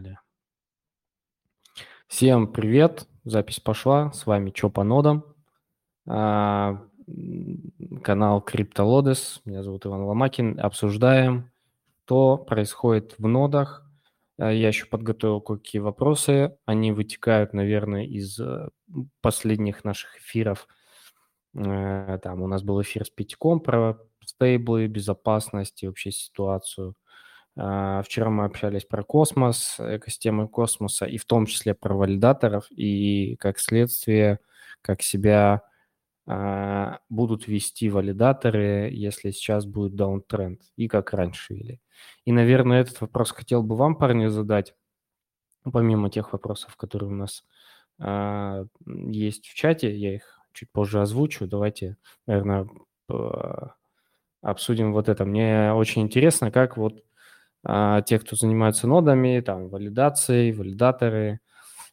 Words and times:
Погнали. 0.00 0.18
Всем 2.08 2.52
привет, 2.52 3.06
запись 3.24 3.60
пошла, 3.60 4.12
с 4.12 4.26
вами 4.26 4.50
Чё 4.50 4.70
по 4.70 4.82
нодам, 4.82 5.24
а, 6.08 6.82
канал 8.02 8.44
CryptoLodes, 8.46 9.40
меня 9.44 9.62
зовут 9.62 9.86
Иван 9.86 10.02
Ломакин, 10.02 10.58
обсуждаем, 10.58 11.50
что 12.04 12.36
происходит 12.38 13.14
в 13.18 13.26
нодах. 13.28 13.86
А, 14.38 14.50
я 14.50 14.68
еще 14.68 14.86
подготовил 14.86 15.40
кое-какие 15.40 15.80
вопросы, 15.80 16.56
они 16.66 16.92
вытекают, 16.92 17.52
наверное, 17.52 18.06
из 18.06 18.40
э, 18.40 18.68
последних 19.20 19.84
наших 19.84 20.18
эфиров. 20.18 20.66
Э, 21.54 22.18
там 22.22 22.42
у 22.42 22.46
нас 22.46 22.62
был 22.62 22.80
эфир 22.80 23.04
с 23.04 23.10
Пятиком 23.10 23.60
про 23.60 23.98
стейблы, 24.24 24.86
безопасность 24.86 25.82
и 25.82 25.86
вообще 25.86 26.10
ситуацию– 26.10 26.96
вчера 27.56 28.30
мы 28.30 28.44
общались 28.44 28.84
про 28.84 29.02
космос, 29.02 29.76
экосистемы 29.78 30.48
космоса, 30.48 31.06
и 31.06 31.18
в 31.18 31.24
том 31.24 31.46
числе 31.46 31.74
про 31.74 31.94
валидаторов, 31.94 32.70
и 32.70 33.36
как 33.36 33.58
следствие, 33.58 34.38
как 34.82 35.02
себя 35.02 35.62
а, 36.32 37.00
будут 37.08 37.48
вести 37.48 37.88
валидаторы, 37.90 38.90
если 38.92 39.32
сейчас 39.32 39.66
будет 39.66 39.96
даунтренд, 39.96 40.60
и 40.76 40.86
как 40.86 41.12
раньше 41.12 41.54
вели. 41.54 41.80
И, 42.24 42.30
наверное, 42.30 42.82
этот 42.82 43.00
вопрос 43.00 43.32
хотел 43.32 43.64
бы 43.64 43.74
вам, 43.74 43.96
парни, 43.96 44.28
задать, 44.28 44.74
помимо 45.64 46.08
тех 46.08 46.32
вопросов, 46.32 46.76
которые 46.76 47.10
у 47.10 47.14
нас 47.14 47.44
а, 47.98 48.64
есть 48.86 49.48
в 49.48 49.54
чате, 49.54 49.92
я 49.96 50.14
их 50.14 50.40
чуть 50.52 50.70
позже 50.70 51.00
озвучу. 51.00 51.48
Давайте, 51.48 51.96
наверное, 52.26 52.68
обсудим 54.40 54.92
вот 54.92 55.08
это. 55.08 55.24
Мне 55.24 55.72
очень 55.72 56.02
интересно, 56.02 56.52
как 56.52 56.76
вот 56.76 57.02
а, 57.64 58.02
те, 58.02 58.18
кто 58.18 58.36
занимаются 58.36 58.86
нодами, 58.86 59.40
там, 59.40 59.68
валидацией, 59.68 60.52
валидаторы, 60.52 61.40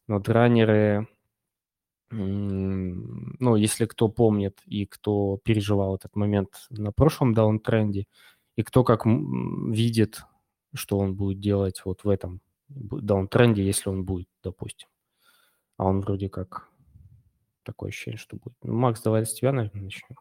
нодранеры, 0.08 1.08
ну, 2.10 3.56
если 3.58 3.86
кто 3.86 4.08
помнит 4.08 4.62
и 4.66 4.86
кто 4.86 5.40
переживал 5.44 5.96
этот 5.96 6.16
момент 6.16 6.68
на 6.70 6.92
прошлом 6.92 7.34
даунтренде, 7.34 8.08
и 8.56 8.64
кто 8.64 8.84
как 8.84 9.06
видит, 9.06 10.24
что 10.74 10.98
он 10.98 11.16
будет 11.16 11.40
делать 11.40 11.82
вот 11.84 12.04
в 12.04 12.10
этом 12.10 12.42
даунтренде, 12.70 13.64
если 13.66 13.90
он 13.90 14.06
будет, 14.06 14.30
допустим. 14.44 14.88
А 15.78 15.86
он 15.86 16.02
вроде 16.02 16.30
как 16.30 16.70
такое 17.64 17.90
ощущение, 17.90 18.18
что 18.18 18.38
будет. 18.38 18.56
Ну, 18.64 18.74
Макс, 18.74 19.02
давай 19.02 19.26
с 19.26 19.34
тебя, 19.34 19.52
наверное, 19.52 19.84
начнем. 19.84 20.18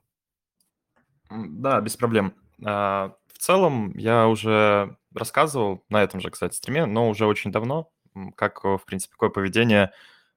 Да, 1.30 1.80
без 1.80 1.96
проблем. 1.96 2.34
А, 2.64 3.16
в 3.32 3.38
целом, 3.38 3.96
я 3.96 4.28
уже 4.28 4.96
рассказывал 5.16 5.84
на 5.88 6.02
этом 6.02 6.20
же, 6.20 6.30
кстати, 6.30 6.54
стриме, 6.54 6.86
но 6.86 7.08
уже 7.08 7.26
очень 7.26 7.52
давно, 7.52 7.90
как, 8.36 8.64
в 8.64 8.82
принципе, 8.86 9.12
какое 9.12 9.30
поведение 9.30 9.92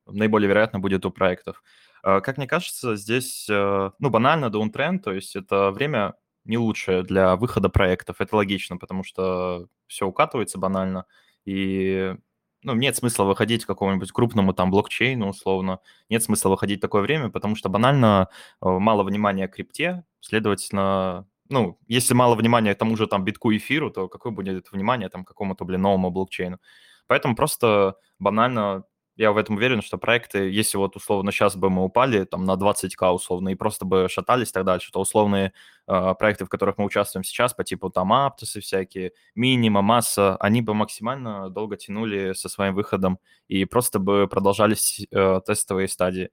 наиболее 0.06 0.50
вероятно 0.50 0.80
будет 0.80 1.06
у 1.06 1.12
проектов. 1.12 1.62
А, 2.04 2.22
как 2.22 2.38
мне 2.38 2.48
кажется, 2.48 2.96
здесь, 2.96 3.48
э, 3.50 3.92
ну, 4.00 4.10
банально, 4.10 4.46
downtrend, 4.46 5.00
то 5.00 5.12
есть 5.12 5.36
это 5.36 5.72
время 5.72 6.16
не 6.46 6.58
лучшее 6.58 7.04
для 7.04 7.36
выхода 7.36 7.70
проектов. 7.70 8.18
Это 8.20 8.36
логично, 8.36 8.78
потому 8.78 9.04
что 9.04 9.68
все 9.88 10.08
укатывается 10.08 10.58
банально, 10.58 11.06
и 11.46 12.16
ну, 12.64 12.74
нет 12.74 12.96
смысла 12.96 13.24
выходить 13.24 13.66
какому-нибудь 13.66 14.12
крупному 14.12 14.54
там 14.54 14.72
блокчейну, 14.72 15.30
условно. 15.30 15.80
Нет 16.10 16.24
смысла 16.24 16.50
выходить 16.50 16.82
такое 16.82 17.02
время, 17.02 17.30
потому 17.30 17.56
что 17.56 17.70
банально 17.70 18.30
э, 18.62 18.68
мало 18.68 19.04
внимания 19.04 19.48
к 19.48 19.56
крипте, 19.56 20.04
следовательно, 20.20 21.28
ну, 21.50 21.78
если 21.88 22.14
мало 22.14 22.36
внимания 22.36 22.76
к 22.76 22.78
тому 22.78 22.96
же 22.96 23.08
там 23.08 23.24
битку 23.24 23.52
эфиру, 23.56 23.92
то 23.92 24.08
какое 24.08 24.32
будет 24.32 24.72
внимание 24.72 25.10
там 25.10 25.26
какому-то, 25.26 25.66
блин, 25.66 25.82
новому 25.82 26.12
блокчейну? 26.12 26.60
Поэтому 27.08 27.36
просто 27.36 27.96
банально 28.20 28.84
я 29.20 29.34
в 29.34 29.38
этом 29.38 29.58
уверен, 29.58 29.82
что 29.82 29.98
проекты, 29.98 30.50
если 30.50 30.78
вот 30.78 30.96
условно 30.96 31.34
сейчас 31.34 31.58
бы 31.58 31.70
мы 31.70 31.84
упали 31.84 32.24
там 32.24 32.46
на 32.46 32.56
20к 32.56 33.12
условно 33.12 33.50
и 33.50 33.56
просто 33.56 33.84
бы 33.84 34.08
шатались 34.10 34.54
так 34.54 34.64
дальше, 34.64 34.94
то 34.94 35.02
условные 35.02 35.52
э, 35.88 36.14
проекты, 36.18 36.46
в 36.46 36.50
которых 36.50 36.78
мы 36.78 36.86
участвуем 36.86 37.26
сейчас, 37.26 37.54
по 37.54 37.66
типу 37.66 37.90
там 37.90 38.14
Аптосы 38.14 38.62
всякие, 38.62 39.12
Минима, 39.36 39.82
Масса, 39.82 40.38
они 40.38 40.62
бы 40.62 40.74
максимально 40.74 41.50
долго 41.50 41.76
тянули 41.76 42.32
со 42.32 42.48
своим 42.48 42.76
выходом 42.76 43.20
и 43.50 43.66
просто 43.66 44.00
бы 44.00 44.26
продолжались 44.30 45.06
э, 45.12 45.42
тестовые 45.46 45.90
стадии. 45.90 46.30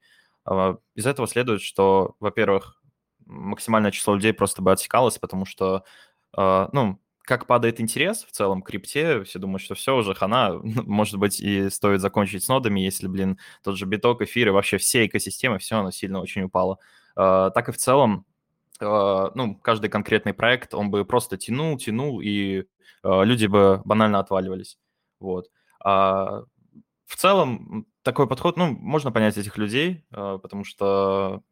Э, 0.48 0.76
из 0.94 1.06
этого 1.06 1.26
следует, 1.26 1.62
что, 1.62 2.14
во-первых, 2.20 2.75
максимальное 3.26 3.90
число 3.90 4.14
людей 4.14 4.32
просто 4.32 4.62
бы 4.62 4.72
отсекалось, 4.72 5.18
потому 5.18 5.44
что, 5.44 5.84
э, 6.36 6.68
ну, 6.72 7.00
как 7.22 7.46
падает 7.46 7.80
интерес 7.80 8.24
в 8.24 8.30
целом 8.30 8.62
к 8.62 8.68
крипте, 8.68 9.24
все 9.24 9.38
думают, 9.38 9.62
что 9.62 9.74
все 9.74 9.96
уже 9.96 10.14
хана, 10.14 10.60
может 10.62 11.16
быть, 11.18 11.40
и 11.40 11.68
стоит 11.70 12.00
закончить 12.00 12.44
с 12.44 12.48
нодами, 12.48 12.80
если, 12.80 13.08
блин, 13.08 13.38
тот 13.62 13.76
же 13.76 13.86
биток, 13.86 14.22
эфир 14.22 14.48
и 14.48 14.50
вообще 14.52 14.78
все 14.78 15.06
экосистемы, 15.06 15.58
все 15.58 15.78
оно 15.78 15.90
сильно 15.90 16.20
очень 16.20 16.42
упало. 16.42 16.78
Э, 17.16 17.50
так 17.54 17.68
и 17.68 17.72
в 17.72 17.76
целом, 17.76 18.24
э, 18.80 19.30
ну, 19.34 19.56
каждый 19.56 19.90
конкретный 19.90 20.34
проект, 20.34 20.74
он 20.74 20.90
бы 20.90 21.04
просто 21.04 21.36
тянул, 21.36 21.76
тянул, 21.78 22.20
и 22.20 22.64
люди 23.04 23.46
бы 23.46 23.82
банально 23.84 24.18
отваливались. 24.18 24.78
Вот. 25.20 25.46
А 25.80 26.42
в 27.06 27.16
целом, 27.16 27.86
такой 28.02 28.26
подход, 28.26 28.56
ну, 28.56 28.72
можно 28.72 29.12
понять 29.12 29.36
этих 29.36 29.58
людей, 29.58 30.04
потому 30.10 30.64
что 30.64 31.44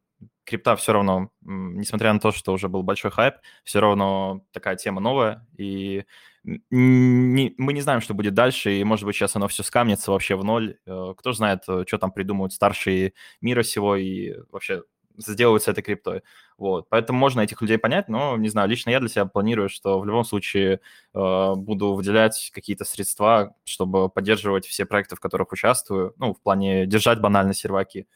крипта 0.44 0.76
все 0.76 0.92
равно, 0.92 1.30
несмотря 1.42 2.12
на 2.12 2.20
то, 2.20 2.32
что 2.32 2.52
уже 2.52 2.68
был 2.68 2.82
большой 2.82 3.10
хайп, 3.10 3.36
все 3.64 3.80
равно 3.80 4.44
такая 4.52 4.76
тема 4.76 5.00
новая, 5.00 5.46
и 5.56 6.04
не, 6.44 7.54
мы 7.56 7.72
не 7.72 7.80
знаем, 7.80 8.02
что 8.02 8.12
будет 8.12 8.34
дальше, 8.34 8.72
и, 8.74 8.84
может 8.84 9.06
быть, 9.06 9.16
сейчас 9.16 9.34
оно 9.34 9.48
все 9.48 9.62
скамнится 9.62 10.10
вообще 10.10 10.36
в 10.36 10.44
ноль. 10.44 10.76
Э, 10.86 11.14
кто 11.16 11.32
знает, 11.32 11.62
э, 11.68 11.84
что 11.86 11.96
там 11.98 12.12
придумают 12.12 12.52
старшие 12.52 13.14
мира 13.40 13.62
всего 13.62 13.96
и 13.96 14.34
вообще 14.50 14.82
сделают 15.16 15.62
с 15.62 15.68
этой 15.68 15.82
криптой. 15.82 16.22
Вот. 16.58 16.88
Поэтому 16.90 17.18
можно 17.18 17.40
этих 17.40 17.62
людей 17.62 17.78
понять, 17.78 18.08
но, 18.08 18.36
не 18.36 18.48
знаю, 18.48 18.68
лично 18.68 18.90
я 18.90 19.00
для 19.00 19.08
себя 19.08 19.24
планирую, 19.24 19.68
что 19.70 19.98
в 20.00 20.04
любом 20.04 20.24
случае 20.24 20.80
э, 21.14 21.54
буду 21.56 21.94
выделять 21.94 22.50
какие-то 22.52 22.84
средства, 22.84 23.54
чтобы 23.64 24.10
поддерживать 24.10 24.66
все 24.66 24.84
проекты, 24.84 25.16
в 25.16 25.20
которых 25.20 25.52
участвую, 25.52 26.14
ну, 26.18 26.34
в 26.34 26.42
плане 26.42 26.84
держать 26.86 27.20
банально 27.20 27.54
серваки 27.54 28.06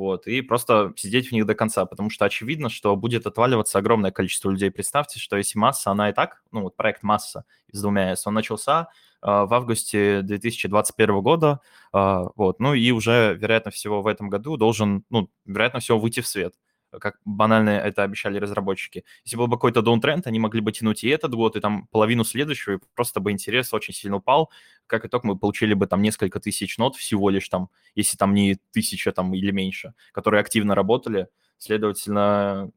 вот, 0.00 0.26
и 0.26 0.40
просто 0.40 0.94
сидеть 0.96 1.28
в 1.28 1.32
них 1.32 1.44
до 1.44 1.54
конца, 1.54 1.84
потому 1.84 2.08
что 2.08 2.24
очевидно, 2.24 2.70
что 2.70 2.96
будет 2.96 3.26
отваливаться 3.26 3.78
огромное 3.78 4.10
количество 4.10 4.50
людей. 4.50 4.70
Представьте, 4.70 5.20
что 5.20 5.36
если 5.36 5.58
масса, 5.58 5.90
она 5.90 6.08
и 6.08 6.14
так, 6.14 6.42
ну, 6.52 6.62
вот 6.62 6.74
проект 6.74 7.02
масса 7.02 7.44
из 7.70 7.82
двумя 7.82 8.12
S, 8.12 8.26
он 8.26 8.32
начался 8.32 8.88
э, 9.22 9.26
в 9.26 9.52
августе 9.52 10.22
2021 10.22 11.20
года, 11.20 11.60
э, 11.92 12.24
вот, 12.34 12.60
ну, 12.60 12.72
и 12.72 12.90
уже, 12.92 13.36
вероятно 13.38 13.70
всего, 13.70 14.00
в 14.00 14.06
этом 14.06 14.30
году 14.30 14.56
должен, 14.56 15.04
ну, 15.10 15.28
вероятно 15.44 15.80
всего, 15.80 15.98
выйти 15.98 16.20
в 16.20 16.26
свет 16.26 16.54
как 16.98 17.18
банально 17.24 17.70
это 17.70 18.02
обещали 18.02 18.38
разработчики. 18.38 19.04
Если 19.24 19.36
был 19.36 19.46
бы 19.46 19.56
какой-то 19.56 19.82
даунтренд, 19.82 20.26
они 20.26 20.38
могли 20.38 20.60
бы 20.60 20.72
тянуть 20.72 21.04
и 21.04 21.08
этот 21.08 21.34
год, 21.34 21.56
и 21.56 21.60
там 21.60 21.86
половину 21.88 22.24
следующего, 22.24 22.74
и 22.74 22.78
просто 22.94 23.20
бы 23.20 23.30
интерес 23.30 23.72
очень 23.72 23.94
сильно 23.94 24.16
упал. 24.16 24.50
Как 24.86 25.04
итог, 25.04 25.24
мы 25.24 25.38
получили 25.38 25.74
бы 25.74 25.86
там 25.86 26.02
несколько 26.02 26.40
тысяч 26.40 26.78
нот 26.78 26.96
всего 26.96 27.30
лишь 27.30 27.48
там, 27.48 27.70
если 27.94 28.16
там 28.16 28.34
не 28.34 28.58
тысяча 28.72 29.12
там 29.12 29.34
или 29.34 29.50
меньше, 29.50 29.94
которые 30.12 30.40
активно 30.40 30.74
работали. 30.74 31.28
Следовательно, 31.58 32.70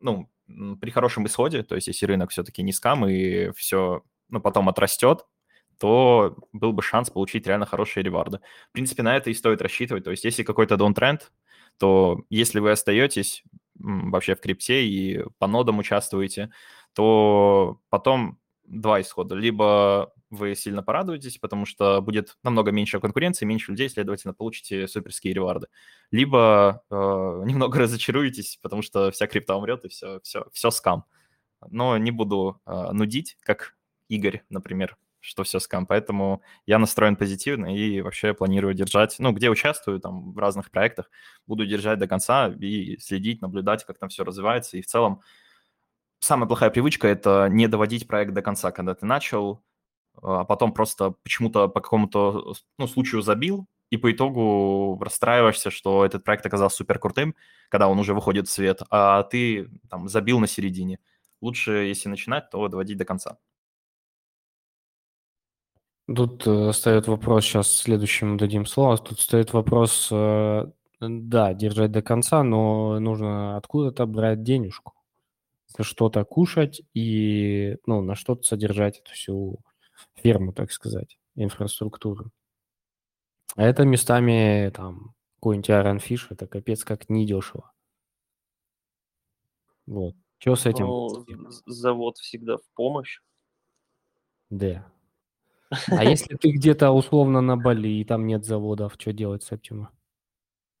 ну, 0.00 0.28
при 0.80 0.90
хорошем 0.90 1.26
исходе, 1.26 1.62
то 1.62 1.74
есть 1.74 1.88
если 1.88 2.06
рынок 2.06 2.30
все-таки 2.30 2.62
не 2.62 2.72
скам 2.72 3.06
и 3.06 3.50
все, 3.52 4.02
ну, 4.28 4.40
потом 4.40 4.68
отрастет, 4.68 5.26
то 5.78 6.36
был 6.52 6.72
бы 6.72 6.82
шанс 6.82 7.10
получить 7.10 7.46
реально 7.46 7.66
хорошие 7.66 8.02
реварды. 8.02 8.40
В 8.70 8.72
принципе, 8.72 9.02
на 9.02 9.16
это 9.16 9.30
и 9.30 9.34
стоит 9.34 9.62
рассчитывать. 9.62 10.04
То 10.04 10.10
есть 10.10 10.24
если 10.24 10.42
какой-то 10.42 10.76
даунтренд, 10.76 11.32
то 11.78 12.24
если 12.30 12.58
вы 12.58 12.72
остаетесь 12.72 13.44
вообще 13.78 14.34
в 14.34 14.40
крипте 14.40 14.86
и 14.86 15.24
по 15.38 15.46
нодам 15.46 15.78
участвуете, 15.78 16.50
то 16.94 17.80
потом 17.90 18.38
два 18.64 19.00
исхода. 19.00 19.34
Либо 19.34 20.12
вы 20.30 20.54
сильно 20.54 20.82
порадуетесь, 20.82 21.38
потому 21.38 21.64
что 21.64 22.02
будет 22.02 22.36
намного 22.42 22.70
меньше 22.70 23.00
конкуренции, 23.00 23.46
меньше 23.46 23.70
людей, 23.70 23.88
следовательно, 23.88 24.34
получите 24.34 24.86
суперские 24.86 25.32
реварды. 25.32 25.68
Либо 26.10 26.82
э, 26.90 26.94
немного 27.46 27.78
разочаруетесь, 27.80 28.58
потому 28.62 28.82
что 28.82 29.10
вся 29.10 29.26
крипта 29.26 29.54
умрет, 29.54 29.84
и 29.84 29.88
все, 29.88 30.20
все, 30.22 30.46
все 30.52 30.70
скам. 30.70 31.04
Но 31.70 31.96
не 31.98 32.10
буду 32.10 32.60
э, 32.66 32.92
нудить, 32.92 33.36
как 33.40 33.76
Игорь, 34.08 34.42
например, 34.48 34.96
что 35.20 35.42
все 35.42 35.58
скам. 35.60 35.86
Поэтому 35.86 36.42
я 36.66 36.78
настроен 36.78 37.16
позитивно 37.16 37.76
и 37.76 38.00
вообще 38.00 38.34
планирую 38.34 38.74
держать, 38.74 39.16
ну, 39.18 39.32
где 39.32 39.50
участвую, 39.50 40.00
там, 40.00 40.32
в 40.32 40.38
разных 40.38 40.70
проектах, 40.70 41.10
буду 41.46 41.66
держать 41.66 41.98
до 41.98 42.06
конца 42.06 42.48
и 42.48 42.98
следить, 42.98 43.42
наблюдать, 43.42 43.84
как 43.84 43.98
там 43.98 44.08
все 44.08 44.24
развивается. 44.24 44.76
И 44.76 44.82
в 44.82 44.86
целом 44.86 45.20
самая 46.20 46.46
плохая 46.46 46.70
привычка– 46.70 47.08
это 47.08 47.48
не 47.50 47.68
доводить 47.68 48.06
проект 48.06 48.32
до 48.32 48.42
конца, 48.42 48.70
когда 48.70 48.94
ты 48.94 49.06
начал, 49.06 49.62
а 50.22 50.44
потом 50.44 50.72
просто 50.72 51.12
почему-то 51.22 51.68
по 51.68 51.80
какому-то 51.80 52.54
ну, 52.78 52.86
случаю 52.86 53.22
забил, 53.22 53.66
и 53.90 53.96
по 53.96 54.12
итогу 54.12 54.98
расстраиваешься, 55.00 55.70
что 55.70 56.04
этот 56.04 56.24
проект 56.24 56.44
оказался 56.44 56.76
супер 56.76 56.98
крутым, 56.98 57.34
когда 57.70 57.88
он 57.88 57.98
уже 57.98 58.14
выходит 58.14 58.48
в 58.48 58.50
свет, 58.50 58.82
а 58.90 59.22
ты 59.22 59.70
там 59.88 60.08
забил 60.08 60.40
на 60.40 60.46
середине. 60.46 60.98
Лучше, 61.40 61.70
если 61.70 62.08
начинать, 62.08 62.50
то 62.50 62.68
доводить 62.68 62.98
до 62.98 63.04
конца. 63.04 63.38
Тут 66.14 66.46
э, 66.46 66.72
стоит 66.72 67.06
вопрос, 67.06 67.44
сейчас 67.44 67.70
следующему 67.70 68.38
дадим 68.38 68.64
слово, 68.64 68.96
тут 68.96 69.20
стоит 69.20 69.52
вопрос, 69.52 70.08
э, 70.10 70.66
да, 71.00 71.52
держать 71.52 71.92
до 71.92 72.00
конца, 72.00 72.42
но 72.42 72.98
нужно 72.98 73.58
откуда-то 73.58 74.06
брать 74.06 74.42
денежку, 74.42 74.94
за 75.66 75.84
что-то 75.84 76.24
кушать 76.24 76.80
и, 76.94 77.76
ну, 77.84 78.00
на 78.00 78.14
что-то 78.14 78.42
содержать 78.44 79.00
эту 79.00 79.12
всю 79.12 79.58
ферму, 80.14 80.54
так 80.54 80.72
сказать, 80.72 81.18
инфраструктуру. 81.34 82.30
А 83.56 83.64
это 83.64 83.84
местами, 83.84 84.70
там, 84.74 85.14
какой-нибудь 85.34 85.68
Iron 85.68 85.98
Fish, 85.98 86.28
это 86.30 86.46
капец 86.46 86.84
как 86.84 87.10
недешево. 87.10 87.70
Вот. 89.86 90.14
Что 90.38 90.56
с 90.56 90.64
этим? 90.64 90.86
Ну, 90.86 91.26
завод 91.66 92.16
всегда 92.16 92.56
в 92.56 92.66
помощь. 92.74 93.20
Да. 94.48 94.90
А 95.70 96.04
если 96.04 96.34
ты 96.36 96.50
где-то 96.50 96.90
условно 96.90 97.40
на 97.40 97.56
Бали, 97.56 97.88
и 97.88 98.04
там 98.04 98.26
нет 98.26 98.44
заводов, 98.44 98.94
что 98.98 99.12
делать 99.12 99.42
с 99.42 99.52
Оптима? 99.52 99.90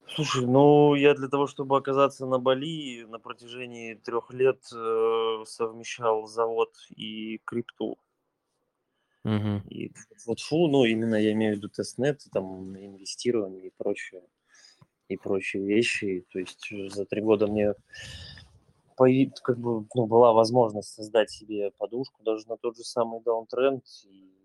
Слушай, 0.06 0.46
ну 0.46 0.94
я 0.94 1.14
для 1.14 1.28
того, 1.28 1.46
чтобы 1.46 1.76
оказаться 1.76 2.26
на 2.26 2.38
Бали, 2.38 3.04
на 3.04 3.18
протяжении 3.18 3.94
трех 3.94 4.32
лет 4.32 4.60
э, 4.74 5.44
совмещал 5.46 6.26
завод 6.26 6.70
и 6.96 7.38
крипту. 7.44 7.98
Угу. 9.24 9.62
И 9.68 9.92
вот 10.26 10.40
фу, 10.40 10.68
ну 10.68 10.84
именно 10.84 11.16
я 11.16 11.32
имею 11.32 11.54
в 11.54 11.56
виду 11.58 11.68
тестнет, 11.68 12.24
там 12.32 12.74
инвестирование 12.78 13.66
и 13.66 13.72
прочее, 13.76 14.22
и 15.08 15.16
прочие 15.18 15.66
вещи. 15.66 16.24
То 16.32 16.38
есть 16.38 16.72
за 16.94 17.04
три 17.04 17.20
года 17.20 17.46
мне 17.46 17.74
появ- 18.96 19.40
как 19.42 19.58
бы 19.58 19.86
ну, 19.94 20.06
была 20.06 20.32
возможность 20.32 20.94
создать 20.94 21.30
себе 21.30 21.70
подушку 21.72 22.22
даже 22.22 22.48
на 22.48 22.56
тот 22.56 22.76
же 22.76 22.84
самый 22.84 23.20
даунтренд 23.20 23.84
и 24.06 24.37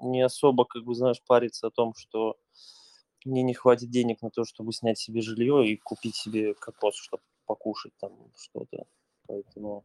не 0.00 0.22
особо, 0.22 0.64
как 0.64 0.84
бы, 0.84 0.94
знаешь, 0.94 1.22
париться 1.26 1.68
о 1.68 1.70
том, 1.70 1.94
что 1.94 2.36
мне 3.24 3.42
не 3.42 3.54
хватит 3.54 3.90
денег 3.90 4.22
на 4.22 4.30
то, 4.30 4.44
чтобы 4.44 4.72
снять 4.72 4.98
себе 4.98 5.20
жилье 5.20 5.66
и 5.66 5.76
купить 5.76 6.16
себе 6.16 6.54
кокос, 6.54 6.96
чтобы 6.96 7.22
покушать 7.46 7.92
там 8.00 8.12
что-то. 8.36 8.86
Поэтому, 9.26 9.84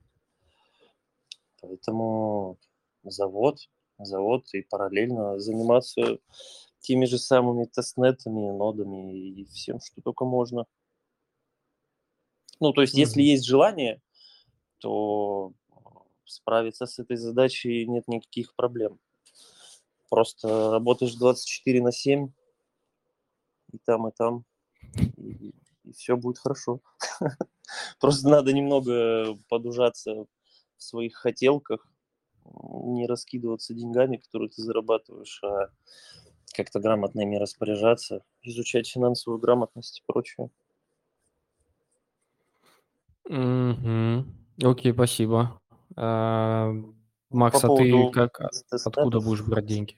поэтому 1.62 2.58
завод, 3.04 3.70
завод 3.98 4.46
и 4.54 4.62
параллельно 4.62 5.40
заниматься 5.40 6.20
теми 6.80 7.06
же 7.06 7.18
самыми 7.18 7.66
тестнетами, 7.66 8.52
нодами 8.52 9.14
и 9.14 9.46
всем, 9.46 9.80
что 9.82 10.02
только 10.02 10.26
можно. 10.26 10.66
Ну, 12.60 12.72
то 12.72 12.82
есть, 12.82 12.94
если 12.94 13.20
Мгм. 13.20 13.28
есть 13.28 13.46
желание, 13.46 14.02
то 14.80 15.54
справиться 16.26 16.86
с 16.86 17.00
этой 17.00 17.18
задачей 17.18 17.86
нет 17.88 18.08
никаких 18.08 18.56
проблем. 18.56 19.00
Просто 20.10 20.72
работаешь 20.72 21.16
24 21.16 21.82
на 21.82 21.92
7, 21.92 22.32
и 23.72 23.78
там, 23.80 24.08
и 24.08 24.12
там, 24.16 24.46
и, 25.18 25.54
все 25.94 26.16
будет 26.18 26.40
хорошо. 26.40 26.82
Просто 28.00 28.30
надо 28.30 28.54
немного 28.54 29.38
подужаться 29.50 30.26
в 30.78 30.84
своих 30.84 31.16
хотелках, 31.16 31.88
не 32.44 33.08
раскидываться 33.08 33.74
деньгами, 33.74 34.18
которые 34.18 34.50
ты 34.50 34.62
зарабатываешь, 34.62 35.42
а 35.44 35.70
как-то 36.54 36.80
грамотно 36.80 37.22
ими 37.22 37.38
распоряжаться, 37.38 38.24
изучать 38.42 38.88
финансовую 38.88 39.40
грамотность 39.40 40.00
и 40.00 40.04
прочее. 40.06 40.50
Мгм. 43.28 44.34
Окей, 44.64 44.94
спасибо. 44.94 45.60
А, 45.96 46.74
Макс, 47.30 47.60
По 47.62 47.68
а 47.68 47.70
ты 47.78 47.92
поводу 47.92 48.12
как, 48.12 48.42
а- 48.42 48.50
откуда 48.72 49.20
будешь 49.20 49.42
брать 49.42 49.66
деньги? 49.66 49.96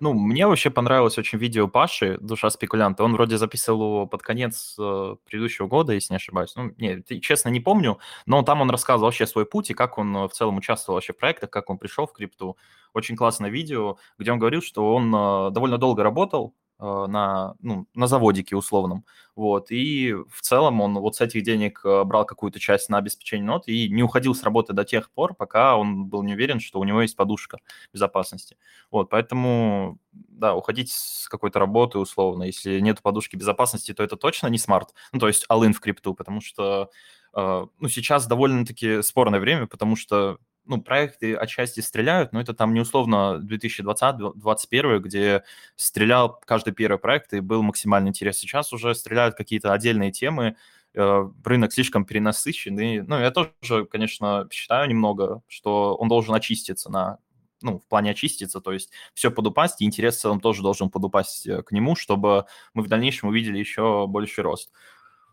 Ну, 0.00 0.12
мне 0.12 0.46
вообще 0.46 0.70
понравилось 0.70 1.18
очень 1.18 1.38
видео 1.38 1.66
Паши 1.66 2.18
«Душа 2.20 2.50
спекулянта». 2.50 3.02
Он 3.02 3.14
вроде 3.14 3.36
записывал 3.36 3.82
его 3.82 4.06
под 4.06 4.22
конец 4.22 4.76
э, 4.78 5.16
предыдущего 5.24 5.66
года, 5.66 5.92
если 5.92 6.12
не 6.12 6.18
ошибаюсь. 6.18 6.54
Ну, 6.54 6.72
не, 6.78 6.98
ты- 6.98 7.18
честно, 7.18 7.48
не 7.48 7.58
помню, 7.58 7.98
но 8.24 8.42
там 8.42 8.60
он 8.60 8.70
рассказывал 8.70 9.06
вообще 9.06 9.26
свой 9.26 9.44
путь 9.44 9.70
и 9.70 9.74
как 9.74 9.98
он 9.98 10.16
э, 10.16 10.28
в 10.28 10.32
целом 10.32 10.56
участвовал 10.58 10.96
вообще 10.96 11.12
в 11.12 11.16
проектах, 11.16 11.50
как 11.50 11.68
он 11.68 11.78
пришел 11.78 12.06
в 12.06 12.12
крипту. 12.12 12.56
Очень 12.94 13.16
классное 13.16 13.50
видео, 13.50 13.98
где 14.18 14.30
он 14.30 14.38
говорил, 14.38 14.62
что 14.62 14.94
он 14.94 15.12
э, 15.12 15.50
довольно 15.50 15.78
долго 15.78 16.04
работал 16.04 16.54
на, 16.84 17.54
ну, 17.60 17.86
на 17.94 18.06
заводике 18.06 18.56
условном, 18.56 19.04
вот, 19.36 19.70
и 19.70 20.12
в 20.30 20.40
целом 20.42 20.80
он 20.80 20.94
вот 20.98 21.16
с 21.16 21.20
этих 21.20 21.42
денег 21.42 21.80
э, 21.84 22.04
брал 22.04 22.24
какую-то 22.24 22.58
часть 22.58 22.88
на 22.88 22.98
обеспечение 22.98 23.46
нот 23.46 23.68
и 23.68 23.88
не 23.88 24.02
уходил 24.02 24.34
с 24.34 24.42
работы 24.42 24.72
до 24.72 24.84
тех 24.84 25.10
пор, 25.10 25.34
пока 25.34 25.76
он 25.76 26.06
был 26.06 26.22
не 26.22 26.34
уверен, 26.34 26.60
что 26.60 26.80
у 26.80 26.84
него 26.84 27.02
есть 27.02 27.16
подушка 27.16 27.58
безопасности. 27.92 28.56
Вот, 28.90 29.10
поэтому, 29.10 29.98
да, 30.12 30.54
уходить 30.54 30.90
с 30.92 31.28
какой-то 31.28 31.58
работы 31.58 31.98
условно, 31.98 32.44
если 32.44 32.80
нет 32.80 33.02
подушки 33.02 33.36
безопасности, 33.36 33.92
то 33.94 34.02
это 34.02 34.16
точно 34.16 34.48
не 34.48 34.58
смарт, 34.58 34.94
ну, 35.12 35.20
то 35.20 35.28
есть 35.28 35.46
all-in 35.50 35.72
в 35.72 35.80
крипту, 35.80 36.14
потому 36.14 36.40
что, 36.40 36.90
э, 37.34 37.66
ну, 37.78 37.88
сейчас 37.88 38.26
довольно-таки 38.26 39.02
спорное 39.02 39.40
время, 39.40 39.66
потому 39.66 39.96
что, 39.96 40.38
ну, 40.68 40.80
проекты 40.80 41.34
отчасти 41.34 41.80
стреляют, 41.80 42.32
но 42.32 42.40
это 42.40 42.54
там 42.54 42.74
не 42.74 42.80
условно 42.80 43.42
2020-2021, 43.42 44.98
где 45.00 45.42
стрелял 45.76 46.40
каждый 46.44 46.72
первый 46.72 46.98
проект 46.98 47.32
и 47.32 47.40
был 47.40 47.62
максимальный 47.62 48.10
интерес. 48.10 48.38
Сейчас 48.38 48.72
уже 48.72 48.94
стреляют 48.94 49.34
какие-то 49.34 49.72
отдельные 49.72 50.12
темы, 50.12 50.56
э, 50.94 51.30
рынок 51.44 51.72
слишком 51.72 52.04
перенасыщен, 52.04 52.78
и, 52.78 53.00
ну, 53.00 53.18
я 53.18 53.30
тоже, 53.30 53.86
конечно, 53.86 54.46
считаю 54.52 54.88
немного, 54.88 55.42
что 55.48 55.96
он 55.96 56.08
должен 56.08 56.34
очиститься 56.34 56.90
на 56.90 57.18
ну, 57.60 57.78
в 57.78 57.88
плане 57.88 58.12
очиститься, 58.12 58.60
то 58.60 58.72
есть 58.72 58.90
все 59.14 59.32
подупасть, 59.32 59.80
и 59.80 59.84
интерес 59.84 60.16
в 60.16 60.20
целом 60.20 60.40
тоже 60.40 60.62
должен 60.62 60.90
подупасть 60.90 61.46
э, 61.46 61.62
к 61.62 61.72
нему, 61.72 61.96
чтобы 61.96 62.44
мы 62.74 62.82
в 62.82 62.88
дальнейшем 62.88 63.30
увидели 63.30 63.58
еще 63.58 64.06
больший 64.06 64.44
рост. 64.44 64.70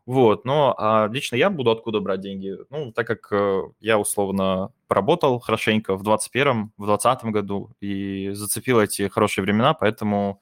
Вот, 0.05 0.45
но 0.45 0.75
а 0.77 1.07
лично 1.11 1.35
я 1.35 1.49
буду 1.49 1.71
откуда 1.71 1.99
брать 1.99 2.21
деньги? 2.21 2.55
Ну, 2.69 2.91
так 2.91 3.07
как 3.07 3.27
э, 3.31 3.61
я 3.79 3.97
условно 3.97 4.71
поработал 4.87 5.39
хорошенько 5.39 5.95
в 5.97 6.03
21-м, 6.03 6.73
в 6.77 6.85
20 6.85 7.31
году 7.31 7.71
и 7.79 8.29
зацепил 8.33 8.79
эти 8.79 9.07
хорошие 9.07 9.43
времена, 9.43 9.73
поэтому 9.73 10.41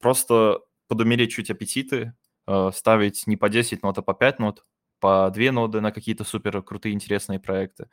просто 0.00 0.60
подумерить 0.88 1.32
чуть 1.32 1.50
аппетиты, 1.50 2.14
э, 2.48 2.70
ставить 2.74 3.26
не 3.26 3.36
по 3.36 3.48
10 3.50 3.82
нот, 3.82 3.98
а 3.98 4.02
по 4.02 4.14
5 4.14 4.38
нот, 4.40 4.64
по 5.00 5.30
2 5.34 5.52
ноды 5.52 5.80
на 5.80 5.92
какие-то 5.92 6.24
супер 6.24 6.62
крутые 6.62 6.94
интересные 6.94 7.40
проекты. 7.40 7.88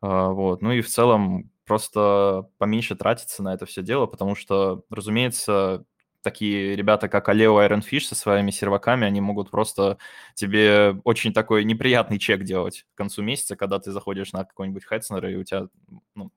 А, 0.00 0.30
Вот. 0.30 0.62
Ну 0.62 0.72
и 0.72 0.80
в 0.82 0.88
целом 0.88 1.50
просто 1.66 2.48
поменьше 2.58 2.96
тратиться 2.96 3.42
на 3.42 3.54
это 3.54 3.66
все 3.66 3.82
дело, 3.82 4.06
потому 4.06 4.34
что, 4.36 4.84
разумеется, 4.90 5.84
такие 6.22 6.76
ребята, 6.76 7.08
как 7.08 7.28
Алео 7.28 7.62
Iron 7.62 7.82
Fish 7.82 8.00
со 8.00 8.14
своими 8.14 8.50
серваками, 8.50 9.06
они 9.06 9.20
могут 9.20 9.50
просто 9.50 9.98
тебе 10.34 11.00
очень 11.04 11.32
такой 11.32 11.64
неприятный 11.64 12.18
чек 12.18 12.42
делать 12.44 12.86
к 12.94 12.98
концу 12.98 13.22
месяца, 13.22 13.56
когда 13.56 13.78
ты 13.78 13.92
заходишь 13.92 14.32
на 14.32 14.44
какой-нибудь 14.44 14.84
Хэтснер, 14.84 15.26
и 15.26 15.36
у 15.36 15.44
тебя 15.44 15.68
ну, 16.14 16.30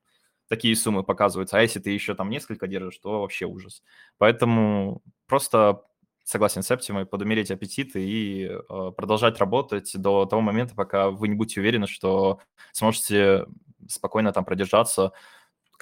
такие 0.48 0.76
суммы 0.76 1.02
показываются. 1.02 1.58
А 1.58 1.62
если 1.62 1.80
ты 1.80 1.90
еще 1.90 2.14
там 2.14 2.30
несколько 2.30 2.66
держишь, 2.66 2.98
то 2.98 3.20
вообще 3.20 3.46
ужас. 3.46 3.82
Поэтому 4.18 5.02
просто 5.26 5.82
согласен 6.24 6.62
с 6.62 6.70
Эптимой, 6.70 7.06
подумерить 7.06 7.50
аппетит 7.50 7.96
и 7.96 8.48
э, 8.48 8.92
продолжать 8.96 9.38
работать 9.38 9.92
до 9.96 10.24
того 10.26 10.40
момента, 10.40 10.74
пока 10.74 11.10
вы 11.10 11.28
не 11.28 11.34
будете 11.34 11.60
уверены, 11.60 11.86
что 11.86 12.40
сможете 12.72 13.46
спокойно 13.88 14.32
там 14.32 14.44
продержаться 14.44 15.12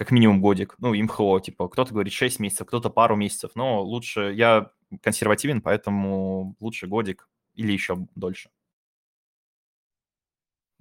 как 0.00 0.12
минимум 0.12 0.40
годик. 0.40 0.76
Ну, 0.78 0.95
МХО, 0.95 1.40
типа, 1.40 1.69
кто-то 1.69 1.92
говорит 1.92 2.14
6 2.14 2.40
месяцев, 2.40 2.66
кто-то 2.66 2.88
пару 2.88 3.16
месяцев, 3.16 3.50
но 3.54 3.83
лучше, 3.83 4.33
я 4.35 4.71
консервативен, 5.02 5.61
поэтому 5.61 6.57
лучше 6.59 6.87
годик 6.87 7.28
или 7.54 7.71
еще 7.71 8.09
дольше. 8.14 8.49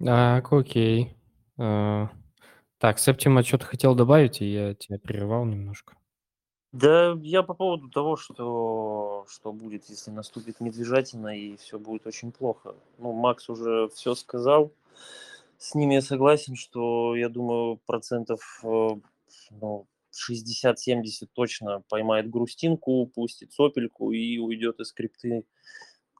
Так, 0.02 0.50
окей. 0.50 1.14
А, 1.58 2.08
Так, 2.78 2.98
Септима 2.98 3.42
что-то 3.42 3.66
хотел 3.66 3.94
добавить, 3.94 4.40
и 4.40 4.46
я 4.46 4.74
тебя 4.74 4.98
прерывал 4.98 5.44
немножко. 5.44 5.96
Да, 6.72 7.14
я 7.20 7.42
по 7.42 7.52
поводу 7.52 7.90
того, 7.90 8.16
что, 8.16 9.26
что 9.28 9.52
будет, 9.52 9.84
если 9.90 10.10
наступит 10.12 10.60
медвежатина, 10.60 11.38
и 11.38 11.58
все 11.58 11.78
будет 11.78 12.06
очень 12.06 12.32
плохо. 12.32 12.74
Ну, 12.96 13.12
Макс 13.12 13.50
уже 13.50 13.90
все 13.94 14.14
сказал. 14.14 14.72
С 15.58 15.74
ними 15.74 15.92
я 15.92 16.00
согласен, 16.00 16.56
что, 16.56 17.14
я 17.14 17.28
думаю, 17.28 17.78
процентов 17.84 18.62
э, 18.64 18.88
ну, 19.50 19.86
60-70 20.12 21.28
точно 21.32 21.82
поймает 21.88 22.30
грустинку, 22.30 23.06
пустит 23.06 23.52
сопельку 23.52 24.12
и 24.12 24.38
уйдет 24.38 24.80
из 24.80 24.88
скрипты. 24.88 25.44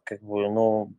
Как 0.05 0.23
бы, 0.23 0.49
ну, 0.51 0.95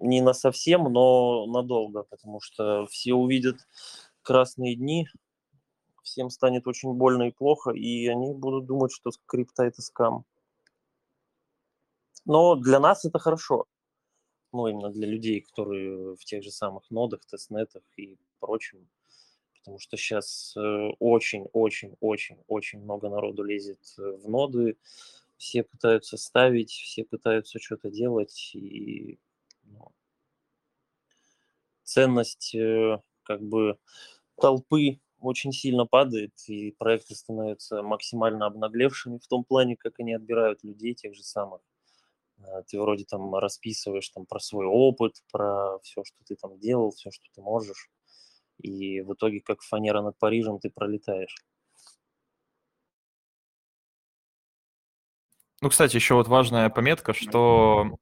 не 0.00 0.20
на 0.20 0.32
совсем, 0.32 0.84
но 0.84 1.46
надолго, 1.46 2.04
потому 2.04 2.40
что 2.40 2.86
все 2.86 3.14
увидят 3.14 3.56
красные 4.22 4.76
дни, 4.76 5.08
всем 6.02 6.30
станет 6.30 6.66
очень 6.66 6.92
больно 6.92 7.24
и 7.24 7.30
плохо, 7.30 7.70
и 7.70 8.06
они 8.08 8.32
будут 8.34 8.66
думать, 8.66 8.92
что 8.92 9.10
скрипта 9.10 9.64
это 9.64 9.82
скам. 9.82 10.24
Но 12.24 12.54
для 12.54 12.78
нас 12.78 13.04
это 13.04 13.18
хорошо. 13.18 13.66
Ну, 14.52 14.66
именно 14.66 14.90
для 14.90 15.08
людей, 15.08 15.40
которые 15.40 16.14
в 16.14 16.24
тех 16.24 16.42
же 16.44 16.50
самых 16.50 16.90
нодах, 16.90 17.24
тестнетах 17.24 17.82
и 17.96 18.18
прочем. 18.38 18.86
Потому 19.62 19.78
что 19.78 19.96
сейчас 19.96 20.54
очень-очень-очень-очень 20.56 22.80
много 22.80 23.08
народу 23.08 23.44
лезет 23.44 23.78
в 23.96 24.28
ноды, 24.28 24.76
все 25.36 25.62
пытаются 25.62 26.16
ставить, 26.16 26.72
все 26.72 27.04
пытаются 27.04 27.60
что-то 27.60 27.90
делать, 27.90 28.50
и 28.54 29.20
ну, 29.62 29.92
ценность 31.84 32.54
э, 32.54 33.00
как 33.22 33.42
бы 33.42 33.78
толпы 34.40 35.00
очень 35.20 35.52
сильно 35.52 35.86
падает, 35.86 36.32
и 36.48 36.72
проекты 36.72 37.14
становятся 37.14 37.82
максимально 37.82 38.46
обнаглевшими 38.46 39.18
в 39.18 39.28
том 39.28 39.44
плане, 39.44 39.76
как 39.76 40.00
они 40.00 40.14
отбирают 40.14 40.64
людей 40.64 40.94
тех 40.94 41.14
же 41.14 41.22
самых. 41.22 41.60
Ты 42.68 42.80
вроде 42.80 43.04
там 43.04 43.32
расписываешь 43.36 44.08
там 44.08 44.26
про 44.26 44.40
свой 44.40 44.66
опыт, 44.66 45.22
про 45.30 45.78
все, 45.82 46.02
что 46.02 46.16
ты 46.24 46.34
там 46.34 46.58
делал, 46.58 46.90
все, 46.90 47.12
что 47.12 47.24
ты 47.32 47.40
можешь. 47.40 47.88
И 48.62 49.00
в 49.00 49.14
итоге, 49.14 49.40
как 49.40 49.62
фанера 49.62 50.02
над 50.02 50.18
Парижем, 50.18 50.58
ты 50.58 50.70
пролетаешь. 50.70 51.34
Ну, 55.60 55.68
кстати, 55.68 55.94
еще 55.96 56.14
вот 56.14 56.28
важная 56.28 56.68
пометка, 56.70 57.12
что 57.12 57.96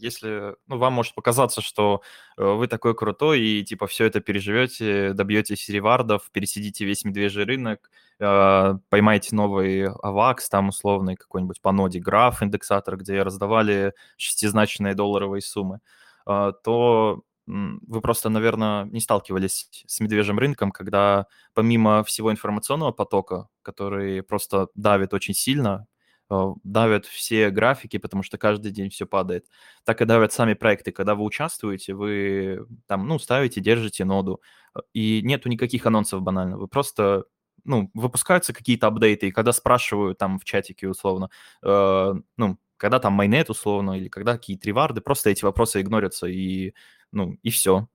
если, 0.00 0.54
ну, 0.66 0.78
вам 0.78 0.92
может 0.94 1.14
показаться, 1.14 1.60
что 1.60 2.02
э, 2.36 2.44
вы 2.44 2.66
такой 2.66 2.94
крутой 2.94 3.40
и, 3.40 3.64
типа, 3.64 3.86
все 3.86 4.06
это 4.06 4.20
переживете, 4.20 5.12
добьетесь 5.12 5.68
ревардов, 5.68 6.30
пересидите 6.32 6.84
весь 6.84 7.04
медвежий 7.04 7.44
рынок, 7.44 7.90
э, 8.20 8.74
поймаете 8.88 9.34
новый 9.34 9.88
авакс, 9.88 10.48
там, 10.48 10.68
условный 10.68 11.16
какой-нибудь 11.16 11.60
по 11.60 11.72
ноде 11.72 11.98
граф, 11.98 12.42
индексатор, 12.42 12.96
где 12.96 13.22
раздавали 13.22 13.92
шестизначные 14.16 14.94
долларовые 14.94 15.42
суммы, 15.42 15.80
э, 16.26 16.52
то 16.64 17.22
вы 17.48 18.00
просто, 18.00 18.28
наверное, 18.28 18.84
не 18.84 19.00
сталкивались 19.00 19.68
с 19.86 20.00
медвежьим 20.00 20.38
рынком, 20.38 20.70
когда 20.70 21.26
помимо 21.54 22.04
всего 22.04 22.30
информационного 22.30 22.92
потока, 22.92 23.48
который 23.62 24.22
просто 24.22 24.68
давит 24.74 25.14
очень 25.14 25.34
сильно, 25.34 25.86
Э, 26.30 26.52
давят 26.64 27.06
все 27.06 27.50
графики, 27.50 27.98
потому 27.98 28.22
что 28.22 28.38
каждый 28.38 28.70
день 28.72 28.90
все 28.90 29.06
падает. 29.06 29.46
Так 29.84 30.02
и 30.02 30.04
давят 30.04 30.32
сами 30.32 30.54
проекты. 30.54 30.92
Когда 30.92 31.14
вы 31.14 31.24
участвуете, 31.24 31.94
вы 31.94 32.66
там, 32.86 33.06
ну, 33.08 33.18
ставите, 33.18 33.60
держите 33.60 34.04
ноду, 34.04 34.40
э, 34.74 34.80
и 34.92 35.22
нету 35.22 35.48
никаких 35.48 35.86
анонсов 35.86 36.22
банально. 36.22 36.58
Вы 36.58 36.68
просто 36.68 37.24
ну, 37.64 37.90
выпускаются 37.94 38.52
какие-то 38.52 38.86
апдейты, 38.88 39.28
и 39.28 39.32
когда 39.32 39.52
спрашивают 39.52 40.18
там 40.18 40.38
в 40.38 40.44
чатике 40.44 40.88
условно, 40.88 41.30
э, 41.62 42.14
ну, 42.36 42.58
когда 42.76 43.00
там 43.00 43.12
майнет 43.14 43.50
условно, 43.50 43.92
или 43.98 44.08
когда 44.08 44.34
какие-то 44.36 44.66
реварды, 44.68 45.00
просто 45.00 45.30
эти 45.30 45.44
вопросы 45.44 45.80
игнорятся, 45.80 46.26
и, 46.28 46.74
ну, 47.12 47.36
и 47.42 47.50
все. 47.50 47.88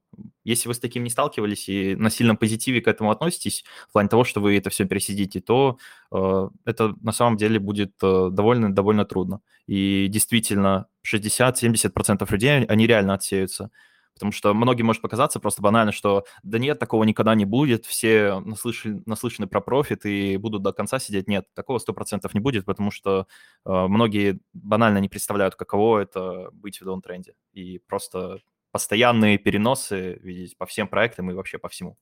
Если 0.43 0.67
вы 0.67 0.73
с 0.73 0.79
таким 0.79 1.03
не 1.03 1.09
сталкивались 1.09 1.69
и 1.69 1.95
на 1.95 2.09
сильном 2.09 2.37
позитиве 2.37 2.81
к 2.81 2.87
этому 2.87 3.11
относитесь, 3.11 3.63
в 3.89 3.93
плане 3.93 4.09
того, 4.09 4.23
что 4.23 4.41
вы 4.41 4.57
это 4.57 4.69
все 4.69 4.85
пересидите, 4.85 5.41
то 5.41 5.77
э, 6.11 6.49
это 6.65 6.95
на 7.01 7.11
самом 7.11 7.37
деле 7.37 7.59
будет 7.59 7.93
э, 8.01 8.29
довольно, 8.31 8.73
довольно 8.73 9.05
трудно. 9.05 9.41
И 9.67 10.07
действительно, 10.09 10.87
60-70% 11.11 12.31
людей, 12.31 12.65
они 12.65 12.87
реально 12.87 13.15
отсеются. 13.15 13.71
Потому 14.13 14.31
что 14.31 14.53
многим 14.53 14.85
может 14.85 15.01
показаться 15.01 15.39
просто 15.39 15.61
банально, 15.61 15.91
что 15.91 16.25
да 16.43 16.59
нет, 16.59 16.77
такого 16.77 17.03
никогда 17.03 17.33
не 17.33 17.45
будет, 17.45 17.85
все 17.85 18.39
наслышали, 18.41 19.01
наслышаны 19.07 19.47
про 19.47 19.59
профит 19.59 20.05
и 20.05 20.37
будут 20.37 20.61
до 20.61 20.71
конца 20.71 20.99
сидеть. 20.99 21.27
Нет, 21.27 21.47
такого 21.55 21.79
100% 21.79 22.29
не 22.33 22.39
будет, 22.39 22.65
потому 22.65 22.91
что 22.91 23.27
э, 23.65 23.87
многие 23.87 24.39
банально 24.53 24.99
не 24.99 25.09
представляют, 25.09 25.55
каково 25.55 25.99
это 25.99 26.49
быть 26.51 26.79
в 26.79 26.85
даунтренде. 26.85 27.33
И 27.53 27.79
просто 27.79 28.39
постоянные 28.73 29.37
переносы 29.37 30.15
видеть 30.15 30.57
по 30.57 30.65
всем 30.65 30.87
проектам 30.87 31.29
и 31.29 31.35
вообще 31.35 31.59
по 31.59 31.69
всему. 31.69 31.95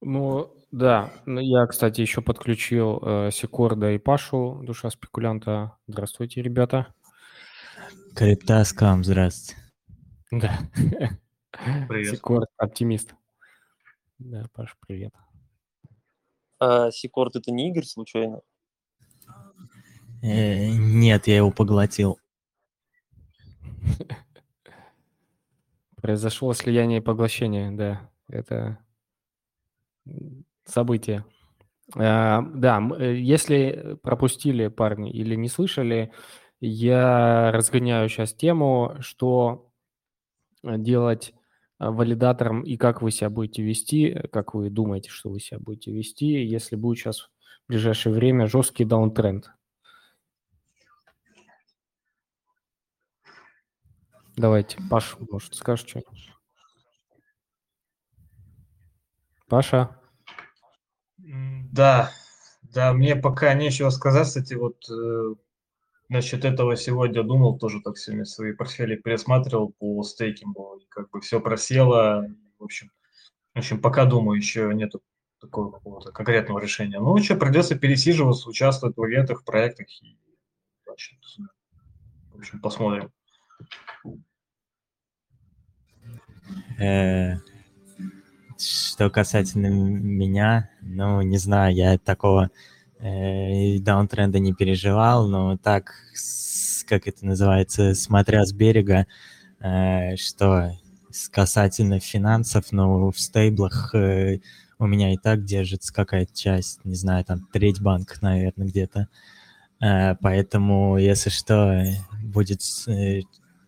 Ну, 0.00 0.54
да. 0.70 1.12
Ну, 1.26 1.40
я, 1.40 1.66
кстати, 1.66 2.00
еще 2.00 2.22
подключил 2.22 3.00
э, 3.02 3.30
Секорда 3.32 3.90
и 3.90 3.98
Пашу, 3.98 4.60
душа 4.62 4.90
спекулянта. 4.90 5.76
Здравствуйте, 5.88 6.40
ребята. 6.40 6.94
Криптаскам, 8.14 9.02
здравствуйте. 9.02 9.60
Да. 10.30 10.58
Привет. 11.88 12.14
Секорд, 12.14 12.48
оптимист. 12.56 13.14
Да, 14.18 14.46
Паша, 14.52 14.74
привет. 14.86 15.12
А 16.60 16.92
Секорд 16.92 17.34
это 17.34 17.50
не 17.50 17.70
Игорь, 17.70 17.84
случайно? 17.84 18.40
Э, 20.22 20.68
нет, 20.70 21.26
я 21.26 21.38
его 21.38 21.50
поглотил. 21.50 22.21
Произошло 26.02 26.52
слияние 26.52 26.98
и 26.98 27.02
поглощение, 27.02 27.70
да. 27.70 28.10
Это 28.28 28.78
событие. 30.64 31.24
А, 31.94 32.42
да, 32.42 32.82
э, 32.98 33.14
если 33.16 33.96
пропустили, 34.02 34.66
парни, 34.66 35.12
или 35.12 35.36
не 35.36 35.48
слышали, 35.48 36.12
я 36.60 37.52
разгоняю 37.52 38.08
сейчас 38.08 38.34
тему, 38.34 38.96
что 38.98 39.70
делать 40.64 41.34
а, 41.78 41.92
валидатором 41.92 42.62
и 42.62 42.76
как 42.76 43.00
вы 43.00 43.12
себя 43.12 43.30
будете 43.30 43.62
вести, 43.62 44.12
как 44.32 44.54
вы 44.54 44.70
думаете, 44.70 45.08
что 45.08 45.30
вы 45.30 45.38
себя 45.38 45.60
будете 45.60 45.92
вести, 45.92 46.44
если 46.44 46.74
будет 46.74 46.98
сейчас 46.98 47.20
в 47.20 47.28
ближайшее 47.68 48.12
время 48.12 48.48
жесткий 48.48 48.84
даунтренд. 48.84 49.52
Давайте, 54.36 54.78
Паш, 54.88 55.16
может, 55.30 55.54
скажешь 55.54 55.86
что? 55.86 56.02
Паша? 59.46 59.96
Да, 61.18 62.10
да, 62.62 62.92
мне 62.92 63.14
пока 63.14 63.52
нечего 63.54 63.90
сказать, 63.90 64.26
кстати, 64.26 64.54
вот 64.54 64.76
э, 64.90 65.34
насчет 66.08 66.44
этого 66.44 66.76
сегодня 66.76 67.22
думал, 67.22 67.58
тоже 67.58 67.80
так 67.82 67.98
сегодня 67.98 68.24
свои 68.24 68.52
портфели 68.52 68.96
пересматривал 68.96 69.72
по 69.78 70.02
стейкингу, 70.02 70.80
как 70.88 71.10
бы 71.10 71.20
все 71.20 71.40
просело, 71.40 72.26
в 72.58 72.64
общем, 72.64 72.90
в 73.54 73.58
общем, 73.58 73.80
пока 73.80 74.06
думаю, 74.06 74.38
еще 74.38 74.70
нету 74.72 75.02
такого 75.38 75.72
какого-то 75.72 76.12
конкретного 76.12 76.58
решения. 76.58 76.98
Ну, 76.98 77.18
что, 77.18 77.36
придется 77.36 77.78
пересиживаться, 77.78 78.48
участвовать 78.48 78.96
в 78.96 79.04
ивентах, 79.04 79.44
проектах, 79.44 79.88
и, 80.02 80.16
значит, 80.86 81.18
в 82.32 82.38
общем, 82.38 82.60
посмотрим. 82.60 83.12
Э, 86.78 87.36
что 88.58 89.10
касательно 89.10 89.68
меня, 89.68 90.70
ну, 90.80 91.20
не 91.22 91.38
знаю, 91.38 91.74
я 91.74 91.98
такого 91.98 92.50
э, 92.98 93.78
даунтренда 93.78 94.38
не 94.38 94.52
переживал, 94.52 95.28
но 95.28 95.56
так, 95.56 95.92
как 96.86 97.06
это 97.08 97.26
называется, 97.26 97.94
смотря 97.94 98.44
с 98.44 98.52
берега, 98.52 99.06
э, 99.60 100.16
что 100.16 100.72
касательно 101.30 102.00
финансов, 102.00 102.66
ну, 102.72 103.10
в 103.10 103.20
стейблах 103.20 103.94
у 103.94 104.86
меня 104.86 105.12
и 105.12 105.16
так 105.16 105.44
держится 105.44 105.92
какая-то 105.92 106.34
часть, 106.34 106.84
не 106.84 106.94
знаю, 106.94 107.24
там 107.24 107.46
треть 107.52 107.80
банка, 107.80 108.16
наверное, 108.22 108.66
где-то. 108.66 109.08
Поэтому, 109.78 110.96
если 110.96 111.28
что, 111.28 111.84
будет 112.22 112.62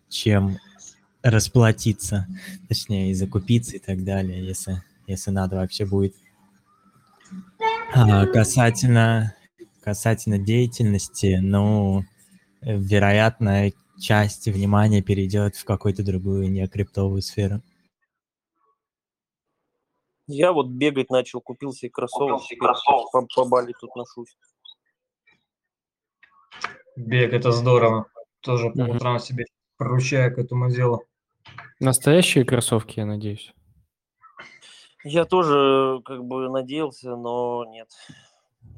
чем 0.09 0.57
расплатиться, 1.23 2.27
точнее, 2.67 3.11
и 3.11 3.13
закупиться 3.13 3.75
и 3.75 3.79
так 3.79 4.03
далее, 4.03 4.45
если, 4.45 4.83
если 5.07 5.31
надо 5.31 5.55
вообще 5.55 5.85
будет. 5.85 6.15
А, 7.93 8.25
касательно, 8.27 9.35
касательно 9.81 10.37
деятельности, 10.37 11.39
ну, 11.41 12.03
вероятно, 12.61 13.71
часть 13.99 14.47
внимания 14.47 15.01
перейдет 15.01 15.55
в 15.55 15.65
какую-то 15.65 16.03
другую 16.03 16.51
не 16.51 16.67
криптовую 16.67 17.21
сферу. 17.21 17.61
Я 20.27 20.53
вот 20.53 20.67
бегать 20.67 21.09
начал, 21.09 21.39
купил 21.39 21.71
себе 21.71 21.91
кроссовок, 21.91 22.41
по, 23.11 23.27
по 23.27 23.45
Бали 23.45 23.73
тут 23.79 23.95
ношусь. 23.95 24.35
Бег, 26.95 27.33
это 27.33 27.51
здорово. 27.51 28.07
Тоже 28.41 28.69
по 28.71 28.81
утрам 28.81 29.19
себе 29.19 29.45
поручаю 29.77 30.33
к 30.33 30.37
этому 30.37 30.69
делу. 30.69 31.03
Настоящие 31.79 32.45
кроссовки, 32.45 32.99
я 32.99 33.05
надеюсь. 33.05 33.53
Я 35.03 35.25
тоже 35.25 36.01
как 36.03 36.23
бы 36.25 36.49
надеялся, 36.49 37.15
но 37.15 37.65
нет. 37.65 37.89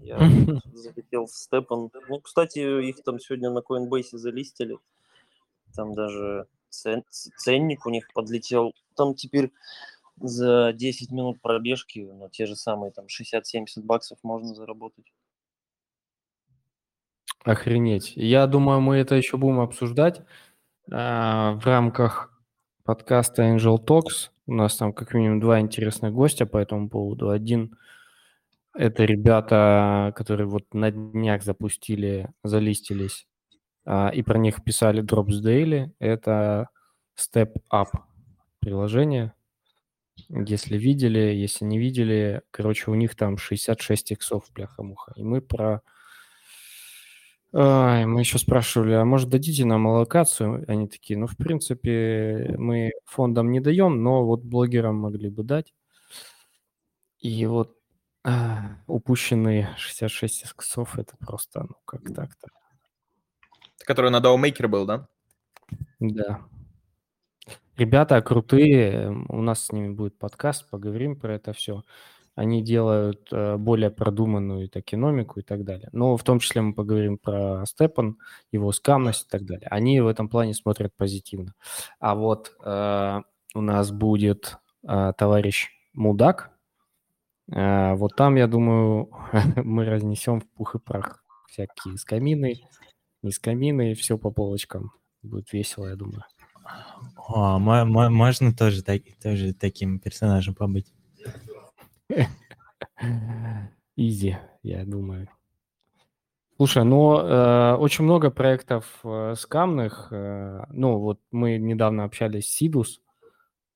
Я 0.01 0.18
захотел 0.74 1.25
в 1.25 1.32
Степан. 1.32 1.89
Ну, 2.10 2.20
кстати, 2.20 2.60
их 2.89 3.04
там 3.04 3.20
сегодня 3.20 3.50
на 3.50 3.60
Coinbase 3.60 4.18
залистили. 4.18 4.77
Там 5.75 5.94
даже 5.94 6.48
цен, 6.70 7.04
ценник 7.10 7.86
у 7.86 7.89
них 7.89 8.08
подлетел. 8.13 8.74
Там 8.96 9.13
теперь 9.13 9.51
за 10.20 10.74
10 10.74 11.12
минут 11.12 11.42
пробежки 11.42 12.00
на 12.00 12.30
те 12.30 12.46
же 12.46 12.56
самые 12.56 12.92
там 12.92 13.06
60-70 13.06 13.84
баксов 13.84 14.18
можно 14.24 14.54
заработать. 14.56 15.06
Охренеть. 17.44 18.13
Я 18.16 18.48
думаю, 18.48 18.82
мы 18.82 18.98
это 18.98 19.16
еще 19.16 19.38
будем 19.38 19.60
обсуждать 19.60 20.22
в 20.89 21.62
рамках 21.65 22.32
подкаста 22.86 23.44
Angel 23.44 23.77
Talks. 23.77 24.29
У 24.46 24.53
нас 24.53 24.77
там 24.77 24.94
как 24.94 25.13
минимум 25.13 25.41
два 25.41 25.60
интересных 25.60 26.13
гостя 26.13 26.46
по 26.46 26.58
этому 26.58 26.89
поводу. 26.89 27.29
Один– 27.29 27.77
это 28.74 29.03
ребята, 29.03 30.13
которые 30.15 30.48
вот 30.48 30.74
на 30.74 30.91
днях 30.91 31.44
запустили, 31.44 32.29
залистились, 32.44 33.27
а, 33.86 34.10
и 34.13 34.22
про 34.22 34.38
них 34.38 34.63
писали 34.63 35.03
Drops 35.03 35.44
Daily. 35.44 35.91
Это 36.00 36.70
Step 37.20 37.56
Up 37.74 37.89
приложение. 38.60 39.34
Если 40.29 40.77
видели, 40.77 41.20
если 41.20 41.65
не 41.65 41.79
видели, 41.79 42.44
короче, 42.51 42.91
у 42.91 42.96
них 42.96 43.15
там 43.15 43.38
66 43.38 44.12
иксов, 44.12 44.46
бляха-муха. 44.53 45.12
И 45.17 45.24
мы 45.24 45.41
про 45.41 45.82
Ай, 47.60 48.06
мы 48.06 48.20
еще 48.20 48.38
спрашивали, 48.38 48.94
а 48.94 49.04
может 49.04 49.30
дадите 49.30 49.66
нам 49.66 49.88
аллокацию? 49.88 50.64
Они 50.68 50.88
такие, 50.88 51.18
ну, 51.18 51.26
в 51.26 51.36
принципе, 51.36 52.54
мы 52.56 52.92
фондам 53.06 53.52
не 53.52 53.60
даем, 53.60 54.04
но 54.04 54.24
вот 54.24 54.44
блогерам 54.44 54.98
могли 54.98 55.30
бы 55.30 55.42
дать. 55.42 55.74
И 57.18 57.48
вот 57.48 57.76
а, 58.24 58.78
упущенные 58.86 59.74
66 59.78 60.46
иксов, 60.52 61.00
это 61.00 61.18
просто, 61.18 61.64
ну, 61.64 61.76
как 61.86 62.04
так-то? 62.14 62.50
Который 63.88 64.12
на 64.12 64.20
DAO-мейкер 64.20 64.68
был, 64.68 64.86
да? 64.86 65.08
Да. 66.00 66.42
Ребята 67.76 68.22
крутые, 68.22 69.10
у 69.30 69.42
нас 69.42 69.66
с 69.66 69.72
ними 69.72 69.90
будет 69.90 70.20
подкаст, 70.20 70.70
поговорим 70.70 71.20
про 71.20 71.34
это 71.34 71.54
все 71.54 71.82
они 72.38 72.62
делают 72.62 73.29
э, 73.32 73.58
более 73.58 73.89
продуманную 73.89 74.70
токеномику 74.70 75.39
и 75.39 75.44
так 75.44 75.63
далее. 75.63 75.89
Но 75.91 76.15
в 76.17 76.24
том 76.24 76.38
числе 76.38 76.62
мы 76.62 76.75
поговорим 76.75 77.17
про 77.17 77.65
Степан, 77.65 78.20
его 78.51 78.72
скамность 78.72 79.25
и 79.25 79.27
так 79.27 79.44
далее. 79.44 79.67
Они 79.72 80.00
в 80.01 80.08
этом 80.08 80.29
плане 80.29 80.53
смотрят 80.53 80.94
позитивно. 80.96 81.56
А 82.00 82.13
вот 82.13 82.56
э, 82.63 83.22
у 83.56 83.62
нас 83.62 83.91
будет 83.91 84.60
э, 84.88 85.13
товарищ 85.17 85.72
Мудак. 85.94 86.51
Э, 87.51 87.96
вот 87.96 88.15
там, 88.15 88.36
я 88.36 88.46
думаю, 88.46 89.10
мы 89.56 89.86
разнесем 89.86 90.39
в 90.39 90.48
пух 90.48 90.75
и 90.75 90.79
прах 90.79 91.24
всякие 91.48 91.98
скамины, 91.98 92.62
не 93.24 93.32
скамины, 93.32 93.96
все 93.96 94.20
по 94.20 94.29
полочкам. 94.29 94.91
Будет 95.24 95.51
весело, 95.53 95.88
я 95.88 95.96
думаю. 95.96 96.24
О, 97.15 97.58
можно 97.58 98.53
тоже, 98.53 98.84
так, 98.84 99.01
тоже 99.24 99.56
таким 99.56 100.00
персонажем 100.00 100.53
побыть. 100.53 100.94
Изи, 103.96 104.38
я 104.64 104.86
думаю. 104.86 105.28
Слушай, 106.58 106.86
ну, 106.86 107.20
э, 107.20 107.76
очень 107.76 108.04
много 108.04 108.32
проектов 108.32 109.00
э, 109.04 109.36
скамных. 109.38 110.08
Э, 110.12 110.66
ну, 110.70 110.98
вот 111.00 111.20
мы 111.32 111.58
недавно 111.58 112.04
общались 112.04 112.50
с 112.50 112.56
Сидус, 112.56 113.00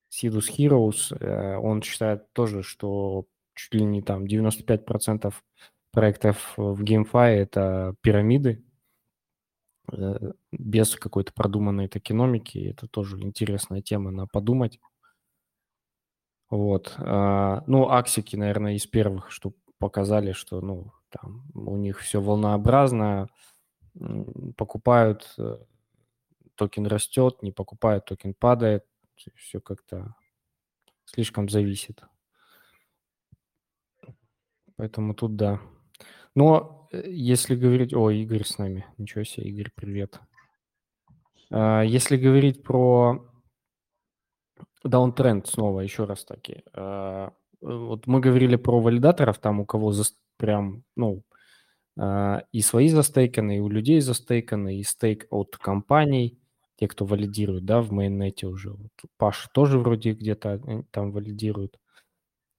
Сидус 0.08 0.50
Heroes. 0.50 1.16
Э, 1.20 1.58
он 1.58 1.82
считает 1.82 2.32
тоже, 2.32 2.64
что 2.64 3.26
чуть 3.54 3.74
ли 3.74 3.84
не 3.84 4.02
там 4.02 4.24
95% 4.24 5.32
проектов 5.92 6.54
в 6.56 6.82
GameFi 6.82 7.28
это 7.36 7.94
пирамиды 8.00 8.64
э, 9.92 10.32
без 10.50 10.96
какой-то 10.96 11.32
продуманной 11.32 11.86
токеномики. 11.86 12.58
Это 12.58 12.88
тоже 12.88 13.20
интересная 13.20 13.80
тема 13.80 14.10
на 14.10 14.26
подумать. 14.26 14.80
Вот. 16.52 16.92
А, 16.98 17.64
ну, 17.66 17.88
Аксики, 17.88 18.36
наверное, 18.36 18.74
из 18.74 18.86
первых, 18.86 19.30
что 19.30 19.54
показали, 19.78 20.32
что, 20.32 20.60
ну, 20.60 20.92
там 21.08 21.46
у 21.54 21.78
них 21.78 21.98
все 22.00 22.20
волнообразно, 22.20 23.28
покупают, 24.58 25.32
э, 25.38 25.56
токен 26.54 26.86
растет, 26.86 27.42
не 27.42 27.52
покупают, 27.52 28.04
токен 28.04 28.34
падает, 28.34 28.84
все 29.34 29.62
как-то 29.62 30.14
слишком 31.06 31.48
зависит. 31.48 32.02
Поэтому 34.76 35.14
тут 35.14 35.36
да. 35.36 35.58
Но 36.34 36.86
э, 36.92 37.02
если 37.08 37.56
говорить... 37.56 37.94
О, 37.94 38.10
Игорь 38.10 38.44
с 38.44 38.58
нами. 38.58 38.84
Ничего 38.98 39.24
себе, 39.24 39.48
Игорь, 39.48 39.70
привет. 39.74 40.20
А, 41.50 41.80
если 41.80 42.18
говорить 42.18 42.62
про 42.62 43.31
даунтренд 44.84 45.46
снова, 45.46 45.80
еще 45.80 46.04
раз 46.04 46.24
таки. 46.24 46.62
А, 46.74 47.32
вот 47.60 48.06
мы 48.06 48.20
говорили 48.20 48.56
про 48.56 48.80
валидаторов, 48.80 49.38
там 49.38 49.60
у 49.60 49.66
кого 49.66 49.92
за, 49.92 50.04
прям, 50.36 50.84
ну, 50.96 51.22
а, 51.98 52.42
и 52.52 52.60
свои 52.62 52.88
застейканы, 52.88 53.58
и 53.58 53.60
у 53.60 53.68
людей 53.68 54.00
застейканы, 54.00 54.78
и 54.78 54.82
стейк 54.82 55.26
от 55.30 55.56
компаний, 55.56 56.38
те, 56.76 56.88
кто 56.88 57.04
валидирует, 57.04 57.64
да, 57.64 57.80
в 57.80 57.92
мейннете 57.92 58.46
уже. 58.46 58.70
Вот 58.70 58.90
Паш 59.16 59.48
тоже 59.54 59.78
вроде 59.78 60.12
где-то 60.12 60.60
э, 60.66 60.82
там 60.90 61.12
валидирует. 61.12 61.78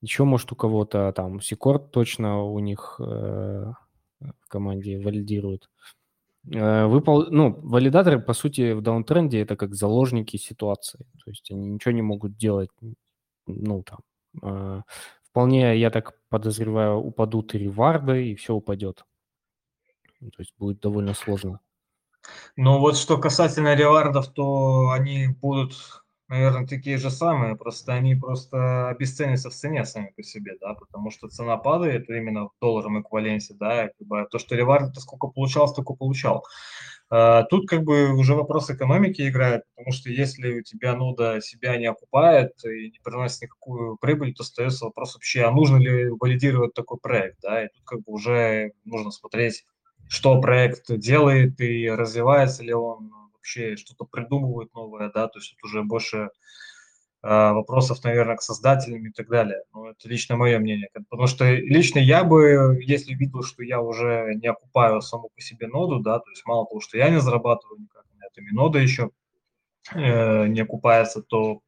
Еще, 0.02 0.24
может, 0.24 0.52
у 0.52 0.56
кого-то 0.56 1.12
там 1.14 1.42
Секорд 1.42 1.92
точно 1.92 2.44
у 2.44 2.60
них 2.60 2.96
э, 3.00 3.04
в 3.04 4.48
команде 4.48 5.00
валидирует. 5.00 5.64
Э, 5.64 6.03
выпол... 6.44 7.28
Ну, 7.32 7.60
валидаторы, 7.62 8.20
по 8.20 8.34
сути, 8.34 8.74
в 8.74 8.82
даунтренде 8.82 9.42
это 9.42 9.56
как 9.56 9.76
заложники 9.76 10.38
ситуации. 10.38 11.06
То 11.24 11.30
есть 11.32 11.52
они 11.52 11.70
ничего 11.70 11.92
не 11.94 12.02
могут 12.02 12.38
делать, 12.38 12.70
ну, 13.48 13.84
там. 13.84 14.00
Э, 14.42 14.82
вполне, 15.24 15.78
я 15.78 15.90
так 15.90 16.14
подозреваю, 16.30 16.98
упадут 16.98 17.56
и 17.56 17.60
реварды, 17.60 18.32
и 18.32 18.36
все 18.36 18.54
упадет. 18.54 19.06
То 20.20 20.40
есть 20.40 20.54
будет 20.58 20.80
довольно 20.80 21.14
сложно. 21.14 21.60
Ну 22.56 22.80
вот 22.80 22.98
что 22.98 23.18
касательно 23.18 23.76
ревардов, 23.76 24.32
то 24.34 24.92
они 24.92 25.28
будут 25.28 26.03
наверное, 26.34 26.66
такие 26.66 26.98
же 26.98 27.12
самые, 27.12 27.56
просто 27.56 27.94
они 27.94 28.16
просто 28.16 28.90
обесценятся 28.90 29.52
в 29.52 29.54
цене 29.54 29.86
сами 29.86 30.12
по 30.18 30.24
себе, 30.24 30.54
да, 30.60 30.74
потому 30.74 31.12
что 31.12 31.28
цена 31.28 31.58
падает 31.58 32.10
именно 32.10 32.46
в 32.46 32.52
долларовом 32.60 33.02
эквиваленте, 33.02 33.54
да, 33.54 33.90
как 34.10 34.30
то, 34.30 34.40
что 34.40 34.56
ревард 34.56 34.90
это 34.90 35.00
сколько 35.00 35.28
получал, 35.28 35.68
столько 35.68 35.94
получал. 35.94 36.44
А, 37.12 37.44
тут 37.44 37.70
как 37.70 37.84
бы 37.84 38.16
уже 38.16 38.34
вопрос 38.34 38.72
экономики 38.72 39.30
играет, 39.30 39.62
потому 39.76 39.94
что 39.94 40.10
если 40.10 40.60
у 40.60 40.64
тебя 40.64 40.96
нода 40.96 41.40
себя 41.40 41.78
не 41.78 41.86
окупает 41.86 42.54
и 42.66 42.90
не 42.90 43.00
приносит 43.04 43.44
никакую 43.44 43.98
прибыль, 43.98 44.34
то 44.34 44.42
остается 44.42 44.86
вопрос 44.86 45.14
вообще, 45.14 45.44
а 45.44 45.52
нужно 45.52 45.78
ли 45.78 46.10
валидировать 46.10 46.74
такой 46.74 46.98
проект, 46.98 47.38
да, 47.44 47.64
и 47.64 47.68
тут 47.68 47.84
как 47.86 48.00
бы 48.00 48.12
уже 48.12 48.72
нужно 48.86 49.12
смотреть, 49.12 49.66
что 50.10 50.42
проект 50.42 50.92
делает 50.98 51.62
и 51.62 51.88
развивается 51.90 52.64
ли 52.64 52.74
он 52.74 53.23
вообще 53.44 53.76
что-то 53.76 54.06
придумывают 54.06 54.74
новое, 54.74 55.12
да, 55.14 55.28
то 55.28 55.40
есть 55.40 55.54
это 55.54 55.68
уже 55.68 55.84
больше 55.84 56.30
э, 57.22 57.52
вопросов, 57.52 58.02
наверное, 58.06 58.38
к 58.38 58.42
создателям 58.42 59.06
и 59.06 59.12
так 59.12 59.28
далее. 59.28 59.64
Ну, 59.74 59.88
это 59.88 60.08
лично 60.08 60.38
мое 60.38 60.60
мнение. 60.60 60.88
Потому 61.10 61.28
что 61.28 61.54
лично 61.54 62.00
я 62.00 62.24
бы, 62.24 62.80
если 62.82 63.14
видел, 63.14 63.44
что 63.44 63.64
я 63.64 63.82
уже 63.82 64.36
не 64.42 64.48
окупаю 64.48 65.02
саму 65.02 65.30
по 65.36 65.42
себе 65.42 65.68
ноду, 65.68 66.00
да, 66.00 66.20
то 66.20 66.30
есть 66.30 66.46
мало 66.46 66.66
того, 66.66 66.80
что 66.80 66.98
я 66.98 67.10
не 67.10 67.20
зарабатываю 67.20 67.82
никак 67.82 68.06
на 68.18 68.26
этом, 68.26 68.48
и 68.48 68.52
нода 68.54 68.80
еще 68.80 69.10
э, 69.94 70.48
не 70.48 70.62
окупается, 70.62 71.22
то 71.22 71.60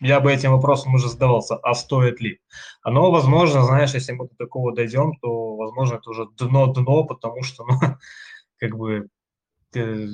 я 0.00 0.18
бы 0.18 0.32
этим 0.32 0.52
вопросом 0.52 0.94
уже 0.94 1.08
задавался, 1.08 1.56
а 1.56 1.74
стоит 1.74 2.20
ли? 2.20 2.40
Оно, 2.82 3.12
возможно, 3.12 3.64
знаешь, 3.64 3.94
если 3.94 4.12
мы 4.12 4.28
до 4.28 4.34
такого 4.36 4.74
дойдем, 4.74 5.14
то, 5.20 5.56
возможно, 5.56 5.96
это 5.96 6.10
уже 6.10 6.26
дно-дно, 6.38 7.04
потому 7.04 7.42
что, 7.42 7.64
ну, 7.66 7.74
как 8.56 8.76
бы, 8.76 9.08
э, 9.74 10.06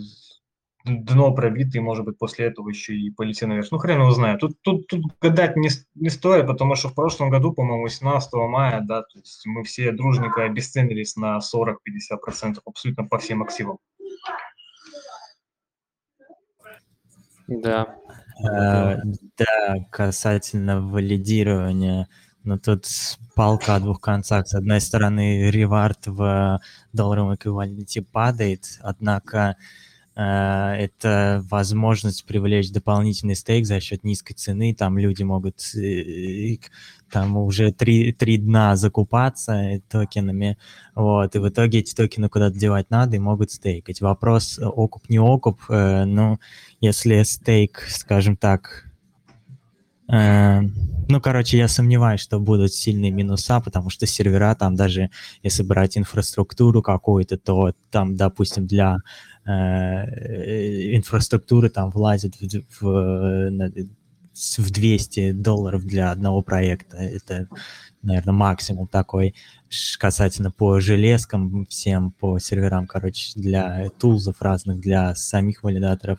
дно 0.88 1.32
пробито, 1.34 1.78
и, 1.78 1.80
может 1.80 2.04
быть, 2.04 2.18
после 2.18 2.46
этого 2.46 2.68
еще 2.68 2.94
и 2.94 3.10
полетит 3.10 3.48
наверх. 3.48 3.68
Ну, 3.70 3.78
хрен 3.78 4.00
его 4.00 4.10
знает. 4.10 4.40
Тут, 4.40 4.60
тут, 4.62 4.86
тут 4.86 5.02
гадать 5.20 5.56
не, 5.56 5.68
не 5.94 6.10
стоит, 6.10 6.46
потому 6.46 6.74
что 6.74 6.88
в 6.88 6.94
прошлом 6.94 7.30
году, 7.30 7.52
по-моему, 7.52 7.84
18 7.84 8.32
мая, 8.34 8.80
да, 8.80 9.02
то 9.02 9.18
есть 9.18 9.46
мы 9.46 9.64
все 9.64 9.92
дружненько 9.92 10.44
обесценились 10.44 11.16
на 11.16 11.38
40-50% 11.38 12.58
абсолютно 12.64 13.04
по 13.04 13.18
всем 13.18 13.42
активам. 13.42 13.78
Да. 17.48 17.96
Э, 18.44 18.96
да, 19.36 19.76
касательно 19.90 20.80
валидирования, 20.80 22.08
но 22.44 22.58
тут 22.58 22.86
палка 23.34 23.74
о 23.74 23.80
двух 23.80 24.00
концах. 24.00 24.46
С 24.46 24.54
одной 24.54 24.80
стороны, 24.80 25.50
ревард 25.50 26.06
в 26.06 26.60
долларовом 26.92 27.34
эквиваленте 27.34 28.02
падает, 28.02 28.78
однако 28.80 29.56
это 30.20 31.44
возможность 31.48 32.24
привлечь 32.24 32.72
дополнительный 32.72 33.36
стейк 33.36 33.66
за 33.66 33.78
счет 33.78 34.02
низкой 34.02 34.34
цены. 34.34 34.74
Там 34.74 34.98
люди 34.98 35.22
могут 35.22 35.60
э, 35.76 36.56
там 37.08 37.36
уже 37.36 37.72
три, 37.72 38.12
три 38.12 38.36
дна 38.36 38.74
закупаться 38.74 39.80
токенами, 39.88 40.58
вот, 40.96 41.36
и 41.36 41.38
в 41.38 41.48
итоге 41.48 41.78
эти 41.78 41.94
токены 41.94 42.28
куда-то 42.28 42.58
девать 42.58 42.90
надо 42.90 43.14
и 43.14 43.20
могут 43.20 43.52
стейкать. 43.52 44.00
Вопрос 44.00 44.58
окуп, 44.58 45.08
не 45.08 45.20
окуп, 45.20 45.60
э, 45.68 46.04
ну, 46.04 46.40
если 46.80 47.22
стейк, 47.22 47.86
скажем 47.88 48.36
так, 48.36 48.88
Э, 50.10 50.60
ну, 51.08 51.20
короче, 51.20 51.58
я 51.58 51.68
сомневаюсь, 51.68 52.20
что 52.20 52.38
будут 52.40 52.72
сильные 52.72 53.10
минуса, 53.10 53.60
потому 53.60 53.90
что 53.90 54.06
сервера 54.06 54.54
там 54.54 54.74
даже, 54.74 55.10
если 55.42 55.62
брать 55.62 55.98
инфраструктуру 55.98 56.82
какую-то, 56.82 57.38
то 57.38 57.72
там, 57.90 58.16
допустим, 58.16 58.66
для 58.66 58.96
э, 58.96 58.98
инфраструктуры 59.48 61.70
там 61.70 61.90
влазит 61.90 62.36
в, 62.36 62.64
в, 62.80 63.50
в 64.58 64.70
200 64.70 65.32
долларов 65.32 65.84
для 65.84 66.10
одного 66.10 66.42
проекта. 66.42 66.98
Это, 66.98 67.48
наверное, 68.02 68.34
максимум 68.34 68.88
такой 68.88 69.34
касательно 69.98 70.50
по 70.50 70.80
железкам 70.80 71.66
всем, 71.66 72.12
по 72.12 72.38
серверам, 72.38 72.86
короче, 72.86 73.32
для 73.36 73.90
тулзов 73.98 74.40
разных, 74.40 74.80
для 74.80 75.14
самих 75.14 75.62
валидаторов. 75.62 76.18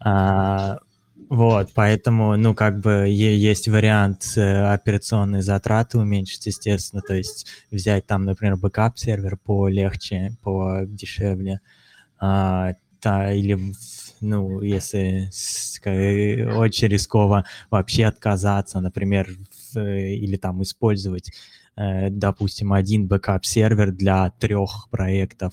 А, 0.00 0.78
вот, 1.28 1.70
поэтому, 1.74 2.36
ну, 2.36 2.54
как 2.54 2.80
бы 2.80 3.06
есть 3.08 3.68
вариант 3.68 4.32
э, 4.36 4.72
операционные 4.72 5.42
затраты 5.42 5.98
уменьшить, 5.98 6.46
естественно, 6.46 7.00
то 7.00 7.14
есть 7.14 7.46
взять 7.70 8.06
там, 8.06 8.24
например, 8.24 8.56
бэкап-сервер 8.56 9.38
полегче, 9.38 10.36
подешевле, 10.42 11.60
а, 12.22 12.74
та, 13.00 13.32
или, 13.32 13.58
ну, 14.20 14.60
если 14.62 15.28
очень 16.56 16.86
рисково, 16.86 17.44
вообще 17.68 18.04
отказаться, 18.04 18.80
например, 18.80 19.28
в, 19.74 19.80
или 19.80 20.36
там 20.36 20.62
использовать, 20.62 21.32
э, 21.76 22.10
допустим, 22.10 22.72
один 22.72 23.08
бэкап-сервер 23.08 23.90
для 23.90 24.30
трех 24.38 24.88
проектов, 24.88 25.52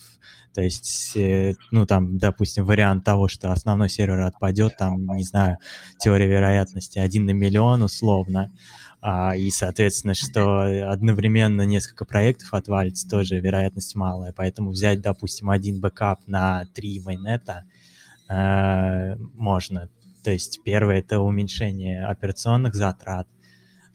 то 0.54 0.62
есть, 0.62 1.14
э, 1.16 1.56
ну, 1.72 1.88
там, 1.88 2.20
допустим, 2.20 2.66
вариант 2.66 3.04
того, 3.04 3.28
что 3.28 3.52
основной 3.52 3.90
сервер 3.90 4.22
отпадет, 4.22 4.78
там, 4.78 5.08
не 5.16 5.24
знаю, 5.24 5.58
теория 6.00 6.28
вероятности 6.28 7.00
1 7.00 7.26
на 7.26 7.32
миллион 7.32 7.82
условно, 7.82 8.52
а, 9.02 9.36
и, 9.36 9.50
соответственно, 9.50 10.14
что 10.14 10.92
одновременно 10.92 11.62
несколько 11.62 12.06
проектов 12.06 12.54
отвалится, 12.54 13.10
тоже 13.10 13.40
вероятность 13.40 13.96
малая. 13.96 14.34
Поэтому 14.36 14.72
взять, 14.72 15.02
допустим, 15.02 15.50
один 15.50 15.80
бэкап 15.80 16.20
на 16.28 16.66
три 16.74 17.00
mainnet 17.00 17.56
а 17.56 17.64
э, 18.30 19.16
можно. 19.36 19.90
То 20.24 20.32
есть 20.32 20.62
первое— 20.64 21.00
это 21.00 21.20
уменьшение 21.22 22.06
операционных 22.06 22.76
затрат. 22.76 23.28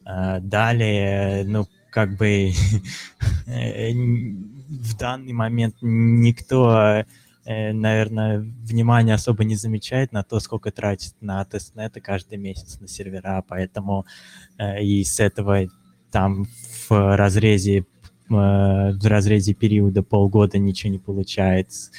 Э, 0.05 0.39
далее, 0.39 1.43
ну, 1.45 1.67
как 1.91 2.17
бы 2.17 2.51
э, 3.47 3.91
в 3.93 4.97
данный 4.97 5.33
момент 5.33 5.75
никто, 5.81 6.77
э, 6.77 7.05
наверное, 7.45 8.39
внимания 8.39 9.13
особо 9.13 9.43
не 9.43 9.55
замечает 9.55 10.11
на 10.11 10.23
то, 10.23 10.39
сколько 10.39 10.71
тратит 10.71 11.13
на 11.21 11.43
тестнеты 11.45 12.01
каждый 12.01 12.37
месяц 12.37 12.79
на 12.79 12.87
сервера, 12.87 13.43
поэтому 13.47 14.05
э, 14.57 14.83
и 14.83 15.03
с 15.03 15.19
этого 15.19 15.67
там 16.11 16.45
в 16.89 17.15
разрезе 17.15 17.85
в 18.27 18.97
разрезе 19.03 19.53
периода 19.53 20.01
полгода 20.01 20.57
ничего 20.57 20.91
не 20.91 20.97
получается. 20.99 21.91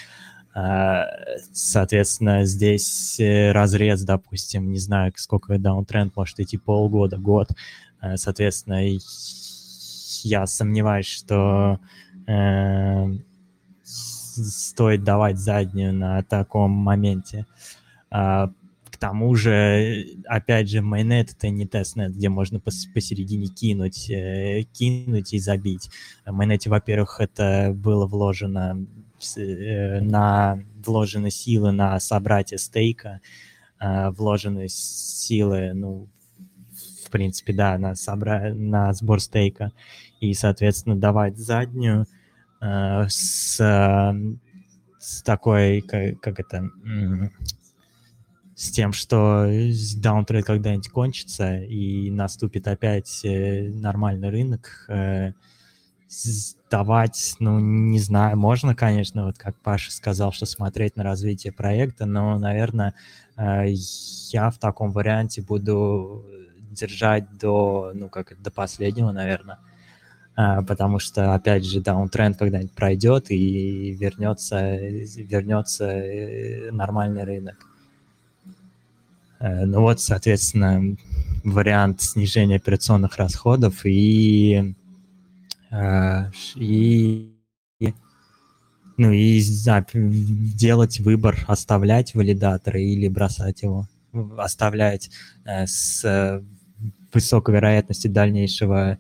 Соответственно, 1.53 2.45
здесь 2.45 3.21
разрез, 3.21 4.03
допустим, 4.03 4.73
не 4.73 4.79
знаю, 4.79 5.13
сколько 5.17 5.59
даунтренд 5.59 6.17
может 6.17 6.41
идти 6.41 6.57
полгода, 6.57 7.19
год. 7.19 7.51
Соответственно, 8.17 8.81
я 10.23 10.47
сомневаюсь, 10.47 11.07
что 11.07 11.79
э, 12.27 13.07
стоит 14.37 15.05
давать 15.05 15.39
заднюю 15.39 15.95
на 15.95 16.23
таком 16.23 16.71
моменте. 16.71 17.47
А, 18.11 18.51
к 18.97 18.99
тому 18.99 19.35
же, 19.35 20.07
опять 20.25 20.71
же, 20.71 20.81
майонет 20.81 21.33
это 21.33 21.51
не 21.51 21.67
тестнет, 21.67 22.17
где 22.17 22.31
можно 22.31 22.61
пос 22.61 22.87
посередине 22.87 23.49
кинуть, 23.49 24.09
э, 24.09 24.63
кинуть 24.73 25.35
и 25.35 25.39
забить. 25.39 25.91
В 26.25 26.33
майонете, 26.33 26.71
во-первых, 26.71 27.21
это 27.21 27.75
было 27.77 28.07
вложено 28.07 28.87
э, 29.37 30.01
на 30.01 30.63
вложены 30.83 31.31
силы 31.31 31.73
на 31.73 32.01
собратье 32.01 32.57
стейка, 32.57 33.21
э, 33.81 34.11
вложены 34.13 34.69
силы, 34.71 35.73
ну, 35.75 36.09
в 37.05 37.11
принципе, 37.11 37.53
да, 37.53 37.77
на, 37.77 37.97
собра... 37.97 38.55
на 38.55 38.95
сбор 38.95 39.21
стейка 39.21 39.73
и, 40.21 40.33
соответственно, 40.33 40.97
давать 40.97 41.37
заднюю 41.37 42.07
э, 42.61 43.09
с, 43.09 43.57
с 44.99 45.23
такой, 45.23 45.81
как, 45.83 46.21
как 46.21 46.41
это, 46.41 46.71
с 48.57 48.71
тем, 48.71 48.93
что 48.93 49.47
даунтрейд 49.99 50.47
когда-нибудь 50.47 50.89
кончится 50.89 51.59
и 51.59 52.11
наступит 52.11 52.67
опять 52.67 53.21
э, 53.23 53.69
нормальный 53.69 54.31
рынок, 54.31 54.87
э, 54.89 55.33
давать, 56.71 57.37
ну, 57.39 57.59
не 57.61 57.99
знаю, 57.99 58.39
можно, 58.39 58.75
конечно, 58.75 59.27
вот 59.27 59.37
как 59.37 59.57
Паша 59.61 59.93
сказал, 59.93 60.33
что 60.33 60.47
смотреть 60.47 60.97
на 60.97 61.03
развитие 61.03 61.53
проекта, 61.53 62.07
но, 62.07 62.39
наверное, 62.39 62.95
э, 63.37 63.67
я 64.31 64.51
в 64.51 64.59
таком 64.59 64.91
варианте 64.93 65.43
буду 65.43 66.25
держать 66.71 67.37
до, 67.39 67.93
ну, 67.95 68.09
как 68.09 68.41
до 68.41 68.51
последнего, 68.51 69.13
наверное. 69.13 69.59
А, 70.39 70.63
потому 70.63 70.99
что, 70.99 71.35
опять 71.35 71.65
же, 71.65 71.81
даунтренд 71.81 72.37
когда-нибудь 72.37 72.73
пройдет 72.73 73.31
и 73.31 73.93
вернется, 73.93 74.77
вернется 74.77 75.87
э, 75.87 76.71
нормальный 76.71 77.25
рынок. 77.25 77.57
Э, 79.41 79.65
ну 79.65 79.81
вот, 79.81 80.01
соответственно, 80.03 80.95
вариант 81.43 82.03
снижения 82.03 82.57
операционных 82.57 83.17
расходов 83.17 83.87
и, 83.87 84.75
э, 85.71 86.31
и 86.55 87.33
ну 88.99 89.13
и 89.13 89.43
да, 89.65 89.87
делать 89.95 91.01
выбор, 91.01 91.45
оставлять 91.49 92.15
валидатор 92.15 92.77
или 92.77 93.09
бросать 93.09 93.63
его, 93.63 93.89
оставлять 94.37 95.11
э, 95.47 95.67
с 95.67 96.43
высокой 97.11 97.55
вероятностью 97.55 98.11
дальнейшего 98.11 98.99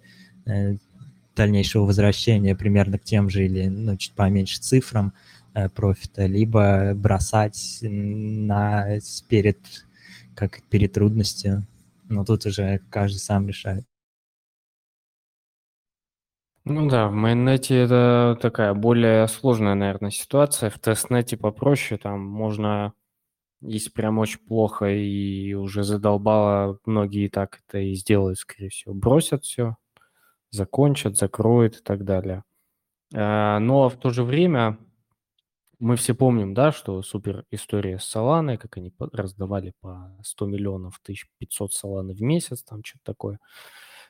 дальнейшего 1.36 1.84
возвращения 1.84 2.56
примерно 2.56 2.98
к 2.98 3.04
тем 3.04 3.30
же 3.30 3.44
или 3.44 3.68
ну, 3.68 3.96
чуть 3.96 4.14
поменьше 4.14 4.60
цифрам 4.60 5.12
э, 5.54 5.68
профита, 5.68 6.26
либо 6.26 6.92
бросать 6.94 7.78
на 7.82 8.98
перед, 9.28 9.58
как 10.34 10.62
перед 10.64 10.92
трудностью. 10.92 11.66
Но 12.08 12.24
тут 12.24 12.46
уже 12.46 12.80
каждый 12.90 13.18
сам 13.18 13.46
решает. 13.48 13.84
Ну 16.68 16.88
да, 16.88 17.06
в 17.06 17.12
майнете 17.12 17.76
это 17.76 18.36
такая 18.42 18.74
более 18.74 19.28
сложная, 19.28 19.74
наверное, 19.76 20.10
ситуация. 20.10 20.68
В 20.68 20.80
тестнете 20.80 21.36
попроще, 21.36 21.96
там 21.96 22.20
можно, 22.20 22.92
если 23.60 23.90
прям 23.90 24.18
очень 24.18 24.40
плохо 24.40 24.86
и 24.86 25.54
уже 25.54 25.84
задолбало, 25.84 26.80
многие 26.84 27.28
так 27.28 27.60
это 27.68 27.78
и 27.78 27.94
сделают, 27.94 28.38
скорее 28.40 28.70
всего, 28.70 28.94
бросят 28.94 29.44
все, 29.44 29.76
закончат, 30.50 31.16
закроют 31.16 31.76
и 31.76 31.82
так 31.82 32.04
далее. 32.04 32.44
А, 33.14 33.58
но 33.58 33.88
в 33.88 33.96
то 33.96 34.10
же 34.10 34.24
время 34.24 34.78
мы 35.78 35.96
все 35.96 36.14
помним, 36.14 36.54
да, 36.54 36.72
что 36.72 37.02
супер 37.02 37.44
история 37.50 37.98
с 37.98 38.14
Solana, 38.14 38.56
как 38.56 38.78
они 38.78 38.92
раздавали 38.98 39.74
по 39.80 40.16
100 40.22 40.46
миллионов, 40.46 40.98
1500 41.02 41.72
Solana 41.72 42.14
в 42.14 42.22
месяц, 42.22 42.62
там 42.62 42.82
что-то 42.82 43.04
такое. 43.04 43.38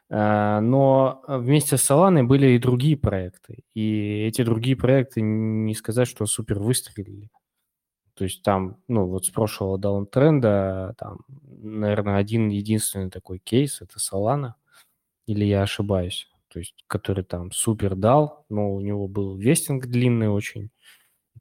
А, 0.09 0.61
но 0.61 1.23
вместе 1.27 1.77
с 1.77 1.91
Solana 1.91 2.23
были 2.23 2.49
и 2.51 2.59
другие 2.59 2.97
проекты. 2.97 3.65
И 3.75 4.25
эти 4.27 4.43
другие 4.45 4.77
проекты, 4.77 5.21
не 5.21 5.75
сказать, 5.75 6.09
что 6.09 6.27
супер 6.27 6.61
выстрелили. 6.61 7.31
То 8.15 8.25
есть 8.25 8.43
там, 8.43 8.79
ну, 8.89 9.07
вот 9.07 9.27
с 9.27 9.31
прошлого 9.31 9.77
даунтренда, 9.77 10.95
там, 10.97 11.19
наверное, 11.29 12.17
один 12.17 12.49
единственный 12.49 13.11
такой 13.11 13.39
кейс– 13.39 13.81
это 13.83 13.99
Solana– 13.99 14.55
или 15.27 15.45
я 15.45 15.63
ошибаюсь? 15.63 16.29
То 16.49 16.61
есть, 16.61 16.75
который 16.87 17.25
там 17.25 17.53
супер 17.53 17.95
дал, 17.97 18.47
но 18.49 18.75
у 18.75 18.81
него 18.81 19.09
был 19.09 19.37
вестинг 19.37 19.87
длинный 19.87 20.29
очень. 20.29 20.71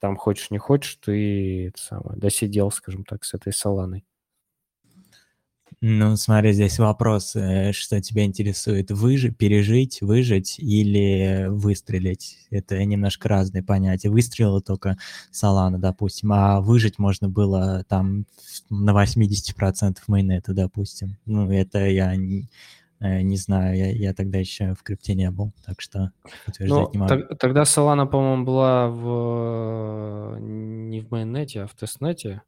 Там 0.01 0.17
хочешь 0.17 0.51
не 0.51 0.57
хочешь, 0.57 0.97
ты 0.97 1.67
это 1.67 1.81
самое, 1.81 2.19
досидел, 2.19 2.71
скажем 2.71 3.05
так, 3.05 3.23
с 3.23 3.33
этой 3.33 3.53
саланой. 3.53 4.05
Ну, 5.81 6.15
смотри, 6.15 6.53
здесь 6.53 6.79
вопрос, 6.79 7.35
э, 7.35 7.71
что 7.73 8.01
тебя 8.01 8.25
интересует, 8.25 8.91
выжить, 8.91 9.37
пережить, 9.37 10.01
выжить 10.01 10.57
или 10.57 11.47
выстрелить? 11.49 12.39
Это 12.49 12.83
немножко 12.83 13.29
разные 13.29 13.61
понятия. 13.61 14.09
Выстрелила 14.09 14.61
только 14.61 14.97
Солана, 15.31 15.77
допустим, 15.77 16.31
а 16.33 16.61
выжить 16.61 16.97
можно 16.97 17.29
было 17.29 17.83
там 17.87 18.25
на 18.69 18.93
80% 18.93 19.97
майонета, 20.07 20.53
допустим. 20.53 21.17
Ну, 21.25 21.51
это 21.51 21.85
я 21.85 22.15
не 23.21 23.37
знаю, 23.37 23.77
я, 23.77 23.91
я 23.91 24.13
тогда 24.13 24.37
еще 24.37 24.73
в 24.73 24.83
крипте 24.83 25.15
не 25.15 25.29
был, 25.31 25.53
так 25.65 25.81
что 25.81 26.11
утверждать 26.47 26.69
ну, 26.69 26.89
не 26.93 26.97
могу. 26.97 27.15
Т- 27.15 27.35
тогда 27.35 27.63
Solana, 27.63 28.05
по-моему, 28.05 28.45
была 28.45 28.87
в 28.89 30.37
не 30.39 31.01
в 31.01 31.11
майонете, 31.11 31.63
а 31.63 31.67
в 31.67 31.73
тестнете, 31.73 32.41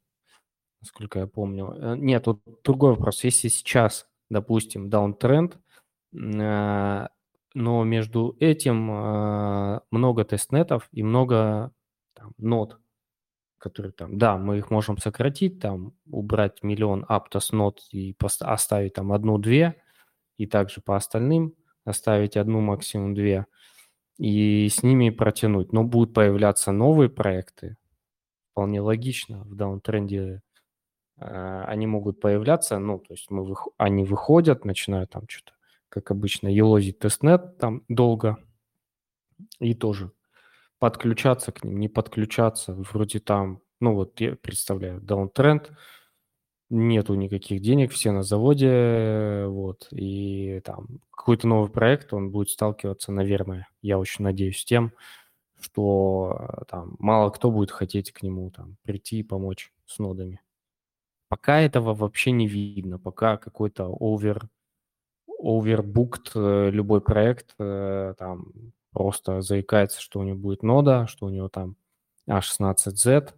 насколько 0.81 1.19
я 1.19 1.27
помню. 1.27 1.73
Э, 1.77 1.95
нет, 1.97 2.23
тут 2.23 2.41
другой 2.63 2.91
вопрос. 2.91 3.23
Если 3.23 3.47
сейчас, 3.47 4.07
допустим, 4.29 4.89
даунтренд, 4.89 5.57
э, 6.13 7.07
но 7.53 7.83
между 7.83 8.35
этим 8.39 9.81
много 9.89 10.25
тестнетов 10.25 10.89
и 10.91 11.01
много 11.01 11.71
там, 12.13 12.33
нод, 12.37 12.77
которые 13.57 13.91
там, 13.91 14.17
да, 14.17 14.37
мы 14.37 14.59
их 14.59 14.69
можем 14.69 14.97
сократить, 14.97 15.59
там, 15.59 15.93
убрать 16.09 16.63
миллион 16.63 17.05
Aptos 17.09 17.49
нод 17.51 17.81
и 17.91 18.15
оставить 18.41 18.93
там 18.93 19.11
одну-две, 19.11 19.81
и 20.37 20.45
также 20.47 20.81
по 20.81 20.95
остальным 20.95 21.53
оставить 21.85 22.37
одну, 22.37 22.61
максимум 22.61 23.13
две, 23.13 23.45
и 24.17 24.67
с 24.69 24.83
ними 24.83 25.09
протянуть. 25.09 25.71
Но 25.73 25.83
будут 25.83 26.13
появляться 26.13 26.71
новые 26.71 27.09
проекты, 27.09 27.77
вполне 28.51 28.81
логично, 28.81 29.43
в 29.43 29.55
даунтренде 29.55 30.41
э, 31.17 31.63
они 31.67 31.87
могут 31.87 32.19
появляться, 32.19 32.79
ну, 32.79 32.99
то 32.99 33.13
есть 33.13 33.29
мы 33.29 33.45
вых... 33.45 33.67
они 33.77 34.03
выходят, 34.03 34.65
начинают 34.65 35.11
там 35.11 35.23
что-то, 35.27 35.53
как 35.89 36.11
обычно, 36.11 36.47
елозить 36.47 36.99
тестнет 36.99 37.57
там 37.57 37.83
долго, 37.87 38.37
и 39.59 39.73
тоже 39.73 40.11
подключаться 40.79 41.51
к 41.51 41.63
ним, 41.63 41.79
не 41.79 41.87
подключаться. 41.87 42.73
Вроде 42.73 43.19
там, 43.19 43.61
ну 43.79 43.95
вот 43.95 44.19
я 44.19 44.35
представляю, 44.35 45.01
даунтренд, 45.01 45.71
нету 46.69 47.15
никаких 47.15 47.61
денег, 47.61 47.91
все 47.91 48.11
на 48.11 48.23
заводе, 48.23 49.45
вот, 49.47 49.87
и 49.91 50.61
там 50.65 50.99
какой-то 51.15 51.47
новый 51.47 51.69
проект, 51.69 52.13
он 52.13 52.31
будет 52.31 52.49
сталкиваться, 52.49 53.11
наверное, 53.11 53.67
я 53.81 53.97
очень 53.97 54.23
надеюсь, 54.23 54.59
с 54.59 54.65
тем, 54.65 54.91
что 55.59 56.37
э, 56.39 56.65
там 56.69 56.95
мало 56.99 57.29
кто 57.29 57.51
будет 57.51 57.71
хотеть 57.71 58.11
к 58.11 58.21
нему 58.21 58.51
там 58.51 58.77
прийти 58.83 59.19
и 59.19 59.23
помочь 59.23 59.71
с 59.85 59.99
нодами. 59.99 60.41
Пока 61.29 61.59
этого 61.59 61.93
вообще 61.93 62.31
не 62.31 62.47
видно, 62.47 62.99
пока 62.99 63.37
какой-то 63.37 63.87
овер, 63.99 64.49
овербукт 65.39 66.31
э, 66.35 66.69
любой 66.71 67.01
проект 67.01 67.55
э, 67.59 68.13
там 68.17 68.47
просто 68.91 69.41
заикается, 69.41 70.01
что 70.01 70.19
у 70.19 70.23
него 70.23 70.37
будет 70.37 70.63
нода, 70.63 71.07
что 71.07 71.25
у 71.25 71.29
него 71.29 71.49
там 71.49 71.75
A16Z. 72.29 73.33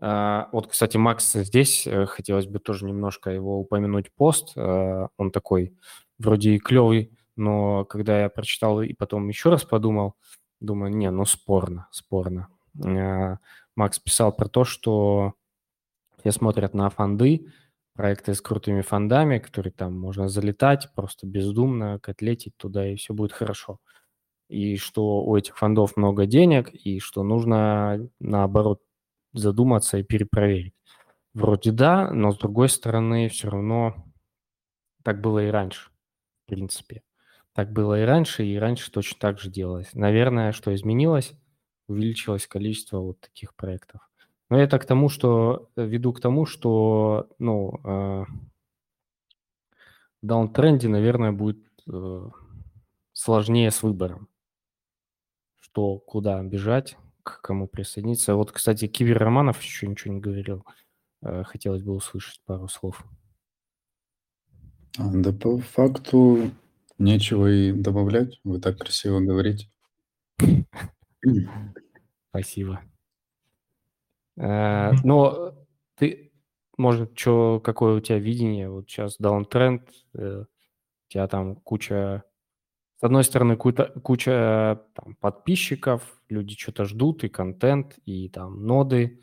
А, 0.00 0.48
вот, 0.52 0.68
кстати, 0.68 0.96
Макс 0.96 1.32
здесь, 1.32 1.86
э, 1.86 2.06
хотелось 2.06 2.46
бы 2.46 2.58
тоже 2.58 2.84
немножко 2.84 3.30
его 3.30 3.58
упомянуть 3.60 4.12
пост. 4.12 4.52
Э, 4.56 5.08
он 5.16 5.30
такой 5.30 5.76
вроде 6.18 6.52
и 6.52 6.58
клевый, 6.58 7.16
но 7.36 7.84
когда 7.84 8.22
я 8.22 8.28
прочитал 8.28 8.82
и 8.82 8.92
потом 8.92 9.28
еще 9.28 9.50
раз 9.50 9.64
подумал, 9.64 10.14
думаю, 10.60 10.94
не, 10.94 11.10
ну 11.10 11.24
спорно, 11.24 11.88
спорно. 11.90 12.48
А, 12.84 13.38
Макс 13.76 13.98
писал 13.98 14.32
про 14.32 14.48
то, 14.48 14.64
что 14.64 15.34
все 16.20 16.32
смотрят 16.32 16.74
на 16.74 16.90
фонды, 16.90 17.46
проекты 17.94 18.34
с 18.34 18.40
крутыми 18.40 18.82
фондами, 18.82 19.38
которые 19.38 19.72
там 19.72 19.98
можно 19.98 20.28
залетать 20.28 20.90
просто 20.94 21.26
бездумно, 21.26 21.98
котлетить 22.00 22.56
туда, 22.56 22.86
и 22.88 22.96
все 22.96 23.14
будет 23.14 23.32
хорошо 23.32 23.80
и 24.48 24.76
что 24.76 25.22
у 25.24 25.36
этих 25.36 25.56
фондов 25.58 25.96
много 25.96 26.26
денег, 26.26 26.70
и 26.72 27.00
что 27.00 27.22
нужно, 27.22 28.08
наоборот, 28.20 28.80
задуматься 29.34 29.98
и 29.98 30.02
перепроверить. 30.02 30.74
Вроде 31.34 31.72
да, 31.72 32.10
но 32.10 32.32
с 32.32 32.38
другой 32.38 32.68
стороны, 32.68 33.28
все 33.28 33.50
равно 33.50 34.06
так 35.02 35.20
было 35.20 35.46
и 35.46 35.50
раньше, 35.50 35.90
в 36.44 36.48
принципе. 36.48 37.02
Так 37.52 37.72
было 37.72 38.00
и 38.00 38.04
раньше, 38.04 38.44
и 38.44 38.56
раньше 38.56 38.90
точно 38.90 39.18
так 39.20 39.38
же 39.38 39.50
делалось. 39.50 39.92
Наверное, 39.94 40.52
что 40.52 40.74
изменилось, 40.74 41.32
увеличилось 41.88 42.46
количество 42.46 42.98
вот 43.00 43.20
таких 43.20 43.54
проектов. 43.54 44.00
Но 44.50 44.58
это 44.58 44.78
к 44.78 44.86
тому, 44.86 45.08
что 45.08 45.70
веду 45.76 46.12
к 46.12 46.20
тому, 46.20 46.46
что 46.46 47.28
ну, 47.38 47.80
э, 47.84 48.24
в 50.22 50.26
даунтренде, 50.26 50.88
наверное, 50.88 51.32
будет 51.32 51.64
э, 51.86 52.30
сложнее 53.12 53.70
с 53.70 53.82
выбором 53.82 54.28
что 55.74 55.98
куда 55.98 56.40
бежать, 56.44 56.96
к 57.24 57.40
кому 57.42 57.66
присоединиться. 57.66 58.36
Вот, 58.36 58.52
кстати, 58.52 58.86
Кивер 58.86 59.18
Романов 59.18 59.60
еще 59.62 59.88
ничего 59.88 60.14
не 60.14 60.20
говорил. 60.20 60.64
Э, 61.22 61.42
хотелось 61.44 61.82
бы 61.82 61.94
услышать 61.94 62.40
пару 62.44 62.68
слов. 62.68 63.04
А, 64.98 65.10
да 65.12 65.32
по 65.32 65.58
факту 65.58 66.50
нечего 66.98 67.50
и 67.50 67.72
добавлять. 67.72 68.40
Вы 68.44 68.60
так 68.60 68.78
красиво 68.78 69.20
говорите. 69.20 69.68
Спасибо. 72.30 72.82
Э, 74.36 74.92
но 75.02 75.54
ты, 75.96 76.32
может, 76.76 77.18
что, 77.18 77.60
какое 77.60 77.96
у 77.96 78.00
тебя 78.00 78.18
видение? 78.18 78.70
Вот 78.70 78.88
сейчас 78.88 79.16
даунтренд, 79.18 79.88
э, 80.14 80.44
у 80.44 81.08
тебя 81.08 81.26
там 81.28 81.56
куча 81.56 82.24
с 82.96 83.02
одной 83.02 83.24
стороны, 83.24 83.56
куча, 83.56 84.80
там, 84.94 85.16
подписчиков, 85.16 86.02
люди 86.28 86.54
что-то 86.54 86.84
ждут, 86.84 87.24
и 87.24 87.28
контент, 87.28 87.98
и 88.06 88.28
там 88.28 88.64
ноды. 88.66 89.20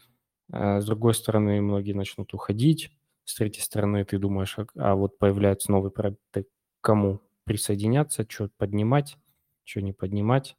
А 0.52 0.82
с 0.82 0.86
другой 0.86 1.14
стороны, 1.14 1.62
многие 1.62 1.94
начнут 1.94 2.34
уходить. 2.34 2.92
С 3.24 3.36
третьей 3.36 3.64
стороны, 3.64 4.04
ты 4.04 4.18
думаешь, 4.18 4.58
а, 4.60 4.66
а 4.76 4.96
вот 4.96 5.18
появляются 5.18 5.72
новые 5.72 5.92
проекты, 5.92 6.48
кому 6.82 7.22
присоединяться, 7.46 8.26
что 8.28 8.50
поднимать, 8.58 9.18
что 9.64 9.82
не 9.82 9.94
поднимать. 9.94 10.58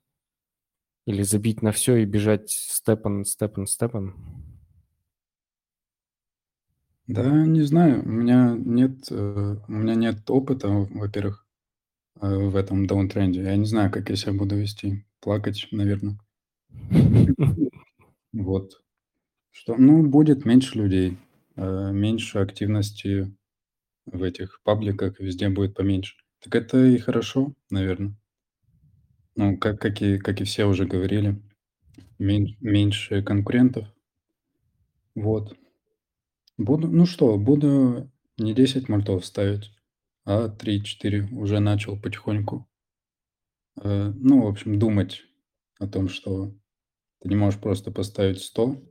Или 1.05 1.23
забить 1.23 1.63
на 1.63 1.73
все 1.73 1.97
и 1.97 2.05
бежать 2.05 2.51
степан, 2.51 3.25
степан, 3.25 3.67
степан. 3.67 4.15
Да, 7.09 7.45
не 7.45 7.63
знаю. 7.63 8.03
У 8.05 8.09
меня 8.09 8.55
нет, 8.57 9.11
э, 9.11 9.57
у 9.69 9.73
меня 9.73 9.95
нет 9.97 10.31
опыта, 10.31 10.69
во-первых. 10.69 11.42
Э, 12.23 12.37
в 12.37 12.55
этом 12.55 12.87
даунтренде. 12.87 13.43
Я 13.43 13.57
не 13.57 13.65
знаю, 13.67 13.91
как 13.91 14.09
я 14.09 14.17
себя 14.17 14.33
буду 14.33 14.57
вести. 14.57 15.05
Плакать, 15.21 15.69
наверное. 15.73 16.19
Вот. 18.33 18.83
Что, 19.51 19.77
ну, 19.77 20.09
будет 20.09 20.47
меньше 20.47 20.79
людей, 20.79 21.19
э, 21.57 21.91
меньше 21.93 22.39
активности 22.39 23.37
в 24.07 24.23
этих 24.23 24.63
пабликах, 24.65 25.21
везде 25.21 25.51
будет 25.51 25.75
поменьше. 25.75 26.17
Так 26.43 26.55
это 26.55 26.83
и 26.83 26.97
хорошо, 26.97 27.53
наверное. 27.69 28.17
Ну, 29.37 29.59
как, 29.59 29.79
как, 29.83 30.01
и, 30.01 30.17
как 30.17 30.41
и 30.41 30.45
все 30.45 30.65
уже 30.65 30.87
говорили, 30.87 31.43
мен, 32.19 32.57
меньше 32.61 33.23
конкурентов. 33.23 33.87
Вот. 35.15 35.55
Буду, 36.57 36.89
ну 36.89 37.05
что, 37.05 37.37
буду 37.37 38.11
не 38.39 38.55
10 38.55 38.89
мультов 38.89 39.27
ставить, 39.27 39.71
а 40.25 40.49
3-4 40.49 41.35
уже 41.35 41.61
начал 41.61 42.01
потихоньку, 42.01 42.69
э, 43.83 44.13
ну, 44.15 44.45
в 44.45 44.47
общем, 44.47 44.79
думать 44.79 45.23
о 45.79 45.89
том, 45.89 46.09
что 46.09 46.55
ты 47.21 47.29
не 47.29 47.37
можешь 47.37 47.61
просто 47.61 47.91
поставить 47.91 48.43
100 48.43 48.83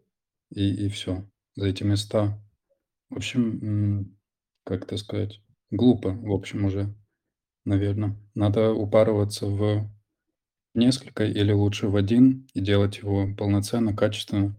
и, 0.52 0.86
и 0.86 0.90
все. 0.90 1.30
За 1.56 1.68
эти 1.68 1.84
места, 1.84 2.42
в 3.10 3.18
общем, 3.18 4.16
как 4.64 4.84
это 4.84 4.98
сказать, 4.98 5.42
глупо, 5.70 6.12
в 6.12 6.32
общем, 6.32 6.66
уже, 6.66 6.94
наверное. 7.66 8.18
Надо 8.36 8.72
упарываться 8.72 9.48
в 9.48 9.90
несколько 10.74 11.26
или 11.26 11.52
лучше 11.52 11.88
в 11.88 11.96
один 11.96 12.48
и 12.54 12.62
делать 12.62 13.00
его 13.00 13.34
полноценно, 13.36 13.96
качественно, 13.96 14.56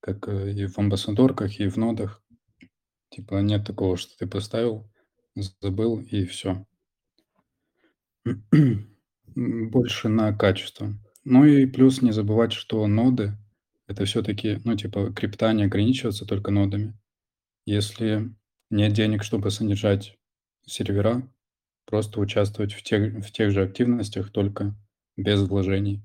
как 0.00 0.28
э, 0.28 0.52
и 0.52 0.66
в 0.66 0.78
амбассадорках, 0.78 1.60
и 1.60 1.68
в 1.68 1.76
нодах. 1.76 2.22
Типа 3.10 3.40
нет 3.40 3.66
такого, 3.66 3.96
что 3.96 4.16
ты 4.16 4.26
поставил, 4.26 4.91
забыл 5.34 6.00
и 6.00 6.24
все. 6.26 6.66
Больше 9.34 10.08
на 10.08 10.32
качество. 10.36 10.92
Ну 11.24 11.44
и 11.44 11.66
плюс 11.66 12.02
не 12.02 12.12
забывать, 12.12 12.52
что 12.52 12.86
ноды 12.86 13.36
это 13.86 14.04
все-таки, 14.04 14.58
ну 14.64 14.76
типа 14.76 15.12
крипта 15.12 15.52
не 15.52 15.64
ограничиваться 15.64 16.24
только 16.26 16.50
нодами. 16.50 16.98
Если 17.66 18.34
нет 18.70 18.92
денег, 18.92 19.22
чтобы 19.22 19.50
содержать 19.50 20.18
сервера, 20.66 21.22
просто 21.84 22.20
участвовать 22.20 22.72
в 22.72 22.82
тех, 22.82 23.24
в 23.24 23.30
тех 23.32 23.50
же 23.50 23.62
активностях, 23.62 24.30
только 24.30 24.74
без 25.16 25.42
вложений. 25.42 26.02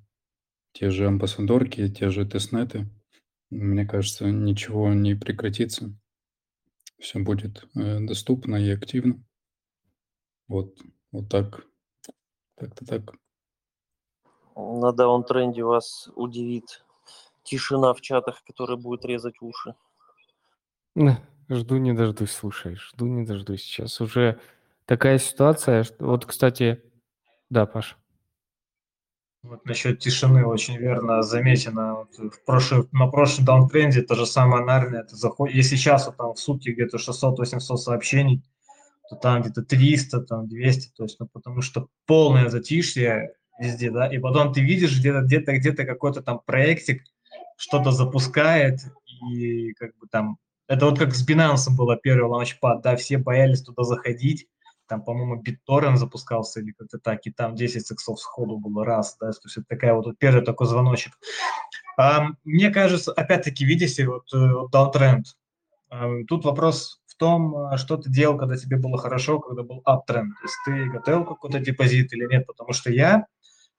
Те 0.74 0.90
же 0.90 1.08
амбассадорки, 1.08 1.90
те 1.90 2.10
же 2.10 2.26
тестнеты, 2.26 2.88
мне 3.50 3.86
кажется, 3.86 4.30
ничего 4.30 4.94
не 4.94 5.16
прекратится 5.16 5.98
все 7.00 7.20
будет 7.20 7.68
э, 7.76 8.00
доступно 8.00 8.56
и 8.56 8.70
активно. 8.72 9.24
Вот, 10.48 10.78
вот 11.12 11.30
так. 11.30 11.66
Так-то 12.56 12.86
так. 12.86 13.14
На 14.56 14.92
даунтренде 14.92 15.64
вас 15.64 16.10
удивит 16.16 16.84
тишина 17.44 17.94
в 17.94 18.02
чатах, 18.02 18.44
которая 18.44 18.78
будет 18.78 19.06
резать 19.06 19.42
уши. 19.42 19.76
Жду 21.50 21.78
не 21.78 21.94
дождусь, 21.94 22.32
слушай, 22.32 22.76
жду 22.76 23.06
не 23.06 23.26
дождусь. 23.26 23.62
Сейчас 23.62 24.02
уже 24.02 24.40
такая 24.86 25.18
ситуация, 25.18 25.84
что... 25.84 26.06
Вот, 26.06 26.26
кстати, 26.26 26.84
да, 27.50 27.66
Паш. 27.66 27.98
Вот 29.50 29.66
насчет 29.66 30.00
тишины 30.00 30.46
очень 30.46 30.78
верно 30.78 31.24
замечено. 31.24 31.96
Вот 31.96 32.34
в 32.34 32.46
прошлый, 32.46 32.88
на 32.92 33.08
прошлом 33.08 33.46
даунтренде 33.46 34.02
то 34.02 34.16
же 34.16 34.26
самое 34.26 34.66
Нарния. 34.66 35.04
Ты 35.04 35.16
заход... 35.16 35.50
Если 35.50 35.76
сейчас 35.76 36.08
вот 36.08 36.18
там 36.18 36.34
в 36.34 36.40
сутки 36.40 36.70
где-то 36.70 36.98
600-800 36.98 37.60
сообщений, 37.78 38.44
то 39.10 39.16
там 39.16 39.42
где-то 39.42 39.64
300, 39.64 40.22
там 40.22 40.48
200, 40.48 40.92
то 40.96 41.04
есть, 41.04 41.20
ну, 41.20 41.28
потому 41.32 41.62
что 41.62 41.88
полное 42.06 42.50
затишье 42.50 43.34
везде, 43.60 43.90
да, 43.90 44.08
и 44.08 44.20
потом 44.20 44.54
ты 44.54 44.62
видишь 44.62 45.00
где-то 45.00 45.22
где-то 45.22 45.58
где-то 45.58 45.86
какой-то 45.86 46.22
там 46.22 46.42
проектик 46.46 47.04
что-то 47.56 47.92
запускает, 47.92 48.82
и 49.32 49.74
как 49.74 49.98
бы 49.98 50.08
там... 50.12 50.38
Это 50.68 50.86
вот 50.86 51.00
как 51.00 51.16
с 51.16 51.28
Binance 51.28 51.74
было 51.76 51.96
первый 51.96 52.28
лаунчпад, 52.28 52.82
да, 52.82 52.98
все 52.98 53.18
боялись 53.18 53.62
туда 53.62 53.84
заходить, 53.84 54.48
там, 54.88 55.04
по-моему, 55.04 55.41
BitTorrent 55.41 55.97
запускался 55.97 56.62
или 56.62 56.71
как-то 56.71 57.00
так, 57.00 57.26
и 57.26 57.32
там 57.32 57.56
10 57.56 57.91
иксов 57.91 58.19
сходу 58.19 58.58
было 58.58 58.86
раз, 58.86 59.17
да, 59.19 59.32
то 59.32 59.39
есть 59.45 59.58
это 59.58 59.65
такая 59.67 59.93
вот, 59.93 60.17
первый 60.17 60.43
такой 60.43 60.67
звоночек. 60.67 61.13
А, 61.97 62.28
мне 62.43 62.69
кажется, 62.69 63.12
опять-таки, 63.12 63.65
видите, 63.65 64.08
вот, 64.08 64.34
э, 64.34 64.38
вот 64.38 64.73
downtrend, 64.73 65.23
а, 65.89 66.08
тут 66.28 66.45
вопрос 66.45 67.02
в 67.06 67.15
том, 67.15 67.56
а, 67.56 67.78
что 67.78 67.97
ты 67.97 68.10
делал, 68.10 68.38
когда 68.38 68.58
тебе 68.58 68.78
было 68.78 68.97
хорошо, 68.97 69.39
когда 69.39 69.63
был 69.63 69.82
uptrend, 69.86 70.30
то 70.30 70.43
есть 70.43 70.56
ты 70.65 70.86
готовил 70.86 71.26
какой-то 71.26 71.60
депозит 71.60 72.13
или 72.13 72.26
нет, 72.26 72.45
потому 72.45 72.73
что 72.73 72.91
я, 72.91 73.26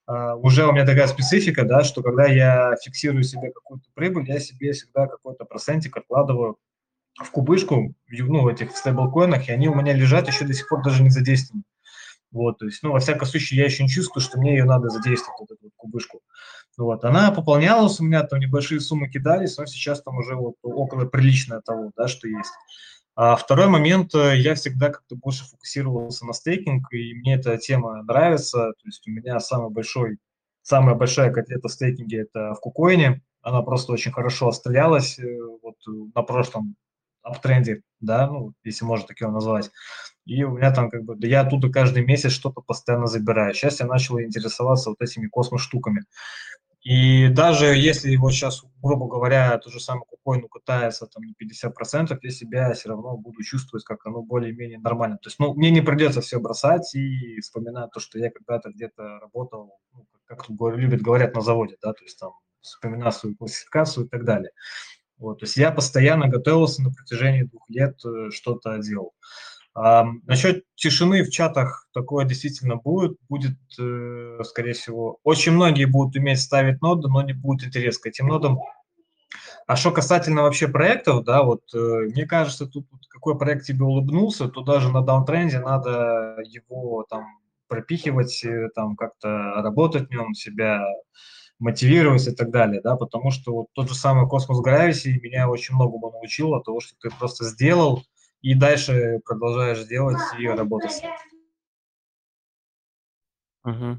а, 0.06 0.36
уже 0.36 0.66
у 0.66 0.72
меня 0.72 0.86
такая 0.86 1.06
специфика, 1.06 1.64
да, 1.64 1.84
что 1.84 2.02
когда 2.02 2.26
я 2.26 2.74
фиксирую 2.82 3.22
себе 3.22 3.52
какую-то 3.52 3.88
прибыль, 3.94 4.26
я 4.26 4.40
себе 4.40 4.72
всегда 4.72 5.06
какой-то 5.06 5.44
процентик 5.44 5.96
откладываю 5.96 6.56
в 7.18 7.31
кубышку, 7.31 7.94
ну, 8.09 8.42
в 8.42 8.48
этих 8.48 8.76
стейблкоинах, 8.76 9.48
и 9.48 9.52
они 9.52 9.68
у 9.68 9.74
меня 9.74 9.92
лежат 9.92 10.28
еще 10.28 10.44
до 10.44 10.52
сих 10.52 10.68
пор 10.68 10.83
даже 10.83 11.02
не 11.02 11.11
задействованы. 11.11 11.64
Вот, 12.31 12.59
то 12.59 12.66
есть, 12.66 12.83
ну, 12.83 12.92
во 12.92 13.00
всяком 13.00 13.26
случае, 13.26 13.61
я 13.61 13.64
еще 13.64 13.83
не 13.83 13.88
чувствую, 13.88 14.22
что 14.22 14.38
мне 14.38 14.52
ее 14.52 14.64
надо 14.64 14.90
задействовать, 14.90 15.40
вот 15.40 15.50
эту 15.50 15.64
вот 15.64 15.72
кубышку. 15.76 16.20
Вот, 16.76 17.04
она 17.04 17.31
пополнялась 17.33 17.98
у 18.00 18.04
меня, 18.04 18.22
там 18.22 18.38
небольшие 18.38 18.81
суммы 18.81 19.09
кидались, 19.09 19.57
но 19.57 19.66
сейчас 19.66 20.02
там 20.02 20.18
уже 20.18 20.35
вот 20.35 20.57
около 20.62 21.07
приличного 21.07 21.62
того, 21.62 21.90
да, 21.96 22.07
что 22.07 22.28
есть. 22.28 22.52
А 23.16 23.35
второй 23.35 23.66
момент, 23.66 24.14
э, 24.14 24.38
я 24.38 24.54
всегда 24.54 24.90
как-то 24.90 25.16
больше 25.16 25.44
фокусировался 25.44 26.24
на 26.24 26.33
стейкинг, 26.33 26.92
и 26.92 27.14
мне 27.14 27.35
эта 27.35 27.57
тема 27.57 28.02
нравится, 28.04 28.59
то 28.59 28.87
есть 28.87 29.09
у 29.09 29.11
меня 29.11 29.40
самый 29.40 29.70
большой, 29.70 30.18
самая 30.62 30.94
большая 30.94 31.33
котлета 31.33 31.66
в 31.66 31.72
стейкинге– 31.72 32.20
это 32.20 32.54
в 32.54 32.61
кукоине, 32.61 33.22
она 33.40 33.62
просто 33.62 33.92
очень 33.92 34.12
хорошо 34.12 34.48
отстрелялась, 34.48 35.18
э, 35.18 35.24
вот 35.62 35.76
на 36.14 36.22
прошлом 36.22 36.76
аптренде, 37.28 37.82
да, 38.00 38.26
ну, 38.28 38.54
если 38.64 38.84
можно 38.84 39.06
так 39.06 39.20
его 39.20 39.30
назвать. 39.30 39.70
И 40.24 40.44
у 40.44 40.56
меня 40.56 40.72
там 40.72 40.90
как 40.90 41.04
бы, 41.04 41.16
я 41.26 41.40
оттуда 41.40 41.70
каждый 41.70 42.04
месяц 42.04 42.32
что-то 42.32 42.60
постоянно 42.60 43.06
забираю. 43.06 43.54
Сейчас 43.54 43.80
я 43.80 43.86
начал 43.86 44.20
интересоваться 44.20 44.90
вот 44.90 45.00
этими 45.00 45.26
космос-штуками. 45.26 46.04
И 46.82 47.28
даже 47.28 47.66
если 47.76 48.14
вот 48.16 48.32
сейчас, 48.32 48.62
грубо 48.82 49.08
говоря, 49.08 49.58
то 49.58 49.70
же 49.70 49.80
самое 49.80 50.04
кукоин 50.06 50.48
катается 50.48 51.06
там 51.06 51.24
на 51.24 51.32
50%, 51.32 52.18
я 52.22 52.30
себя 52.30 52.72
все 52.72 52.90
равно 52.90 53.16
буду 53.16 53.42
чувствовать, 53.42 53.84
как 53.84 54.06
оно 54.06 54.22
более-менее 54.22 54.78
нормально. 54.78 55.16
То 55.16 55.28
есть, 55.28 55.38
ну, 55.38 55.54
мне 55.54 55.70
не 55.70 55.80
придется 55.80 56.20
все 56.20 56.38
бросать 56.38 56.94
и 56.94 57.40
вспоминать 57.40 57.90
то, 57.92 58.00
что 58.00 58.18
я 58.18 58.30
когда-то 58.30 58.70
где-то 58.70 59.18
работал, 59.18 59.78
ну, 59.92 60.06
как 60.24 60.48
любят 60.48 61.02
говорят 61.02 61.34
на 61.34 61.40
заводе, 61.40 61.76
да, 61.82 61.92
то 61.92 62.04
есть 62.04 62.18
там 62.18 62.32
вспоминать 62.60 63.14
свою 63.14 63.34
классификацию 63.36 64.06
и 64.06 64.08
так 64.08 64.24
далее. 64.24 64.50
Вот, 65.18 65.40
то 65.40 65.46
есть 65.46 65.57
я 65.57 65.72
постоянно 65.72 66.28
готовился 66.28 66.83
на 66.83 66.90
протяжении 66.90 67.42
двух 67.42 67.68
лет, 67.68 67.98
э, 68.04 68.31
что-то 68.31 68.78
делал. 68.78 69.14
А, 69.74 70.04
насчет 70.26 70.64
тишины 70.74 71.22
в 71.22 71.31
чатах 71.31 71.88
такое 71.92 72.24
действительно 72.24 72.76
будет. 72.76 73.16
Будет, 73.28 73.57
э, 73.78 74.40
скорее 74.44 74.72
всего, 74.72 75.18
очень 75.24 75.52
многие 75.52 75.85
будут 75.85 76.16
уметь 76.16 76.40
ставить 76.40 76.81
ноды, 76.83 77.09
но 77.09 77.22
не 77.22 77.33
будет 77.33 77.66
интерес 77.66 77.98
к 77.98 78.07
этим 78.07 78.28
нодам. 78.28 78.59
А 79.66 79.76
что 79.76 79.90
касательно 79.90 80.42
вообще 80.42 80.66
проектов, 80.66 81.24
да, 81.24 81.42
вот 81.42 81.62
э, 81.74 81.78
мне 81.78 82.26
кажется, 82.26 82.66
тут 82.66 82.87
какой 83.11 83.38
проект 83.38 83.66
тебе 83.66 83.85
улыбнулся, 83.85 84.48
то 84.48 84.62
даже 84.62 84.90
на 84.90 85.02
даунтренде 85.02 85.61
надо 85.61 86.38
его 86.44 87.04
там 87.09 87.26
пропихивать, 87.68 88.42
там 88.74 88.96
как-то 88.96 89.28
работать 89.62 90.09
в 90.09 90.11
нем, 90.11 90.35
себя 90.35 90.83
мотивировать 91.58 92.26
и 92.26 92.32
так 92.32 92.50
далее, 92.50 92.80
да, 92.80 92.96
потому 92.96 93.30
что 93.30 93.52
вот 93.52 93.66
тот 93.72 93.88
же 93.88 93.94
самый 93.94 94.28
Космос 94.28 94.64
Gravity 94.64 95.20
меня 95.20 95.48
очень 95.48 95.74
многому 95.74 96.10
научил 96.10 96.54
от 96.54 96.64
того, 96.64 96.80
что 96.80 96.96
ты 97.00 97.10
просто 97.10 97.44
сделал 97.44 98.04
и 98.40 98.54
дальше 98.54 99.20
продолжаешь 99.24 99.84
делать 99.86 100.20
и 100.38 100.46
работать. 100.46 101.02
Угу. 103.64 103.98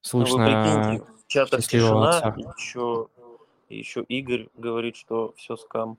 Слышно. 0.00 0.98
Ну, 0.98 1.04
в 1.04 1.26
чатах 1.28 1.62
тишина, 1.62 2.34
еще, 2.36 3.08
еще 3.68 4.02
Игорь 4.08 4.48
говорит, 4.56 4.96
что 4.96 5.32
все 5.36 5.56
скам. 5.56 5.98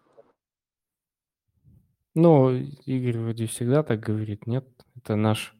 Ну, 2.13 2.51
Игорь 2.51 3.17
вроде 3.17 3.47
всегда 3.47 3.81
так 3.83 4.01
говорит, 4.01 4.45
нет? 4.45 4.67
Это 4.97 5.15
наш 5.15 5.55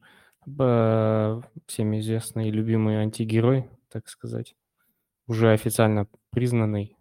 э, 0.46 1.42
всем 1.66 1.98
известный 1.98 2.50
и 2.50 2.52
любимый 2.52 3.02
антигерой, 3.02 3.70
так 3.90 4.08
сказать 4.08 4.54
уже 5.34 5.52
официально 5.52 6.08
признанный. 6.30 6.96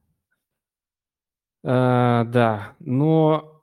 А, 1.64 2.24
да, 2.24 2.74
но 2.80 3.62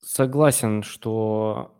согласен, 0.00 0.82
что 0.82 1.72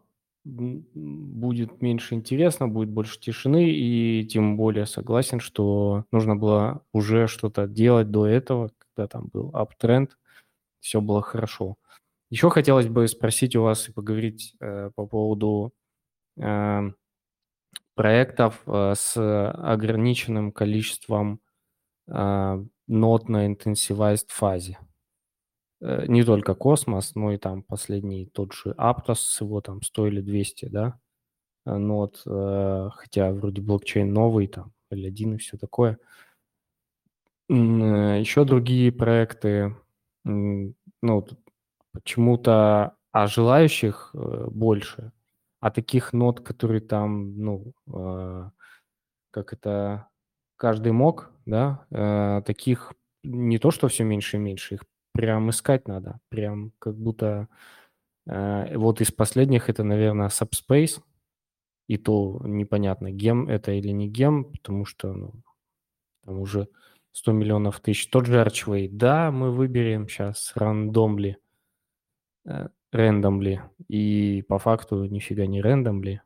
будет 0.45 1.83
меньше 1.83 2.15
интересно, 2.15 2.69
будет 2.69 2.89
больше 2.89 3.19
тишины, 3.19 3.69
и 3.69 4.25
тем 4.31 4.57
более 4.57 4.87
согласен, 4.87 5.41
что 5.41 6.05
нужно 6.13 6.37
было 6.37 6.83
уже 6.93 7.27
что-то 7.27 7.67
делать 7.67 8.13
до 8.13 8.27
этого, 8.27 8.71
когда 8.79 9.09
там 9.09 9.29
был 9.33 9.51
аптренд, 9.53 10.17
все 10.79 11.01
было 11.01 11.23
хорошо. 11.23 11.77
Еще 12.31 12.49
хотелось 12.51 12.87
бы 12.87 13.09
спросить 13.09 13.57
у 13.57 13.63
вас 13.63 13.89
и 13.89 13.93
поговорить 13.93 14.55
э, 14.61 14.91
по 14.95 15.07
поводу 15.07 15.73
э, 16.37 16.91
проектов 17.97 18.63
э, 18.67 18.93
с 18.95 19.17
ограниченным 19.53 20.53
количеством 20.53 21.41
а, 22.09 22.63
нот 22.87 23.29
на 23.29 23.47
интенсивайзд 23.47 24.31
фазе. 24.31 24.79
Э, 25.81 26.05
не 26.07 26.23
только 26.23 26.55
Космос, 26.55 27.15
но 27.17 27.33
и 27.33 27.39
там 27.39 27.63
последний 27.63 28.27
тот 28.27 28.53
же 28.53 28.75
Aptos, 28.79 29.39
его 29.41 29.61
там 29.63 29.83
стоили 29.83 30.21
200, 30.21 30.67
да, 30.67 31.01
э, 31.65 31.77
нот, 31.77 32.23
хотя 32.25 33.33
вроде 33.33 33.63
блокчейн 33.63 34.13
новый, 34.13 34.47
там, 34.47 34.73
L1 34.93 35.35
и 35.35 35.39
все 35.39 35.57
такое. 35.57 35.99
Еще 37.49 38.45
другие 38.45 38.93
проекты, 38.93 39.77
ну, 40.25 41.27
почему-то, 41.93 42.97
а 43.13 43.27
желающих 43.29 44.11
больше, 44.15 45.13
а 45.61 45.71
таких 45.71 46.13
нот, 46.13 46.41
которые 46.41 46.81
там, 46.81 47.37
ну, 47.39 47.73
э, 47.93 48.51
как 49.31 49.53
это, 49.53 50.09
каждый 50.57 50.93
мог, 50.93 51.31
да, 51.47 51.87
э, 51.91 52.43
таких 52.47 52.93
не 53.23 53.59
то, 53.59 53.71
что 53.71 53.89
все 53.89 54.05
меньше 54.05 54.37
и 54.37 54.41
меньше, 54.41 54.75
их 54.75 54.85
прям 55.13 55.51
искать 55.51 55.89
надо, 55.89 56.21
прям 56.29 56.73
как 56.79 56.97
будто 56.97 57.49
э, 58.27 58.77
вот 58.77 59.01
из 59.01 59.11
последних 59.13 59.69
это, 59.69 59.83
наверное, 59.85 60.29
Subspace, 60.29 61.03
и 61.89 61.99
то 61.99 62.41
непонятно, 62.45 63.11
гем 63.11 63.49
это 63.49 63.73
или 63.73 63.91
не 63.91 64.09
гем, 64.09 64.45
потому 64.45 64.85
что, 64.85 65.13
ну, 65.13 65.35
там 66.25 66.41
уже 66.41 66.69
100 67.13 67.33
миллионов 67.33 67.81
тысяч. 67.81 68.09
Тот 68.11 68.27
же 68.27 68.41
Archway, 68.43 68.89
да, 68.91 69.31
мы 69.31 69.53
выберем 69.53 70.09
сейчас 70.09 70.53
рандомли, 70.55 71.39
рандомли, 72.93 73.63
и 73.89 74.43
по 74.49 74.59
факту 74.59 75.05
нифига 75.05 75.47
не 75.47 75.61
рандомли. 75.61 76.23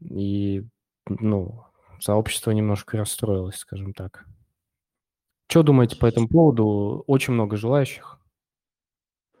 И, 0.00 0.64
ну, 1.06 1.64
сообщество 2.00 2.50
немножко 2.50 2.96
расстроилось, 2.96 3.56
скажем 3.56 3.94
так. 3.94 4.26
Что 5.48 5.62
думаете 5.62 5.96
по 5.96 6.06
этому 6.06 6.28
поводу? 6.28 7.04
Очень 7.06 7.34
много 7.34 7.56
желающих. 7.56 8.20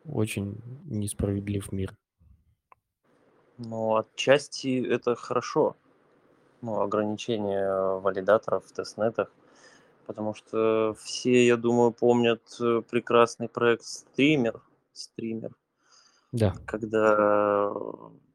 Очень 0.04 0.60
несправедлив 0.84 1.70
мир. 1.72 1.96
Ну, 3.58 3.96
отчасти 3.96 4.84
это 4.84 5.14
хорошо. 5.14 5.76
Ну, 6.62 6.80
ограничение 6.80 8.00
валидаторов 8.00 8.66
в 8.66 8.72
тестнетах. 8.72 9.30
Потому 10.06 10.34
что 10.34 10.96
все, 11.00 11.46
я 11.46 11.56
думаю, 11.56 11.92
помнят 11.92 12.42
э, 12.60 12.82
прекрасный 12.90 13.48
проект 13.48 13.84
стример. 13.84 14.60
Стример. 14.92 15.54
Да. 16.32 16.54
Когда 16.66 17.72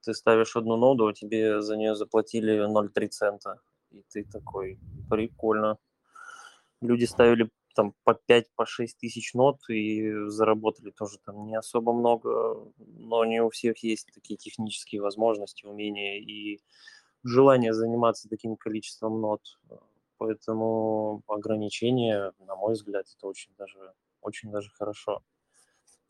ты 0.03 0.13
ставишь 0.13 0.55
одну 0.55 0.76
ноду, 0.76 1.07
а 1.07 1.13
тебе 1.13 1.61
за 1.61 1.78
нее 1.78 1.95
заплатили 1.95 2.67
0,3 2.67 3.07
цента. 3.07 3.61
И 3.91 4.03
ты 4.09 4.24
такой, 4.26 4.80
прикольно. 5.09 5.78
Люди 6.82 7.05
ставили 7.05 7.49
там 7.76 7.93
по 8.03 8.13
5, 8.13 8.51
по 8.55 8.65
6 8.65 8.97
тысяч 8.97 9.34
нот 9.34 9.59
и 9.70 10.28
заработали 10.28 10.91
тоже 10.91 11.17
там 11.26 11.45
не 11.45 11.55
особо 11.55 11.93
много, 11.93 12.72
но 12.78 13.26
не 13.26 13.41
у 13.41 13.49
всех 13.49 13.84
есть 13.84 14.09
такие 14.13 14.38
технические 14.38 15.01
возможности, 15.01 15.65
умения 15.65 16.20
и 16.20 16.59
желание 17.24 17.74
заниматься 17.74 18.30
таким 18.30 18.55
количеством 18.55 19.20
нот. 19.22 19.41
Поэтому 20.17 21.24
ограничение, 21.28 22.32
на 22.39 22.55
мой 22.55 22.74
взгляд, 22.74 23.05
это 23.17 23.28
очень 23.28 23.51
даже, 23.57 23.93
очень 24.22 24.51
даже 24.51 24.70
хорошо 24.72 25.22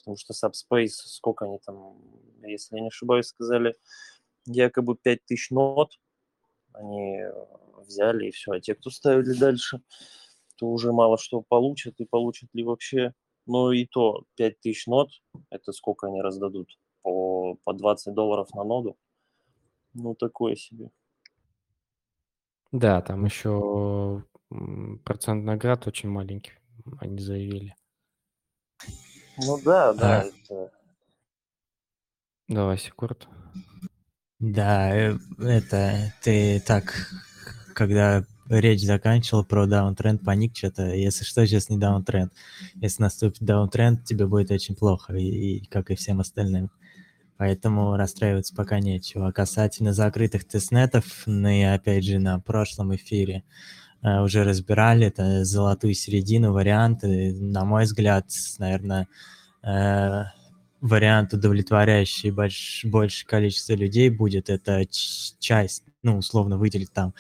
потому 0.06 0.18
что 0.18 0.34
Subspace, 0.34 0.88
сколько 0.88 1.46
они 1.46 1.60
там, 1.66 1.98
если 2.44 2.76
я 2.76 2.82
не 2.82 2.88
ошибаюсь, 2.88 3.28
сказали, 3.28 3.76
якобы 4.46 4.96
5000 4.96 5.52
нот 5.52 6.00
они 6.74 7.22
э, 7.22 7.32
взяли 7.86 8.28
и 8.28 8.32
все. 8.32 8.52
А 8.52 8.60
те, 8.60 8.76
кто 8.76 8.90
ставили 8.90 9.34
дальше, 9.38 9.82
то 10.58 10.68
уже 10.68 10.92
мало 10.92 11.18
что 11.18 11.42
получат 11.42 12.00
и 12.00 12.06
получат 12.06 12.50
ли 12.54 12.64
вообще, 12.64 13.14
Ну 13.48 13.72
и 13.72 13.86
то 13.86 14.26
5000 14.36 14.88
нод, 14.88 15.10
это 15.50 15.72
сколько 15.72 16.08
они 16.08 16.22
раздадут? 16.22 16.78
По, 17.02 17.56
по 17.64 17.74
20 17.74 18.14
долларов 18.14 18.54
на 18.54 18.64
ноду? 18.64 18.98
Ну, 19.94 20.14
такое 20.16 20.56
себе. 20.56 20.90
Да, 22.72 23.02
там 23.02 23.26
еще 23.26 24.24
процент 25.06 25.46
наград 25.46 25.88
очень 25.88 26.10
маленький, 26.10 26.54
они 27.00 27.20
заявили. 27.20 27.76
Ну 29.38 29.60
да, 29.64 29.94
да, 29.94 30.22
А. 30.22 30.26
это... 30.26 30.72
Давай, 32.48 32.78
Секурт. 32.78 33.28
Да, 34.40 34.96
э, 34.96 35.18
это 35.40 36.14
ты 36.22 36.60
так, 36.60 36.94
когда 37.74 38.24
речь 38.50 38.84
заканчивал 38.84 39.44
про 39.44 39.66
даунтренд, 39.66 40.24
паник 40.24 40.56
что-то. 40.56 40.94
Если 40.94 41.24
что, 41.24 41.46
сейчас 41.46 41.70
не 41.70 41.78
даунтренд. 41.78 42.32
Если 42.76 43.02
наступит 43.02 43.42
даунтренд, 43.42 44.04
тебе 44.06 44.28
будет 44.28 44.52
очень 44.52 44.76
плохо, 44.76 45.14
и, 45.16 45.24
и 45.58 45.66
как 45.66 45.90
и 45.90 45.96
всем 45.96 46.20
остальным. 46.20 46.70
Поэтому 47.38 47.96
расстраиваться 47.98 48.56
пока 48.56 48.80
нечего. 48.80 49.28
А 49.28 49.34
касательно 49.34 49.94
закрытых 49.94 50.46
тестнетов, 50.46 51.24
мы 51.26 51.74
опять 51.74 52.06
же 52.06 52.20
на 52.20 52.40
прошлом 52.40 52.96
эфире 52.96 53.44
уже 54.22 54.44
разбирали 54.44 55.08
это 55.08 55.46
золотую 55.46 55.94
середину, 55.94 56.54
варианты. 56.54 57.34
На 57.34 57.66
мой 57.66 57.86
взгляд, 57.86 58.26
наверное, 58.60 59.08
э, 59.64 60.24
вариант, 60.82 61.34
удовлетворяющий 61.34 62.32
больш, 62.32 62.86
большее 62.86 63.28
количество 63.28 63.74
людей 63.74 64.10
будет, 64.10 64.50
это 64.50 64.86
часть, 65.40 65.84
ну, 66.04 66.18
условно 66.18 66.58
выделить 66.58 66.94
там 66.94 67.14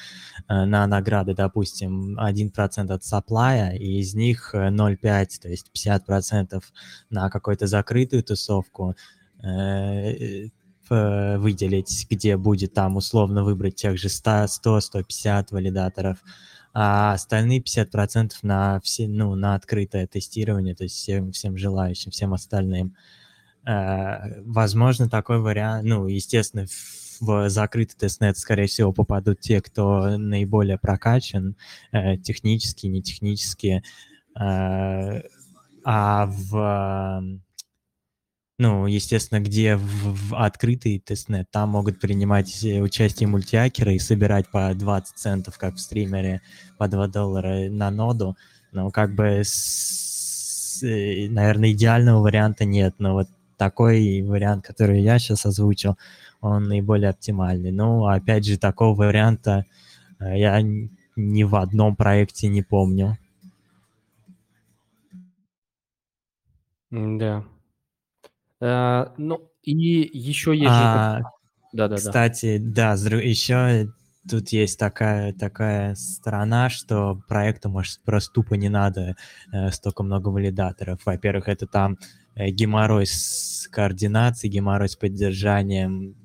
э, 0.47 0.65
на 0.65 0.86
награды, 0.86 1.33
допустим, 1.33 2.19
1% 2.19 2.91
от 2.91 3.03
саплая, 3.03 3.75
и 3.75 3.99
из 3.99 4.13
них 4.13 4.53
0,5, 4.53 5.27
то 5.41 5.49
есть 5.49 5.71
50% 5.75 6.61
на 7.09 7.29
какую-то 7.29 7.67
закрытую 7.67 8.23
тусовку, 8.23 8.95
Э, 10.88 11.38
выделить, 11.38 12.05
где 12.11 12.38
будет 12.38 12.73
там 12.75 12.95
условно 12.95 13.43
выбрать 13.43 13.75
тех 13.75 13.97
же 13.97 14.07
100, 14.07 14.45
100 14.47 14.81
150 14.81 15.51
валидаторов, 15.51 16.19
а 16.78 17.13
остальные 17.13 17.61
50% 17.61 18.34
на, 18.41 18.82
все, 18.82 19.07
ну, 19.07 19.34
на 19.36 19.55
открытое 19.55 20.07
тестирование, 20.07 20.76
то 20.76 20.84
есть 20.84 20.97
всем, 20.97 21.32
всем 21.32 21.57
желающим, 21.57 22.11
всем 22.11 22.34
остальным. 22.34 22.97
Э, 23.65 24.41
возможно, 24.41 25.09
такой 25.09 25.39
вариант, 25.39 25.86
ну, 25.86 26.07
естественно, 26.07 26.65
в 27.21 27.47
закрытый 27.49 27.97
тестнет, 27.97 28.38
скорее 28.38 28.67
всего, 28.67 28.91
попадут 28.91 29.39
те, 29.39 29.61
кто 29.61 30.17
наиболее 30.17 30.78
прокачан, 30.78 31.55
э, 31.93 32.17
технически, 32.17 32.88
не 32.88 33.01
технически, 33.01 33.82
а 34.38 36.26
в 36.26 37.39
ну, 38.57 38.85
естественно, 38.85 39.41
где 39.41 39.75
в, 39.75 40.29
в 40.29 40.35
открытый 40.35 40.99
тестнет, 40.99 41.47
там 41.51 41.69
могут 41.69 41.99
принимать 41.99 42.63
э, 42.63 42.79
участие 42.79 43.27
мультиакеры 43.27 43.95
и 43.95 43.99
собирать 43.99 44.49
по 44.49 44.73
20 44.73 45.17
центов, 45.17 45.57
как 45.57 45.75
в 45.75 45.79
стримере, 45.79 46.41
по 46.77 46.87
2 46.87 47.07
доллара 47.07 47.69
на 47.69 47.91
ноду. 47.91 48.37
Но 48.71 48.91
как 48.91 49.13
бы, 49.13 49.41
с, 49.43 50.81
э, 50.83 51.27
наверное, 51.29 51.71
идеального 51.71 52.21
варианта 52.21 52.63
нет. 52.63 52.95
Но 52.97 53.13
вот 53.13 53.27
такой 53.57 54.21
вариант, 54.21 54.65
который 54.65 55.01
я 55.01 55.19
сейчас 55.19 55.45
озвучил, 55.45 55.97
он 56.39 56.69
наиболее 56.69 57.09
оптимальный. 57.09 57.71
Ну, 57.71 58.05
опять 58.05 58.45
же, 58.45 58.57
такого 58.57 58.95
варианта 58.95 59.65
э, 60.19 60.39
я 60.39 60.61
ни 60.61 61.43
в 61.43 61.55
одном 61.55 61.97
проекте 61.97 62.47
не 62.47 62.61
помню. 62.61 63.17
Да, 66.91 67.43
Э, 68.61 69.07
ну, 69.17 69.49
и 69.63 69.71
еще 69.73 70.55
есть 70.55 70.67
а, 70.69 71.19
же... 71.19 71.25
Да-да-да. 71.73 71.97
Кстати, 71.97 72.57
да, 72.57 72.93
еще 72.93 73.89
тут 74.29 74.49
есть 74.49 74.79
такая, 74.79 75.33
такая 75.33 75.95
сторона, 75.95 76.69
что 76.69 77.21
проекту, 77.27 77.69
может, 77.69 78.01
просто 78.03 78.33
тупо 78.33 78.55
не 78.55 78.69
надо 78.69 79.15
э, 79.51 79.71
столько 79.71 80.03
много 80.03 80.29
валидаторов. 80.29 81.05
Во-первых, 81.05 81.47
это 81.47 81.67
там 81.67 81.97
э, 82.35 82.49
геморрой 82.49 83.05
с 83.05 83.67
координацией, 83.71 84.53
геморрой 84.53 84.89
с 84.89 84.95
поддержанием, 84.95 86.15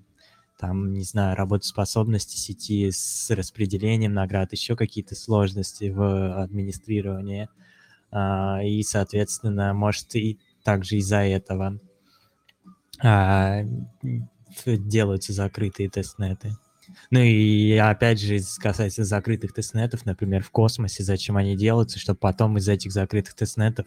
там, 0.59 0.93
не 0.93 1.05
знаю, 1.05 1.37
работоспособности 1.37 2.37
сети 2.37 2.91
с 2.91 3.31
распределением 3.31 4.13
наград, 4.13 4.53
еще 4.53 4.77
какие-то 4.77 5.15
сложности 5.15 5.89
в 5.89 6.43
администрировании. 6.43 7.49
А, 8.13 8.63
и, 8.63 8.83
соответственно, 8.83 9.73
может, 9.73 10.15
и 10.17 10.39
также 10.63 10.97
из-за 10.97 11.19
этого 11.19 11.81
а, 13.03 13.63
делаются 14.67 15.33
закрытые 15.33 15.91
тестнеты. 15.91 16.53
Ну 17.11 17.21
и 17.21 17.77
опять 17.77 18.21
же, 18.21 18.39
касается 18.59 19.05
закрытых 19.05 19.53
тестнетов, 19.53 20.05
например, 20.07 20.43
в 20.43 20.51
космосе, 20.51 21.05
зачем 21.05 21.37
они 21.37 21.57
делаются, 21.57 21.99
чтобы 21.99 22.19
потом 22.19 22.59
из 22.59 22.69
этих 22.69 22.93
закрытых 22.93 23.35
тестнетов 23.35 23.87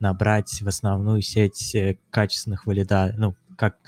набрать 0.00 0.60
в 0.60 0.68
основную 0.68 1.22
сеть 1.22 1.74
э, 1.74 1.96
качественных 2.10 2.66
валидаторов, 2.66 3.18
ну, 3.18 3.36
как 3.56 3.78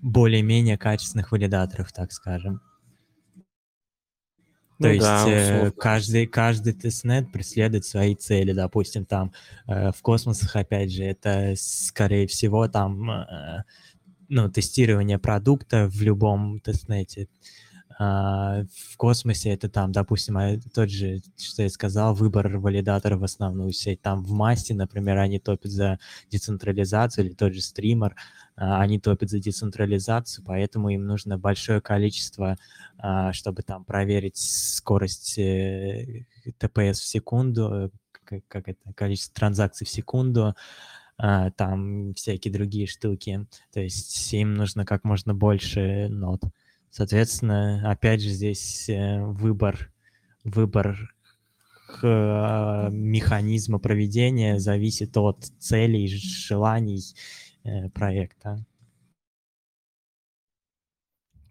более-менее 0.00 0.78
качественных 0.78 1.32
валидаторов, 1.32 1.92
так 1.92 2.12
скажем. 2.12 2.60
То 4.78 4.88
ну, 4.88 4.88
есть 4.88 5.06
да, 5.06 5.24
э, 5.26 5.70
каждый, 5.70 6.26
каждый 6.26 6.74
testnet 6.74 7.32
преследует 7.32 7.86
свои 7.86 8.14
цели. 8.14 8.52
Допустим, 8.52 9.06
там 9.06 9.32
э, 9.66 9.90
в 9.90 10.02
космосах, 10.02 10.54
опять 10.54 10.92
же, 10.92 11.02
это, 11.02 11.54
скорее 11.56 12.26
всего, 12.26 12.68
там 12.68 13.10
э, 13.10 13.64
ну, 14.28 14.50
тестирование 14.50 15.18
продукта 15.18 15.88
в 15.88 16.00
любом 16.02 16.60
testnet 16.60 17.13
е. 17.13 17.28
А, 17.98 18.64
в 18.92 18.96
космосе 18.98 19.50
это 19.50 19.70
там, 19.70 19.90
допустим, 19.90 20.36
а, 20.36 20.58
тот 20.74 20.90
же, 20.90 21.20
что 21.38 21.62
я 21.62 21.70
сказал, 21.70 22.14
выбор 22.14 22.58
валидатора 22.58 23.16
в 23.16 23.24
основную 23.24 23.72
сеть. 23.72 24.02
Там 24.02 24.22
в 24.22 24.32
Massa, 24.32 24.74
например, 24.74 25.16
они 25.18 25.38
топят 25.38 25.70
за 25.70 25.98
децентрализацию, 26.30 27.26
или 27.26 27.32
тот 27.32 27.54
же 27.54 27.62
стример, 27.62 28.14
а, 28.54 28.82
они 28.82 29.00
топят 29.00 29.30
за 29.30 29.38
децентрализацию, 29.38 30.44
поэтому 30.44 30.90
им 30.90 31.06
нужно 31.06 31.38
большое 31.38 31.80
количество, 31.80 32.56
чтобы 33.32 33.62
там 33.62 33.84
проверить 33.84 34.38
скорость 34.38 35.38
э, 35.38 36.24
TPS 36.58 36.94
в 36.94 37.04
секунду, 37.04 37.92
как 38.48 38.68
это, 38.68 38.92
количество 38.94 39.34
транзакций 39.34 39.86
в 39.86 39.90
секунду, 39.90 40.46
а, 40.46 40.54
там 41.18 42.14
всякие 42.14 42.52
другие 42.52 42.86
штуки. 42.86 43.46
То 43.72 43.80
есть 43.80 44.32
им 44.32 44.54
нужно 44.54 44.84
как 44.84 45.04
можно 45.04 45.34
больше 45.34 46.08
нот. 46.08 46.42
Соответственно, 46.90 47.90
опять 47.90 48.22
же, 48.22 48.30
здесь 48.30 48.88
э, 48.88 49.22
выбор, 49.22 49.92
выбор 50.44 51.14
а, 52.02 52.88
механизма 52.90 53.78
проведения 53.78 54.58
зависит 54.58 55.16
от 55.16 55.44
целей, 55.58 56.06
желаний 56.08 57.02
э, 57.64 57.90
проекта. 57.90 58.64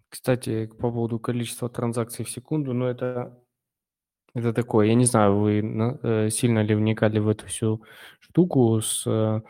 Кстати, 0.08 0.66
по 0.66 0.90
поводу 0.90 1.18
количества 1.18 1.68
транзакций 1.68 2.24
в 2.24 2.30
секунду, 2.30 2.72
ну 2.72 2.86
это, 2.86 3.38
это 4.36 4.52
такое, 4.52 4.88
я 4.88 4.94
не 4.94 5.06
знаю, 5.06 5.38
вы 5.38 5.60
э, 6.02 6.30
сильно 6.30 6.62
ли 6.62 6.74
вникали 6.74 7.18
в 7.18 7.28
эту 7.28 7.46
всю 7.46 7.82
штуку 8.20 8.80
с 8.82 9.42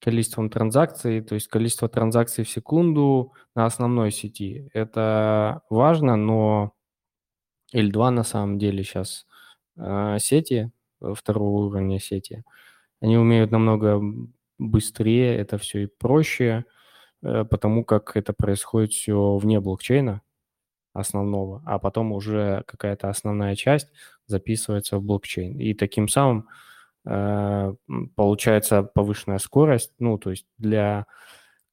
количеством 0.00 0.48
транзакций, 0.48 1.22
то 1.22 1.34
есть 1.34 1.48
количество 1.48 1.88
транзакций 1.88 2.44
в 2.44 2.50
секунду 2.50 3.32
на 3.54 3.66
основной 3.66 4.12
сети. 4.12 4.68
Это 4.74 5.62
важно, 5.70 6.16
но 6.16 6.72
L2 7.74 8.10
на 8.10 8.24
самом 8.24 8.58
деле 8.58 8.84
сейчас 8.84 9.26
э, 9.76 10.18
сети, 10.20 10.70
э, 11.00 11.14
второго 11.16 11.66
уровня 11.66 11.98
сети, 11.98 12.44
они 13.00 13.16
умеют 13.16 13.50
намного 13.50 14.00
быстрее 14.58 15.36
это 15.36 15.58
все 15.58 15.84
и 15.84 15.86
проще, 15.86 16.64
э, 17.22 17.44
потому 17.44 17.84
как 17.84 18.16
это 18.16 18.32
происходит 18.32 18.92
все 18.92 19.36
вне 19.36 19.60
блокчейна 19.60 20.22
основного, 20.92 21.62
а 21.66 21.78
потом 21.78 22.12
уже 22.12 22.64
какая-то 22.66 23.08
основная 23.08 23.56
часть 23.56 23.88
записывается 24.26 24.98
в 24.98 25.02
блокчейн. 25.02 25.58
И 25.58 25.74
таким 25.74 26.08
самым 26.08 26.48
Э, 27.04 27.74
получается 28.16 28.82
повышенная 28.82 29.38
скорость. 29.38 29.92
Ну, 29.98 30.18
то 30.18 30.30
есть 30.30 30.46
для 30.58 31.06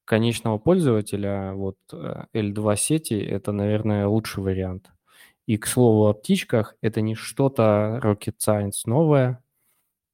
конечного 0.05 0.57
пользователя 0.57 1.53
вот 1.53 1.77
L2 1.91 2.73
э, 2.73 2.77
сети 2.77 3.13
это, 3.19 3.51
наверное, 3.51 4.07
лучший 4.07 4.43
вариант. 4.43 4.91
И, 5.45 5.57
к 5.57 5.67
слову, 5.67 6.07
о 6.07 6.13
птичках, 6.13 6.75
это 6.81 7.01
не 7.01 7.15
что-то 7.15 7.99
rocket 8.03 8.35
science 8.39 8.83
новое. 8.85 9.43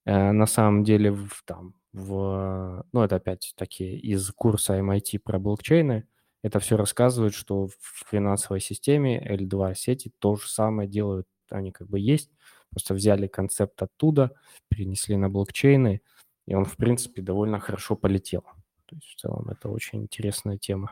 Э, 0.06 0.32
на 0.32 0.48
самом 0.48 0.84
деле, 0.84 1.12
в, 1.12 1.44
там, 1.46 1.76
в, 1.94 2.86
ну, 2.92 3.04
это 3.04 3.18
опять 3.18 3.54
такие 3.58 3.98
из 4.00 4.30
курса 4.32 4.80
MIT 4.80 5.20
про 5.20 5.40
блокчейны. 5.40 6.06
Это 6.46 6.60
все 6.60 6.78
рассказывает, 6.78 7.34
что 7.34 7.68
в 7.68 8.10
финансовой 8.10 8.62
системе 8.62 9.20
L2 9.36 9.76
сети 9.76 10.12
то 10.20 10.36
же 10.36 10.48
самое 10.48 10.88
делают, 10.88 11.28
они 11.50 11.72
как 11.72 11.88
бы 11.88 12.00
есть, 12.00 12.30
Просто 12.76 12.94
взяли 12.94 13.28
концепт 13.28 13.82
оттуда, 13.82 14.36
перенесли 14.68 15.16
на 15.16 15.30
блокчейны 15.30 16.02
и 16.46 16.54
он, 16.54 16.66
в 16.66 16.76
принципе, 16.76 17.22
довольно 17.22 17.58
хорошо 17.60 17.96
полетел. 17.96 18.44
То 18.86 18.96
есть 18.96 19.08
в 19.08 19.16
целом 19.16 19.48
это 19.50 19.70
очень 19.70 20.02
интересная 20.04 20.58
тема. 20.58 20.92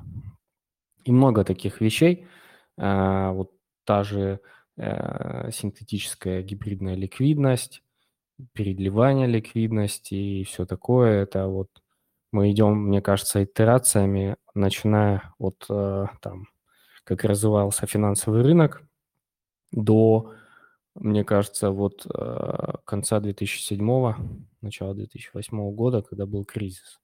И 1.04 1.12
много 1.12 1.43
таких 1.43 1.82
вещей. 1.82 2.26
А, 2.78 3.34
вот 3.34 3.51
та 3.84 4.04
же 4.04 4.39
э, 4.78 5.51
синтетическая 5.51 6.41
гибридная 6.41 6.95
ликвидность, 6.95 7.84
переливание 8.54 9.28
ликвидности 9.28 10.16
и 10.16 10.43
все 10.45 10.66
такое. 10.66 11.24
Это 11.24 11.47
вот 11.47 11.70
мы 12.34 12.52
идем, 12.52 12.88
мне 12.88 13.02
кажется, 13.02 13.44
итерациями, 13.44 14.36
начиная 14.56 15.34
от 15.38 15.66
э, 15.70 16.08
там, 16.22 16.48
как 17.04 17.24
развивался 17.24 17.86
финансовый 17.86 18.42
рынок, 18.42 18.82
до, 19.72 20.34
мне 20.96 21.24
кажется, 21.24 21.70
вот 21.70 22.06
э, 22.06 22.74
конца 22.86 23.20
2007, 23.20 24.16
начала 24.62 24.94
2008 24.96 25.72
года, 25.76 26.02
когда 26.02 26.26
был 26.26 26.44
кризис 26.44 27.00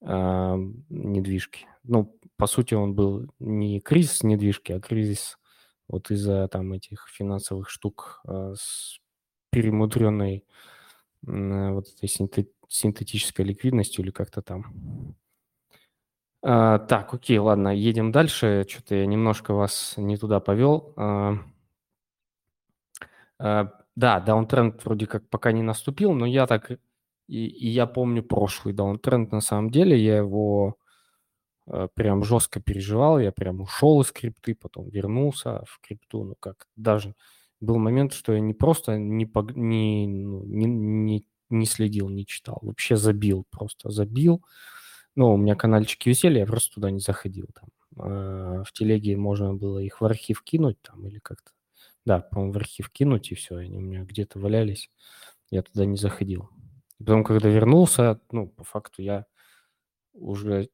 э, 0.00 0.56
недвижки. 0.88 1.66
Ну, 1.82 2.16
по 2.36 2.46
сути, 2.46 2.74
он 2.74 2.94
был 2.94 3.28
не 3.38 3.80
кризис 3.80 4.22
недвижки, 4.22 4.72
а 4.72 4.80
кризис 4.80 5.38
вот 5.86 6.10
из-за 6.10 6.48
там 6.48 6.72
этих 6.72 7.08
финансовых 7.08 7.68
штук 7.68 8.22
э, 8.26 8.54
с 8.56 9.00
перемудренной 9.50 10.44
вот 11.26 11.88
этой 11.88 12.08
синтетической 12.68 13.44
ликвидностью 13.44 14.04
или 14.04 14.10
как-то 14.10 14.42
там. 14.42 15.16
А, 16.42 16.78
так, 16.78 17.12
окей, 17.14 17.38
ладно, 17.38 17.68
едем 17.74 18.12
дальше. 18.12 18.66
Что-то 18.68 18.94
я 18.94 19.06
немножко 19.06 19.54
вас 19.54 19.94
не 19.96 20.16
туда 20.16 20.40
повел. 20.40 20.92
А, 20.96 21.38
а, 23.38 23.72
да, 23.96 24.20
даунтренд 24.20 24.84
вроде 24.84 25.06
как 25.06 25.28
пока 25.28 25.52
не 25.52 25.62
наступил, 25.62 26.12
но 26.12 26.26
я 26.26 26.46
так 26.46 26.78
и, 27.28 27.46
и 27.46 27.68
я 27.68 27.86
помню 27.86 28.22
прошлый 28.22 28.74
даунтренд 28.74 29.32
на 29.32 29.40
самом 29.40 29.70
деле, 29.70 29.98
я 29.98 30.18
его 30.18 30.76
э, 31.66 31.88
прям 31.94 32.24
жестко 32.24 32.60
переживал, 32.60 33.18
я 33.18 33.32
прям 33.32 33.60
ушел 33.60 34.00
из 34.02 34.12
крипты, 34.12 34.54
потом 34.54 34.88
вернулся 34.88 35.64
в 35.66 35.80
крипту, 35.80 36.24
ну 36.24 36.34
как 36.38 36.66
даже 36.76 37.14
был 37.60 37.78
момент, 37.78 38.12
что 38.12 38.34
я 38.34 38.40
не 38.40 38.54
просто 38.54 38.98
не, 38.98 39.26
пог... 39.26 39.54
не, 39.54 40.06
ну, 40.06 40.44
не, 40.44 40.66
не, 40.66 41.26
не 41.50 41.66
следил, 41.66 42.08
не 42.08 42.26
читал, 42.26 42.58
вообще 42.62 42.96
забил, 42.96 43.46
просто 43.50 43.90
забил, 43.90 44.42
ну, 45.16 45.32
у 45.34 45.36
меня 45.36 45.54
канальчики 45.54 46.08
висели, 46.08 46.38
я 46.40 46.46
просто 46.46 46.74
туда 46.74 46.90
не 46.90 47.00
заходил. 47.00 47.48
Там. 47.54 47.68
А, 47.96 48.64
в 48.64 48.72
телеге 48.72 49.16
можно 49.16 49.54
было 49.54 49.78
их 49.78 50.00
в 50.00 50.04
архив 50.04 50.42
кинуть 50.42 50.80
там 50.82 51.06
или 51.06 51.18
как-то. 51.18 51.52
Да, 52.04 52.20
по-моему, 52.20 52.52
в 52.52 52.56
архив 52.56 52.90
кинуть, 52.90 53.30
и 53.30 53.34
все, 53.34 53.56
они 53.56 53.76
у 53.78 53.80
меня 53.80 54.02
где-то 54.02 54.38
валялись. 54.38 54.90
Я 55.50 55.62
туда 55.62 55.84
не 55.84 55.96
заходил. 55.96 56.50
Потом, 56.98 57.24
когда 57.24 57.48
вернулся, 57.48 58.20
ну, 58.30 58.48
по 58.48 58.64
факту 58.64 59.02
я 59.02 59.26
уже 60.12 60.68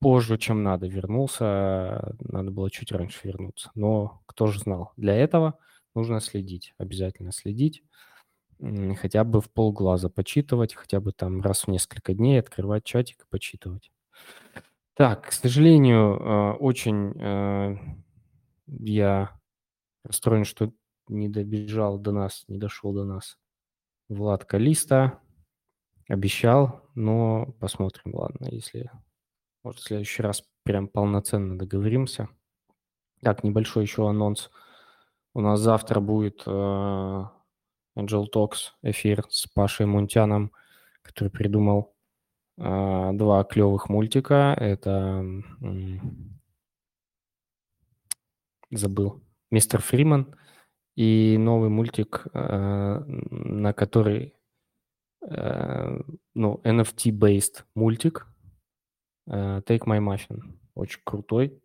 позже, 0.00 0.38
чем 0.38 0.62
надо, 0.62 0.86
вернулся. 0.86 2.16
Надо 2.20 2.50
было 2.50 2.70
чуть 2.70 2.92
раньше 2.92 3.20
вернуться. 3.24 3.70
Но 3.74 4.22
кто 4.26 4.46
же 4.46 4.60
знал? 4.60 4.92
Для 4.96 5.14
этого 5.14 5.58
нужно 5.94 6.20
следить, 6.20 6.74
обязательно 6.78 7.32
следить 7.32 7.82
хотя 9.00 9.24
бы 9.24 9.40
в 9.40 9.50
полглаза 9.50 10.08
почитывать, 10.08 10.74
хотя 10.74 11.00
бы 11.00 11.12
там 11.12 11.40
раз 11.40 11.64
в 11.64 11.68
несколько 11.68 12.14
дней 12.14 12.38
открывать 12.40 12.84
чатик 12.84 13.22
и 13.22 13.28
почитывать. 13.30 13.90
Так, 14.94 15.28
к 15.28 15.32
сожалению, 15.32 16.16
э, 16.16 16.52
очень 16.60 17.12
э, 17.20 17.76
я 18.66 19.40
расстроен, 20.04 20.44
что 20.44 20.72
не 21.08 21.28
добежал 21.28 21.98
до 21.98 22.12
нас, 22.12 22.44
не 22.48 22.58
дошел 22.58 22.92
до 22.92 23.04
нас 23.04 23.38
Влад 24.08 24.44
Калиста. 24.44 25.18
Обещал, 26.06 26.82
но 26.94 27.54
посмотрим, 27.60 28.14
ладно, 28.14 28.46
если, 28.50 28.90
может, 29.62 29.80
в 29.80 29.84
следующий 29.84 30.22
раз 30.22 30.44
прям 30.62 30.86
полноценно 30.86 31.58
договоримся. 31.58 32.28
Так, 33.22 33.42
небольшой 33.42 33.84
еще 33.84 34.08
анонс. 34.08 34.50
У 35.32 35.40
нас 35.40 35.60
завтра 35.60 36.00
будет 36.00 36.42
э, 36.46 37.24
Angel 37.96 38.26
Talks 38.32 38.72
эфир 38.82 39.24
с 39.28 39.46
Пашей 39.46 39.86
Мунтяном, 39.86 40.52
который 41.02 41.28
придумал 41.28 41.94
э, 42.58 43.10
два 43.14 43.44
клевых 43.44 43.88
мультика. 43.88 44.54
Это 44.58 45.24
э, 45.62 45.98
забыл 48.70 49.22
Мистер 49.50 49.80
Фриман 49.80 50.34
и 50.96 51.36
новый 51.38 51.70
мультик, 51.70 52.26
э, 52.32 53.04
на 53.06 53.72
который 53.72 54.34
э, 55.28 56.00
ну 56.34 56.60
NFT-based 56.64 57.64
мультик 57.74 58.26
э, 59.26 59.60
Take 59.66 59.84
My 59.86 59.98
Muffin. 60.00 60.40
Очень 60.74 61.00
крутой. 61.04 61.62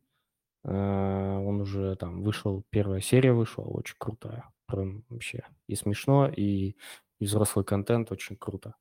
Э, 0.63 1.37
он 1.37 1.61
уже 1.61 1.95
там 1.95 2.21
вышел, 2.21 2.63
первая 2.69 3.01
серия 3.01 3.33
вышла, 3.33 3.63
очень 3.63 3.95
крутая. 3.97 4.49
Прям 4.69 5.03
вообще 5.09 5.43
и 5.67 5.75
смешно, 5.75 6.27
и, 6.27 6.75
и 7.19 7.25
взрослый 7.25 7.65
контент 7.65 8.11
очень 8.11 8.35
круто. 8.35 8.75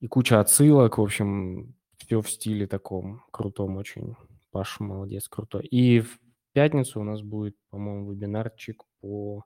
И 0.00 0.06
куча 0.06 0.40
отсылок, 0.40 0.98
в 0.98 1.02
общем, 1.02 1.74
все 1.96 2.20
в 2.20 2.30
стиле 2.30 2.66
таком 2.66 3.22
крутом 3.30 3.76
очень. 3.76 4.14
Паша 4.50 4.82
молодец, 4.82 5.28
крутой. 5.28 5.66
И 5.66 6.00
в 6.00 6.18
пятницу 6.52 7.00
у 7.00 7.04
нас 7.04 7.22
будет, 7.22 7.56
по-моему, 7.70 8.10
вебинарчик 8.10 8.82
по 9.00 9.44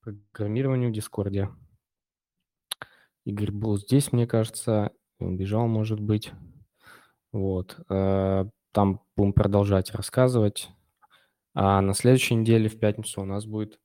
программированию 0.00 0.90
в 0.90 0.92
Дискорде. 0.92 1.50
Игорь 3.24 3.52
был 3.52 3.76
здесь, 3.76 4.12
мне 4.12 4.26
кажется, 4.26 4.92
он 5.18 5.36
бежал, 5.36 5.66
может 5.68 6.00
быть. 6.00 6.32
Вот. 7.32 7.78
Э, 7.88 8.46
там 8.72 9.02
будем 9.16 9.32
продолжать 9.32 9.92
рассказывать. 9.92 10.70
А 11.54 11.80
на 11.80 11.94
следующей 11.94 12.34
неделе, 12.34 12.68
в 12.68 12.78
пятницу, 12.78 13.20
у 13.20 13.24
нас 13.24 13.44
будет 13.46 13.78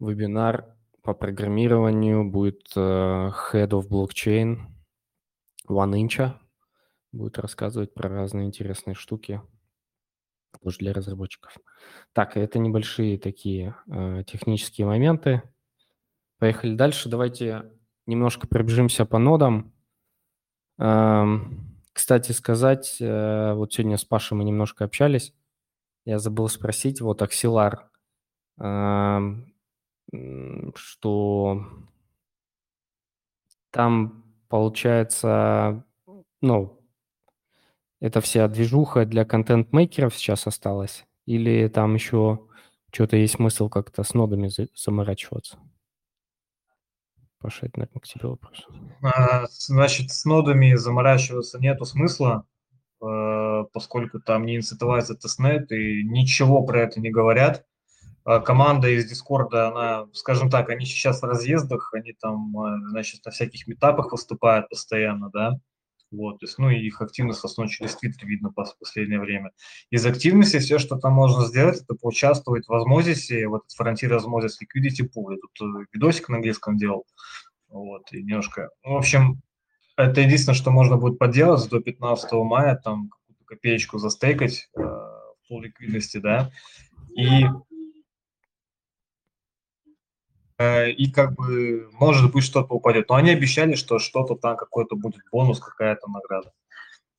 вебинар 0.00 0.76
по 1.02 1.14
программированию 1.14 2.28
будет 2.30 2.70
э, 2.76 2.80
Head 2.80 3.70
of 3.70 3.88
Blockchain 3.88 4.58
OneInch. 5.68 6.32
Будет 7.12 7.38
рассказывать 7.38 7.94
про 7.94 8.08
разные 8.08 8.46
интересные 8.46 8.94
штуки 8.94 9.40
тоже 10.62 10.78
для 10.78 10.92
разработчиков. 10.92 11.56
Так, 12.12 12.36
это 12.36 12.58
небольшие 12.58 13.18
такие 13.18 13.74
э, 13.86 14.24
технические 14.26 14.86
моменты. 14.86 15.42
Поехали 16.38 16.74
дальше. 16.74 17.08
Давайте 17.08 17.72
немножко 18.06 18.46
пробежимся 18.46 19.04
по 19.04 19.18
нодам. 19.18 19.72
Эм, 20.78 21.80
кстати 21.92 22.32
сказать, 22.32 22.98
э, 23.00 23.54
вот 23.54 23.72
сегодня 23.72 23.96
с 23.96 24.04
Пашей 24.04 24.36
мы 24.36 24.44
немножко 24.44 24.84
общались. 24.84 25.34
Я 26.04 26.18
забыл 26.18 26.48
спросить, 26.48 27.00
вот 27.00 27.22
Axelar. 27.22 27.88
Эм, 28.58 29.52
что 30.74 31.66
там 33.70 34.24
получается, 34.48 35.84
ну, 36.40 36.80
это 38.00 38.20
вся 38.20 38.48
движуха 38.48 39.04
для 39.04 39.24
контент-мейкеров 39.24 40.14
сейчас 40.14 40.46
осталась? 40.46 41.06
Или 41.26 41.68
там 41.68 41.94
еще 41.94 42.46
что-то 42.92 43.16
есть 43.16 43.34
смысл 43.34 43.68
как-то 43.68 44.02
с 44.02 44.14
нодами 44.14 44.50
заморачиваться? 44.74 45.58
Паша, 47.40 47.66
это, 47.66 47.80
наверное, 47.80 48.00
к 48.00 48.06
тебе 48.06 48.28
вопрос. 48.28 48.66
А, 49.02 49.46
значит, 49.48 50.10
с 50.10 50.24
нодами 50.24 50.74
заморачиваться 50.74 51.58
нету 51.60 51.84
смысла, 51.84 52.46
э, 53.00 53.64
поскольку 53.72 54.20
там 54.20 54.44
не 54.44 54.56
incentiv 54.56 54.89
ается 54.89 55.14
testnet 55.14 55.70
и 55.70 56.02
ничего 56.02 56.64
про 56.64 56.80
это 56.82 57.00
не 57.00 57.10
говорят. 57.10 57.64
А, 58.28 58.40
команда 58.40 58.90
из 58.90 59.06
Дискорда, 59.06 59.68
она, 59.68 60.06
скажем 60.12 60.50
так, 60.50 60.68
они 60.68 60.84
сейчас 60.84 61.22
в 61.22 61.24
разъездах, 61.24 61.94
они 61.94 62.12
там, 62.12 62.54
значит, 62.90 63.24
на 63.24 63.30
всяких 63.30 63.66
meetup 63.66 63.97
ах 63.97 64.12
выступают 64.12 64.68
постоянно, 64.68 65.30
да, 65.32 65.58
вот, 66.10 66.38
то 66.38 66.44
есть, 66.44 66.58
ну, 66.58 66.68
и 66.68 66.76
их 66.76 67.00
активность 67.00 67.40
в 67.40 67.46
основном 67.46 67.70
через 67.70 67.96
Твиттер 67.96 68.26
видно 68.26 68.50
в 68.50 68.76
последнее 68.78 69.18
время. 69.18 69.52
Из 69.88 70.04
активности 70.04 70.58
все, 70.58 70.78
что 70.78 70.98
там 70.98 71.14
можно 71.14 71.46
сделать, 71.46 71.80
это 71.80 71.94
поучаствовать 71.94 72.68
в 72.68 72.74
Osmosis 72.74 73.32
е, 73.32 73.48
вот 73.48 73.62
этот 73.64 73.80
Frontier 73.80 74.18
Osmosis 74.18 74.56
Liquidity 74.60 75.06
Pool, 75.06 75.32
я 75.32 75.38
тут 75.40 75.62
э, 75.62 75.86
видосик 75.94 76.28
на 76.28 76.36
английском 76.36 76.76
делал, 76.76 77.06
вот, 77.70 78.12
и 78.12 78.22
немножко, 78.22 78.68
в 78.84 78.94
общем, 78.94 79.40
это 79.96 80.20
единственное, 80.20 80.54
что 80.54 80.70
можно 80.70 80.98
будет 80.98 81.18
поделать. 81.18 81.66
До 81.70 81.80
15 81.80 82.30
мая, 82.32 82.76
там, 82.76 83.08
какую-то 83.08 83.44
копеечку 83.46 83.96
застейкать 83.96 84.68
э, 84.76 84.82
в 84.82 85.48
пол 85.48 85.62
ликвидности, 85.62 86.18
да, 86.18 86.50
и 87.16 87.46
Э, 87.46 87.67
и 90.58 91.10
как 91.10 91.34
бы, 91.34 91.88
может 91.92 92.32
быть, 92.32 92.44
что-то 92.44 92.74
упадет. 92.74 93.08
Но 93.08 93.14
они 93.14 93.30
обещали, 93.30 93.74
что 93.74 93.98
что-то 93.98 94.34
там, 94.34 94.56
какой-то 94.56 94.96
будет 94.96 95.22
бонус, 95.30 95.60
какая-то 95.60 96.10
награда. 96.10 96.52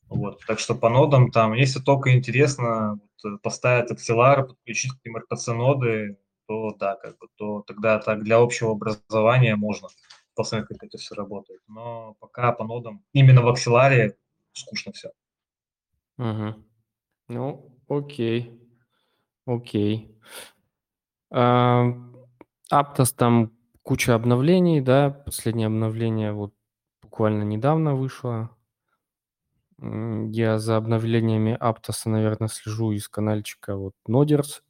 Вот. 0.10 0.42
Так 0.48 0.60
что 0.60 0.76
по 0.76 0.90
нодам 0.90 1.32
там, 1.32 1.54
если 1.54 1.80
только 1.80 2.16
интересно 2.16 3.00
вот, 3.24 3.34
э, 3.34 3.38
поставить 3.42 3.92
акселар, 3.92 4.48
подключить 4.48 4.92
к 4.92 5.06
ним 5.06 5.18
RPC 5.18 5.54
ноды, 5.54 6.18
то 6.48 6.74
да, 6.80 6.96
как 6.96 7.18
бы, 7.20 7.28
то 7.36 7.62
тогда 7.68 8.00
так 8.00 8.24
для 8.24 8.38
общего 8.38 8.72
образования 8.72 9.56
можно. 9.56 9.88
посмотреть, 10.36 10.70
как 10.70 10.84
это 10.88 10.98
все 10.98 11.16
работает. 11.16 11.62
Но 11.68 12.16
пока 12.20 12.52
по 12.54 12.64
нодам, 12.64 13.04
именно 13.14 13.42
в 13.42 13.48
Axelar 13.50 14.16
скучно 14.54 14.92
все. 14.94 15.12
Угу. 16.18 16.56
Ну, 17.28 17.78
окей. 17.88 18.60
Окей. 19.46 20.16
А, 21.32 21.86
Aptos 22.72 23.13
там 23.15 23.51
куча 23.84 24.13
обновлений, 24.15 24.82
да, 24.82 25.09
последнее 25.09 25.67
обновление 25.67 26.32
вот 26.32 26.53
буквально 27.01 27.43
недавно 27.43 27.95
вышло. 27.95 28.51
Я 29.82 30.59
за 30.59 30.78
обновлениями 30.78 31.55
Аптоса, 31.59 32.09
наверное, 32.09 32.49
слежу 32.49 32.91
из 32.91 33.07
каналчика 33.07 33.76
вот 33.76 33.93
Noders. 34.07 34.61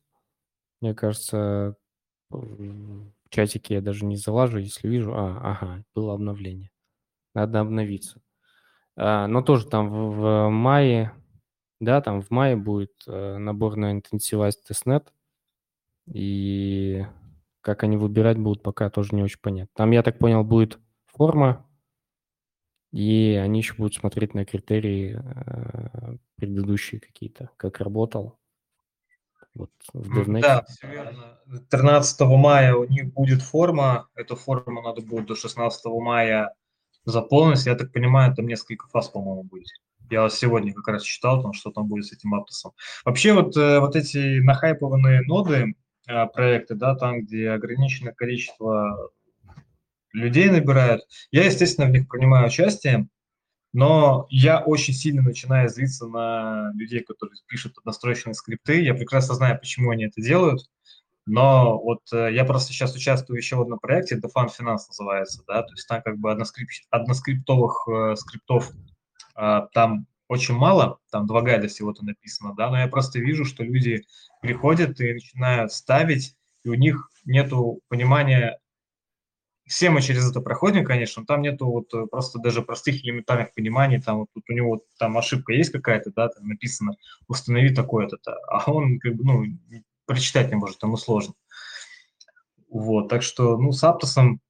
Мне 0.82 0.94
кажется, 0.94 1.76
в 2.30 3.12
чатике 3.30 3.76
я 3.76 3.82
даже 3.82 4.06
не 4.06 4.16
залажу, 4.18 4.60
если 4.60 4.88
вижу. 4.88 5.14
А, 5.16 5.40
ага, 5.44 5.84
было 5.96 6.14
обновление. 6.14 6.72
Надо 7.36 7.62
обновиться. 7.62 8.22
А, 8.96 9.28
но 9.28 9.42
тоже 9.42 9.68
там 9.68 9.90
в, 9.90 10.48
в 10.48 10.50
мае, 10.50 11.14
да, 11.80 12.02
там 12.02 12.22
в 12.22 12.32
мае 12.32 12.56
будет 12.56 12.94
э, 13.08 13.38
набор 13.38 13.78
на 13.78 13.92
интенсивайз 13.94 14.58
тестнет. 14.58 15.14
И 16.14 17.06
как 17.62 17.84
они 17.84 17.98
выбирать 17.98 18.38
будут, 18.38 18.64
пока 18.64 18.90
тоже 18.90 19.16
не 19.16 19.24
очень 19.24 19.40
понятно. 19.42 19.72
Там, 19.76 19.92
я 19.92 20.04
так 20.04 20.18
понял, 20.20 20.44
будет 20.44 20.80
форма 21.08 21.66
и 22.92 23.40
они 23.42 23.60
еще 23.60 23.76
будут 23.76 23.94
смотреть 23.96 24.34
на 24.34 24.46
критерии 24.46 25.20
э, 25.22 26.16
предыдущие 26.36 27.00
какие-то, 27.00 27.52
как 27.58 27.80
работал. 27.80 28.40
Вот 29.54 29.72
в 29.94 30.18
DevNet. 30.18 30.42
Да, 30.42 30.66
все 30.68 30.88
верно. 30.88 31.40
13 31.70 32.22
мая 32.22 32.76
у 32.76 32.86
них 32.86 33.14
будет 33.14 33.42
форма. 33.42 34.08
Эту 34.16 34.36
форму 34.36 34.82
надо 34.82 35.02
будет 35.02 35.28
до 35.28 35.36
16 35.36 35.86
мая 35.86 36.54
заполнить. 37.06 37.66
Я 37.66 37.76
так 37.76 37.92
понимаю, 37.92 38.34
там 38.34 38.48
несколько 38.48 38.88
фаз, 38.88 39.10
по-моему, 39.10 39.44
будет. 39.44 39.68
Я 40.10 40.28
сегодня 40.30 40.74
как 40.74 40.88
раз 40.88 41.04
читал, 41.04 41.44
там, 41.44 41.54
что 41.54 41.72
там 41.72 41.88
будет 41.88 42.06
с 42.06 42.14
этим 42.14 42.34
аптосом. 42.34 42.72
Вообще 43.06 43.34
вот, 43.34 43.56
э, 43.56 43.80
вот 43.80 43.96
эти 43.96 44.40
нахайпованные 44.40 45.22
ноды, 45.22 45.76
проекты, 46.34 46.76
да, 46.76 46.96
там, 46.96 47.22
где 47.22 47.52
ограниченное 47.52 48.14
количество 48.14 49.12
людей 50.14 50.50
набирают. 50.50 51.04
Я, 51.32 51.46
естественно, 51.46 51.88
в 51.88 51.92
них 51.92 52.08
принимаю 52.08 52.48
участие, 52.48 53.08
но 53.74 54.26
я 54.30 54.60
очень 54.60 54.94
сильно 54.94 55.22
начинаю 55.22 55.70
злиться 55.70 56.08
на 56.08 56.72
людей, 56.74 57.02
которые 57.02 57.38
пишут 57.48 57.78
одностроечные 57.78 58.34
скрипты. 58.34 58.82
Я 58.82 58.96
прекрасно 58.96 59.36
знаю, 59.36 59.60
почему 59.60 59.92
они 59.92 60.06
это 60.06 60.22
делают. 60.22 60.62
Но 61.28 61.80
вот 61.80 62.02
э, 62.12 62.34
я 62.34 62.44
просто 62.44 62.74
сейчас 62.74 62.96
участвую 62.96 63.38
еще 63.38 63.56
в 63.56 63.62
одном 63.62 63.78
проекте, 63.78 64.16
Defund 64.16 64.48
Finance 64.48 64.88
называется, 64.88 65.44
да, 65.48 65.62
то 65.62 65.74
есть 65.74 65.88
там 65.88 66.02
как 66.02 66.18
бы 66.18 66.32
односкрип, 66.32 66.70
односкриптовых 66.90 67.88
э, 67.88 68.16
скриптов 68.16 68.72
э, 69.36 69.62
там 69.72 70.08
очень 70.30 70.54
мало, 70.54 71.00
там 71.12 71.28
два 71.28 71.42
гайда 71.42 71.68
всего-то 71.68 72.06
написано, 72.06 72.54
да, 72.56 72.70
но 72.70 72.80
я 72.80 72.88
просто 72.88 73.20
вижу, 73.20 73.44
что 73.44 73.64
люди 73.64 74.06
приходят 74.42 75.02
и 75.02 75.14
начинают 75.14 75.74
ставить, 75.74 76.36
и 76.64 76.70
у 76.70 76.76
них 76.76 77.10
нету 77.26 77.82
понимания 77.90 78.60
все 79.70 79.92
мы 79.92 80.02
через 80.02 80.30
это 80.30 80.42
проходим, 80.42 80.84
конечно, 80.84 81.26
там 81.26 81.44
нету 81.44 81.68
вот 81.68 81.94
э, 81.94 82.08
просто 82.08 82.40
даже 82.40 82.64
простых 82.64 83.04
элементарных 83.04 83.54
пониманий, 83.54 84.02
там 84.02 84.20
вот 84.20 84.30
тут 84.34 84.44
у 84.50 84.54
него 84.54 84.84
там 84.98 85.16
ошибка 85.16 85.54
есть 85.54 85.72
какая-то, 85.72 86.12
да, 86.16 86.28
там 86.30 86.48
написано 86.48 86.96
установи 87.28 87.74
такое-то, 87.74 88.18
а 88.48 88.72
он 88.72 89.00
как 89.00 89.14
бы, 89.14 89.24
ну, 89.24 89.46
прочитать 90.06 90.50
не 90.50 90.56
может, 90.56 90.82
ему 90.82 90.98
сложно. 90.98 91.36
Вот, 92.68 93.10
так 93.10 93.22
что, 93.22 93.58
ну, 93.58 93.72
с 93.72 93.84
Аптосом 93.84 94.42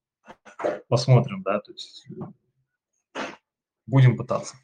посмотрим, 0.87 1.41
да, 1.43 1.59
то 1.59 1.73
есть 1.73 2.07
будем 3.87 4.15
пытаться. 4.15 4.55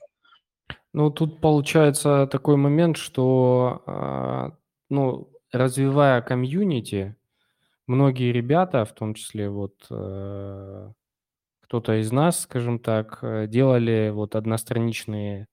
Ну, 0.97 1.11
тут 1.11 1.41
получается 1.41 2.25
такой 2.25 2.55
момент, 2.55 2.95
что, 2.95 3.83
а, 3.85 4.53
ну, 4.89 5.29
развивая 5.51 6.21
комьюнити, 6.21 7.17
многие 7.85 8.31
ребята, 8.31 8.85
в 8.85 8.93
том 8.93 9.13
числе 9.13 9.49
вот 9.49 9.75
э, 9.91 10.91
кто-то 11.59 11.99
из 11.99 12.13
нас, 12.13 12.43
скажем 12.43 12.79
так, 12.79 13.19
э, 13.23 13.47
делали 13.47 14.09
вот 14.13 14.37
одностраничные 14.37 15.49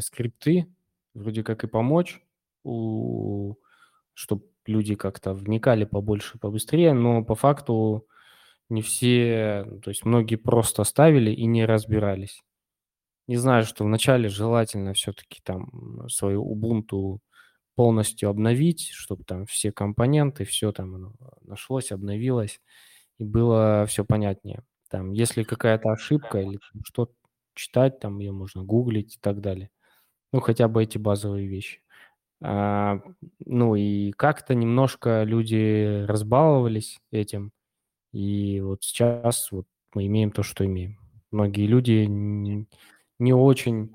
скрипты, 0.00 0.68
вроде 1.12 1.44
как 1.44 1.64
и 1.64 1.66
помочь, 1.66 2.22
чтобы 2.62 4.44
люди 4.64 4.94
как-то 4.94 5.34
вникали 5.34 5.84
побольше, 5.84 6.38
побыстрее, 6.38 6.94
но 6.94 7.22
по 7.22 7.34
факту 7.34 8.06
не 8.70 8.80
все, 8.80 9.66
то 9.84 9.90
есть 9.90 10.06
многие 10.06 10.36
просто 10.36 10.84
ставили 10.84 11.30
и 11.30 11.44
не 11.44 11.66
разбирались. 11.66 12.42
Не 13.28 13.36
знаю, 13.36 13.64
что 13.64 13.84
вначале 13.84 14.28
желательно 14.28 14.94
все-таки 14.94 15.40
там 15.44 16.08
свою 16.08 16.42
Ubuntu 16.44 17.18
полностью 17.76 18.30
обновить, 18.30 18.88
чтобы 18.92 19.22
там 19.24 19.46
все 19.46 19.70
компоненты, 19.70 20.44
все 20.44 20.72
там 20.72 21.14
нашлось, 21.42 21.92
обновилось, 21.92 22.60
и 23.18 23.24
было 23.24 23.84
все 23.86 24.04
понятнее. 24.04 24.64
Там, 24.90 25.12
если 25.12 25.42
какая-то 25.42 25.90
ошибка 25.92 26.40
или 26.40 26.58
что 26.84 27.10
читать, 27.54 28.00
там 28.00 28.18
ее 28.18 28.32
можно 28.32 28.64
гуглить 28.64 29.16
и 29.16 29.18
так 29.20 29.40
далее. 29.40 29.70
Ну, 30.32 30.40
хотя 30.40 30.66
бы 30.66 30.82
эти 30.82 30.96
базовые 30.98 31.46
вещи. 31.46 31.82
А, 32.40 33.00
ну, 33.44 33.74
и 33.74 34.12
как-то 34.12 34.54
немножко 34.54 35.22
люди 35.24 36.04
разбаловались 36.06 36.98
этим, 37.10 37.52
и 38.12 38.60
вот 38.60 38.82
сейчас 38.84 39.52
вот 39.52 39.66
мы 39.94 40.06
имеем 40.06 40.30
то, 40.30 40.42
что 40.42 40.64
имеем. 40.64 40.98
Многие 41.30 41.66
люди 41.66 42.06
не 43.18 43.32
очень 43.32 43.92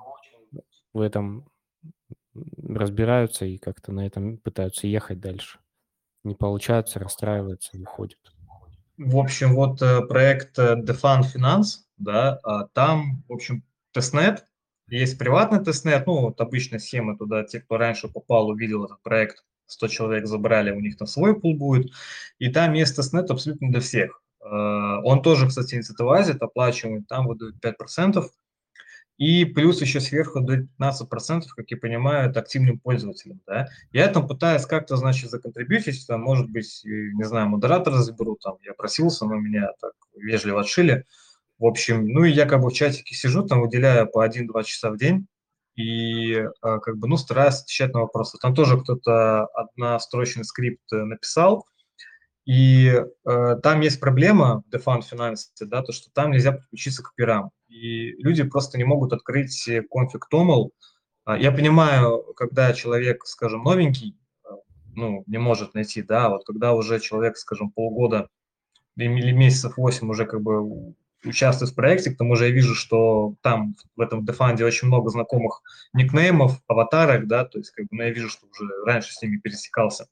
в 0.93 1.01
этом 1.01 1.49
разбираются 2.35 3.45
и 3.45 3.57
как-то 3.57 3.91
на 3.91 4.05
этом 4.05 4.37
пытаются 4.37 4.87
ехать 4.87 5.19
дальше. 5.19 5.59
Не 6.23 6.35
получается, 6.35 6.99
расстраиваются, 6.99 7.77
уходят. 7.77 8.19
В 8.97 9.17
общем, 9.17 9.55
вот 9.55 9.81
э, 9.81 10.01
проект 10.01 10.57
э, 10.59 10.75
Defund 10.75 11.23
Finance, 11.33 11.81
да, 11.97 12.39
а 12.43 12.67
там, 12.73 13.23
в 13.27 13.33
общем, 13.33 13.63
testnet, 13.91 14.45
есть 14.87 15.17
приватный 15.17 15.63
testnet, 15.63 16.05
ну, 16.05 16.21
вот 16.21 16.39
обычно 16.39 16.79
схема 16.79 17.17
туда, 17.17 17.43
те, 17.43 17.59
кто 17.59 17.77
раньше 17.77 18.07
попал, 18.07 18.49
увидел 18.49 18.85
этот 18.85 19.01
проект, 19.01 19.43
100 19.65 19.87
человек 19.87 20.27
забрали, 20.27 20.71
у 20.71 20.79
них 20.79 20.97
там 20.97 21.07
свой 21.07 21.39
пул 21.39 21.55
будет, 21.57 21.91
и 22.37 22.49
там 22.49 22.73
есть 22.73 22.95
testnet 22.95 23.29
абсолютно 23.31 23.71
для 23.71 23.79
всех. 23.79 24.21
Э, 24.41 24.47
он 25.03 25.21
тоже, 25.23 25.47
кстати, 25.47 25.75
incentivized, 25.75 26.41
оплачиваемый, 26.41 27.03
там 27.03 27.27
выдают 27.27 27.55
5%, 27.63 28.23
и 29.17 29.45
плюс 29.45 29.81
еще 29.81 29.99
сверху 29.99 30.41
до 30.41 30.61
15%, 30.79 31.43
как 31.55 31.69
я 31.69 31.77
понимаю, 31.77 32.29
это 32.29 32.39
активным 32.39 32.79
пользователям. 32.79 33.41
Да? 33.45 33.67
Я 33.91 34.07
там 34.07 34.27
пытаюсь 34.27 34.65
как-то, 34.65 34.97
значит, 34.97 35.29
за 35.29 35.39
contribute 35.39 35.86
ить, 35.86 36.05
там, 36.07 36.21
может 36.21 36.49
быть, 36.49 36.81
не 36.83 37.23
знаю, 37.23 37.49
модератора 37.49 37.97
заберу, 37.97 38.37
там, 38.41 38.57
я 38.63 38.73
просился, 38.73 39.25
но 39.25 39.35
меня 39.35 39.69
так 39.79 39.93
вежливо 40.15 40.61
отшили. 40.61 41.05
В 41.59 41.65
общем, 41.65 42.07
ну 42.07 42.23
и 42.23 42.31
я 42.31 42.45
как 42.45 42.61
бы 42.61 42.69
в 42.69 42.73
чатике 42.73 43.15
сижу, 43.15 43.43
там 43.43 43.61
выделяю 43.61 44.07
по 44.07 44.25
1-2 44.25 44.63
часа 44.63 44.89
в 44.89 44.97
день, 44.97 45.27
и 45.75 46.35
а, 46.61 46.79
как 46.79 46.97
бы, 46.97 47.07
ну, 47.07 47.17
стараюсь 47.17 47.61
отвечать 47.61 47.93
на 47.93 48.01
вопросы. 48.01 48.37
Там 48.39 48.53
тоже 48.53 48.79
кто-то 48.79 49.45
однострочный 49.45 50.43
скрипт 50.43 50.83
написал, 50.91 51.65
и 52.45 53.01
э, 53.25 53.55
там 53.63 53.79
есть 53.79 54.01
проблема 54.01 54.63
в 54.67 54.75
Defund 54.75 55.03
Finance, 55.09 55.45
да, 55.61 55.81
то, 55.81 55.93
что 55.93 56.11
там 56.11 56.31
нельзя 56.31 56.51
подключиться 56.51 57.01
к 57.01 57.15
пирам 57.15 57.51
и 57.73 58.11
люди 58.21 58.43
просто 58.43 58.77
не 58.77 58.83
могут 58.83 59.13
открыть 59.13 59.67
конфиг 59.91 60.27
TOML. 60.31 60.69
А, 61.25 61.37
я 61.37 61.51
понимаю, 61.51 62.23
когда 62.35 62.71
человек, 62.73 63.25
скажем, 63.25 63.63
новенький, 63.63 64.15
а, 64.43 64.55
ну, 64.93 65.23
не 65.25 65.39
может 65.39 65.73
найти, 65.73 66.03
да, 66.03 66.29
вот 66.29 66.45
когда 66.45 66.73
уже 66.73 66.99
человек, 66.99 67.37
скажем, 67.37 67.71
полгода 67.71 68.29
или 68.95 69.31
месяцев 69.31 69.77
8 69.77 70.07
уже 70.09 70.25
как 70.25 70.41
бы 70.41 70.93
участвует 71.25 71.71
в 71.71 71.75
проекте, 71.75 72.11
к 72.11 72.17
тому 72.17 72.35
же 72.35 72.45
я 72.45 72.51
вижу, 72.51 72.75
что 72.75 73.35
там 73.41 73.75
в 73.95 74.01
этом 74.01 74.23
дефанде 74.25 74.65
очень 74.65 74.87
много 74.87 75.09
знакомых 75.09 75.61
никнеймов, 75.93 76.61
аватарок, 76.67 77.27
да, 77.27 77.45
то 77.45 77.57
есть 77.57 77.71
как 77.71 77.85
бы, 77.85 77.97
ну, 77.97 78.03
я 78.03 78.11
вижу, 78.11 78.29
что 78.29 78.45
уже 78.45 78.69
раньше 78.85 79.13
с 79.13 79.21
ними 79.21 79.37
пересекался 79.37 80.07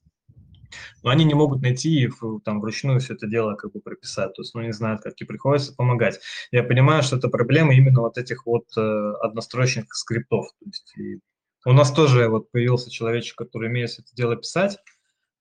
но 1.02 1.10
они 1.10 1.24
не 1.24 1.34
могут 1.34 1.62
найти 1.62 2.04
и 2.04 2.10
там 2.44 2.60
вручную 2.60 3.00
все 3.00 3.14
это 3.14 3.26
дело 3.26 3.54
как 3.54 3.72
бы 3.72 3.80
прописать, 3.80 4.34
то 4.34 4.42
есть, 4.42 4.54
ну, 4.54 4.62
не 4.62 4.72
знают, 4.72 5.02
как, 5.02 5.14
и 5.20 5.24
приходится 5.24 5.74
помогать. 5.74 6.20
Я 6.50 6.62
понимаю, 6.62 7.02
что 7.02 7.16
это 7.16 7.28
проблема 7.28 7.74
именно 7.74 8.00
вот 8.00 8.18
этих 8.18 8.46
вот 8.46 8.66
э, 8.76 9.12
однострочных 9.20 9.94
скриптов, 9.94 10.46
то 10.58 10.66
есть 10.66 10.92
и 10.96 11.20
у 11.64 11.72
нас 11.72 11.92
тоже 11.92 12.28
вот 12.28 12.50
появился 12.50 12.90
человечек, 12.90 13.36
который 13.36 13.68
умеет 13.68 13.90
это 13.92 14.14
дело 14.14 14.36
писать, 14.36 14.78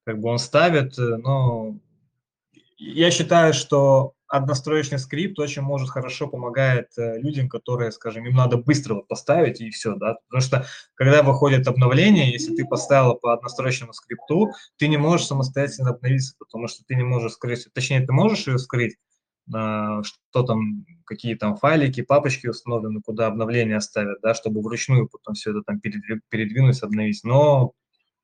как 0.05 0.19
бы 0.19 0.29
он 0.29 0.39
ставит, 0.39 0.97
э, 0.99 1.17
но 1.17 1.77
я 2.77 3.11
считаю, 3.11 3.53
что 3.53 4.13
одностроечный 4.31 4.97
скрипт 4.97 5.37
очень 5.39 5.61
может 5.61 5.89
хорошо 5.89 6.27
помогает 6.27 6.87
э, 6.97 7.19
людям, 7.19 7.49
которые, 7.49 7.91
скажем, 7.91 8.25
им 8.25 8.33
надо 8.33 8.57
быстро 8.57 8.95
вот 8.95 9.07
поставить 9.09 9.59
и 9.59 9.69
все, 9.69 9.95
да, 9.95 10.15
потому 10.29 10.41
что 10.41 10.65
когда 10.95 11.21
выходит 11.21 11.67
обновление, 11.67 12.31
если 12.31 12.55
ты 12.55 12.65
поставила 12.65 13.13
по 13.13 13.33
одностроечному 13.33 13.91
скрипту, 13.91 14.51
ты 14.77 14.87
не 14.87 14.97
можешь 14.97 15.27
самостоятельно 15.27 15.89
обновиться, 15.89 16.35
потому 16.39 16.69
что 16.69 16.83
ты 16.85 16.95
не 16.95 17.03
можешь 17.03 17.33
скрыть, 17.33 17.67
точнее, 17.73 18.05
ты 18.05 18.13
можешь 18.13 18.47
ее 18.47 18.57
скрыть, 18.57 18.95
а, 19.53 20.01
что 20.03 20.43
там, 20.43 20.85
какие 21.05 21.35
там 21.35 21.57
файлики, 21.57 22.01
папочки 22.01 22.47
установлены, 22.47 23.01
куда 23.01 23.27
обновления 23.27 23.81
ставят, 23.81 24.19
да, 24.21 24.33
чтобы 24.33 24.61
вручную 24.61 25.09
потом 25.09 25.33
все 25.33 25.51
это 25.51 25.61
там 25.61 25.81
передвинуть, 25.81 26.81
обновить. 26.81 27.21
Но 27.25 27.73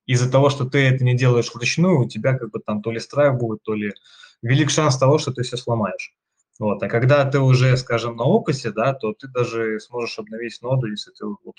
из-за 0.05 0.31
того, 0.31 0.49
что 0.49 0.63
ты 0.65 0.79
это 0.87 1.03
не 1.03 1.17
делаешь 1.17 1.53
вручную, 1.53 1.99
у 1.99 2.07
тебя 2.07 2.37
как 2.37 2.51
бы 2.51 2.59
там 2.65 2.81
то 2.81 2.91
ли 2.91 2.99
страйк 2.99 3.35
будет, 3.37 3.61
то 3.63 3.73
ли 3.73 3.93
велик 4.41 4.69
шанс 4.69 4.97
того, 4.97 5.17
что 5.17 5.31
ты 5.31 5.43
все 5.43 5.57
сломаешь. 5.57 6.13
Вот. 6.59 6.81
А 6.81 6.89
когда 6.89 7.23
ты 7.29 7.39
уже, 7.39 7.77
скажем, 7.77 8.15
на 8.15 8.23
опыте, 8.23 8.71
да, 8.71 8.93
то 8.93 9.13
ты 9.13 9.27
даже 9.27 9.79
сможешь 9.79 10.17
обновить 10.17 10.59
ноду, 10.61 10.87
если 10.87 11.11
ты 11.11 11.25
вот 11.25 11.55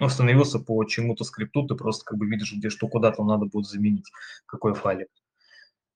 установился 0.00 0.58
по 0.58 0.82
чему-то 0.84 1.24
скрипту, 1.24 1.66
ты 1.66 1.74
просто 1.74 2.04
как 2.04 2.18
бы 2.18 2.26
видишь, 2.26 2.52
где 2.52 2.70
что 2.70 2.88
куда-то 2.88 3.22
надо 3.22 3.46
будет 3.46 3.66
заменить, 3.66 4.10
какой 4.46 4.74
файлик. 4.74 5.08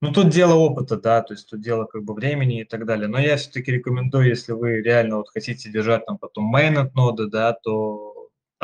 Ну, 0.00 0.12
тут 0.12 0.28
дело 0.28 0.54
опыта, 0.54 0.98
да, 0.98 1.22
то 1.22 1.32
есть 1.32 1.48
тут 1.48 1.62
дело 1.62 1.86
как 1.86 2.04
бы 2.04 2.12
времени 2.12 2.60
и 2.60 2.64
так 2.64 2.84
далее. 2.84 3.08
Но 3.08 3.18
я 3.18 3.36
все-таки 3.36 3.72
рекомендую, 3.72 4.28
если 4.28 4.52
вы 4.52 4.82
реально 4.82 5.16
вот 5.16 5.30
хотите 5.30 5.70
держать 5.70 6.04
там 6.04 6.18
потом 6.18 6.54
mainnet 6.54 6.90
ноды, 6.94 7.26
да, 7.26 7.54
то 7.54 8.13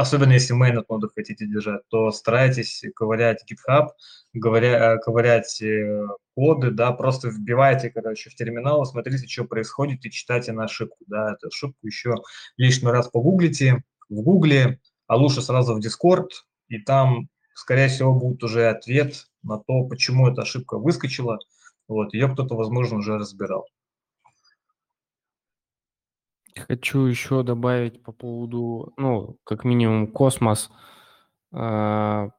особенно 0.00 0.32
если 0.32 0.56
mainnet 0.56 0.84
ноды 0.88 1.08
хотите 1.14 1.46
держать, 1.46 1.82
то 1.88 2.10
старайтесь 2.10 2.82
ковырять 2.94 3.44
GitHub, 3.50 3.88
говоря, 4.32 4.98
ковырять 4.98 5.60
э, 5.62 6.06
коды, 6.34 6.70
да, 6.70 6.92
просто 6.92 7.28
вбивайте, 7.28 7.90
короче, 7.90 8.30
в 8.30 8.34
терминал, 8.34 8.84
смотрите, 8.84 9.26
что 9.26 9.44
происходит 9.44 10.04
и 10.04 10.10
читайте 10.10 10.52
на 10.52 10.64
ошибку, 10.64 11.04
да, 11.06 11.32
эту 11.32 11.48
ошибку 11.48 11.86
еще 11.86 12.14
лишний 12.56 12.90
раз 12.90 13.08
погуглите 13.08 13.82
в 14.08 14.22
Гугле, 14.22 14.80
а 15.06 15.16
лучше 15.16 15.42
сразу 15.42 15.74
в 15.74 15.78
Discord, 15.78 16.28
и 16.68 16.78
там, 16.78 17.28
скорее 17.54 17.88
всего, 17.88 18.14
будет 18.14 18.42
уже 18.42 18.68
ответ 18.68 19.26
на 19.42 19.58
то, 19.58 19.84
почему 19.84 20.28
эта 20.28 20.42
ошибка 20.42 20.78
выскочила. 20.78 21.38
Вот, 21.88 22.14
ее 22.14 22.28
кто-то, 22.28 22.54
возможно, 22.54 22.98
уже 22.98 23.18
разбирал. 23.18 23.66
Хочу 26.56 27.04
еще 27.06 27.42
добавить 27.42 28.02
по 28.02 28.12
поводу, 28.12 28.92
ну, 28.96 29.36
как 29.44 29.64
минимум, 29.64 30.06
космос. 30.06 30.70
А, 31.52 32.30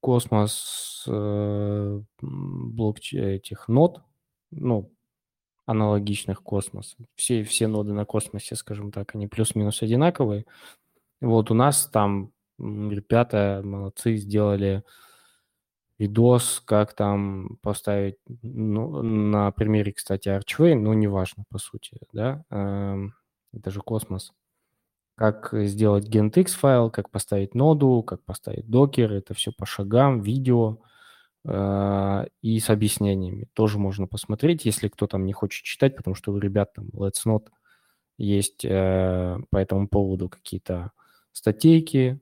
космос 0.00 1.04
э, 1.08 2.00
блокчейн 2.20 3.24
этих 3.24 3.68
нод, 3.68 4.02
ну, 4.50 4.92
аналогичных 5.66 6.42
космос. 6.42 6.96
Все, 7.14 7.42
все 7.44 7.66
ноды 7.66 7.92
на 7.92 8.04
космосе, 8.04 8.56
скажем 8.56 8.90
так, 8.90 9.14
они 9.14 9.26
плюс-минус 9.26 9.82
одинаковые. 9.82 10.46
Вот 11.20 11.50
у 11.50 11.54
нас 11.54 11.86
там 11.88 12.32
ребята 12.58 13.60
молодцы 13.64 14.16
сделали 14.16 14.82
видос, 15.98 16.62
как 16.64 16.94
там 16.94 17.58
поставить, 17.62 18.16
ну, 18.42 19.02
на 19.02 19.50
примере, 19.52 19.92
кстати, 19.92 20.28
Archway, 20.28 20.74
ну, 20.74 20.92
неважно, 20.92 21.44
по 21.50 21.58
сути, 21.58 21.98
да, 22.12 22.44
эм, 22.50 23.14
это 23.52 23.70
же 23.70 23.80
космос. 23.80 24.32
Как 25.16 25.50
сделать 25.52 26.08
GentX 26.08 26.48
файл, 26.50 26.90
как 26.90 27.10
поставить 27.10 27.54
ноду, 27.54 28.02
как 28.04 28.24
поставить 28.24 28.68
докер, 28.68 29.12
это 29.12 29.34
все 29.34 29.52
по 29.52 29.66
шагам, 29.66 30.20
видео 30.20 30.78
э, 31.44 32.26
и 32.42 32.60
с 32.60 32.70
объяснениями. 32.70 33.48
Тоже 33.54 33.78
можно 33.78 34.06
посмотреть, 34.06 34.64
если 34.64 34.88
кто 34.88 35.08
там 35.08 35.26
не 35.26 35.32
хочет 35.32 35.64
читать, 35.64 35.96
потому 35.96 36.14
что 36.14 36.32
у 36.32 36.38
ребят 36.38 36.74
там 36.74 36.86
Let's 36.94 37.26
Not 37.26 37.48
есть 38.18 38.64
э, 38.64 39.38
по 39.50 39.56
этому 39.58 39.88
поводу 39.88 40.28
какие-то 40.28 40.92
статейки, 41.32 42.20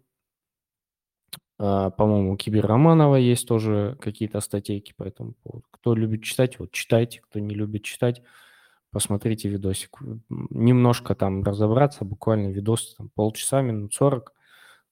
по-моему, 1.58 2.32
у 2.32 2.36
Киберроманова 2.36 3.16
есть 3.16 3.48
тоже 3.48 3.96
какие-то 4.00 4.40
статейки 4.40 4.92
по 4.96 5.04
этому 5.04 5.34
поводу. 5.42 5.64
Кто 5.70 5.94
любит 5.94 6.22
читать, 6.22 6.58
вот 6.58 6.72
читайте. 6.72 7.20
Кто 7.22 7.38
не 7.38 7.54
любит 7.54 7.82
читать, 7.82 8.22
посмотрите 8.90 9.48
видосик. 9.48 9.98
Немножко 10.28 11.14
там 11.14 11.42
разобраться, 11.42 12.04
буквально 12.04 12.48
видос 12.48 12.94
там 12.96 13.10
полчаса, 13.14 13.62
минут 13.62 13.94
сорок. 13.94 14.34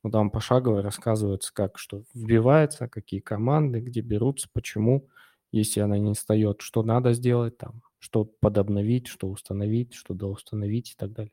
Ну, 0.02 0.10
там 0.10 0.30
пошагово 0.30 0.82
рассказывается, 0.82 1.52
как 1.52 1.78
что 1.78 2.02
вбивается, 2.12 2.88
какие 2.88 3.20
команды, 3.20 3.80
где 3.80 4.02
берутся, 4.02 4.48
почему, 4.52 5.08
если 5.50 5.80
она 5.80 5.98
не 5.98 6.12
встает, 6.12 6.60
что 6.60 6.82
надо 6.82 7.14
сделать 7.14 7.56
там, 7.56 7.80
что 7.98 8.24
подобновить, 8.24 9.06
что 9.06 9.28
установить, 9.28 9.94
что 9.94 10.12
доустановить 10.12 10.92
и 10.92 10.94
так 10.94 11.12
далее. 11.12 11.32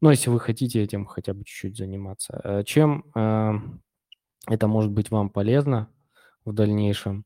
Ну, 0.00 0.10
если 0.10 0.30
вы 0.30 0.40
хотите 0.40 0.82
этим 0.82 1.06
хотя 1.06 1.32
бы 1.32 1.44
чуть-чуть 1.44 1.76
заниматься. 1.76 2.40
Э, 2.42 2.64
чем 2.64 3.04
это 4.46 4.66
может 4.68 4.92
быть 4.92 5.10
вам 5.10 5.30
полезно 5.30 5.88
в 6.44 6.52
дальнейшем. 6.52 7.24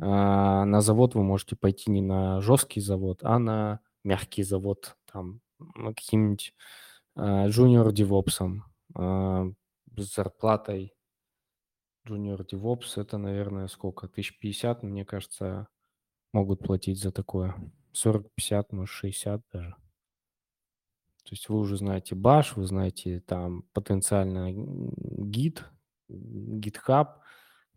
А, 0.00 0.64
на 0.64 0.80
завод 0.80 1.14
вы 1.14 1.22
можете 1.22 1.56
пойти 1.56 1.90
не 1.90 2.00
на 2.00 2.40
жесткий 2.40 2.80
завод, 2.80 3.20
а 3.22 3.38
на 3.38 3.80
мягкий 4.04 4.42
завод, 4.42 4.96
там, 5.10 5.40
каким-нибудь 5.74 6.54
а, 7.14 7.48
junior 7.48 7.92
DevOps 7.92 8.60
а, 8.94 9.46
с 9.96 10.14
зарплатой. 10.14 10.94
Junior 12.06 12.44
DevOps 12.44 13.00
это, 13.00 13.18
наверное, 13.18 13.68
сколько? 13.68 14.06
1050, 14.06 14.82
мне 14.82 15.04
кажется, 15.04 15.68
могут 16.32 16.60
платить 16.60 17.00
за 17.00 17.12
такое. 17.12 17.54
40-50, 17.94 18.66
может, 18.70 18.94
60 18.94 19.42
даже. 19.52 19.76
То 21.24 21.30
есть 21.30 21.48
вы 21.48 21.58
уже 21.58 21.76
знаете 21.76 22.16
баш, 22.16 22.56
вы 22.56 22.64
знаете 22.64 23.20
там 23.20 23.62
потенциально 23.72 24.50
гид, 24.52 25.64
GitHub, 26.12 27.08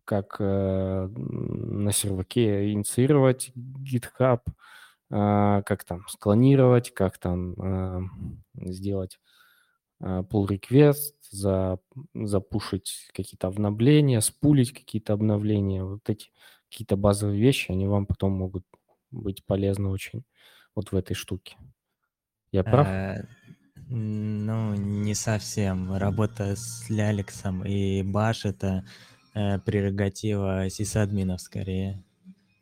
как 0.03 0.38
э, 0.39 1.07
на 1.15 1.91
серваке 1.91 2.71
инициировать 2.71 3.51
GitHub, 3.55 4.41
э, 4.47 5.63
как 5.65 5.83
там 5.83 6.07
склонировать, 6.07 6.93
как 6.93 7.17
там 7.17 7.53
э, 7.53 8.01
сделать 8.69 9.19
э, 10.01 10.23
pull 10.29 10.47
request, 10.47 11.13
за, 11.31 11.79
запушить 12.13 13.09
какие-то 13.13 13.47
обновления, 13.47 14.21
спулить 14.21 14.73
какие-то 14.73 15.13
обновления. 15.13 15.83
Вот 15.83 16.09
эти 16.09 16.29
какие-то 16.69 16.97
базовые 16.97 17.39
вещи, 17.39 17.71
они 17.71 17.88
вам 17.88 18.05
потом 18.05 18.33
могут 18.33 18.65
быть 19.11 19.45
полезны 19.45 19.89
очень 19.89 20.23
вот 20.75 20.91
в 20.91 20.95
этой 20.95 21.13
штуке. 21.13 21.57
Я 22.51 22.63
прав? 22.63 22.88
Э, 23.89 23.93
ну, 23.93 24.75
не 24.75 25.13
совсем. 25.13 25.93
Работа 25.95 26.55
с 26.55 26.89
Ляликсом 26.89 27.63
и 27.63 28.03
Баш— 28.03 28.45
это 28.45 28.86
э, 29.33 29.59
прерогатива 29.59 30.69
сисадминов 30.69 31.41
скорее. 31.41 32.03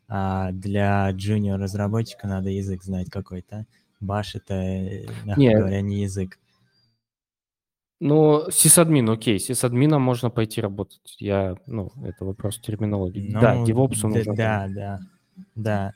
А 0.08 0.52
для 0.52 1.10
джуниор-разработчика 1.10 2.26
надо 2.26 2.50
язык 2.50 2.82
знать 2.82 3.10
какой-то. 3.10 3.66
Баш— 4.00 4.34
это, 4.36 4.54
мягко 5.24 5.40
Нет. 5.40 5.58
говоря, 5.58 5.80
не 5.80 6.02
язык. 6.02 6.38
Ну, 8.00 8.50
сисадмин, 8.50 9.08
окей, 9.08 9.38
сисадмином 9.38 10.02
можно 10.02 10.28
пойти 10.28 10.60
работать. 10.60 11.16
Я, 11.20 11.56
ну, 11.66 11.90
это 12.04 12.24
вопрос 12.24 12.60
терминологии. 12.60 13.30
Ну, 13.32 13.40
да, 13.40 13.54
да, 13.54 14.08
нужно. 14.08 14.34
Да, 14.34 14.68
да, 14.68 15.00
да. 15.54 15.92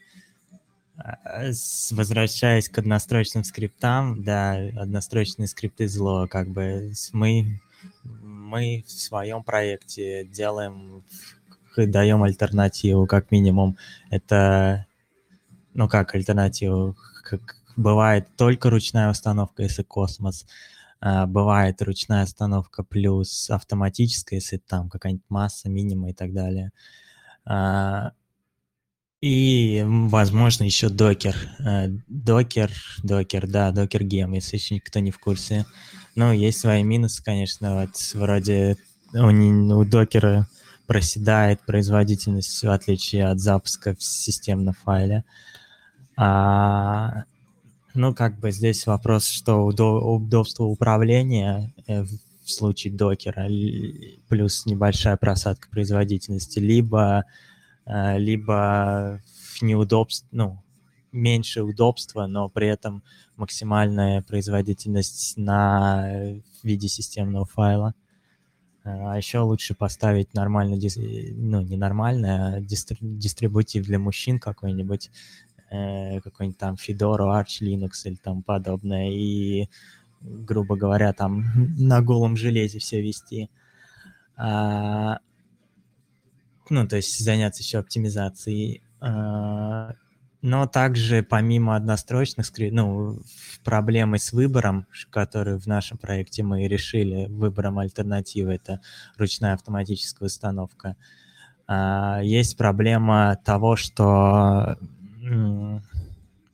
А, 0.98 1.50
возвращаясь 1.92 2.68
к 2.68 2.78
однострочным 2.78 3.44
скриптам, 3.44 4.22
да, 4.22 4.54
однострочные 4.76 5.46
скрипты 5.46 5.88
зло, 5.88 6.26
как 6.26 6.48
бы 6.48 6.92
мы, 7.12 7.60
мы 8.02 8.84
в 8.86 8.90
своем 8.90 9.44
проекте 9.44 10.24
делаем, 10.24 11.04
даем 11.76 12.24
альтернативу, 12.24 13.06
как 13.06 13.30
минимум. 13.30 13.76
Это, 14.10 14.86
ну 15.74 15.88
как 15.88 16.16
альтернативу, 16.16 16.96
как 17.22 17.56
бывает 17.76 18.26
только 18.36 18.68
ручная 18.68 19.10
установка, 19.10 19.62
если 19.62 19.84
космос, 19.84 20.46
а, 21.00 21.26
бывает 21.26 21.80
ручная 21.80 22.24
установка 22.24 22.82
плюс 22.82 23.48
автоматическая, 23.50 24.40
если 24.40 24.56
там 24.56 24.90
какая-нибудь 24.90 25.26
масса, 25.28 25.68
минима 25.68 26.10
и 26.10 26.12
так 26.12 26.32
далее. 26.32 26.72
И, 29.20 29.84
возможно, 29.84 30.62
еще 30.62 30.88
докер. 30.88 31.34
Э, 31.58 31.88
докер, 32.06 32.70
докер, 33.02 33.48
да, 33.48 33.72
докер 33.72 34.04
гем, 34.04 34.32
если 34.32 34.56
еще 34.56 34.76
никто 34.76 35.00
не 35.00 35.10
в 35.10 35.18
курсе. 35.18 35.66
Ну, 36.14 36.32
есть 36.32 36.60
свои 36.60 36.84
минусы, 36.84 37.22
конечно, 37.22 37.80
вот 37.80 37.90
вроде 38.14 38.76
у, 39.12 39.26
у 39.26 39.84
докера 39.84 40.46
проседает 40.86 41.60
производительность, 41.66 42.62
в 42.62 42.70
отличие 42.70 43.26
от 43.26 43.40
запуска 43.40 43.94
в 43.94 44.02
системном 44.02 44.74
файле. 44.74 45.24
А, 46.16 47.24
ну, 47.94 48.14
как 48.14 48.38
бы 48.38 48.52
здесь 48.52 48.86
вопрос, 48.86 49.26
что 49.26 49.66
удобство 49.66 50.64
управления 50.64 51.72
э, 51.88 52.02
в 52.02 52.50
случае 52.50 52.92
докера 52.92 53.48
плюс 54.28 54.64
небольшая 54.64 55.16
просадка 55.16 55.68
производительности, 55.70 56.60
либо 56.60 57.24
либо 57.88 59.20
неудобство, 59.62 60.28
ну, 60.30 60.62
меньше 61.12 61.62
удобства, 61.62 62.26
но 62.26 62.48
при 62.48 62.68
этом 62.68 63.02
максимальная 63.36 64.22
производительность 64.22 65.36
на 65.36 66.10
э, 66.10 66.40
виде 66.62 66.88
системного 66.88 67.44
файла. 67.46 67.94
Э, 68.84 69.12
а 69.12 69.16
еще 69.16 69.40
лучше 69.40 69.74
поставить 69.74 70.34
нормальный, 70.34 70.80
ну, 71.36 71.60
не 71.60 71.76
нормальный, 71.76 72.30
а 72.30 72.60
дистрибутив 72.60 73.84
для 73.84 73.98
мужчин 73.98 74.38
какой-нибудь, 74.38 75.10
э, 75.70 76.20
какой-нибудь 76.20 76.58
там 76.58 76.74
Fedora, 76.74 77.40
Arch 77.40 77.60
Linux 77.62 77.90
или 78.04 78.16
там 78.16 78.42
подобное, 78.42 79.10
и, 79.10 79.68
грубо 80.20 80.76
говоря, 80.76 81.12
там 81.12 81.44
на 81.78 82.02
голом 82.02 82.36
железе 82.36 82.78
все 82.78 83.00
вести. 83.00 83.50
А, 84.36 85.18
ну, 86.70 86.86
то 86.86 86.96
есть 86.96 87.18
заняться 87.18 87.62
еще 87.62 87.78
оптимизацией. 87.78 88.82
А, 89.00 89.94
но 90.40 90.66
также 90.66 91.22
помимо 91.22 91.76
однострочных 91.76 92.46
скриптов, 92.46 92.76
ну, 92.76 93.22
проблемы 93.64 94.18
с 94.18 94.32
выбором, 94.32 94.86
которую 95.10 95.58
в 95.58 95.66
нашем 95.66 95.98
проекте 95.98 96.42
мы 96.42 96.68
решили, 96.68 97.26
выбором 97.26 97.78
альтернативы, 97.78 98.54
это 98.54 98.80
ручная 99.16 99.54
автоматическая 99.54 100.26
установка, 100.26 100.96
а, 101.66 102.20
есть 102.22 102.56
проблема 102.56 103.38
того, 103.44 103.76
что 103.76 104.78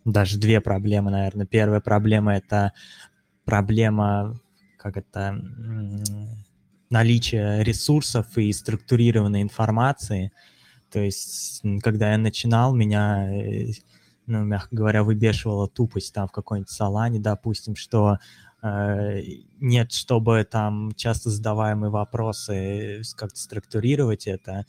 даже 0.04 0.38
две 0.38 0.60
проблемы, 0.60 1.10
наверное. 1.10 1.46
Первая 1.46 1.80
проблема— 1.80 2.36
это 2.36 2.72
проблема, 3.44 4.38
как 4.76 4.96
это, 4.96 5.40
наличия 6.94 7.62
ресурсов 7.62 8.38
и 8.38 8.52
структурированной 8.52 9.42
информации— 9.42 10.32
то 10.94 11.00
есть, 11.00 11.60
когда 11.82 12.12
я 12.12 12.18
начинал, 12.18 12.72
меня, 12.72 13.28
э, 13.28 13.72
ну, 14.28 14.44
мягко 14.44 14.68
говоря, 14.70 15.02
выбешивала 15.02 15.66
тупость 15.66 16.14
там 16.14 16.28
в 16.28 16.30
какой-нибудь 16.30 16.70
салане, 16.70 17.18
допустим, 17.18 17.74
что 17.74 18.18
э, 18.62 19.20
нет, 19.58 19.90
чтобы 19.90 20.46
там 20.48 20.92
часто 20.94 21.30
задаваемые 21.30 21.90
вопросы, 21.90 23.02
как-то 23.16 23.40
структурировать 23.40 24.28
это, 24.28 24.66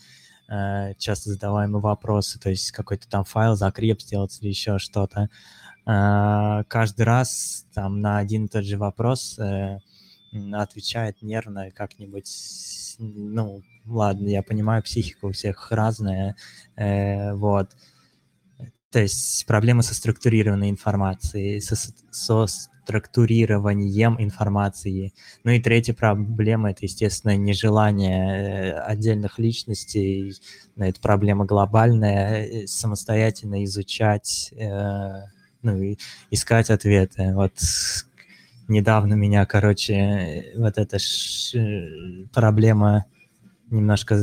э, 0.49 0.95
часто 0.97 1.29
задаваемые 1.29 1.79
вопросы, 1.79 2.39
то 2.39 2.49
есть 2.49 2.71
какой-то 2.71 3.07
там 3.07 3.23
файл 3.23 3.55
закреп 3.55 4.01
сделать 4.01 4.35
или 4.41 4.49
еще 4.49 4.79
что-то. 4.79 5.29
Э, 5.85 6.63
каждый 6.67 7.03
раз 7.03 7.67
там 7.75 8.01
на 8.01 8.17
один 8.17 8.45
и 8.45 8.47
тот 8.47 8.65
же 8.65 8.79
вопрос 8.79 9.37
э, 9.37 9.77
отвечает 10.53 11.21
нервно 11.21 11.71
как-нибудь, 11.71 12.29
ну, 12.99 13.61
ладно, 13.85 14.27
я 14.27 14.43
понимаю, 14.43 14.83
психика 14.83 15.25
у 15.25 15.31
всех 15.31 15.71
разная, 15.71 16.35
э, 16.75 17.33
вот. 17.33 17.69
То 18.91 19.01
есть 19.01 19.45
проблемы 19.45 19.83
со 19.83 19.93
структурированной 19.93 20.69
информацией, 20.69 21.59
со, 21.59 21.75
со 22.11 22.47
структурированием 22.85 24.15
информации. 24.21 25.13
Ну 25.43 25.51
и 25.51 25.59
третья 25.59 25.93
проблема— 25.93 26.69
это, 26.71 26.81
естественно, 26.83 27.35
нежелание 27.35 28.73
э, 28.73 28.79
отдельных 28.79 29.39
личностей, 29.39 30.35
но 30.75 30.85
это 30.85 31.01
проблема 31.01 31.45
глобальная, 31.45 32.45
э, 32.45 32.67
самостоятельно 32.67 33.63
изучать, 33.65 34.53
э, 34.55 35.23
ну 35.63 35.81
и 35.81 35.97
искать 36.29 36.69
ответы. 36.69 37.33
Вот 37.33 37.53
недавно 38.67 39.13
меня, 39.13 39.45
короче, 39.45 40.53
вот 40.55 40.77
эта 40.77 40.99
ш... 40.99 41.57
Проблема 42.33 43.05
немножко 43.69 44.19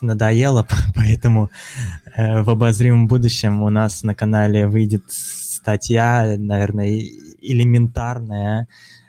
надоело, 0.00 0.66
поэтому 0.94 1.50
э, 2.16 2.42
в 2.42 2.50
обозримом 2.50 3.06
будущем 3.06 3.62
у 3.62 3.70
нас 3.70 4.02
на 4.02 4.14
канале 4.14 4.66
выйдет 4.66 5.04
статья, 5.08 6.36
наверное, 6.38 7.00
элементарная 7.40 8.68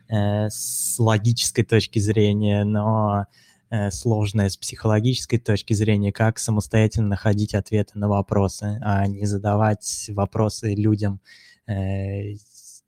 э, 0.10 0.50
с 0.50 0.96
логической 1.00 1.64
точки 1.64 2.00
зрения, 2.00 2.64
но 2.64 3.26
э, 3.70 3.92
сложная 3.92 4.50
с 4.50 4.58
психологической 4.58 5.40
точки 5.40 5.74
зрения, 5.74 6.12
как 6.12 6.40
самостоятельно 6.40 7.08
находить 7.08 7.56
ответы 7.56 7.98
на 7.98 8.08
вопросы, 8.08 8.80
а 8.82 9.08
не 9.08 9.26
задавать 9.26 10.10
вопросы 10.10 10.74
людям, 10.76 11.22
э, 11.68 12.36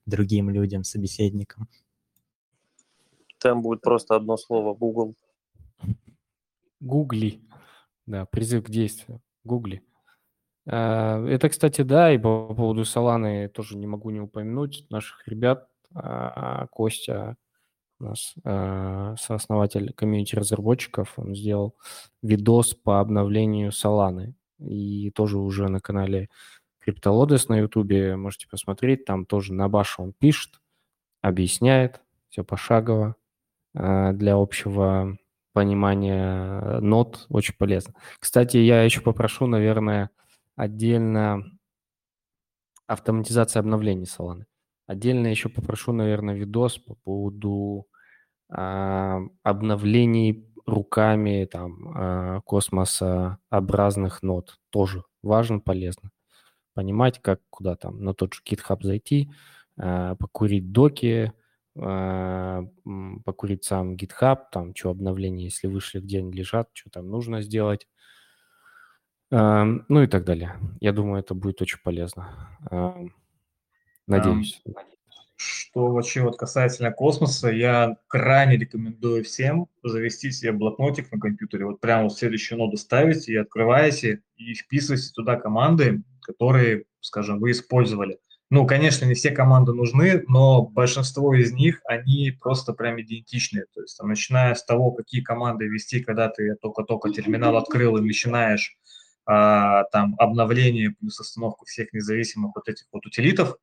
другим 0.06 0.50
людям, 0.50 0.84
собеседникам. 0.84 1.68
Там 3.44 3.62
будет 3.62 3.82
просто 3.82 4.16
одно 4.16 4.38
слово 4.38 4.74
Google. 4.74 5.16
Гугли. 6.80 7.42
Да, 8.06 8.26
призыв 8.26 8.64
к 8.64 8.70
действию. 8.70 9.22
Гугли. 9.44 9.84
А, 10.66 11.22
это, 11.28 11.50
кстати, 11.50 11.82
да, 11.82 12.14
и 12.14 12.18
по 12.18 12.54
поводу 12.56 12.86
Соланы 12.86 13.50
тоже 13.50 13.76
не 13.78 13.86
могу 13.86 14.12
не 14.12 14.22
упомянуть 14.22 14.86
наших 14.90 15.28
ребят. 15.28 15.68
А, 15.94 16.68
Костя 16.68 17.36
у 18.00 18.06
нас 18.06 18.34
а, 18.46 19.16
сооснователь 19.18 19.92
комьюнити 19.92 20.36
разработчиков, 20.38 21.14
он 21.18 21.36
сделал 21.36 21.76
видос 22.22 22.74
по 22.74 23.02
обновлению 23.02 23.74
Соланы. 23.74 24.36
И 24.60 25.12
тоже 25.12 25.38
уже 25.38 25.68
на 25.68 25.82
канале 25.82 26.30
CryptoLodes 26.88 27.48
на 27.50 27.60
ютубе 27.60 28.16
можете 28.16 28.48
посмотреть. 28.48 29.04
Там 29.04 29.26
тоже 29.26 29.54
на 29.54 29.68
башу 29.68 30.04
он 30.04 30.14
пишет, 30.14 30.62
объясняет 31.22 32.00
все 32.30 32.46
пошагово 32.46 33.18
для 33.74 34.36
общего 34.36 35.18
понимание 35.54 36.60
э, 36.62 36.80
нот 36.80 37.26
очень 37.30 37.56
полезно. 37.58 37.94
Кстати, 38.20 38.58
я 38.58 38.84
еще 38.84 39.02
попрошу, 39.02 39.48
наверное, 39.48 40.10
отдельно 40.56 41.44
автоматизация 42.88 43.62
обновлений 43.62 44.06
Solana. 44.06 44.44
Отдельно 44.88 45.28
еще 45.28 45.50
попрошу, 45.50 45.94
наверное, 45.94 46.36
видос 46.36 46.78
по 46.80 46.96
поводу 46.96 47.88
э, 48.50 49.20
обновлений 49.44 50.50
руками 50.66 51.46
там 51.46 51.96
э, 51.96 52.42
космосообразных 52.46 54.24
нот. 54.24 54.58
Тоже 54.70 55.04
важно, 55.22 55.60
полезно. 55.60 56.10
Понимать, 56.74 57.22
как 57.22 57.42
куда 57.50 57.76
там 57.76 58.04
на 58.04 58.14
тот 58.14 58.34
же 58.34 58.42
GitHub 58.50 58.80
зайти, 58.82 59.32
э, 59.78 60.16
покурить 60.18 60.72
доки, 60.72 61.32
покурить 61.76 63.64
сам 63.64 63.96
GitHub, 63.96 64.38
там, 64.52 64.76
что 64.76 64.90
обновления, 64.92 65.46
если 65.46 65.68
вышли, 65.68 66.00
где 66.00 66.20
они 66.20 66.32
лежат, 66.32 66.70
что 66.74 66.90
там 66.90 67.10
нужно 67.10 67.42
сделать, 67.42 67.88
ну 69.32 70.02
и 70.02 70.08
так 70.08 70.24
далее. 70.26 70.60
Я 70.80 70.92
думаю, 70.92 71.20
это 71.20 71.34
будет 71.34 71.62
очень 71.62 71.80
полезно. 71.84 72.30
Надеюсь. 74.08 74.62
Что 75.36 75.88
вообще 75.92 76.22
вот 76.22 76.38
касательно 76.38 76.92
космоса, 76.92 77.50
я 77.50 77.98
крайне 78.08 78.56
рекомендую 78.56 79.24
всем 79.24 79.68
завести 79.82 80.32
себе 80.32 80.52
блокнотик 80.52 81.12
на 81.12 81.20
компьютере, 81.20 81.66
вот 81.66 81.82
прямо 81.82 82.04
вот 82.04 82.14
следующую 82.16 82.60
ноду 82.60 82.78
ставите 82.78 83.34
и 83.34 83.38
открываете, 83.38 84.22
и 84.38 84.54
вписываете 84.54 85.12
туда 85.12 85.36
команды, 85.38 86.04
которые, 86.22 86.86
скажем, 87.02 87.40
вы 87.40 87.50
использовали. 87.52 88.20
Ну, 88.54 88.68
конечно, 88.68 89.06
не 89.06 89.16
все 89.16 89.32
команды 89.32 89.74
нужны, 89.74 90.24
но 90.28 90.62
большинство 90.62 91.34
из 91.34 91.54
них, 91.54 91.82
они 91.86 92.30
просто 92.30 92.74
прям 92.74 93.02
идентичные. 93.02 93.66
То 93.74 93.82
есть, 93.82 94.00
начиная 94.04 94.54
с 94.54 94.64
того, 94.64 94.92
какие 94.92 95.24
команды 95.24 95.66
ввести, 95.66 96.02
когда 96.02 96.30
ты 96.30 96.54
только-только 96.62 97.10
терминал 97.10 97.58
открыл 97.58 97.98
и 97.98 98.02
начинаешь 98.02 98.78
а, 99.26 99.86
там 99.86 100.14
обновление 100.20 100.92
плюс 100.92 101.20
остановку 101.20 101.66
всех 101.66 101.94
независимых 101.94 102.52
вот 102.54 102.70
этих 102.70 102.86
вот 102.92 103.04
утилитов, 103.08 103.58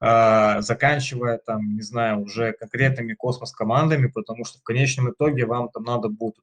а, 0.00 0.60
заканчивая 0.60 1.38
там, 1.38 1.76
не 1.76 1.82
знаю, 1.82 2.22
уже 2.22 2.52
конкретными 2.52 3.14
космос-командами, 3.14 4.08
потому 4.08 4.44
что 4.44 4.58
в 4.58 4.64
конечном 4.64 5.12
итоге 5.12 5.46
вам 5.46 5.68
там 5.68 5.84
надо 5.84 6.08
будет 6.08 6.34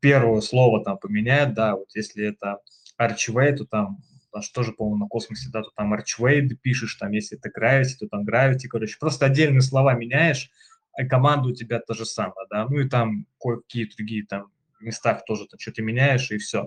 первое 0.00 0.40
слово 0.40 0.82
там 0.82 0.96
поменять, 0.96 1.52
да, 1.52 1.76
вот 1.76 1.88
если 1.94 2.28
это 2.28 2.60
Archway, 2.98 3.56
то 3.56 3.66
там 3.66 3.98
даже 4.36 4.52
тоже, 4.52 4.72
по-моему, 4.72 5.04
на 5.04 5.08
космосе, 5.08 5.48
да, 5.50 5.62
то 5.62 5.70
там 5.74 5.94
Archway 5.94 6.46
пишешь, 6.48 6.94
там, 6.96 7.10
если 7.12 7.38
это 7.38 7.48
Gravity, 7.48 7.96
то 7.98 8.06
там 8.06 8.24
Gravity, 8.26 8.68
короче, 8.68 8.96
просто 9.00 9.24
отдельные 9.24 9.62
слова 9.62 9.94
меняешь, 9.94 10.50
а 10.92 11.06
команда 11.06 11.48
у 11.48 11.54
тебя 11.54 11.80
та 11.80 11.94
же 11.94 12.04
самая, 12.04 12.46
да, 12.50 12.66
ну 12.68 12.80
и 12.80 12.88
там 12.88 13.26
кое-какие 13.40 13.90
другие 13.96 14.26
там 14.26 14.50
местах 14.80 15.24
тоже 15.24 15.46
там 15.46 15.58
что-то 15.58 15.82
меняешь, 15.82 16.30
и 16.30 16.36
все. 16.36 16.66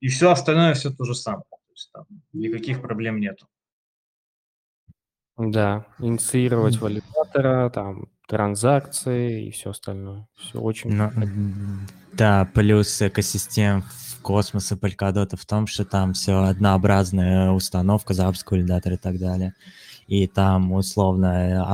И 0.00 0.08
все 0.08 0.32
остальное 0.32 0.74
все 0.74 0.90
то 0.90 1.04
же 1.04 1.14
самое, 1.14 1.44
то 1.50 1.72
есть 1.72 1.90
там 1.92 2.04
никаких 2.32 2.82
проблем 2.82 3.20
нету. 3.20 3.46
Да, 5.36 5.86
инициировать 5.98 6.78
валидатора, 6.78 7.70
там, 7.70 8.08
транзакции 8.26 9.46
и 9.46 9.50
все 9.52 9.70
остальное. 9.70 10.28
Все 10.36 10.60
очень... 10.60 10.92
Ну, 10.92 11.10
да, 12.12 12.48
плюс 12.54 13.02
экосистем 13.02 13.84
космоса 14.24 14.74
Polkadot 14.74 15.36
в 15.36 15.46
том, 15.46 15.66
что 15.66 15.84
там 15.84 16.14
все 16.14 16.42
однообразная 16.44 17.50
установка, 17.52 18.14
запуск 18.14 18.50
валидатор 18.50 18.94
и 18.94 18.96
так 18.96 19.18
далее. 19.18 19.54
И 20.06 20.26
там, 20.26 20.72
условно, 20.72 21.64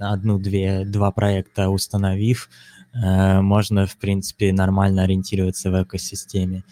одну-две, 0.00 0.84
два 0.84 1.10
проекта 1.12 1.68
установив, 1.68 2.50
э, 2.92 3.40
можно, 3.40 3.86
в 3.86 3.96
принципе, 3.96 4.52
нормально 4.52 5.02
ориентироваться 5.02 5.70
в 5.70 5.82
экосистеме. 5.82 6.64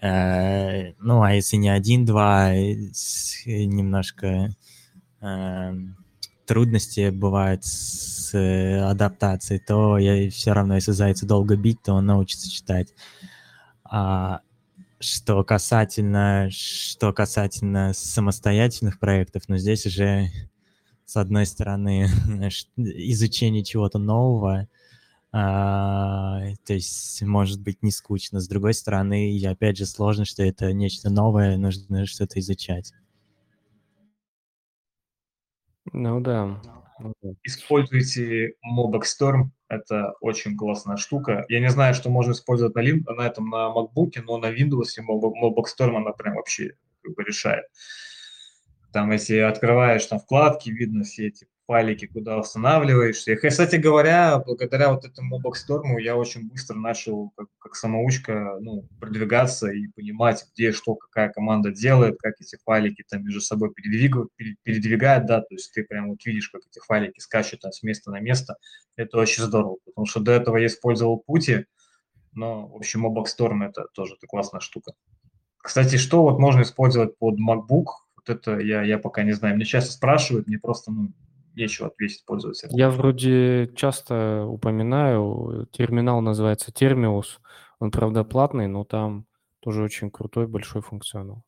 Э, 0.00 0.92
ну, 1.00 1.22
а 1.22 1.34
если 1.34 1.56
не 1.56 1.68
один-два, 1.68 2.52
немножко 3.46 4.50
э, 5.20 5.72
трудности 6.46 7.10
бывают 7.10 7.64
с 7.64 8.32
адаптацией, 8.90 9.60
то 9.66 9.98
я 9.98 10.30
все 10.30 10.52
равно, 10.52 10.76
если 10.76 10.92
зайца 10.92 11.26
долго 11.26 11.56
бить, 11.56 11.82
то 11.82 11.94
он 11.94 12.06
научится 12.06 12.50
читать. 12.50 12.88
А 13.84 14.40
что 15.00 15.42
касательно, 15.44 16.48
что 16.50 17.12
касательно 17.12 17.92
самостоятельных 17.94 18.98
проектов, 18.98 19.44
но 19.48 19.56
здесь 19.56 19.86
уже, 19.86 20.28
с 21.06 21.16
одной 21.16 21.46
стороны, 21.46 22.04
изучение 22.76 23.64
чего-то 23.64 23.98
нового, 23.98 24.68
а, 25.32 26.40
то 26.66 26.74
есть 26.74 27.22
может 27.22 27.62
быть 27.62 27.82
не 27.82 27.92
скучно, 27.92 28.40
с 28.40 28.48
другой 28.48 28.74
стороны, 28.74 29.32
и 29.32 29.44
опять 29.46 29.78
же 29.78 29.86
сложно, 29.86 30.24
что 30.24 30.42
это 30.42 30.72
нечто 30.72 31.08
новое, 31.08 31.56
нужно 31.56 32.04
что-то 32.06 32.38
изучать. 32.40 32.92
Ну 35.92 36.20
да. 36.20 36.60
Используйте 37.42 38.54
Mobex 38.64 39.02
Storm, 39.18 39.50
это 39.68 40.14
очень 40.20 40.56
классная 40.56 40.96
штука. 40.96 41.44
Я 41.48 41.60
не 41.60 41.70
знаю, 41.70 41.94
что 41.94 42.10
можно 42.10 42.32
использовать 42.32 42.74
на, 42.74 42.80
лин, 42.80 43.04
на 43.08 43.26
этом 43.26 43.48
на 43.48 43.72
MacBook, 43.74 44.12
но 44.24 44.38
на 44.38 44.52
Windows 44.52 44.88
Mobex 44.98 45.64
Storm 45.78 45.96
она 45.96 46.12
прям 46.12 46.36
вообще 46.36 46.74
как 47.02 47.14
бы 47.14 47.24
решает. 47.24 47.64
Там, 48.92 49.12
если 49.12 49.36
открываешь 49.38 50.04
там 50.06 50.18
вкладки, 50.18 50.70
видно 50.70 51.04
все 51.04 51.28
эти 51.28 51.46
файлики, 51.70 52.08
куда 52.08 52.36
устанавливаешься. 52.36 53.30
И, 53.30 53.36
кстати 53.36 53.76
говоря, 53.76 54.42
благодаря 54.44 54.92
вот 54.92 55.04
этому 55.04 55.40
Boxstorm 55.40 56.00
я 56.00 56.16
очень 56.16 56.48
быстро 56.48 56.74
начал 56.74 57.30
как, 57.36 57.46
как 57.60 57.76
самоучка 57.76 58.56
ну, 58.60 58.88
продвигаться 58.98 59.70
и 59.70 59.86
понимать, 59.86 60.44
где 60.52 60.72
что, 60.72 60.96
какая 60.96 61.28
команда 61.28 61.70
делает, 61.70 62.18
как 62.18 62.34
эти 62.40 62.58
файлики 62.64 63.04
там 63.08 63.22
между 63.22 63.40
собой 63.40 63.72
передвигают, 63.72 64.30
передвигают, 64.64 65.26
да, 65.26 65.42
то 65.42 65.54
есть 65.54 65.72
ты 65.72 65.84
прям 65.84 66.10
вот 66.10 66.24
видишь, 66.24 66.48
как 66.48 66.62
эти 66.68 66.84
файлики 66.84 67.20
скачут 67.20 67.60
там, 67.60 67.70
с 67.70 67.84
места 67.84 68.10
на 68.10 68.18
место. 68.18 68.56
Это 68.96 69.18
очень 69.18 69.44
здорово, 69.44 69.76
потому 69.84 70.06
что 70.08 70.18
до 70.18 70.32
этого 70.32 70.56
я 70.56 70.66
использовал 70.66 71.20
пути, 71.20 71.66
но, 72.32 72.66
в 72.66 72.74
общем, 72.74 73.06
Boxstorm 73.16 73.64
это 73.64 73.86
тоже 73.94 74.14
это 74.14 74.26
классная 74.26 74.60
штука. 74.60 74.94
Кстати, 75.58 75.98
что 75.98 76.22
вот 76.22 76.40
можно 76.40 76.62
использовать 76.62 77.16
под 77.16 77.38
MacBook, 77.38 77.86
вот 78.16 78.28
это 78.28 78.58
я, 78.58 78.82
я 78.82 78.98
пока 78.98 79.22
не 79.22 79.32
знаю. 79.32 79.54
Мне 79.54 79.64
часто 79.64 79.92
спрашивают, 79.92 80.48
мне 80.48 80.58
просто 80.58 80.90
ну, 80.90 81.12
нечего 81.54 81.88
ответить 81.88 82.24
пользователю. 82.24 82.70
Я 82.72 82.90
вроде 82.90 83.72
часто 83.74 84.44
упоминаю, 84.46 85.68
терминал 85.72 86.20
называется 86.20 86.70
Termius. 86.70 87.38
Он, 87.78 87.90
правда, 87.90 88.24
платный, 88.24 88.68
но 88.68 88.84
там 88.84 89.26
тоже 89.60 89.82
очень 89.82 90.10
крутой, 90.10 90.46
большой 90.46 90.82
функционал. 90.82 91.44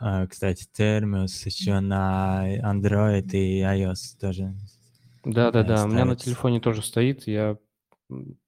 А, 0.00 0.26
кстати, 0.26 0.66
Termius 0.76 1.44
еще 1.44 1.80
на 1.80 2.44
Android 2.62 3.30
и 3.32 3.60
iOS 3.62 4.18
тоже. 4.20 4.54
Да-да-да, 5.24 5.84
у 5.84 5.88
меня 5.88 6.04
на 6.04 6.16
телефоне 6.16 6.60
тоже 6.60 6.82
стоит, 6.82 7.26
я 7.26 7.58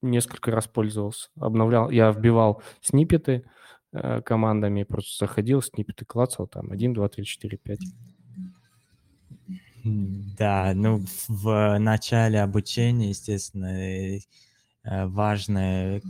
несколько 0.00 0.50
раз 0.50 0.66
пользовался, 0.66 1.28
обновлял, 1.38 1.90
я 1.90 2.10
вбивал 2.10 2.62
снипеты 2.80 3.44
э, 3.92 4.22
командами, 4.22 4.82
просто 4.84 5.26
заходил, 5.26 5.62
снипеты 5.62 6.04
клацал, 6.04 6.46
там 6.46 6.72
1, 6.72 6.94
2, 6.94 7.08
3, 7.08 7.24
4, 7.24 7.58
5. 7.58 7.78
Да, 9.84 10.72
ну 10.74 11.04
в 11.28 11.78
начале 11.78 12.40
обучения, 12.40 13.10
естественно, 13.10 13.66
э, 13.66 14.20
важно 14.84 16.00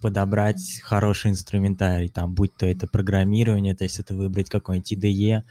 подобрать 0.00 0.80
хороший 0.82 1.30
инструментарий, 1.30 2.10
там, 2.10 2.34
будь 2.34 2.54
то 2.54 2.66
это 2.66 2.86
программирование, 2.86 3.74
то 3.74 3.84
есть 3.84 3.98
это 3.98 4.14
выбрать 4.14 4.50
какой-нибудь 4.50 4.92
IDE, 4.92 5.42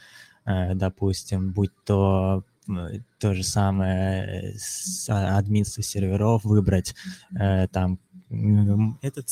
э, 0.46 0.76
допустим, 0.76 1.52
будь 1.52 1.72
то 1.86 2.44
то 3.20 3.34
же 3.34 3.44
самое 3.44 4.56
а, 5.10 5.38
админство 5.38 5.84
серверов 5.84 6.46
выбрать, 6.46 6.96
э, 7.38 7.68
там, 7.68 8.00
этот, 9.02 9.28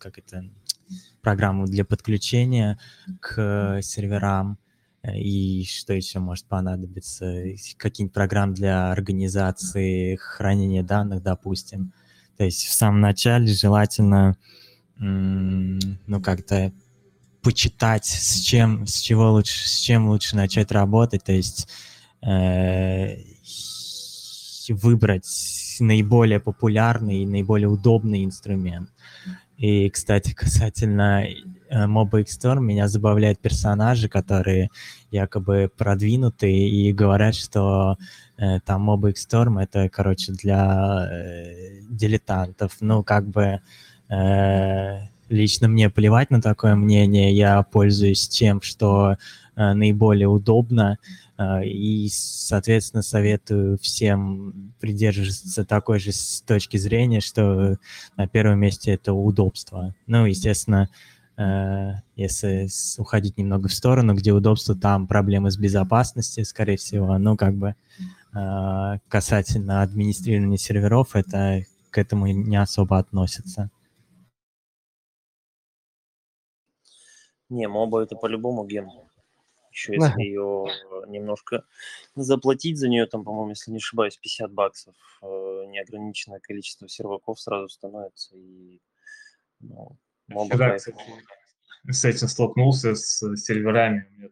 как 0.00 0.18
это, 0.18 0.50
программу 1.20 1.66
для 1.66 1.84
подключения 1.84 2.78
к 3.20 3.80
серверам, 3.82 4.58
и 5.14 5.64
что 5.64 5.92
еще 5.92 6.18
может 6.18 6.46
понадобиться? 6.46 7.42
Какие-нибудь 7.76 8.14
программы 8.14 8.54
для 8.54 8.90
организации 8.90 10.16
хранения 10.16 10.82
данных, 10.82 11.22
допустим. 11.22 11.92
То 12.36 12.44
есть 12.44 12.66
в 12.66 12.72
самом 12.72 13.00
начале 13.00 13.46
желательно, 13.46 14.36
ну, 14.98 16.20
как-то 16.22 16.72
почитать, 17.42 18.06
с 18.06 18.40
чем, 18.40 18.86
с 18.86 18.98
чего 18.98 19.30
лучше, 19.30 19.68
с 19.68 19.78
чем 19.78 20.08
лучше 20.08 20.34
начать 20.34 20.72
работать, 20.72 21.22
то 21.22 21.32
есть 21.32 21.68
э, 22.22 23.18
выбрать 24.68 25.76
наиболее 25.78 26.40
популярный 26.40 27.22
и 27.22 27.26
наиболее 27.26 27.68
удобный 27.68 28.24
инструмент. 28.24 28.90
И, 29.56 29.88
кстати, 29.90 30.34
касательно 30.34 31.26
Моба 31.70 32.20
Storm, 32.22 32.60
меня 32.60 32.88
забавляют 32.88 33.38
персонажи, 33.38 34.08
которые 34.08 34.70
якобы 35.10 35.70
продвинутые 35.76 36.68
и 36.68 36.92
говорят, 36.92 37.34
что 37.34 37.96
э, 38.36 38.60
там 38.60 38.88
Moba 38.88 39.12
Storm 39.12 39.62
это, 39.62 39.88
короче, 39.88 40.32
для 40.32 41.08
э, 41.10 41.80
дилетантов. 41.88 42.76
Ну, 42.80 43.02
как 43.02 43.28
бы 43.28 43.60
э, 44.08 45.00
лично 45.28 45.68
мне 45.68 45.90
плевать 45.90 46.30
на 46.30 46.40
такое 46.40 46.74
мнение, 46.74 47.34
я 47.34 47.62
пользуюсь 47.62 48.28
тем, 48.28 48.62
что 48.62 49.16
э, 49.56 49.72
наиболее 49.72 50.28
удобно, 50.28 50.98
э, 51.38 51.64
и, 51.66 52.08
соответственно, 52.10 53.02
советую 53.02 53.78
всем 53.78 54.72
придерживаться 54.80 55.64
такой 55.64 55.98
же 55.98 56.12
с 56.12 56.42
точки 56.42 56.76
зрения, 56.76 57.20
что 57.20 57.76
на 58.16 58.28
первом 58.28 58.60
месте 58.60 58.92
это 58.92 59.12
удобство. 59.12 59.94
Ну, 60.06 60.26
естественно, 60.26 60.88
Э, 60.88 61.15
если 62.16 62.68
уходить 62.98 63.36
немного 63.36 63.68
в 63.68 63.74
сторону, 63.74 64.14
где 64.14 64.32
удобство, 64.32 64.74
там 64.74 65.06
проблемы 65.06 65.50
с 65.50 65.58
безопасностью, 65.58 66.44
скорее 66.44 66.76
всего. 66.76 67.18
Ну, 67.18 67.36
как 67.36 67.54
бы 67.54 67.74
э, 68.34 68.98
касательно 69.08 69.82
администрирования 69.82 70.56
серверов, 70.56 71.14
это 71.14 71.62
к 71.90 71.98
этому 71.98 72.26
не 72.26 72.56
особо 72.56 72.98
относится. 72.98 73.70
Не, 77.48 77.68
моба 77.68 78.02
это 78.02 78.16
по-любому 78.16 78.64
ген. 78.64 78.90
Еще 79.70 79.92
если 79.92 80.22
ее 80.22 80.66
немножко 81.06 81.64
заплатить 82.14 82.78
за 82.78 82.88
нее, 82.88 83.04
там, 83.06 83.24
по-моему, 83.24 83.50
если 83.50 83.70
не 83.70 83.76
ошибаюсь, 83.76 84.16
50 84.16 84.50
баксов, 84.52 84.94
э, 85.20 85.26
неограниченное 85.68 86.40
количество 86.40 86.88
серваков 86.88 87.38
сразу 87.38 87.68
становится, 87.68 88.34
и 88.36 88.80
ну, 89.60 89.98
Вчера, 90.28 90.76
кстати, 90.76 90.98
с 91.88 92.04
этим 92.04 92.28
столкнулся, 92.28 92.94
с 92.94 93.36
серверами. 93.36 94.08
Там, 94.20 94.30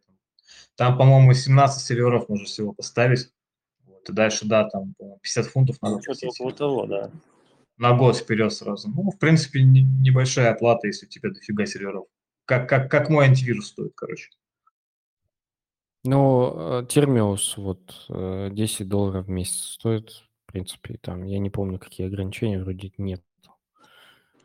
там 0.76 0.98
по-моему, 0.98 1.32
17 1.34 1.84
серверов 1.84 2.28
можно 2.28 2.46
всего 2.46 2.72
поставить. 2.72 3.30
Вот, 3.86 4.08
и 4.08 4.12
дальше, 4.12 4.46
да, 4.46 4.68
там 4.68 4.94
50 5.22 5.46
фунтов 5.46 5.76
надо. 5.80 5.96
Ну, 5.96 6.02
что-то 6.02 6.28
около 6.28 6.52
того, 6.52 6.86
да. 6.86 7.10
На 7.76 7.96
год 7.96 8.16
вперед 8.16 8.52
сразу. 8.52 8.88
Ну, 8.88 9.10
в 9.10 9.18
принципе, 9.18 9.62
не, 9.62 9.82
небольшая 9.82 10.52
оплата, 10.52 10.86
если 10.86 11.06
у 11.06 11.08
тебя 11.08 11.30
дофига 11.30 11.66
серверов. 11.66 12.06
Как, 12.44 12.68
как, 12.68 12.90
как 12.90 13.08
мой 13.08 13.26
антивирус 13.26 13.68
стоит, 13.68 13.92
короче. 13.94 14.30
Ну, 16.04 16.84
Термиус 16.88 17.56
вот 17.56 18.06
10 18.08 18.80
э, 18.80 18.84
долларов 18.84 19.26
в 19.26 19.30
месяц 19.30 19.62
стоит, 19.72 20.10
в 20.46 20.52
принципе, 20.52 20.98
там, 20.98 21.24
я 21.24 21.38
не 21.38 21.48
помню, 21.48 21.78
какие 21.78 22.06
ограничения, 22.06 22.62
вроде 22.62 22.92
нет. 22.98 23.22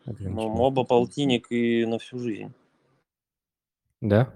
Ну, 0.06 0.50
моба 0.50 0.84
полтинник 0.84 1.52
и 1.52 1.86
на 1.86 2.00
всю 2.00 2.20
жизнь. 2.20 2.54
Да? 4.02 4.34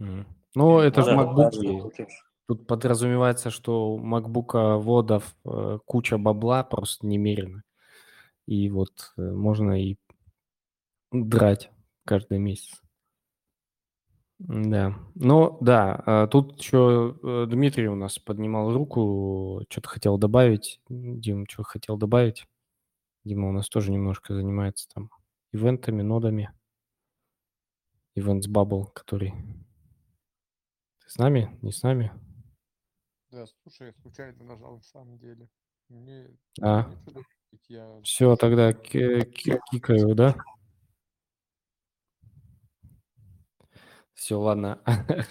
Mm. 0.00 0.24
Ну, 0.54 0.78
это 0.78 1.02
же 1.02 1.10
да, 1.10 1.22
MacBook. 1.22 2.08
Тут 2.46 2.66
подразумевается, 2.66 3.50
что 3.50 3.94
у 3.94 4.00
MacBook 4.00 4.78
водов 4.78 5.34
э, 5.44 5.78
куча 5.86 6.18
бабла 6.18 6.64
просто 6.64 7.06
немерено. 7.06 7.62
И 8.46 8.68
вот 8.68 9.12
э, 9.16 9.22
можно 9.22 9.80
и 9.80 9.96
драть 11.12 11.70
каждый 12.04 12.38
месяц. 12.38 12.82
Да. 14.38 14.98
Ну, 15.14 15.56
да, 15.60 16.02
э, 16.04 16.28
тут 16.30 16.60
еще 16.60 17.16
э, 17.22 17.46
Дмитрий 17.48 17.88
у 17.88 17.94
нас 17.94 18.18
поднимал 18.18 18.72
руку, 18.72 19.64
что-то 19.70 19.88
хотел 19.88 20.18
добавить. 20.18 20.80
Дим, 20.88 21.46
что 21.48 21.62
хотел 21.62 21.96
добавить? 21.96 22.46
Дима 23.24 23.48
у 23.48 23.52
нас 23.52 23.68
тоже 23.68 23.92
немножко 23.92 24.34
занимается 24.34 24.88
там 24.88 25.10
ивентами, 25.52 26.02
нодами. 26.02 26.50
Events 28.16 28.48
Bubble, 28.48 28.92
который... 28.92 29.32
Ты 31.00 31.10
с 31.10 31.16
нами? 31.16 31.56
Не 31.62 31.72
с 31.72 31.82
нами? 31.82 32.12
Да, 33.30 33.46
слушай, 33.62 33.86
я 33.88 33.92
случайно 34.02 34.44
нажал 34.44 34.76
на 34.76 34.82
самом 34.82 35.18
деле. 35.18 35.48
Мне 35.88 36.28
а. 36.60 36.90
я... 37.68 38.00
Все, 38.02 38.36
тогда 38.36 38.72
кикаю, 38.72 40.14
да? 40.14 40.36
Все, 44.14 44.38
ладно. 44.38 44.82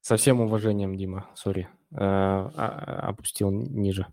Со 0.00 0.16
всем 0.16 0.40
уважением, 0.40 0.96
Дима, 0.96 1.30
сори. 1.34 1.68
Э, 1.92 1.96
а, 1.98 3.08
опустил 3.08 3.50
ниже. 3.50 4.06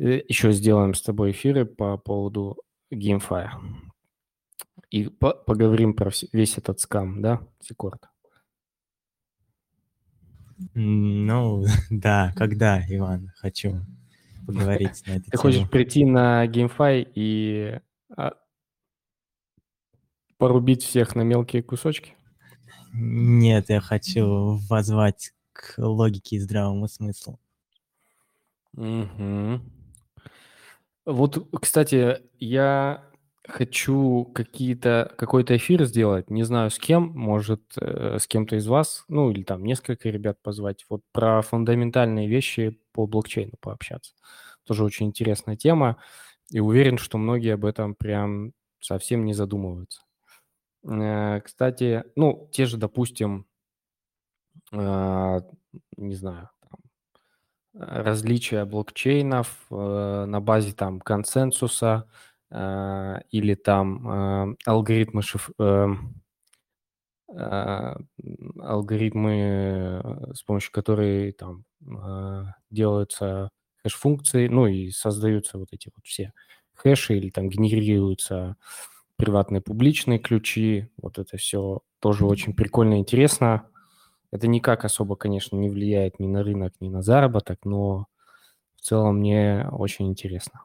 Еще 0.00 0.52
сделаем 0.52 0.94
с 0.94 1.02
тобой 1.02 1.32
эфиры 1.32 1.66
по 1.66 1.98
поводу 1.98 2.56
GameFi. 2.90 3.50
и 4.90 5.08
по 5.08 5.34
поговорим 5.34 5.92
про 5.92 6.10
весь 6.32 6.56
этот 6.56 6.80
скам, 6.80 7.20
да, 7.20 7.46
Секорд? 7.60 8.08
Ну, 10.72 11.64
да, 11.90 12.32
когда, 12.34 12.80
Иван, 12.88 13.30
хочу 13.36 13.84
поговорить 14.46 15.02
на 15.06 15.12
эту 15.16 15.24
Ты 15.24 15.30
тему. 15.32 15.42
хочешь 15.42 15.68
прийти 15.70 16.06
на 16.06 16.46
GameFi 16.46 17.12
и 17.14 17.80
а, 18.16 18.32
порубить 20.38 20.82
всех 20.82 21.14
на 21.14 21.22
мелкие 21.22 21.62
кусочки? 21.62 22.14
Нет, 22.94 23.68
я 23.68 23.82
хочу 23.82 24.58
возвать 24.66 25.34
к 25.52 25.74
логике 25.76 26.36
и 26.36 26.40
здравому 26.40 26.88
смыслу. 26.88 27.38
Угу. 28.72 29.60
Вот, 31.06 31.38
кстати, 31.60 32.18
я 32.38 33.04
хочу 33.48 34.26
какие-то 34.34 35.12
какой-то 35.18 35.56
эфир 35.56 35.84
сделать, 35.84 36.30
не 36.30 36.42
знаю 36.44 36.70
с 36.70 36.78
кем, 36.78 37.04
может, 37.16 37.62
э, 37.80 38.18
с 38.20 38.26
кем-то 38.26 38.56
из 38.56 38.66
вас, 38.68 39.04
ну, 39.08 39.30
или 39.30 39.42
там 39.42 39.64
несколько 39.64 40.10
ребят 40.10 40.38
позвать, 40.42 40.84
вот 40.88 41.00
про 41.12 41.42
фундаментальные 41.42 42.28
вещи 42.28 42.78
по 42.92 43.06
блокчейну 43.06 43.52
пообщаться. 43.60 44.12
Тоже 44.66 44.84
очень 44.84 45.06
интересная 45.06 45.56
тема, 45.56 45.96
и 46.50 46.60
уверен, 46.60 46.98
что 46.98 47.18
многие 47.18 47.54
об 47.54 47.64
этом 47.64 47.94
прям 47.94 48.52
совсем 48.80 49.24
не 49.24 49.32
задумываются. 49.34 50.02
Э, 50.84 51.40
кстати, 51.42 52.04
ну, 52.16 52.48
те 52.52 52.66
же, 52.66 52.76
допустим, 52.78 53.46
э, 54.72 55.40
не 55.96 56.14
знаю, 56.14 56.50
различия 57.74 58.64
блокчейнов 58.64 59.66
э, 59.70 60.24
на 60.26 60.40
базе 60.40 60.72
там 60.72 61.00
консенсуса 61.00 62.08
э, 62.50 63.20
или 63.30 63.54
там 63.54 64.52
э, 64.52 64.56
алгоритмы 64.66 65.22
шиф... 65.22 65.50
э, 65.58 65.88
э, 67.34 67.94
алгоритмы, 68.58 70.00
э, 70.02 70.32
с 70.34 70.42
помощью 70.42 70.72
которых 70.72 71.36
там 71.36 71.64
э, 71.86 72.44
делаются 72.70 73.50
хэш-функции, 73.84 74.48
ну 74.48 74.66
и 74.66 74.90
создаются 74.90 75.58
вот 75.58 75.68
эти 75.72 75.90
вот 75.94 76.04
все 76.04 76.32
хэши 76.74 77.16
или 77.16 77.30
там 77.30 77.48
генерируются 77.48 78.56
приватные 79.16 79.60
публичные 79.60 80.18
ключи. 80.18 80.88
Вот 80.96 81.18
это 81.18 81.36
все 81.36 81.80
тоже 82.00 82.24
очень 82.24 82.54
прикольно 82.54 82.98
интересно. 82.98 83.69
Это 84.32 84.46
никак 84.48 84.84
особо, 84.84 85.16
конечно, 85.16 85.56
не 85.56 85.68
влияет 85.70 86.20
ни 86.20 86.26
на 86.26 86.42
рынок, 86.42 86.74
ни 86.80 86.88
на 86.88 87.02
заработок, 87.02 87.64
но 87.64 88.06
в 88.76 88.82
целом 88.82 89.18
мне 89.18 89.68
очень 89.72 90.08
интересно. 90.08 90.62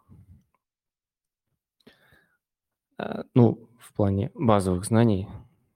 Э, 2.97 3.23
ну, 3.33 3.69
в 3.79 3.93
плане 3.93 4.31
базовых 4.33 4.85
знаний, 4.85 5.27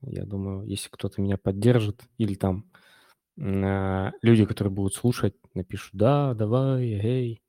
я 0.02 0.26
думаю, 0.26 0.66
если 0.68 0.90
кто-то 0.90 1.22
меня 1.22 1.38
поддержит, 1.38 2.04
или 2.18 2.36
там 2.36 2.66
э, 3.38 4.12
люди, 4.22 4.46
которые 4.46 4.74
будут 4.74 4.96
слушать, 4.96 5.36
напишут, 5.54 5.96
да, 5.96 6.34
давай, 6.34 6.84
эй, 6.86 7.44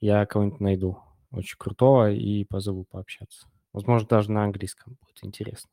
я 0.00 0.26
кого-нибудь 0.26 0.60
найду 0.60 0.98
очень 1.32 1.58
крутого 1.58 2.12
и 2.12 2.44
позову 2.44 2.84
пообщаться. 2.84 3.48
Возможно, 3.72 4.08
даже 4.08 4.32
на 4.32 4.44
английском 4.44 4.98
будет 5.02 5.24
интересно. 5.24 5.70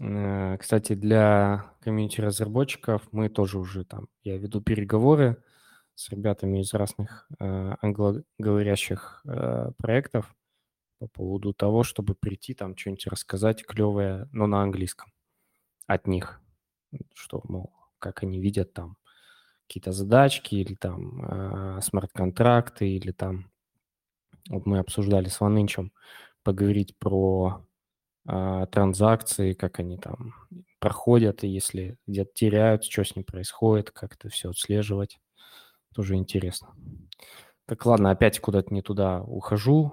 Э, 0.00 0.56
кстати, 0.58 0.94
для 0.94 1.72
комьюнити-разработчиков 1.80 3.02
мы 3.12 3.28
тоже 3.28 3.58
уже 3.58 3.84
там, 3.84 4.08
я 4.22 4.36
веду 4.36 4.60
переговоры 4.60 5.42
с 5.94 6.10
ребятами 6.10 6.60
из 6.60 6.74
разных 6.74 7.28
э, 7.38 7.74
англоговорящих 7.80 9.22
э, 9.24 9.70
проектов 9.78 10.34
по 11.00 11.08
поводу 11.08 11.54
того, 11.54 11.84
чтобы 11.84 12.14
прийти 12.14 12.54
там 12.54 12.76
что-нибудь 12.76 13.06
рассказать 13.08 13.66
клевое, 13.66 14.28
но 14.32 14.46
на 14.46 14.62
английском 14.62 15.12
от 15.86 16.06
них, 16.08 16.40
что, 17.14 17.42
мол, 17.44 17.72
как 18.00 18.22
они 18.24 18.40
видят 18.40 18.72
там 18.74 18.96
какие-то 19.68 19.92
задачки 19.92 20.56
или 20.56 20.74
там 20.74 21.24
э, 21.78 21.80
смарт-контракты 21.82 22.88
или 22.90 23.12
там, 23.12 23.50
вот 24.50 24.66
мы 24.66 24.78
обсуждали 24.78 25.28
с 25.28 25.40
Ванынчем, 25.40 25.92
поговорить 26.42 26.98
про 26.98 27.64
транзакции, 28.26 29.52
как 29.52 29.80
они 29.80 29.98
там 29.98 30.34
проходят, 30.78 31.44
и 31.44 31.48
если 31.48 31.98
где-то 32.06 32.30
теряют, 32.34 32.84
что 32.84 33.04
с 33.04 33.14
ним 33.14 33.24
происходит, 33.24 33.90
как 33.90 34.14
это 34.14 34.28
все 34.28 34.50
отслеживать. 34.50 35.18
Тоже 35.94 36.16
интересно. 36.16 36.68
Так, 37.66 37.84
ладно, 37.86 38.10
опять 38.10 38.40
куда-то 38.40 38.72
не 38.72 38.82
туда 38.82 39.22
ухожу. 39.22 39.92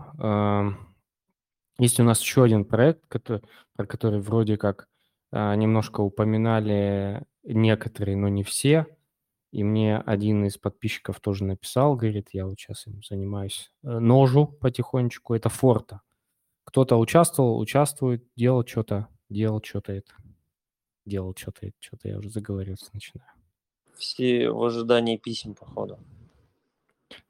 Есть 1.77 1.99
у 1.99 2.03
нас 2.03 2.21
еще 2.21 2.43
один 2.43 2.65
проект, 2.65 3.05
который, 3.07 3.41
про 3.75 3.85
который 3.85 4.19
вроде 4.19 4.57
как 4.57 4.87
а, 5.31 5.55
немножко 5.55 6.01
упоминали 6.01 7.23
некоторые, 7.43 8.17
но 8.17 8.27
не 8.27 8.43
все. 8.43 8.85
И 9.51 9.63
мне 9.63 9.97
один 9.97 10.45
из 10.45 10.57
подписчиков 10.57 11.19
тоже 11.19 11.43
написал, 11.43 11.95
говорит, 11.95 12.29
я 12.31 12.45
вот 12.45 12.59
сейчас 12.59 12.87
им 12.87 13.01
занимаюсь 13.03 13.71
э, 13.83 13.99
ножу 13.99 14.47
потихонечку. 14.47 15.33
Это 15.33 15.49
форта. 15.49 16.01
Кто-то 16.63 16.97
участвовал, 16.97 17.59
участвует, 17.59 18.23
делал 18.35 18.65
что-то, 18.65 19.07
делал 19.29 19.61
что-то 19.63 19.93
это. 19.93 20.13
Делал 21.05 21.35
что-то 21.35 21.67
это, 21.67 21.75
что-то 21.79 22.07
я 22.07 22.17
уже 22.19 22.29
заговорился, 22.29 22.89
начинаю. 22.93 23.29
Все 23.97 24.49
в 24.49 24.63
ожидании 24.63 25.17
писем, 25.17 25.55
походу. 25.55 25.99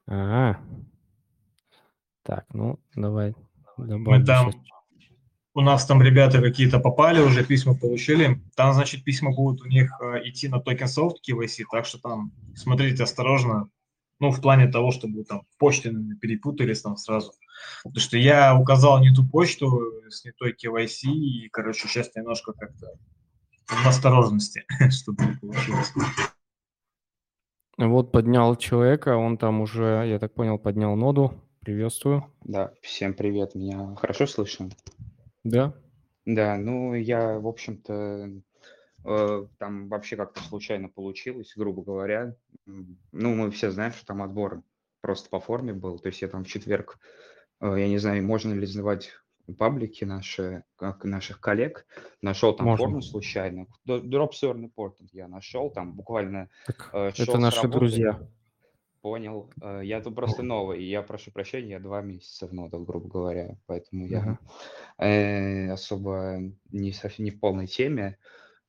А, 0.06 0.56
так, 2.22 2.44
ну, 2.52 2.78
давай. 2.94 3.34
Мы 3.76 4.24
там, 4.24 4.52
у 5.54 5.60
нас 5.60 5.84
там 5.86 6.02
ребята 6.02 6.40
какие-то 6.40 6.80
попали, 6.80 7.20
уже 7.20 7.44
письма 7.44 7.74
получили. 7.74 8.40
Там, 8.54 8.72
значит, 8.72 9.04
письма 9.04 9.32
будут 9.32 9.62
у 9.62 9.68
них 9.68 9.90
э, 10.00 10.28
идти 10.28 10.48
на 10.48 10.60
токен 10.60 10.88
софт 10.88 11.18
KYC, 11.28 11.64
так 11.70 11.84
что 11.84 11.98
там 11.98 12.32
смотрите 12.54 13.02
осторожно, 13.02 13.68
ну, 14.22 14.30
в 14.30 14.40
плане 14.40 14.68
того, 14.68 14.92
чтобы 14.92 15.24
там 15.24 15.42
почты 15.58 15.92
перепутались 16.20 16.82
там 16.82 16.96
сразу. 16.96 17.32
Потому 17.82 18.00
что 18.00 18.16
я 18.16 18.56
указал 18.56 19.00
не 19.00 19.12
ту 19.12 19.28
почту 19.28 19.66
с 20.08 20.24
не 20.24 20.30
той 20.30 20.54
KYC, 20.54 21.10
и, 21.10 21.48
короче, 21.48 21.88
сейчас 21.88 22.14
немножко 22.14 22.52
как-то 22.52 22.86
в 23.66 23.84
осторожности, 23.84 24.64
чтобы 24.90 25.24
не 25.24 25.34
получилось. 25.34 25.92
Вот 27.76 28.12
поднял 28.12 28.54
человека, 28.54 29.16
он 29.16 29.38
там 29.38 29.60
уже, 29.60 30.04
я 30.06 30.20
так 30.20 30.34
понял, 30.34 30.56
поднял 30.56 30.94
ноду. 30.94 31.32
Приветствую. 31.58 32.24
Да, 32.44 32.72
всем 32.80 33.14
привет. 33.14 33.56
Меня 33.56 33.96
хорошо 33.96 34.28
слышно? 34.28 34.68
Да. 35.42 35.74
Да, 36.26 36.56
ну 36.58 36.94
я, 36.94 37.40
в 37.40 37.48
общем-то, 37.48 38.30
там 39.02 39.88
вообще 39.88 40.16
как-то 40.16 40.40
случайно 40.42 40.88
получилось, 40.88 41.52
грубо 41.56 41.82
говоря. 41.82 42.34
Ну, 42.66 43.34
мы 43.34 43.50
все 43.50 43.70
знаем, 43.70 43.92
что 43.92 44.06
там 44.06 44.22
отбор 44.22 44.62
просто 45.00 45.28
по 45.28 45.40
форме 45.40 45.72
был. 45.72 45.98
То 45.98 46.08
есть 46.08 46.22
я 46.22 46.28
там 46.28 46.44
в 46.44 46.48
четверг, 46.48 46.98
э, 47.60 47.74
я 47.78 47.88
не 47.88 47.98
знаю, 47.98 48.24
можно 48.24 48.52
ли 48.52 48.60
называть 48.60 49.10
паблики 49.58 50.04
наши, 50.04 50.62
как 50.76 51.04
наших 51.04 51.40
коллег, 51.40 51.84
нашел 52.22 52.54
там 52.54 52.66
Можно. 52.66 52.84
форму 52.86 53.02
случайно. 53.02 53.66
Drop 53.86 54.30
Server 54.40 54.70
Important 54.70 55.08
я 55.12 55.26
нашел, 55.28 55.70
там 55.70 55.94
буквально 55.94 56.48
Так, 56.66 56.90
э, 56.92 57.10
это 57.18 57.38
наши 57.38 57.62
работы. 57.62 57.78
друзья. 57.78 58.20
Понял. 59.00 59.50
Э, 59.60 59.80
Я 59.82 60.00
тут 60.00 60.14
просто 60.14 60.44
новый, 60.44 60.84
я 60.84 61.02
прошу 61.02 61.32
прощения, 61.32 61.70
я 61.70 61.80
два 61.80 62.02
месяца 62.02 62.46
в 62.46 62.54
нодах, 62.54 62.82
грубо 62.82 63.08
говоря, 63.08 63.56
поэтому 63.66 64.06
я 64.06 64.20
Ага. 64.20 64.38
э, 64.98 65.72
особо 65.72 66.38
не, 66.70 66.92
совсем 66.92 67.24
не 67.24 67.32
в 67.32 67.40
полной 67.40 67.66
теме. 67.66 68.16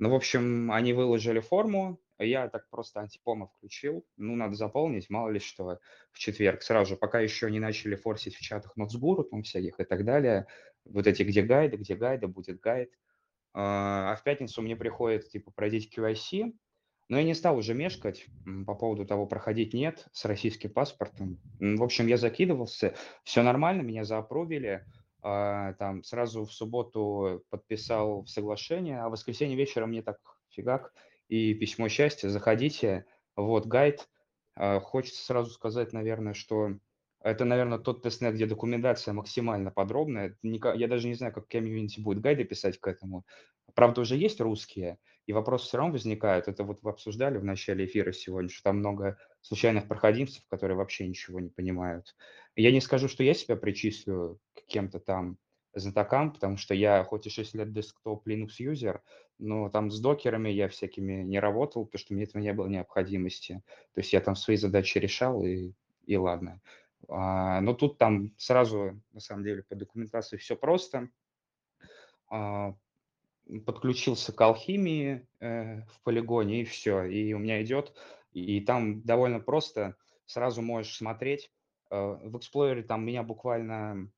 Ну, 0.03 0.09
в 0.09 0.15
общем, 0.15 0.69
они 0.69 0.91
выложили 0.91 1.39
форму, 1.39 1.97
я 2.19 2.49
так 2.49 2.69
просто 2.69 2.99
антипома 2.99 3.47
включил. 3.47 4.05
Ну, 4.17 4.35
надо 4.35 4.53
заполнить, 4.53 5.09
мало 5.09 5.29
ли 5.29 5.39
что, 5.39 5.79
в 6.11 6.19
четверг 6.19 6.61
сразу 6.61 6.97
пока 6.97 7.21
еще 7.21 7.49
не 7.49 7.61
начали 7.61 7.95
форсить 7.95 8.35
в 8.35 8.41
чатах 8.41 8.75
Нотсгуру, 8.75 9.23
там 9.23 9.43
всяких 9.43 9.79
и 9.79 9.85
так 9.85 10.03
далее. 10.03 10.45
Вот 10.83 11.07
эти 11.07 11.23
где 11.23 11.41
гайды, 11.41 11.77
где 11.77 11.95
гайды, 11.95 12.27
будет 12.27 12.59
гайд. 12.59 12.89
А 13.53 14.11
а 14.11 14.15
в 14.17 14.23
пятницу 14.23 14.61
мне 14.61 14.75
приходит, 14.75 15.29
типа, 15.29 15.51
пройдите 15.51 15.87
QIC, 15.95 16.51
но 17.07 17.17
я 17.17 17.23
не 17.23 17.33
стал 17.33 17.57
уже 17.57 17.73
мешкать 17.73 18.25
по 18.67 18.75
поводу 18.75 19.05
того, 19.05 19.25
проходить 19.25 19.73
нет 19.73 20.05
с 20.11 20.25
российским 20.25 20.69
паспортом. 20.69 21.39
В 21.61 21.81
общем, 21.81 22.07
я 22.07 22.17
закидывался, 22.17 22.93
все 23.23 23.41
нормально, 23.41 23.83
меня 23.83 24.03
заапрувили. 24.03 24.85
А, 25.23 25.73
Там 25.73 26.03
сразу 26.03 26.45
в 26.45 26.53
субботу 26.53 27.43
подписал 27.49 28.25
соглашение, 28.27 28.99
а 29.01 29.07
в 29.07 29.11
воскресенье 29.13 29.55
вечером 29.55 29.89
мне 29.89 30.01
так 30.01 30.17
фигак 30.49 30.93
и 31.29 31.53
письмо 31.53 31.87
счастья, 31.87 32.29
заходите, 32.29 33.05
вот 33.35 33.65
гайд. 33.65 34.09
А, 34.55 34.79
Хочется 34.81 35.23
сразу 35.23 35.51
сказать, 35.51 35.93
наверное, 35.93 36.33
что 36.33 36.73
это, 37.21 37.45
наверное, 37.45 37.79
тот 37.79 38.03
testnet, 38.03 38.35
где 38.35 38.45
документация 38.45 39.13
максимально 39.13 39.71
подробная. 39.71 40.37
Я 40.43 40.87
даже 40.89 41.07
не 41.07 41.13
знаю, 41.13 41.33
как 41.33 41.47
комьюнити 41.47 42.01
будет 42.01 42.21
гайды 42.21 42.43
писать 42.43 42.77
к 42.79 42.85
этому. 42.87 43.25
Правда, 43.75 44.01
уже 44.01 44.17
есть 44.17 44.41
русские, 44.41 44.99
и 45.25 45.31
вопросы 45.31 45.67
все 45.67 45.77
равно 45.77 45.93
возникают. 45.93 46.49
Это 46.49 46.65
вот 46.65 46.83
вы 46.83 46.89
обсуждали 46.89 47.37
в 47.37 47.45
начале 47.45 47.85
эфира 47.85 48.11
сегодня, 48.11 48.49
что 48.49 48.63
там 48.63 48.79
много 48.79 49.17
случайных 49.43 49.87
проходимцев, 49.87 50.43
которые 50.49 50.75
вообще 50.75 51.07
ничего 51.07 51.39
не 51.39 51.49
понимают. 51.49 52.15
Я 52.55 52.71
не 52.71 52.81
скажу, 52.81 53.07
что 53.07 53.23
я 53.23 53.35
себя 53.35 53.55
причислю 53.55 54.39
к 54.55 54.65
кем-то 54.65 54.99
там, 54.99 55.37
знатокам, 55.75 56.31
потому 56.31 56.57
что 56.57 56.73
я 56.73 57.03
хоть 57.03 57.27
и 57.27 57.29
6 57.29 57.55
лет 57.55 57.73
десктоп 57.73 58.27
Linux 58.27 58.51
юзер, 58.59 59.01
но 59.39 59.69
там 59.69 59.91
с 59.91 59.99
докерами 59.99 60.49
я 60.49 60.67
всякими 60.69 61.23
не 61.23 61.39
работал, 61.39 61.85
потому 61.85 61.99
что 61.99 62.13
мне 62.13 62.23
этого 62.23 62.41
не 62.41 62.53
было 62.53 62.67
необходимости. 62.67 63.61
То 63.93 64.01
есть 64.01 64.13
я 64.13 64.21
там 64.21 64.35
свои 64.35 64.55
задачи 64.55 64.97
решал, 64.97 65.43
и, 65.43 65.73
и 66.05 66.15
ладно. 66.15 66.61
А, 67.09 67.59
но 67.61 67.73
тут 67.73 67.97
там 67.97 68.33
сразу, 68.37 69.01
на 69.11 69.19
самом 69.19 69.43
деле, 69.43 69.63
по 69.63 69.75
документации 69.75 70.37
все 70.37 70.55
просто. 70.55 71.09
А, 72.29 72.75
подключился 73.65 74.31
к 74.31 74.39
алхимии 74.39 75.27
э, 75.39 75.81
в 75.81 76.01
полигоне, 76.03 76.61
и 76.61 76.65
все. 76.65 77.03
И 77.03 77.33
у 77.33 77.39
меня 77.39 77.61
идет, 77.61 77.93
и 78.33 78.61
там 78.61 79.01
довольно 79.03 79.39
просто, 79.39 79.95
сразу 80.25 80.61
можешь 80.61 80.95
смотреть. 80.95 81.51
Э, 81.89 82.17
в 82.23 82.35
Explorer 82.35 82.83
там 82.83 83.05
меня 83.05 83.23
буквально 83.23 84.11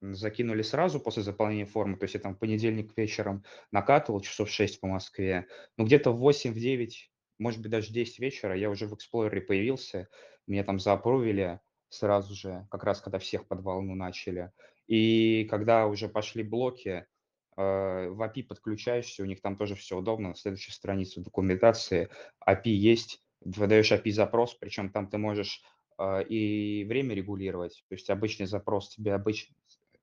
закинули 0.00 0.62
сразу 0.62 1.00
после 1.00 1.22
заполнения 1.22 1.64
формы, 1.64 1.96
то 1.96 2.04
есть 2.04 2.14
я 2.14 2.20
там 2.20 2.34
в 2.34 2.38
понедельник 2.38 2.96
вечером 2.96 3.44
накатывал, 3.72 4.20
часов 4.20 4.50
6 4.50 4.80
по 4.80 4.86
Москве, 4.86 5.46
но 5.76 5.84
где-то 5.84 6.12
в 6.12 6.18
8, 6.18 6.52
в 6.52 6.58
9, 6.58 7.10
может 7.38 7.60
быть, 7.60 7.70
даже 7.70 7.92
10 7.92 8.18
вечера 8.18 8.56
я 8.56 8.70
уже 8.70 8.86
в 8.86 8.94
Explorer 8.94 9.40
появился, 9.40 10.08
меня 10.46 10.64
там 10.64 10.78
заапрувили 10.78 11.60
сразу 11.88 12.34
же, 12.34 12.66
как 12.70 12.84
раз 12.84 13.00
когда 13.00 13.18
всех 13.18 13.46
под 13.46 13.60
волну 13.62 13.94
начали. 13.94 14.52
И 14.86 15.46
когда 15.50 15.86
уже 15.86 16.08
пошли 16.08 16.42
блоки, 16.42 17.06
э, 17.56 18.08
в 18.08 18.22
API 18.22 18.44
подключаешься, 18.44 19.22
у 19.22 19.26
них 19.26 19.40
там 19.40 19.56
тоже 19.56 19.74
все 19.74 19.96
удобно, 19.96 20.30
на 20.30 20.34
следующей 20.34 20.72
странице 20.72 21.20
документации 21.20 22.08
API 22.46 22.70
есть, 22.70 23.22
выдаешь 23.56 23.92
API-запрос, 23.92 24.54
причем 24.54 24.90
там 24.90 25.08
ты 25.08 25.18
можешь 25.18 25.62
э, 25.98 26.24
и 26.24 26.84
время 26.84 27.14
регулировать, 27.14 27.84
то 27.88 27.94
есть 27.94 28.10
обычный 28.10 28.46
запрос 28.46 28.90
тебе 28.90 29.14
обычно 29.14 29.54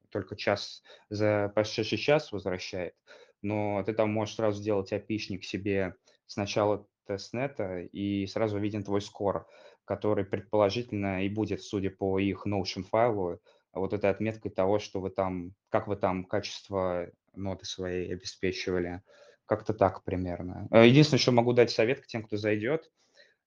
только 0.09 0.35
час 0.35 0.83
за 1.09 1.51
прошедший 1.53 1.97
час 1.97 2.31
возвращает, 2.31 2.93
но 3.41 3.83
ты 3.83 3.93
там 3.93 4.11
можешь 4.11 4.35
сразу 4.35 4.61
сделать 4.61 4.93
опишник 4.93 5.43
себе 5.43 5.95
сначала 6.27 6.87
тестнета, 7.05 7.79
и 7.79 8.25
сразу 8.27 8.59
виден 8.59 8.83
твой 8.83 9.01
скор, 9.01 9.47
который 9.85 10.23
предположительно 10.23 11.25
и 11.25 11.29
будет, 11.29 11.61
судя 11.61 11.89
по 11.89 12.19
их 12.19 12.45
Notion 12.47 12.83
файлу, 12.83 13.39
вот 13.73 13.93
этой 13.93 14.09
отметкой 14.09 14.51
того, 14.51 14.79
что 14.79 15.01
вы 15.01 15.09
там, 15.09 15.53
как 15.69 15.87
вы 15.87 15.95
там 15.95 16.25
качество 16.25 17.09
ноты 17.33 17.65
своей 17.65 18.13
обеспечивали. 18.13 19.01
Как-то 19.45 19.73
так 19.73 20.03
примерно. 20.03 20.67
Э, 20.71 20.87
единственное, 20.87 21.19
что 21.19 21.31
могу 21.31 21.53
дать 21.53 21.71
совет 21.71 22.01
к 22.01 22.07
тем, 22.07 22.23
кто 22.23 22.37
зайдет, 22.37 22.89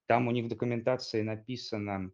там 0.07 0.27
у 0.27 0.31
них 0.31 0.45
в 0.45 0.49
документации 0.49 1.21
написано, 1.21 2.11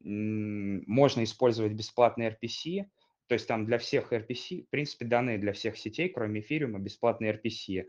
можно 0.00 1.24
использовать 1.24 1.72
бесплатный 1.72 2.28
RPC, 2.28 2.84
то 3.28 3.34
есть 3.34 3.48
там 3.48 3.66
для 3.66 3.78
всех 3.78 4.12
RPC, 4.12 4.64
в 4.66 4.70
принципе, 4.70 5.04
данные 5.04 5.38
для 5.38 5.52
всех 5.52 5.76
сетей, 5.76 6.08
кроме 6.08 6.40
эфириума, 6.40 6.78
бесплатные 6.78 7.32
RPC. 7.32 7.86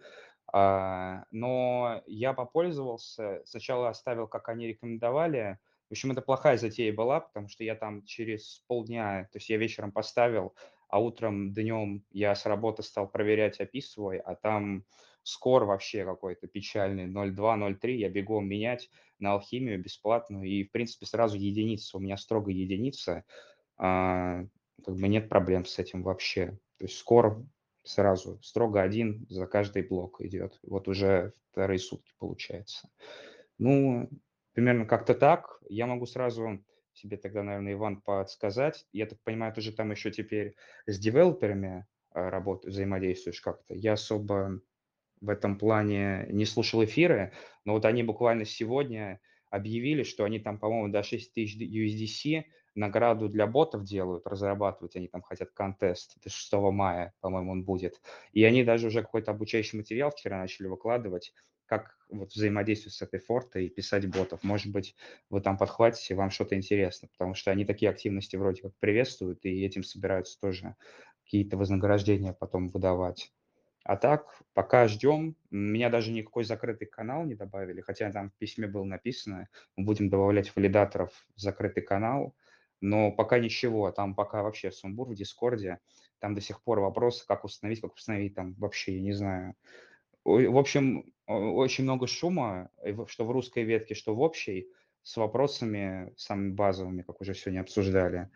А, 0.52 1.26
но 1.32 2.02
я 2.08 2.34
попользовался, 2.34 3.42
сначала 3.46 3.90
оставил, 3.90 4.28
как 4.28 4.50
они 4.50 4.68
рекомендовали. 4.68 5.60
В 5.90 5.94
общем, 5.94 6.12
это 6.12 6.22
плохая 6.22 6.58
затея 6.58 6.94
была, 6.94 7.20
потому 7.20 7.50
что 7.50 7.64
я 7.64 7.76
там 7.76 8.04
через 8.06 8.64
полдня, 8.68 9.28
то 9.32 9.38
есть 9.38 9.50
я 9.50 9.58
вечером 9.58 9.92
поставил, 9.92 10.56
а 10.90 11.00
утром, 11.02 11.54
днем 11.54 12.04
я 12.12 12.34
с 12.34 12.46
работы 12.46 12.82
стал 12.82 13.10
проверять 13.10 13.60
API 13.60 14.18
а 14.18 14.36
там 14.36 14.86
скор 15.28 15.66
вообще 15.66 16.06
какой-то 16.06 16.48
печальный, 16.48 17.06
0.2, 17.06 17.58
0.3, 17.58 17.92
я 17.92 18.10
бегом 18.10 18.48
менять 18.48 18.90
на 19.20 19.34
алхимию 19.34 19.82
бесплатную, 19.82 20.46
и, 20.46 20.64
в 20.64 20.72
принципе, 20.72 21.06
сразу 21.06 21.38
единица, 21.38 21.98
у 21.98 22.00
меня 22.00 22.16
строго 22.18 22.52
единица, 22.52 23.26
а, 23.78 24.46
как 24.86 24.96
бы 24.96 25.08
нет 25.08 25.28
проблем 25.28 25.66
с 25.66 25.80
этим 25.80 26.04
вообще. 26.04 26.58
То 26.78 26.86
есть 26.86 26.98
скор 26.98 27.44
сразу 27.84 28.40
строго 28.42 28.82
один 28.82 29.26
за 29.30 29.48
каждый 29.48 29.84
блок 29.84 30.22
идет. 30.22 30.60
Вот 30.64 30.88
уже 30.88 31.34
вторые 31.52 31.80
сутки 31.80 32.14
получается. 32.18 32.90
Ну, 33.58 34.10
примерно 34.54 34.86
как-то 34.86 35.14
так. 35.14 35.60
Я 35.70 35.88
могу 35.88 36.06
сразу 36.06 36.64
тебе 36.94 37.18
тогда, 37.18 37.44
наверное, 37.44 37.74
Иван, 37.74 38.02
подсказать. 38.02 38.86
Я 38.94 39.08
так 39.08 39.20
понимаю, 39.24 39.54
ты 39.54 39.62
же 39.62 39.74
там 39.74 39.92
еще 39.92 40.10
теперь 40.12 40.56
с 40.86 40.98
девелоперами 41.00 41.86
а, 42.12 42.30
работаешь, 42.30 42.74
взаимодействуешь 42.74 43.42
как-то. 43.42 43.74
Я 43.74 43.94
особо 43.94 44.62
в 45.22 45.30
этом 45.30 45.58
плане 45.58 46.28
не 46.30 46.46
слушал 46.46 46.84
эфиры, 46.84 47.34
но 47.66 47.74
вот 47.74 47.86
они 47.86 48.04
буквально 48.04 48.46
сегодня 48.46 49.20
объявили, 49.50 50.04
что 50.04 50.24
они 50.24 50.40
там, 50.40 50.60
по-моему, 50.60 50.90
до 50.90 51.04
6 51.04 51.34
тысяч 51.34 51.56
USDC 51.58 52.46
награду 52.76 53.28
для 53.28 53.48
ботов 53.48 53.84
делают, 53.84 54.28
разрабатывать, 54.28 54.96
они 54.96 55.08
там 55.08 55.22
хотят 55.22 55.52
контест, 55.52 56.18
до 56.24 56.30
6 56.30 56.54
мая, 56.72 57.14
по-моему, 57.22 57.52
он 57.52 57.64
будет. 57.64 58.02
И 58.34 58.44
они 58.44 58.64
даже 58.64 58.88
уже 58.88 59.02
какой-то 59.02 59.32
обучающий 59.32 59.78
материал 59.78 60.12
вчера 60.12 60.38
начали 60.38 60.68
выкладывать, 60.68 61.34
как 61.66 61.98
вот 62.10 62.32
взаимодействовать 62.32 62.94
с 62.94 63.02
этой 63.02 63.20
фортой 63.20 63.66
и 63.66 63.70
писать 63.70 64.08
ботов. 64.10 64.44
Может 64.44 64.72
быть, 64.72 64.96
вы 65.30 65.42
там 65.42 65.58
подхватите, 65.58 66.16
вам 66.16 66.30
что-то 66.30 66.56
интересно, 66.56 67.10
потому 67.10 67.34
что 67.34 67.52
они 67.52 67.66
такие 67.66 67.92
активности 67.92 68.36
вроде 68.36 68.62
как 68.62 68.78
приветствуют, 68.80 69.44
и 69.44 69.66
этим 69.66 69.84
собираются 69.84 70.40
тоже 70.40 70.76
какие-то 71.24 71.58
вознаграждения 71.58 72.34
потом 72.34 72.70
выдавать. 72.70 73.32
А 73.88 73.96
так, 73.96 74.42
пока 74.54 74.86
ждем. 74.90 75.38
Меня 75.50 75.90
даже 75.90 76.12
никакой 76.12 76.44
закрытый 76.44 76.88
канал 76.88 77.24
не 77.24 77.36
добавили, 77.36 77.80
хотя 77.80 78.12
там 78.12 78.32
в 78.32 78.34
письме 78.34 78.68
было 78.68 78.84
написано, 78.84 79.48
мы 79.78 79.86
будем 79.86 80.10
добавлять 80.10 80.54
валидаторов 80.54 81.26
в 81.38 81.40
закрытый 81.40 81.84
канал, 81.84 82.36
но 82.82 83.14
пока 83.14 83.40
ничего, 83.40 83.90
там 83.94 84.14
пока 84.14 84.44
вообще 84.44 84.72
сумбур 84.72 85.08
в 85.08 85.16
Дискорде, 85.16 85.80
там 86.20 86.36
до 86.36 86.42
сих 86.42 86.62
пор 86.64 86.82
вопросы, 86.82 87.26
как 87.26 87.46
установить, 87.46 87.80
как 87.80 87.94
установить, 87.94 88.36
там 88.36 88.56
вообще, 88.56 88.98
я 88.98 89.02
не 89.02 89.14
знаю. 89.14 89.56
В 90.26 90.58
общем, 90.58 91.14
очень 91.26 91.86
много 91.86 92.08
шума, 92.08 92.70
что 93.08 93.26
в 93.26 93.32
русской 93.32 93.64
ветке, 93.64 93.96
что 93.96 94.14
в 94.14 94.20
общей, 94.20 94.68
с 95.04 95.16
вопросами 95.16 96.12
самыми 96.18 96.52
базовыми, 96.52 97.04
как 97.04 97.22
уже 97.22 97.34
сегодня 97.36 97.62
обсуждали 97.62 98.30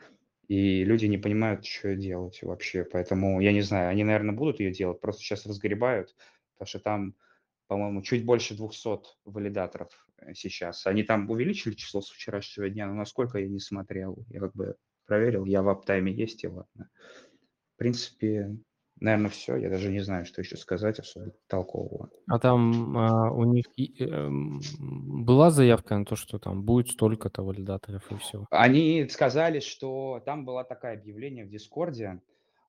и 0.52 0.84
люди 0.84 1.06
не 1.06 1.18
понимают, 1.18 1.66
что 1.66 1.96
делать 1.96 2.44
вообще. 2.44 2.84
Поэтому, 2.84 3.40
я 3.40 3.54
не 3.54 3.62
знаю, 3.62 3.90
они, 3.90 4.04
наверное, 4.04 4.36
будут 4.36 4.60
ее 4.60 4.74
делать, 4.74 5.00
просто 5.00 5.22
сейчас 5.22 5.46
разгребают, 5.46 6.14
потому 6.54 6.68
что 6.68 6.80
там, 6.80 7.16
по-моему, 7.68 8.02
чуть 8.02 8.26
больше 8.26 8.54
200 8.54 9.22
валидаторов 9.24 10.06
э, 10.18 10.34
сейчас. 10.34 10.86
Они 10.88 11.04
там 11.04 11.30
увеличили 11.30 11.74
число 11.74 12.02
с 12.02 12.10
вчерашнего 12.10 12.70
дня, 12.70 12.88
но 12.88 12.96
насколько 12.96 13.40
я 13.40 13.48
не 13.48 13.62
смотрел, 13.62 14.26
я 14.28 14.42
как 14.42 14.54
бы 14.54 14.76
проверил, 15.06 15.46
я 15.46 15.64
в 15.64 15.70
аптайме 15.70 16.12
есть, 16.12 16.44
и 16.44 16.48
ладно. 16.48 16.90
В 17.76 17.78
принципе, 17.78 18.54
наверное, 19.02 19.30
все. 19.30 19.58
Я 19.58 19.70
даже 19.70 19.90
не 19.90 20.00
знаю, 20.00 20.26
что 20.26 20.42
еще 20.42 20.56
сказать 20.56 21.00
особо 21.00 21.32
толкового. 21.48 22.10
А 22.28 22.40
там 22.40 22.98
а, 22.98 23.32
у 23.32 23.44
них 23.44 23.66
э, 23.78 24.30
была 24.30 25.50
заявка 25.50 25.98
на 25.98 26.06
то, 26.06 26.16
что 26.16 26.40
там 26.40 26.64
будет 26.64 26.90
столько-то 26.90 27.44
валидаторов 27.44 28.10
и 28.12 28.16
все? 28.18 28.46
Они 28.52 29.08
сказали, 29.10 29.60
что 29.60 30.22
там 30.26 30.46
было 30.46 30.64
такое 30.64 30.94
объявление 30.94 31.46
в 31.46 31.50
Дискорде. 31.50 32.22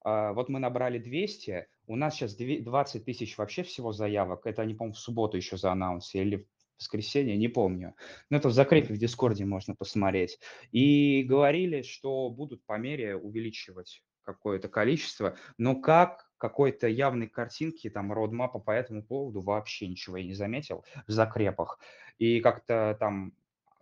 А, 0.04 0.32
вот 0.32 0.48
мы 0.48 0.58
набрали 0.58 0.98
200, 0.98 1.66
у 1.86 1.96
нас 1.96 2.14
сейчас 2.14 2.34
20 2.34 3.04
тысяч 3.04 3.36
вообще 3.36 3.62
всего 3.62 3.92
заявок. 3.92 4.46
Это 4.46 4.62
они, 4.62 4.74
по-моему, 4.74 4.94
в 4.94 4.98
субботу 4.98 5.36
еще 5.36 5.56
за 5.56 5.70
анонс 5.70 6.14
или 6.14 6.36
в 6.36 6.46
воскресенье, 6.78 7.36
не 7.36 7.48
помню. 7.48 7.94
Но 8.30 8.38
это 8.38 8.48
в 8.48 8.52
закрепе 8.52 8.94
в 8.94 8.98
Дискорде 8.98 9.44
можно 9.44 9.74
посмотреть. 9.74 10.38
И 10.72 11.22
говорили, 11.24 11.82
что 11.82 12.30
будут 12.30 12.64
по 12.64 12.78
мере 12.78 13.16
увеличивать 13.16 14.02
какое-то 14.24 14.68
количество, 14.68 15.36
но 15.58 15.76
как 15.76 16.30
какой-то 16.38 16.88
явной 16.88 17.28
картинки, 17.28 17.88
там, 17.88 18.12
roadmap 18.12 18.53
а 18.53 18.58
по 18.58 18.72
этому 18.72 19.02
поводу 19.04 19.42
вообще 19.42 19.86
ничего 19.86 20.16
я 20.16 20.24
не 20.24 20.34
заметил 20.34 20.84
в 21.06 21.12
закрепах. 21.12 21.78
И 22.18 22.40
как-то 22.40 22.96
там 22.98 23.32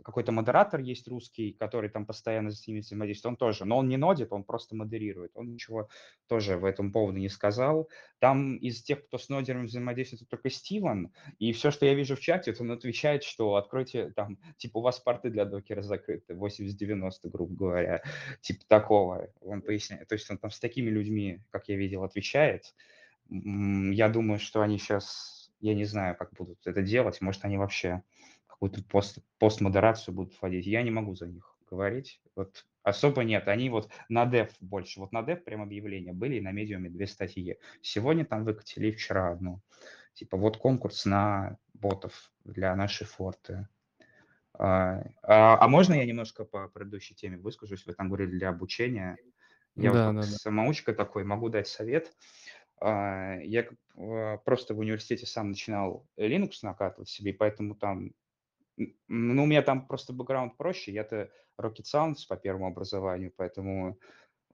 какой-то 0.03 0.33
модератор 0.33 0.81
есть 0.81 1.09
русский, 1.09 1.53
который 1.53 1.91
там 1.91 2.07
постоянно 2.07 2.51
с 2.51 2.67
ними 2.67 2.81
взаимодействует, 2.81 3.33
он 3.33 3.37
тоже, 3.37 3.65
но 3.65 3.79
он 3.79 3.89
не 3.89 3.97
нодит, 3.97 4.33
он 4.33 4.45
просто 4.45 4.75
модерирует, 4.75 5.33
он 5.35 5.53
ничего 5.53 5.89
тоже 6.27 6.57
в 6.57 6.65
этом 6.65 6.93
поводу 6.93 7.19
не 7.19 7.29
сказал. 7.29 7.89
Там 8.19 8.57
из 8.57 8.83
тех, 8.83 9.07
кто 9.07 9.19
с 9.19 9.29
нодером 9.29 9.67
взаимодействует, 9.67 10.29
только 10.29 10.51
Стивен, 10.51 11.13
и 11.39 11.53
все, 11.53 11.71
что 11.71 11.87
я 11.87 11.95
вижу 11.95 12.17
в 12.17 12.21
чате, 12.21 12.55
он 12.59 12.71
отвечает, 12.71 13.25
что 13.25 13.57
откройте 13.57 14.11
там, 14.11 14.39
типа, 14.57 14.79
у 14.79 14.83
вас 14.83 14.99
порты 14.99 15.31
для 15.31 15.45
докера 15.45 15.83
закрыты, 15.83 16.35
80-90, 16.35 17.11
грубо 17.25 17.55
говоря, 17.55 18.03
типа 18.41 18.65
такого, 18.67 19.29
он 19.41 19.63
поясняет. 19.63 20.09
То 20.09 20.15
есть 20.15 20.31
он 20.31 20.39
там 20.39 20.51
с 20.51 20.59
такими 20.61 20.91
людьми, 20.91 21.41
как 21.51 21.69
я 21.69 21.77
видел, 21.77 22.05
отвечает. 22.05 22.75
Я 23.29 24.09
думаю, 24.09 24.39
что 24.39 24.61
они 24.61 24.79
сейчас, 24.79 25.51
я 25.61 25.75
не 25.75 25.85
знаю, 25.85 26.17
как 26.17 26.33
будут 26.33 26.59
это 26.67 26.83
делать, 26.83 27.21
может, 27.21 27.45
они 27.45 27.59
вообще 27.59 28.03
какую-то 28.61 28.87
пост, 28.89 29.19
постмодерацию 29.39 30.15
будут 30.15 30.35
вводить. 30.41 30.67
Я 30.67 30.83
не 30.83 30.91
могу 30.91 31.15
за 31.15 31.27
них 31.27 31.57
говорить. 31.71 32.21
Вот 32.37 32.67
особо 32.83 33.25
нет. 33.25 33.49
Они 33.49 33.71
вот 33.71 33.91
на 34.11 34.27
дев 34.27 34.51
больше. 34.61 35.01
Вот 35.01 35.13
на 35.13 35.23
дев 35.23 35.43
прям 35.45 35.63
объявления 35.63 36.13
были, 36.13 36.37
и 36.37 36.41
на 36.43 36.53
медиуме 36.53 36.91
две 36.91 37.07
статьи. 37.07 37.57
Сегодня 37.81 38.27
там 38.27 38.45
выкатили, 38.45 38.91
вчера 38.91 39.31
одну. 39.31 39.63
Типа 40.13 40.37
вот 40.37 40.59
конкурс 40.59 41.07
на 41.07 41.57
ботов 41.73 42.33
для 42.45 42.77
нашей 42.77 43.07
форты. 43.07 43.67
А, 44.53 45.05
а, 45.23 45.57
а 45.59 45.69
можно 45.69 45.95
я 45.95 46.05
немножко 46.05 46.45
по 46.45 46.69
предыдущей 46.69 47.15
теме 47.15 47.39
выскажусь? 47.39 47.87
Вы 47.87 47.95
там 47.95 48.09
говорили 48.09 48.33
для 48.33 48.51
обучения. 48.51 49.17
Я 49.75 49.93
Да, 49.93 50.09
вот 50.09 50.17
да, 50.17 50.21
да. 50.21 50.27
самоучка 50.27 50.93
такой 50.93 51.25
могу 51.25 51.49
дать 51.49 51.69
совет. 51.69 52.13
А, 52.79 53.39
Я 53.39 53.67
а, 53.97 54.37
просто 54.39 54.75
в 54.75 54.81
университете 54.81 55.25
сам 55.25 55.49
начинал 55.49 56.07
Linux 56.19 56.57
накатывать 56.63 57.09
себе, 57.09 57.33
поэтому 57.33 57.75
там, 57.75 58.13
ну, 59.09 59.43
у 59.43 59.47
меня 59.47 59.63
там 59.63 59.87
просто 59.87 60.13
бэкграунд 60.13 60.57
проще. 60.57 60.93
Я-то 60.93 61.31
Rocket 61.61 61.85
Science 61.93 62.27
по 62.29 62.37
первому 62.37 62.67
образованию, 62.67 63.33
поэтому 63.37 63.99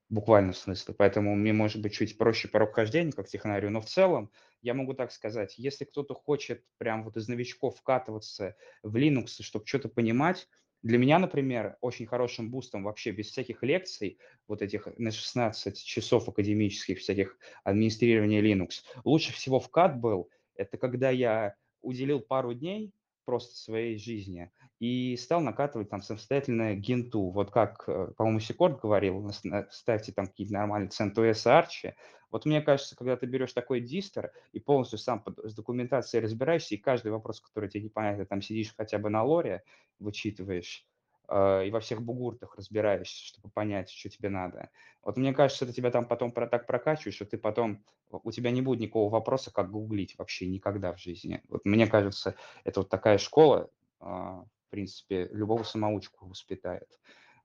буквально 0.09 0.53
в 0.53 0.59
смысле. 0.59 0.94
Поэтому 0.94 1.35
мне 1.35 1.53
может 1.53 1.82
быть 1.82 1.94
чуть 1.94 2.16
проще 2.16 2.48
порог 2.48 2.74
хождения 2.74 3.12
как 3.12 3.28
технарию, 3.28 3.70
но 3.70 3.81
в 3.81 3.86
целом 3.86 4.31
я 4.62 4.74
могу 4.74 4.94
так 4.94 5.12
сказать, 5.12 5.55
если 5.59 5.85
кто-то 5.85 6.15
хочет 6.15 6.65
прям 6.78 7.05
вот 7.05 7.16
из 7.16 7.28
новичков 7.28 7.78
вкатываться 7.78 8.57
в 8.82 8.97
Linux, 8.97 9.43
чтобы 9.43 9.66
что-то 9.66 9.89
понимать, 9.89 10.48
для 10.82 10.98
меня, 10.98 11.19
например, 11.19 11.77
очень 11.81 12.07
хорошим 12.07 12.51
бустом 12.51 12.85
вообще 12.85 13.11
без 13.11 13.31
всяких 13.31 13.62
лекций, 13.62 14.19
вот 14.47 14.62
этих 14.62 14.86
на 14.98 15.11
16 15.11 15.82
часов 15.85 16.28
академических 16.28 16.98
всяких 16.98 17.39
администрирования 17.65 18.40
Linux, 18.40 18.82
лучше 19.05 19.32
всего 19.32 19.59
вкат 19.59 19.98
был, 19.98 20.31
это 20.55 20.78
когда 20.78 21.11
я 21.11 21.57
уделил 21.81 22.20
пару 22.20 22.55
дней 22.55 22.93
просто 23.27 23.57
своей 23.57 23.98
жизни 23.98 24.51
и 24.78 25.16
стал 25.16 25.40
накатывать 25.43 25.90
там 25.90 26.01
самостоятельно 26.01 26.74
генту. 26.74 27.31
Вот 27.31 27.51
как, 27.51 27.85
э, 27.89 28.12
по-моему, 28.16 28.40
Секорд 28.40 28.81
говорил, 28.81 29.20
на- 29.44 29.69
ставьте 29.70 30.12
там 30.12 30.27
какие-то 30.27 30.55
нормальные 30.55 30.90
CentOS 30.90 31.47
Arch. 31.47 31.93
Вот 32.31 32.47
мне 32.47 32.62
кажется, 32.62 32.97
когда 32.97 33.16
ты 33.16 33.27
берешь 33.27 33.53
такой 33.53 33.81
дистер 33.81 34.32
и 34.53 34.61
полностью 34.61 34.98
сам 34.98 35.23
под- 35.23 35.39
с 35.44 35.55
документацией 35.55 36.23
разбираешься, 36.23 36.74
и 36.74 36.78
каждый 36.78 37.12
вопрос, 37.12 37.40
который 37.40 37.69
тебе 37.69 37.85
непонятно, 37.85 38.27
там 38.27 38.43
сидишь 38.43 38.74
хотя 38.77 38.98
бы 38.98 39.11
на 39.11 39.23
лоре, 39.23 39.62
вычитываешь, 39.98 40.86
э, 40.86 40.95
и 41.28 41.70
во 41.70 41.81
всех 41.81 42.03
бугуртах 42.03 42.57
разбираешься, 42.57 43.24
чтобы 43.27 43.51
понять, 43.51 43.90
что 43.90 44.09
тебе 44.09 44.28
надо. 44.28 44.70
Вот 45.03 45.16
мне 45.16 45.32
кажется, 45.32 45.65
это 45.65 45.74
тебя 45.74 45.90
там 45.90 46.07
потом 46.07 46.32
про- 46.32 46.47
так 46.47 46.66
прокачиваешь, 46.66 47.16
что 47.16 47.24
ты 47.24 47.39
потом, 47.39 47.85
у 48.11 48.31
тебя 48.31 48.51
не 48.51 48.62
будет 48.62 48.81
никакого 48.81 49.11
вопроса, 49.11 49.53
как 49.53 49.70
гуглить 49.70 50.16
вообще 50.19 50.47
никогда 50.47 50.93
в 50.93 50.98
жизни. 50.98 51.43
Вот 51.48 51.65
мне 51.65 51.86
кажется, 51.86 52.36
это 52.65 52.81
вот 52.81 52.89
такая 52.89 53.19
школа, 53.19 53.70
а, 54.01 54.44
в 54.44 54.70
принципе, 54.70 55.28
любого 55.32 55.62
самоучку 55.62 56.27
воспитает. 56.27 56.89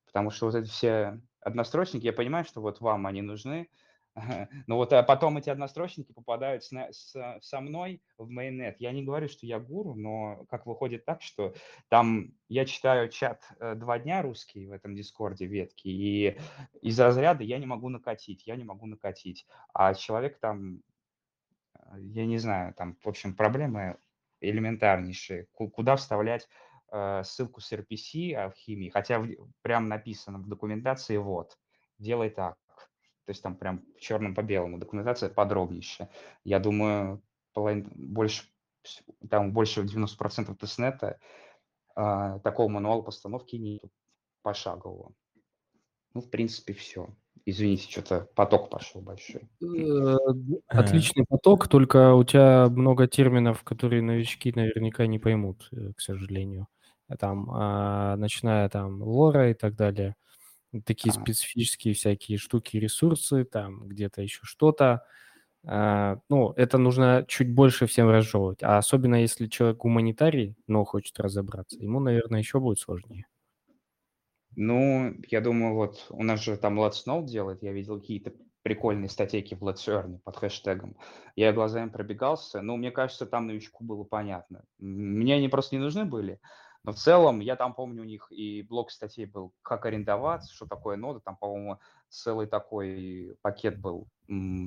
Потому 0.05 0.29
что 0.29 0.47
вот 0.47 0.55
эти 0.55 0.69
все 0.69 1.21
однострочники, 1.39 2.05
я 2.05 2.13
понимаю, 2.13 2.45
что 2.45 2.61
вот 2.61 2.81
вам 2.81 3.07
они 3.07 3.21
нужны, 3.21 3.69
но 4.67 4.75
вот 4.75 4.91
а 4.93 5.03
потом 5.03 5.37
эти 5.37 5.49
однострочники 5.49 6.11
попадают 6.11 6.63
с, 6.63 6.71
с- 6.91 7.37
со 7.41 7.61
мной 7.61 8.01
в 8.17 8.29
mainnet. 8.29 8.75
Я 8.79 8.91
не 8.91 9.03
говорю, 9.03 9.27
что 9.29 9.45
я 9.45 9.59
гуру, 9.59 9.95
но 9.95 10.45
как 10.49 10.65
выходит 10.65 11.05
так, 11.05 11.21
что 11.21 11.53
там 11.89 12.33
я 12.49 12.65
читаю 12.65 13.09
чат 13.09 13.43
э, 13.59 13.75
два 13.75 13.99
дня 13.99 14.21
русский 14.21 14.67
в 14.67 14.71
этом 14.71 14.95
дискорде 14.95 15.45
ветки, 15.45 15.87
и 15.87 16.37
из 16.81 16.99
разряда 16.99 17.43
я 17.43 17.57
не 17.57 17.65
могу 17.65 17.89
накатить, 17.89 18.45
я 18.45 18.55
не 18.57 18.63
могу 18.63 18.85
накатить. 18.85 19.45
А 19.73 19.93
человек 19.93 20.39
там 20.39 20.81
а, 21.73 21.97
я 21.99 22.25
не 22.25 22.37
знаю, 22.37 22.73
там, 22.73 22.97
в 23.03 23.07
общем, 23.07 23.35
проблемы 23.35 23.97
элементарнейшие. 24.41 25.47
Ку- 25.51 25.69
Куда 25.69 25.95
вставлять 25.95 26.47
э, 26.91 27.23
ссылку 27.23 27.61
с 27.61 27.71
RPC 27.71 28.49
в 28.49 28.53
химии, 28.55 28.89
хотя 28.89 29.23
прям 29.61 29.87
написано 29.87 30.39
в 30.39 30.47
документации 30.47 31.17
вот, 31.17 31.57
делай 31.99 32.29
так. 32.29 32.57
То 33.31 33.33
есть 33.33 33.43
там 33.43 33.55
прям 33.55 33.81
черным 33.97 34.35
по 34.35 34.41
белому, 34.41 34.77
документация 34.77 35.29
подробнейшая. 35.29 36.09
Я 36.43 36.59
думаю, 36.59 37.21
половин- 37.53 37.89
больше, 37.95 38.43
там 39.29 39.53
больше 39.53 39.83
90% 39.83 40.53
тестнета 40.57 41.17
а, 41.95 42.39
такого 42.39 42.67
мануала 42.67 43.01
постановки 43.03 43.55
нет 43.55 43.85
пошагового. 44.41 45.13
Ну, 46.13 46.19
в 46.19 46.29
принципе, 46.29 46.73
все. 46.73 47.07
Извините, 47.45 47.89
что-то 47.89 48.27
поток 48.35 48.69
пошел 48.69 48.99
большой. 49.01 49.47
Э, 49.61 50.17
Отличный 50.67 51.23
поток, 51.25 51.69
только 51.69 52.13
у 52.15 52.25
тебя 52.25 52.67
много 52.67 53.07
терминов, 53.07 53.63
которые 53.63 54.01
новички 54.01 54.51
наверняка 54.53 55.07
не 55.07 55.19
поймут, 55.19 55.69
э, 55.71 55.93
к 55.95 56.01
сожалению. 56.01 56.67
Там, 57.17 57.49
а, 57.49 58.17
начиная 58.17 58.67
там 58.67 59.01
лора 59.01 59.51
и 59.51 59.53
так 59.53 59.75
далее, 59.75 60.15
такие 60.85 61.11
А. 61.11 61.13
специфические 61.13 61.93
всякие 61.93 62.37
штуки, 62.37 62.77
ресурсы, 62.77 63.43
там 63.45 63.87
где-то 63.87 64.21
еще 64.21 64.41
что-то. 64.43 65.05
А, 65.65 66.19
Ну, 66.29 66.53
это 66.57 66.77
нужно 66.77 67.25
чуть 67.27 67.53
больше 67.53 67.87
всем 67.87 68.09
разжевывать. 68.09 68.63
А 68.63 68.77
особенно 68.79 69.15
если 69.15 69.47
человек 69.47 69.77
гуманитарий, 69.79 70.55
но 70.67 70.85
хочет 70.85 71.19
разобраться, 71.19 71.77
ему, 71.79 71.99
наверное, 71.99 72.39
еще 72.39 72.59
будет 72.59 72.79
сложнее. 72.79 73.27
Ну, 74.55 75.13
я 75.29 75.41
думаю, 75.41 75.75
вот 75.75 76.07
у 76.09 76.23
нас 76.23 76.43
же 76.43 76.57
там 76.57 76.79
Let's 76.79 77.05
Know 77.07 77.25
делает, 77.25 77.63
я 77.63 77.71
видел 77.71 77.99
какие-то 77.99 78.33
прикольные 78.63 79.09
статейки 79.09 79.55
в 79.55 79.63
Let's 79.63 79.87
Earn 79.87 80.19
под 80.23 80.35
хэштегом. 80.35 80.97
Я 81.35 81.53
глазами 81.53 81.89
пробегался, 81.89 82.61
ну, 82.61 82.75
мне 82.75 82.91
кажется, 82.91 83.25
там 83.25 83.47
новичку 83.47 83.83
было 83.83 84.03
понятно. 84.03 84.65
Мне 84.77 85.35
они 85.35 85.47
просто 85.47 85.75
не 85.75 85.81
нужны 85.81 86.03
были, 86.05 86.39
но 86.83 86.93
в 86.93 86.95
целом, 86.95 87.39
я 87.39 87.55
там 87.55 87.73
помню, 87.73 88.01
у 88.01 88.05
них 88.05 88.31
и 88.31 88.63
блок 88.63 88.91
статей 88.91 89.25
был, 89.25 89.53
как 89.61 89.85
арендоваться, 89.85 90.53
что 90.53 90.65
такое 90.65 90.97
нода, 90.97 91.19
там, 91.19 91.37
по-моему, 91.37 91.79
целый 92.09 92.47
такой 92.47 93.35
пакет 93.41 93.79
был 93.79 94.07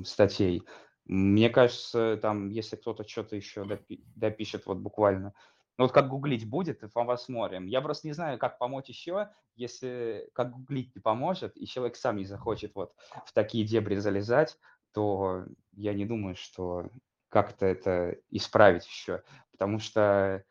статей. 0.05 0.63
Мне 1.05 1.49
кажется, 1.49 2.17
там, 2.21 2.49
если 2.49 2.77
кто-то 2.77 3.07
что-то 3.07 3.35
еще 3.35 3.63
допи- 3.63 4.03
допишет, 4.15 4.65
вот 4.65 4.77
буквально, 4.77 5.33
ну 5.77 5.85
вот 5.85 5.91
как 5.91 6.07
гуглить 6.07 6.49
будет, 6.49 6.83
и 6.83 6.87
посмотрим. 6.87 7.65
Я 7.67 7.81
просто 7.81 8.07
не 8.07 8.13
знаю, 8.13 8.39
как 8.39 8.57
помочь 8.57 8.87
еще, 8.87 9.29
если 9.55 10.29
как 10.33 10.51
гуглить 10.51 10.95
не 10.95 11.01
поможет, 11.01 11.55
и 11.57 11.67
человек 11.67 11.95
сам 11.97 12.15
не 12.17 12.25
захочет 12.25 12.73
вот 12.75 12.93
в 13.25 13.33
такие 13.33 13.65
дебри 13.65 13.95
залезать, 13.97 14.57
то 14.93 15.45
я 15.73 15.93
не 15.93 16.05
думаю, 16.05 16.35
что 16.35 16.89
как-то 17.29 17.65
это 17.65 18.17
исправить 18.29 18.87
еще. 18.87 19.23
Потому 19.51 19.79
что 19.79 20.45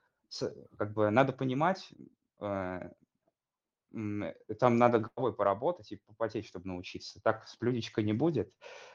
как 0.78 0.92
бы 0.94 1.10
надо 1.10 1.32
понимать, 1.32 1.90
э, 2.40 2.80
м, 3.92 4.24
там 4.58 4.76
надо 4.76 4.98
головой 5.14 5.34
поработать 5.34 5.92
и 5.92 5.96
попотеть, 5.96 6.46
чтобы 6.46 6.66
научиться. 6.68 7.20
Так 7.22 7.46
с 7.46 7.56
блюдечка 7.58 8.02
не 8.02 8.12
будет, 8.12 8.52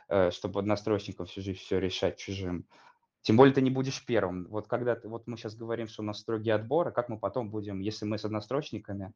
э, 0.10 0.32
чтобы 0.32 0.60
однострочником 0.60 1.26
всю 1.26 1.42
жизнь 1.42 1.60
все 1.60 1.80
решать 1.80 2.18
чужим. 2.18 2.68
Тем 3.22 3.36
более 3.36 3.54
ты 3.54 3.62
не 3.62 3.70
будешь 3.70 4.06
первым. 4.06 4.48
Вот 4.50 4.68
когда 4.68 4.98
вот 5.04 5.28
мы 5.28 5.36
сейчас 5.36 5.56
говорим, 5.56 5.88
что 5.88 6.02
у 6.02 6.06
нас 6.06 6.20
строгий 6.20 6.52
отбор, 6.52 6.88
а 6.88 6.92
как 6.92 7.10
мы 7.10 7.20
потом 7.20 7.50
будем, 7.50 7.80
если 7.80 8.06
мы 8.06 8.18
с 8.18 8.24
однострочниками, 8.24 9.14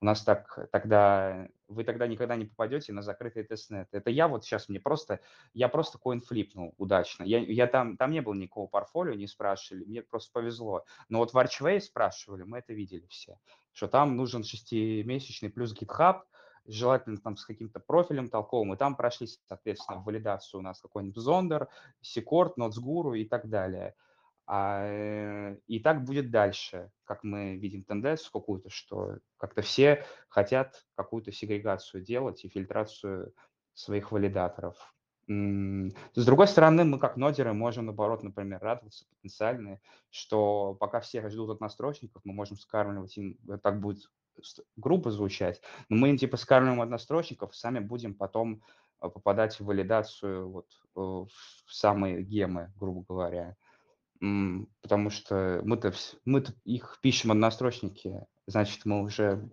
у 0.00 0.06
нас 0.06 0.22
так, 0.22 0.68
тогда, 0.72 1.48
вы 1.68 1.84
тогда 1.84 2.06
никогда 2.08 2.34
не 2.36 2.46
попадете 2.46 2.92
на 2.92 3.02
закрытый 3.02 3.44
тестнет. 3.44 3.88
Это 3.92 4.10
я 4.10 4.26
вот 4.26 4.44
сейчас 4.44 4.68
мне 4.68 4.80
просто, 4.80 5.20
я 5.54 5.68
просто 5.68 5.98
коин 5.98 6.20
флипнул 6.20 6.74
удачно. 6.78 7.22
Я, 7.22 7.38
я 7.38 7.66
там, 7.68 7.96
там 7.96 8.10
не 8.10 8.20
было 8.20 8.34
никакого 8.34 8.66
портфолио, 8.66 9.14
не 9.14 9.28
спрашивали, 9.28 9.84
мне 9.84 10.02
просто 10.02 10.32
повезло. 10.32 10.84
Но 11.08 11.18
вот 11.18 11.32
в 11.32 11.36
Archway 11.36 11.80
спрашивали, 11.80 12.42
мы 12.42 12.58
это 12.58 12.72
видели 12.72 13.06
все, 13.08 13.38
что 13.72 13.86
там 13.86 14.16
нужен 14.16 14.42
шестимесячный 14.42 15.48
плюс 15.48 15.74
GitHub, 15.74 16.22
желательно 16.66 17.18
там 17.18 17.36
с 17.36 17.44
каким-то 17.44 17.80
профилем 17.80 18.28
толковым, 18.28 18.74
и 18.74 18.76
там 18.76 18.96
прошли, 18.96 19.28
соответственно, 19.48 20.00
валидацию 20.00 20.60
у 20.60 20.62
нас 20.62 20.80
какой-нибудь 20.80 21.16
Зондер, 21.16 21.68
Секорд, 22.00 22.56
Нотсгуру 22.56 23.14
и 23.14 23.24
так 23.24 23.48
далее. 23.48 23.94
А, 24.46 24.84
э, 24.84 25.56
и 25.66 25.80
так 25.80 26.04
будет 26.04 26.30
дальше, 26.30 26.90
как 27.04 27.24
мы 27.24 27.56
видим 27.56 27.82
тенденцию 27.82 28.30
какую-то, 28.30 28.68
что 28.68 29.18
как-то 29.38 29.62
все 29.62 30.04
хотят 30.28 30.84
какую-то 30.96 31.32
сегрегацию 31.32 32.02
делать 32.02 32.44
и 32.44 32.48
фильтрацию 32.48 33.32
своих 33.72 34.12
валидаторов. 34.12 34.94
С 35.26 36.26
другой 36.26 36.46
стороны, 36.48 36.84
мы 36.84 36.98
как 36.98 37.16
нодеры 37.16 37.54
можем, 37.54 37.86
наоборот, 37.86 38.22
например, 38.22 38.60
радоваться 38.60 39.06
потенциально, 39.08 39.80
что 40.10 40.74
пока 40.74 41.00
все 41.00 41.26
ждут 41.30 41.48
однострочников, 41.48 42.20
мы 42.24 42.34
можем 42.34 42.58
скармливать 42.58 43.16
им, 43.16 43.38
э, 43.48 43.56
так 43.56 43.80
будет 43.80 44.10
грубо 44.76 45.10
звучать, 45.10 45.60
но 45.88 45.96
мы 45.96 46.10
им 46.10 46.18
типа 46.18 46.36
скармливаем 46.36 46.82
однострочников, 46.82 47.54
сами 47.54 47.78
будем 47.78 48.14
потом 48.14 48.62
э, 49.00 49.08
попадать 49.08 49.58
в 49.58 49.64
валидацию 49.64 50.50
вот 50.50 50.66
э, 50.96 51.00
в 51.00 51.28
самые 51.66 52.22
гемы, 52.22 52.72
грубо 52.76 53.04
говоря. 53.06 53.56
Потому 54.80 55.10
что 55.10 55.60
мы-то 55.64 55.88
вс- 55.88 56.16
мы-то 56.24 56.54
их 56.64 56.98
пишем 57.02 57.32
однострочники, 57.32 58.24
значит, 58.46 58.86
мы 58.86 59.02
уже 59.02 59.50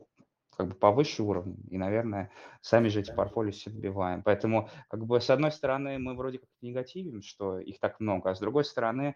как 0.55 0.67
бы 0.67 0.75
повыше 0.75 1.23
уровня, 1.23 1.57
и, 1.69 1.77
наверное, 1.77 2.31
сами 2.61 2.87
же 2.87 2.99
эти 2.99 3.11
портфолио 3.11 3.51
себе 3.51 3.75
добиваем. 3.75 4.21
Поэтому, 4.21 4.69
как 4.89 5.05
бы, 5.05 5.19
с 5.19 5.29
одной 5.29 5.51
стороны, 5.51 5.97
мы 5.97 6.15
вроде 6.15 6.37
как 6.39 6.49
негативим, 6.61 7.21
что 7.23 7.57
их 7.57 7.79
так 7.79 7.99
много, 7.99 8.29
а 8.29 8.35
с 8.35 8.39
другой 8.39 8.63
стороны, 8.63 9.15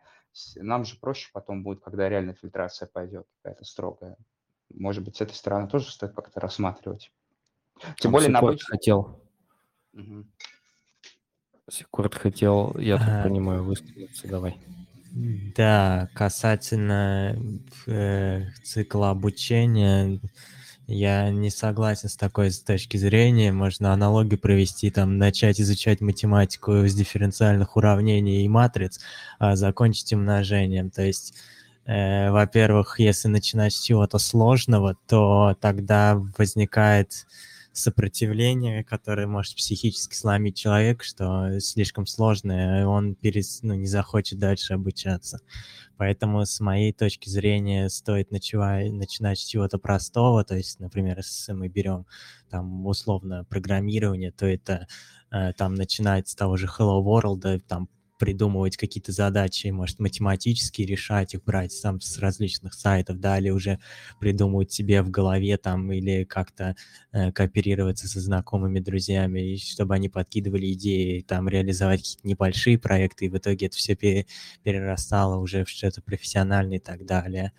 нам 0.56 0.86
же 0.86 0.98
проще 1.00 1.30
потом 1.32 1.64
будет, 1.64 1.84
когда 1.84 2.10
реально 2.10 2.34
фильтрация 2.34 2.90
пойдет, 2.92 3.28
какая-то 3.42 3.64
строгая. 3.64 4.18
Может 4.74 5.04
быть, 5.04 5.16
с 5.18 5.22
этой 5.22 5.34
стороны 5.34 5.68
тоже 5.68 5.92
стоит 5.92 6.14
как-то 6.14 6.40
рассматривать. 6.40 7.12
Тем 7.82 7.94
Там 8.04 8.12
более 8.14 8.30
на 8.30 8.40
обычном... 8.40 8.68
хотел, 8.68 9.20
Мгм. 9.94 10.30
Секорд 11.70 12.14
хотел, 12.16 12.78
я 12.78 12.98
так 12.98 13.08
А. 13.08 13.24
понимаю, 13.24 13.64
высказаться, 13.64 14.28
давай. 14.28 14.58
Да, 15.56 16.10
касательно 16.14 17.38
э, 17.88 18.50
цикла 18.64 19.12
обучения, 19.12 20.20
Я 20.88 21.32
не 21.32 21.50
согласен 21.50 22.10
с 22.10 22.16
такой 22.16 22.52
с 22.52 22.60
точки 22.60 22.98
зрения. 22.98 23.52
Можно 23.52 23.92
аналогию 23.92 24.38
провести, 24.38 24.92
там, 24.92 25.18
начать 25.18 25.60
изучать 25.60 26.00
математику 26.00 26.74
с 26.88 26.94
дифференциальных 26.94 27.76
уравнений 27.76 28.46
и 28.46 28.48
матриц, 28.48 29.00
а 29.40 29.56
закончить 29.56 30.14
умножением. 30.14 30.92
То 30.92 31.02
есть, 31.02 31.34
во-первых, 31.86 33.00
если 33.00 33.28
начинать 33.28 33.74
с 33.74 33.82
чего-то 33.82 34.18
сложного, 34.18 34.98
то 35.08 35.56
тогда 35.62 36.16
возникает 36.38 37.26
сопротивление, 37.78 38.84
которое 38.84 39.28
может 39.28 39.56
психически 39.56 40.16
сломить 40.16 40.58
человека, 40.58 41.04
что 41.04 41.60
слишком 41.60 42.06
сложное, 42.06 42.82
и 42.82 42.86
он 42.86 43.16
перес, 43.16 43.60
ну, 43.64 43.74
не 43.74 43.88
захочет 43.88 44.40
дальше 44.40 44.74
обучаться. 44.74 45.40
Поэтому 45.98 46.46
с 46.46 46.60
моей 46.60 46.94
точки 46.94 47.30
зрения 47.30 47.90
стоит 47.90 48.32
начинать, 48.32 48.92
начинать 48.92 49.40
с 49.40 49.46
чего-то 49.46 49.78
простого, 49.78 50.44
то 50.44 50.56
есть, 50.56 50.80
например, 50.80 51.18
если 51.18 51.54
мы 51.54 51.68
берем 51.68 52.06
там 52.50 52.86
условно 52.86 53.46
программирование, 53.46 54.32
то 54.32 54.46
это 54.46 54.88
э, 55.32 55.54
там 55.54 55.76
начинать 55.76 56.28
с 56.28 56.36
того 56.36 56.58
же 56.58 56.68
Hello 56.68 57.04
World, 57.04 57.60
там 57.68 57.90
придумывать 58.18 58.78
какие-то 58.78 59.12
задачи, 59.12 59.68
может, 59.68 60.00
математически 60.00 60.82
решать 60.82 61.34
их, 61.34 61.44
брать 61.44 61.80
там 61.82 62.02
с 62.02 62.18
различных 62.20 62.74
сайтов, 62.74 63.20
далее 63.20 63.54
уже 63.54 63.80
придумывать 64.20 64.72
себе 64.72 65.02
в 65.02 65.10
голове 65.10 65.58
там 65.58 65.92
или 65.92 66.24
как-то 66.24 66.76
э, 67.12 67.32
кооперироваться 67.32 68.08
со 68.08 68.20
знакомыми, 68.20 68.80
друзьями, 68.80 69.58
чтобы 69.58 69.96
они 69.96 70.10
подкидывали 70.10 70.74
идеи, 70.74 71.22
там 71.22 71.50
реализовать 71.50 72.02
какие-то 72.02 72.28
небольшие 72.28 72.78
проекты, 72.80 73.26
и 73.26 73.30
в 73.30 73.38
итоге 73.38 73.68
это 73.68 73.78
все 73.78 73.96
перерастало 74.64 75.38
уже 75.38 75.66
в 75.66 75.70
что-то 75.70 76.02
профессиональное 76.02 76.78
и 76.78 76.82
так 76.82 77.06
далее. 77.06 77.52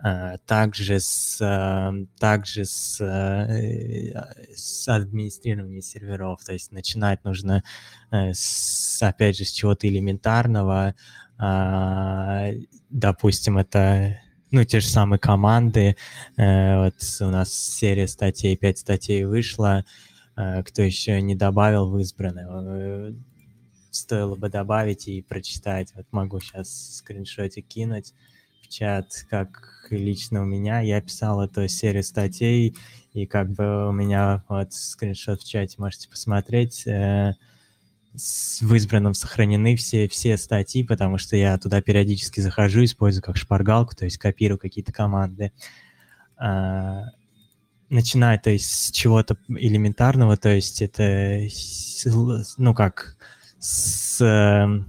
А, 0.00 0.38
также 0.46 1.00
с, 1.00 1.40
э, 1.40 2.06
также 2.20 2.64
с, 2.64 3.00
э, 3.00 4.54
с 4.54 4.88
администрированием 4.88 5.82
серверов, 5.82 6.44
то 6.44 6.52
есть 6.52 6.70
начинать 6.70 7.24
нужно, 7.24 7.64
э, 7.64 7.97
с, 8.10 9.02
опять 9.02 9.36
же, 9.38 9.44
с 9.44 9.50
чего-то 9.50 9.88
элементарного, 9.88 10.94
а, 11.38 12.50
допустим, 12.90 13.58
это 13.58 14.18
ну, 14.50 14.64
те 14.64 14.80
же 14.80 14.88
самые 14.88 15.18
команды. 15.18 15.96
Э, 16.36 16.84
вот 16.84 16.94
у 17.20 17.30
нас 17.30 17.52
серия 17.52 18.08
статей, 18.08 18.56
пять 18.56 18.78
статей 18.78 19.24
вышла. 19.24 19.84
Э, 20.36 20.62
кто 20.62 20.82
еще 20.82 21.20
не 21.20 21.34
добавил 21.34 21.90
в 21.90 21.98
избранное, 21.98 22.48
э, 22.48 23.12
стоило 23.90 24.36
бы 24.36 24.48
добавить 24.48 25.08
и 25.08 25.22
прочитать. 25.22 25.92
Вот 25.94 26.06
могу 26.12 26.40
сейчас 26.40 26.96
скриншотик 26.96 27.66
кинуть 27.66 28.14
в 28.62 28.68
чат, 28.68 29.26
как 29.28 29.86
лично 29.90 30.42
у 30.42 30.44
меня. 30.44 30.80
Я 30.80 31.00
писал 31.00 31.42
эту 31.42 31.68
серию 31.68 32.02
статей, 32.02 32.76
и 33.12 33.26
как 33.26 33.50
бы 33.50 33.88
у 33.88 33.92
меня 33.92 34.44
вот 34.48 34.72
скриншот 34.72 35.42
в 35.42 35.48
чате 35.48 35.76
можете 35.78 36.08
посмотреть 36.08 36.84
в 38.60 38.74
избранном 38.74 39.14
сохранены 39.14 39.76
все, 39.76 40.08
все 40.08 40.36
статьи, 40.36 40.82
потому 40.82 41.18
что 41.18 41.36
я 41.36 41.56
туда 41.58 41.80
периодически 41.80 42.40
захожу, 42.40 42.84
использую 42.84 43.22
как 43.22 43.36
шпаргалку, 43.36 43.94
то 43.96 44.04
есть 44.04 44.18
копирую 44.18 44.58
какие-то 44.58 44.92
команды. 44.92 45.52
А, 46.36 47.04
начиная, 47.88 48.38
то 48.38 48.50
есть, 48.50 48.70
с 48.70 48.90
чего-то 48.90 49.36
элементарного, 49.48 50.36
то 50.36 50.50
есть 50.50 50.82
это, 50.82 51.46
ну 52.56 52.74
как, 52.74 53.16
с 53.58 54.20
эм, 54.24 54.86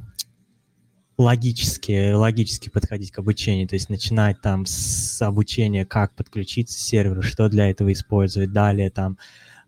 логически, 1.18 2.14
логически 2.14 2.70
подходить 2.70 3.12
к 3.12 3.20
обучению, 3.20 3.68
то 3.68 3.76
есть 3.76 3.90
начинать 3.90 4.42
там 4.42 4.66
с 4.66 5.22
обучения, 5.22 5.86
как 5.86 6.16
подключиться 6.16 6.78
к 6.78 6.82
серверу, 6.82 7.22
что 7.22 7.50
для 7.50 7.70
этого 7.70 7.92
использовать, 7.92 8.52
далее 8.52 8.90
там 8.90 9.18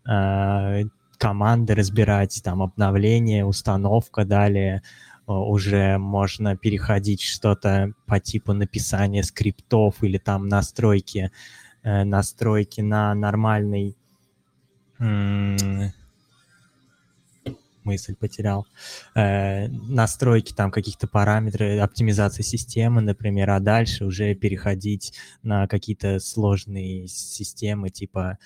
а, 0.04 0.80
команды 1.22 1.76
разбирать, 1.76 2.40
там 2.42 2.62
обновление, 2.62 3.44
установка, 3.44 4.24
далее 4.24 4.82
э, 5.28 5.32
уже 5.32 5.96
можно 5.96 6.56
переходить 6.56 7.22
что-то 7.22 7.92
по 8.06 8.18
типу 8.18 8.52
написания 8.52 9.22
скриптов 9.22 10.02
или 10.02 10.18
там 10.18 10.48
настройки, 10.48 11.30
э, 11.84 12.02
настройки 12.02 12.80
на 12.80 13.14
нормальный 13.14 13.96
мысль 17.84 18.16
потерял. 18.16 18.66
Э, 19.14 19.68
настройки 19.68 20.52
там 20.52 20.72
каких-то 20.72 21.06
параметров, 21.06 21.82
оптимизации 21.82 22.42
системы, 22.42 23.00
например, 23.00 23.50
а 23.50 23.60
дальше 23.60 24.04
уже 24.04 24.34
переходить 24.34 25.12
на 25.44 25.68
какие-то 25.68 26.18
сложные 26.18 27.06
системы 27.06 27.90
типа 27.90 28.38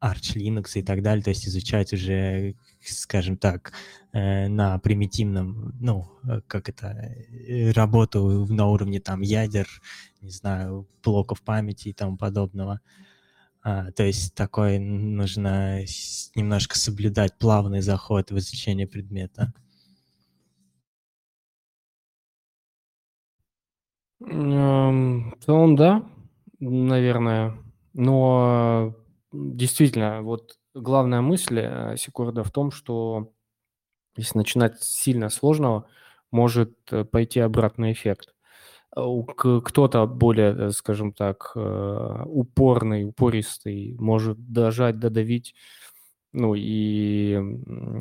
Arch 0.00 0.36
Linux 0.36 0.78
и 0.78 0.82
так 0.82 1.02
далее, 1.02 1.24
то 1.24 1.30
есть 1.30 1.48
изучать 1.48 1.92
уже, 1.92 2.54
скажем 2.80 3.36
так, 3.36 3.72
э, 4.12 4.48
на 4.48 4.78
примитивном, 4.78 5.74
ну, 5.80 6.08
э, 6.24 6.40
как 6.46 6.68
это, 6.68 6.88
э, 6.88 7.72
работу 7.72 8.46
на 8.48 8.66
уровне 8.66 9.00
там 9.00 9.22
ядер, 9.22 9.66
не 10.20 10.30
знаю, 10.30 10.88
блоков 11.02 11.42
памяти 11.42 11.88
и 11.88 11.92
тому 11.92 12.16
подобного. 12.16 12.80
А, 13.62 13.90
то 13.92 14.04
есть 14.04 14.34
такой 14.34 14.78
нужно 14.78 15.80
немножко 16.36 16.78
соблюдать 16.78 17.36
плавный 17.38 17.80
заход 17.80 18.30
в 18.30 18.38
изучение 18.38 18.86
предмета. 18.86 19.52
В 24.20 25.34
целом, 25.40 25.76
да, 25.76 26.04
наверное. 26.60 27.56
Но 27.94 28.94
Действительно, 29.32 30.22
вот 30.22 30.58
главная 30.74 31.20
мысль 31.20 31.60
э, 31.60 31.96
Секурда 31.96 32.44
в 32.44 32.50
том, 32.50 32.70
что 32.70 33.32
если 34.16 34.38
начинать 34.38 34.82
сильно 34.82 35.28
сложного, 35.28 35.86
может 36.30 36.74
э, 36.90 37.04
пойти 37.04 37.40
обратный 37.40 37.92
эффект. 37.92 38.34
А 38.96 39.02
кто-то 39.24 40.06
более, 40.06 40.68
э, 40.68 40.70
скажем 40.70 41.12
так, 41.12 41.52
упорный, 41.54 43.04
упористый, 43.06 43.96
может 43.98 44.38
дожать, 44.50 44.98
додавить, 44.98 45.54
ну 46.32 46.54
и 46.56 47.38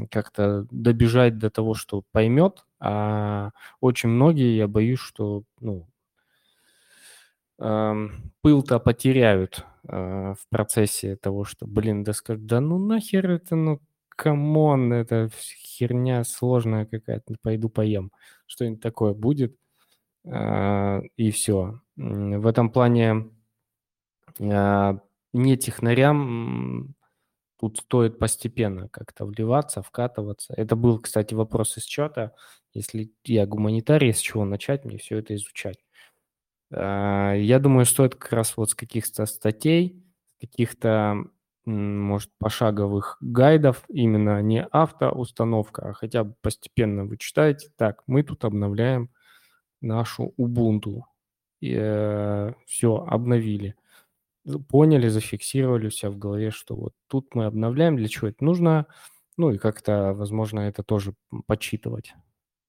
как-то 0.10 0.66
добежать 0.72 1.38
до 1.40 1.50
того, 1.50 1.74
что 1.74 2.04
поймет, 2.12 2.66
а 2.80 3.52
очень 3.82 4.10
многие, 4.10 4.56
я 4.56 4.68
боюсь, 4.68 5.00
что 5.00 5.44
ну, 5.60 5.88
пыл-то 8.42 8.80
потеряют 8.80 9.66
э, 9.88 10.34
в 10.40 10.48
процессе 10.50 11.16
того, 11.18 11.44
что, 11.46 11.68
блин, 11.68 12.04
да 12.04 12.14
скажут, 12.14 12.46
да 12.46 12.62
ну 12.62 12.78
нахер 12.78 13.30
это, 13.32 13.56
ну 13.56 13.80
come 14.10 14.58
on, 14.58 14.94
это 14.94 15.30
херня 15.38 16.24
сложная 16.24 16.86
какая-то, 16.86 17.36
пойду 17.42 17.70
поем, 17.70 18.12
что-нибудь 18.48 18.82
такое 18.82 19.14
будет, 19.14 19.56
э, 20.26 21.02
и 21.18 21.32
все. 21.32 21.82
В 21.98 22.48
этом 22.48 22.72
плане 22.72 23.30
э, 24.40 24.98
не 25.34 25.58
технарям 25.58 26.96
тут 27.60 27.80
стоит 27.80 28.20
постепенно 28.20 28.90
как-то 28.90 29.26
вливаться, 29.26 29.82
вкатываться. 29.82 30.54
Это 30.56 30.76
был, 30.76 31.00
кстати, 31.00 31.34
вопрос 31.34 31.78
из 31.78 31.84
чата. 31.86 32.34
Если 32.74 33.12
я 33.26 33.46
гуманитарий, 33.48 34.14
с 34.14 34.20
чего 34.20 34.46
начать 34.46 34.86
мне 34.86 34.98
все 34.98 35.18
это 35.18 35.36
изучать? 35.36 35.78
А, 36.72 37.34
я 37.34 37.60
думаю, 37.60 37.86
стоит 37.86 38.16
как 38.16 38.32
раз 38.34 38.58
вот 38.58 38.72
с 38.72 38.76
каких-то 38.76 39.26
статей, 39.26 40.04
каких-то, 40.42 41.26
может, 41.66 42.32
пошаговых 42.40 43.18
гайдов, 43.22 43.84
именно 43.90 44.42
не 44.42 44.64
автоустановка, 44.64 45.90
а 45.90 45.94
хотя 45.94 46.24
бы 46.24 46.36
постепенно 46.42 47.06
вы 47.06 47.18
читаете, 47.18 47.70
так, 47.78 48.04
мы 48.08 48.24
тут 48.24 48.46
обновляем 48.46 49.10
нашу 49.82 50.34
Ubuntu. 50.40 51.04
И, 51.62 51.76
э, 51.78 52.54
все, 52.68 52.98
обновили. 52.98 53.76
Поняли, 54.70 55.10
зафиксировали 55.10 55.88
у 55.88 55.92
себя 55.92 56.12
в 56.12 56.18
голове, 56.18 56.52
что 56.52 56.76
вот 56.76 56.94
тут 57.08 57.36
мы 57.36 57.46
обновляем, 57.46 57.98
для 57.98 58.08
чего 58.08 58.30
это 58.30 58.44
нужно, 58.46 58.88
ну 59.38 59.52
и 59.52 59.58
как-то, 59.58 60.14
возможно, 60.14 60.62
это 60.62 60.84
тоже 60.84 61.16
почитывать, 61.48 62.14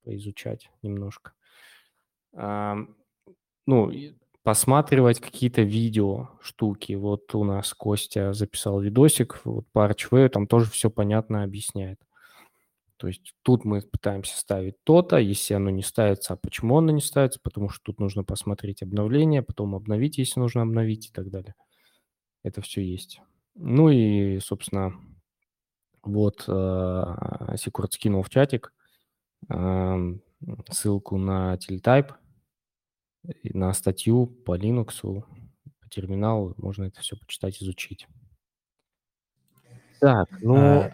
поизучать 0.05 0.71
немножко 0.83 1.33
ну, 3.69 3.93
посматривать 4.43 5.21
какие-то 5.21 5.61
видео, 5.61 6.31
штуки. 6.41 6.95
Вот 6.95 7.35
у 7.35 7.45
нас 7.45 7.75
Костя 7.75 8.33
записал 8.33 8.81
видосик, 8.81 9.43
вот 9.45 9.67
по 9.73 9.87
Archway, 9.87 10.31
там 10.31 10.47
тоже 10.47 10.71
все 10.71 10.89
понятно 10.89 11.43
объясняет. 11.43 12.01
То 12.97 13.09
есть 13.09 13.35
тут 13.43 13.67
мы 13.67 13.83
пытаемся 13.83 14.39
ставить 14.39 14.83
то-то, 14.85 15.19
если 15.19 15.53
оно 15.53 15.69
не 15.69 15.83
ставится, 15.83 16.33
а 16.33 16.37
почему 16.37 16.79
оно 16.79 16.93
не 16.93 17.03
ставится, 17.03 17.41
потому 17.43 17.69
что 17.69 17.83
тут 17.85 18.01
нужно 18.01 18.25
посмотреть 18.25 18.83
обновление, 18.83 19.43
потом 19.43 19.75
обновить, 19.75 20.17
если 20.17 20.41
нужно 20.41 20.63
обновить 20.63 21.09
и 21.09 21.13
так 21.13 21.29
далее. 21.29 21.55
Это 22.43 22.63
все 22.63 22.81
есть. 22.81 23.21
Ну 23.55 23.91
и, 23.91 24.39
собственно, 24.41 24.95
вот 26.03 26.45
э, 26.49 27.57
Секурт 27.59 27.93
скинул 27.93 28.23
в 28.23 28.31
чатик 28.31 28.73
э, 29.51 30.15
ссылку 30.71 31.19
на 31.19 31.57
Teletype, 31.57 32.15
на 33.45 33.73
статью 33.75 34.27
по 34.27 34.57
Linux, 34.57 35.01
по 35.03 35.89
терминалу, 35.91 36.55
можно 36.59 36.85
это 36.85 37.01
все 37.01 37.17
почитать, 37.17 37.63
изучить. 37.63 38.07
Так, 40.01 40.29
ну, 40.41 40.57
А, 40.57 40.93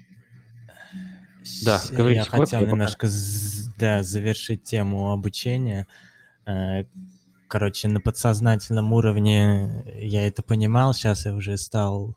да, 1.65 1.81
говорите 1.91 2.21
Я 2.21 2.25
хотел 2.25 2.61
я 2.61 2.67
немножко 2.67 3.09
да, 3.79 4.03
завершить 4.03 4.65
тему 4.65 5.13
обучения. 5.13 5.87
Э, 6.47 6.85
Короче, 7.47 7.89
на 7.89 8.01
подсознательном 8.01 8.93
уровне 8.93 9.85
я 10.01 10.27
это 10.27 10.43
понимал, 10.43 10.95
сейчас 10.95 11.27
я 11.27 11.35
уже 11.35 11.57
стал 11.57 12.17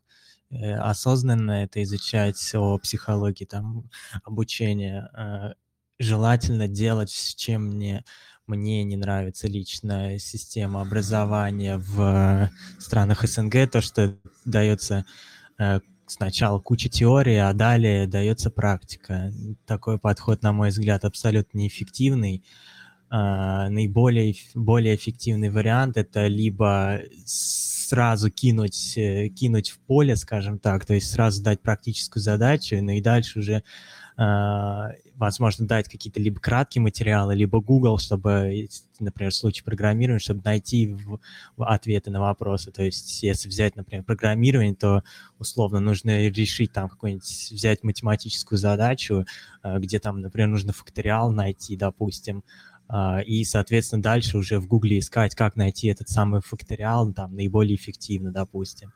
э, 0.49 0.73
осознанно 0.73 1.63
это 1.63 1.83
изучать 1.83 2.55
о 2.55 2.77
психологии 2.77 3.45
там 3.45 3.89
обучения. 4.23 5.09
Э, 5.13 5.53
Желательно 5.99 6.67
делать, 6.67 7.09
с 7.09 7.33
чем 7.33 7.69
мне 7.69 8.05
мне 8.47 8.83
не 8.83 8.95
нравится 8.95 9.47
лично 9.47 10.17
система 10.19 10.81
образования 10.81 11.77
в 11.77 12.49
странах 12.79 13.27
СНГ, 13.27 13.69
то, 13.69 13.81
что 13.81 14.17
дается 14.45 15.05
э, 15.59 15.81
сначала 16.05 16.59
куча 16.59 16.89
теории, 16.89 17.35
а 17.35 17.51
далее 17.53 18.07
дается 18.07 18.49
практика. 18.49 19.31
Такой 19.65 19.99
подход, 19.99 20.43
на 20.43 20.53
мой 20.53 20.69
взгляд, 20.69 21.03
абсолютно 21.03 21.57
неэффективный. 21.57 22.43
А, 23.09 23.69
наиболее 23.69 24.35
более 24.53 24.95
эффективный 24.95 25.49
вариант 25.49 25.95
это 25.95 26.27
либо 26.27 27.01
сразу 27.25 28.29
кинуть, 28.29 28.97
э, 28.97 29.29
кинуть 29.29 29.69
в 29.69 29.79
поле, 29.79 30.15
скажем 30.17 30.59
так, 30.59 30.85
то 30.85 30.93
есть 30.93 31.09
сразу 31.09 31.41
дать 31.41 31.61
практическую 31.61 32.21
задачу, 32.21 32.77
ну 32.81 32.91
и 32.91 33.01
дальше 33.01 33.39
уже 33.39 33.63
возможно, 34.17 35.67
дать 35.67 35.89
какие-то 35.89 36.19
либо 36.19 36.39
краткие 36.39 36.81
материалы, 36.81 37.35
либо 37.35 37.61
Google, 37.61 37.99
чтобы, 37.99 38.67
например, 38.99 39.31
в 39.31 39.35
случае 39.35 39.63
программирования, 39.63 40.19
чтобы 40.19 40.41
найти 40.43 40.87
в- 40.87 41.19
в 41.55 41.63
ответы 41.63 42.09
на 42.09 42.19
вопросы. 42.19 42.71
То 42.71 42.83
есть, 42.83 43.21
если 43.21 43.47
взять, 43.47 43.75
например, 43.75 44.03
программирование, 44.03 44.75
то 44.75 45.03
условно 45.37 45.79
нужно 45.79 46.27
решить 46.29 46.71
там 46.71 46.89
какую-нибудь, 46.89 47.49
взять 47.51 47.83
математическую 47.83 48.57
задачу, 48.57 49.25
а, 49.61 49.79
где 49.79 49.99
там, 49.99 50.21
например, 50.21 50.49
нужно 50.49 50.73
факториал 50.73 51.31
найти, 51.31 51.75
допустим, 51.75 52.43
а, 52.89 53.19
и, 53.21 53.43
соответственно, 53.43 54.01
дальше 54.01 54.37
уже 54.37 54.59
в 54.59 54.67
Гугле 54.67 54.99
искать, 54.99 55.35
как 55.35 55.55
найти 55.55 55.87
этот 55.87 56.09
самый 56.09 56.41
факториал 56.41 57.11
там 57.13 57.35
наиболее 57.35 57.75
эффективно, 57.75 58.31
допустим. 58.31 58.93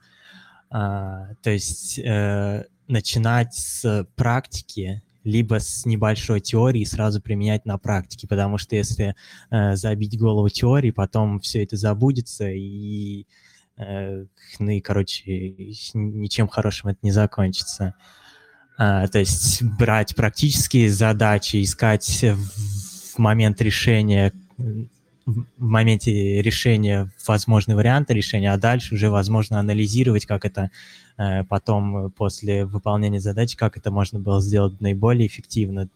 А, 0.69 1.33
то 1.41 1.49
есть 1.49 1.99
э, 1.99 2.65
начинать 2.87 3.53
с 3.53 4.07
практики, 4.15 5.03
либо 5.23 5.59
с 5.59 5.85
небольшой 5.85 6.39
теории 6.41 6.81
и 6.81 6.85
сразу 6.85 7.21
применять 7.21 7.65
на 7.65 7.77
практике, 7.77 8.27
потому 8.27 8.57
что 8.57 8.75
если 8.75 9.15
э, 9.49 9.75
забить 9.75 10.17
голову 10.17 10.49
теории, 10.49 10.91
потом 10.91 11.39
все 11.39 11.63
это 11.63 11.77
забудется, 11.77 12.49
и, 12.49 13.25
э, 13.77 14.25
ну 14.59 14.69
и, 14.69 14.81
короче, 14.81 15.53
ничем 15.93 16.47
хорошим 16.47 16.89
это 16.89 16.99
не 17.01 17.11
закончится. 17.11 17.95
А, 18.77 19.07
то 19.07 19.19
есть 19.19 19.61
брать 19.61 20.15
практические 20.15 20.89
задачи, 20.89 21.61
искать 21.61 22.23
в, 22.23 23.19
момент 23.19 23.61
решения, 23.61 24.33
в 25.25 25.45
моменте 25.57 26.41
решения 26.41 27.11
возможные 27.27 27.75
варианты 27.75 28.13
решения, 28.13 28.51
а 28.51 28.57
дальше 28.57 28.95
уже 28.95 29.09
возможно 29.09 29.59
анализировать, 29.59 30.25
как 30.25 30.45
это 30.45 30.71
э, 31.17 31.43
потом 31.43 32.07
э, 32.07 32.09
после 32.09 32.65
выполнения 32.65 33.19
задачи, 33.19 33.55
как 33.55 33.77
это 33.77 33.91
можно 33.91 34.19
было 34.19 34.41
сделать 34.41 34.81
наиболее 34.81 35.27
эффективно. 35.27 35.89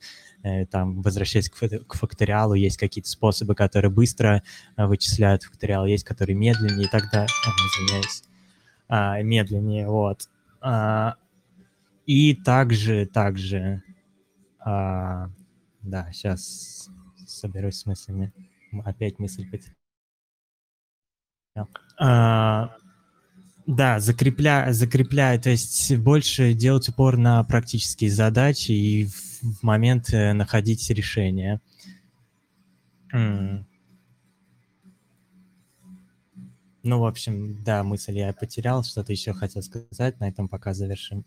Э, 0.43 0.65
Там, 0.67 1.01
возвращаясь 1.01 1.49
к, 1.49 1.67
к 1.87 1.93
факториалу, 1.95 2.53
есть 2.53 2.77
какие-то 2.77 3.09
способы, 3.09 3.55
которые 3.55 3.91
быстро 3.91 4.43
э, 4.77 4.85
вычисляют 4.85 5.43
факториал, 5.43 5.85
есть, 5.87 6.03
которые 6.03 6.35
медленнее 6.35 6.85
и 6.85 6.89
так 6.89 7.09
далее. 7.11 7.29
О, 7.29 7.49
извиняюсь. 7.49 8.23
А, 8.87 9.21
медленнее, 9.23 9.87
вот. 9.87 10.29
А, 10.61 11.15
и 12.05 12.35
также, 12.35 13.07
также, 13.07 13.81
а, 14.59 15.29
да, 15.81 16.11
сейчас 16.11 16.89
соберусь 17.25 17.79
с 17.79 17.85
мыслями. 17.87 18.31
Опять 18.81 19.19
мысль 19.19 19.49
потерял. 19.49 19.75
А, 21.97 22.75
да, 23.65 23.99
закрепля, 23.99 24.67
закрепляя, 24.71 25.39
то 25.39 25.49
есть 25.49 25.95
больше 25.97 26.53
делать 26.53 26.87
упор 26.89 27.17
на 27.17 27.43
практические 27.43 28.11
задачи 28.11 28.71
и 28.71 29.05
в, 29.05 29.13
в 29.41 29.63
момент 29.63 30.13
э, 30.13 30.33
находить 30.33 30.87
решение. 30.89 31.61
М. 33.11 33.65
Ну, 36.83 36.99
в 36.99 37.05
общем, 37.05 37.63
да, 37.63 37.83
мысль 37.83 38.19
я 38.19 38.31
потерял, 38.33 38.83
что-то 38.83 39.11
еще 39.11 39.33
хотел 39.33 39.63
сказать, 39.63 40.19
на 40.19 40.27
этом 40.27 40.47
пока 40.47 40.73
завершим. 40.75 41.25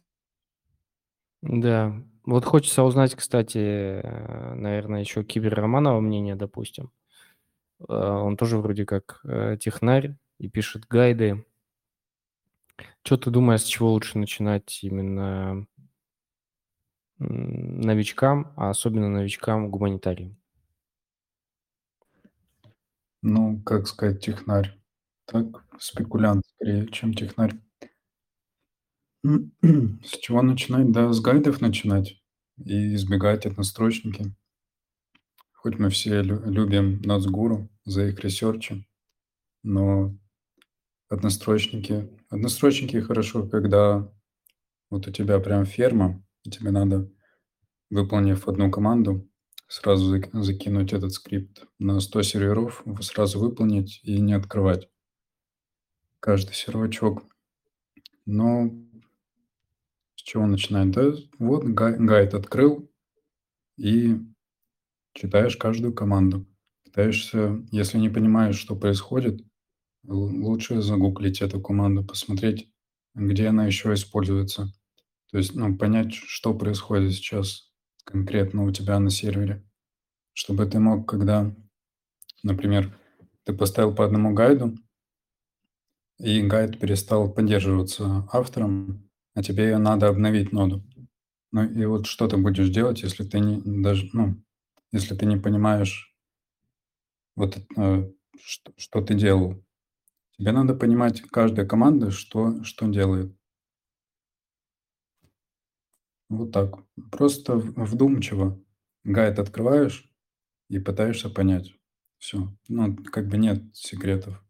Да. 1.43 2.01
Вот 2.25 2.45
хочется 2.45 2.85
узнать, 2.85 3.15
кстати, 3.15 3.59
э, 3.59 4.55
наверное, 4.55 5.01
еще 5.01 5.25
Киберроманова 5.25 5.99
мнение, 6.01 6.37
допустим. 6.37 6.93
Э, 7.81 7.85
Он 7.95 8.37
тоже 8.37 8.59
вроде 8.59 8.87
как 8.87 9.21
э, 9.25 9.57
технарь 9.61 10.17
и 10.39 10.49
пишет 10.49 10.87
гайды. 10.89 11.45
Что 13.03 13.17
ты 13.17 13.31
думаешь, 13.31 13.63
с 13.63 13.67
чего 13.67 13.91
лучше 13.91 14.19
начинать 14.19 14.81
именно 14.83 15.67
новичкам, 17.19 18.53
а 18.57 18.71
особенно 18.71 19.09
новичкам 19.09 19.71
гуманитариям? 19.71 20.37
Ну, 23.23 23.61
как 23.63 23.87
сказать, 23.87 24.21
технарь. 24.25 24.77
Так, 25.27 25.65
спекулянт 25.79 26.45
скорее, 26.57 26.89
чем 26.89 27.15
технарь. 27.15 27.55
С 29.23 30.17
чего 30.19 30.43
начинать? 30.43 30.91
Да, 30.93 31.13
с 31.13 31.21
гайдов 31.21 31.61
начинать 31.61 32.21
и 32.65 32.95
избегать 32.95 33.47
однострочники. 33.47 34.35
Хоть 35.61 35.77
мы 35.77 35.91
все 35.91 36.23
лю- 36.23 36.49
любим 36.49 37.03
Нацгуру 37.03 37.69
за 37.85 38.07
их 38.07 38.21
ресерчи, 38.21 38.87
но 39.65 40.17
однострочники... 41.09 42.09
Однострочники 42.31 43.01
хорошо, 43.01 43.45
когда 43.49 44.09
вот 44.89 45.09
у 45.09 45.11
тебя 45.11 45.41
прям 45.41 45.65
ферма, 45.65 46.25
и 46.45 46.51
тебе 46.51 46.71
надо, 46.71 47.11
выполнив 47.91 48.47
одну 48.47 48.71
команду, 48.71 49.29
сразу 49.67 50.17
зак- 50.17 50.31
закинуть 50.33 50.93
этот 50.93 51.13
скрипт 51.13 51.67
на 51.81 51.99
100 51.99 52.23
серверов, 52.23 52.85
сразу 53.01 53.41
выполнить 53.41 53.99
и 54.05 54.21
не 54.21 54.35
открывать 54.35 54.89
каждый 56.21 56.55
сервачок. 56.55 57.25
Но 58.27 58.71
с 60.15 60.23
чего 60.23 60.47
начинать? 60.47 60.93
Да, 60.93 61.15
вот 61.41 61.65
гай- 61.65 61.99
гайд 61.99 62.35
открыл 62.35 62.89
и 63.77 64.21
читаешь 65.19 65.57
каждую 65.57 65.93
команду. 65.93 66.47
Пытаешься, 66.85 67.63
если 67.71 67.99
не 67.99 68.09
понимаешь, 68.09 68.57
что 68.57 68.77
происходит, 68.77 69.43
лучше 70.05 70.81
загуглить 70.81 71.43
эту 71.43 71.61
команду, 71.61 72.05
посмотреть, 72.05 72.71
где 73.15 73.49
она 73.49 73.67
еще 73.67 73.93
используется. 73.95 74.73
То 75.31 75.39
есть, 75.39 75.55
ну, 75.55 75.77
понять, 75.77 76.15
что 76.15 76.55
происходит 76.55 77.13
сейчас 77.13 77.71
конкретно 78.05 78.65
у 78.65 78.71
тебя 78.71 78.99
на 79.01 79.11
сервере. 79.11 79.65
Чтобы 80.33 80.67
ты 80.67 80.79
мог, 80.79 81.09
когда, 81.09 81.55
например, 82.43 82.97
ты 83.45 83.53
поставил 83.53 83.95
по 83.95 84.05
одному 84.05 84.33
гайду, 84.35 84.77
и 86.19 86.43
гайд 86.43 86.79
перестал 86.79 87.33
поддерживаться 87.33 88.29
автором, 88.33 89.11
а 89.35 89.43
тебе 89.43 89.77
надо 89.79 90.09
обновить 90.09 90.53
ноду. 90.53 90.83
Ну 91.53 91.65
и 91.65 91.85
вот 91.87 92.07
что 92.07 92.29
ты 92.29 92.37
будешь 92.37 92.71
делать, 92.71 93.03
если 93.03 93.25
ты 93.25 93.41
не 93.41 93.83
даже, 93.83 94.09
ну, 94.13 94.43
если 94.93 95.15
ты 95.15 95.27
не 95.27 95.37
понимаешь, 95.37 96.15
вот 97.37 97.59
э, 97.77 98.13
что, 98.41 98.73
что 98.77 99.03
ты 99.03 99.15
делал. 99.15 99.63
Тебе 100.37 100.53
надо 100.53 100.75
понимать 100.75 101.21
каждая 101.23 101.67
команда, 101.67 102.11
что, 102.11 102.63
что 102.65 102.87
делает. 102.87 103.35
Вот 106.29 106.53
так. 106.53 106.85
Просто 107.11 107.57
вдумчиво 107.57 108.63
гайд 109.05 109.39
открываешь 109.39 110.11
и 110.69 110.79
пытаешься 110.79 111.31
понять. 111.31 111.75
Все. 112.19 112.53
Ну, 112.69 112.97
как 112.97 113.29
бы 113.29 113.39
нет 113.39 113.63
секретов. 113.75 114.43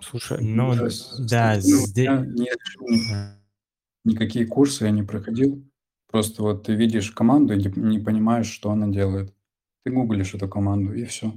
Слушай, 0.00 0.38
Ну, 0.40 0.74
да, 0.74 0.82
ну, 0.84 0.90
здесь... 0.90 1.96
я 1.96 2.24
не- 2.24 2.50
никакие 4.04 4.46
курсы 4.46 4.84
я 4.84 4.90
не 4.90 5.02
проходил. 5.02 5.69
Просто 6.10 6.42
вот 6.42 6.64
ты 6.64 6.74
видишь 6.74 7.12
команду 7.12 7.54
и 7.54 7.62
не, 7.62 8.00
понимаешь, 8.00 8.48
что 8.48 8.70
она 8.72 8.88
делает. 8.88 9.32
Ты 9.84 9.92
гуглишь 9.92 10.34
эту 10.34 10.48
команду 10.48 10.92
и 10.92 11.04
все. 11.04 11.30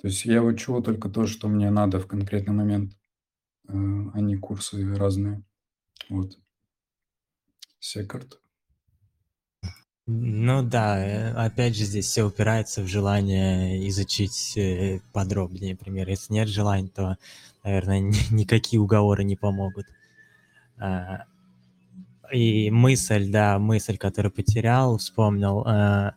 То 0.00 0.06
есть 0.08 0.24
я 0.24 0.42
учу 0.42 0.80
только 0.80 1.08
то, 1.08 1.26
что 1.26 1.48
мне 1.48 1.70
надо 1.70 1.98
в 1.98 2.06
конкретный 2.06 2.54
момент, 2.54 2.92
э, 3.68 3.72
а 3.72 4.20
не 4.20 4.36
курсы 4.36 4.94
разные. 4.94 5.42
Вот. 6.08 6.38
Секард. 7.80 8.40
Ну 10.06 10.62
да, 10.62 10.98
э, 11.04 11.32
опять 11.34 11.76
же 11.76 11.84
здесь 11.84 12.06
все 12.06 12.24
упирается 12.24 12.82
в 12.82 12.86
желание 12.86 13.88
изучить 13.88 14.56
э, 14.56 15.00
подробнее 15.12 15.76
пример. 15.76 16.08
Если 16.08 16.32
нет 16.32 16.48
желания, 16.48 16.88
то, 16.88 17.16
наверное, 17.64 18.00
никакие 18.30 18.80
уговоры 18.80 19.24
не 19.24 19.36
помогут. 19.36 19.86
А, 20.78 21.26
и 22.32 22.70
мысль, 22.70 23.30
да, 23.30 23.58
мысль, 23.58 23.96
которую 23.96 24.32
потерял, 24.32 24.98
вспомнил. 24.98 25.64
А, 25.66 26.14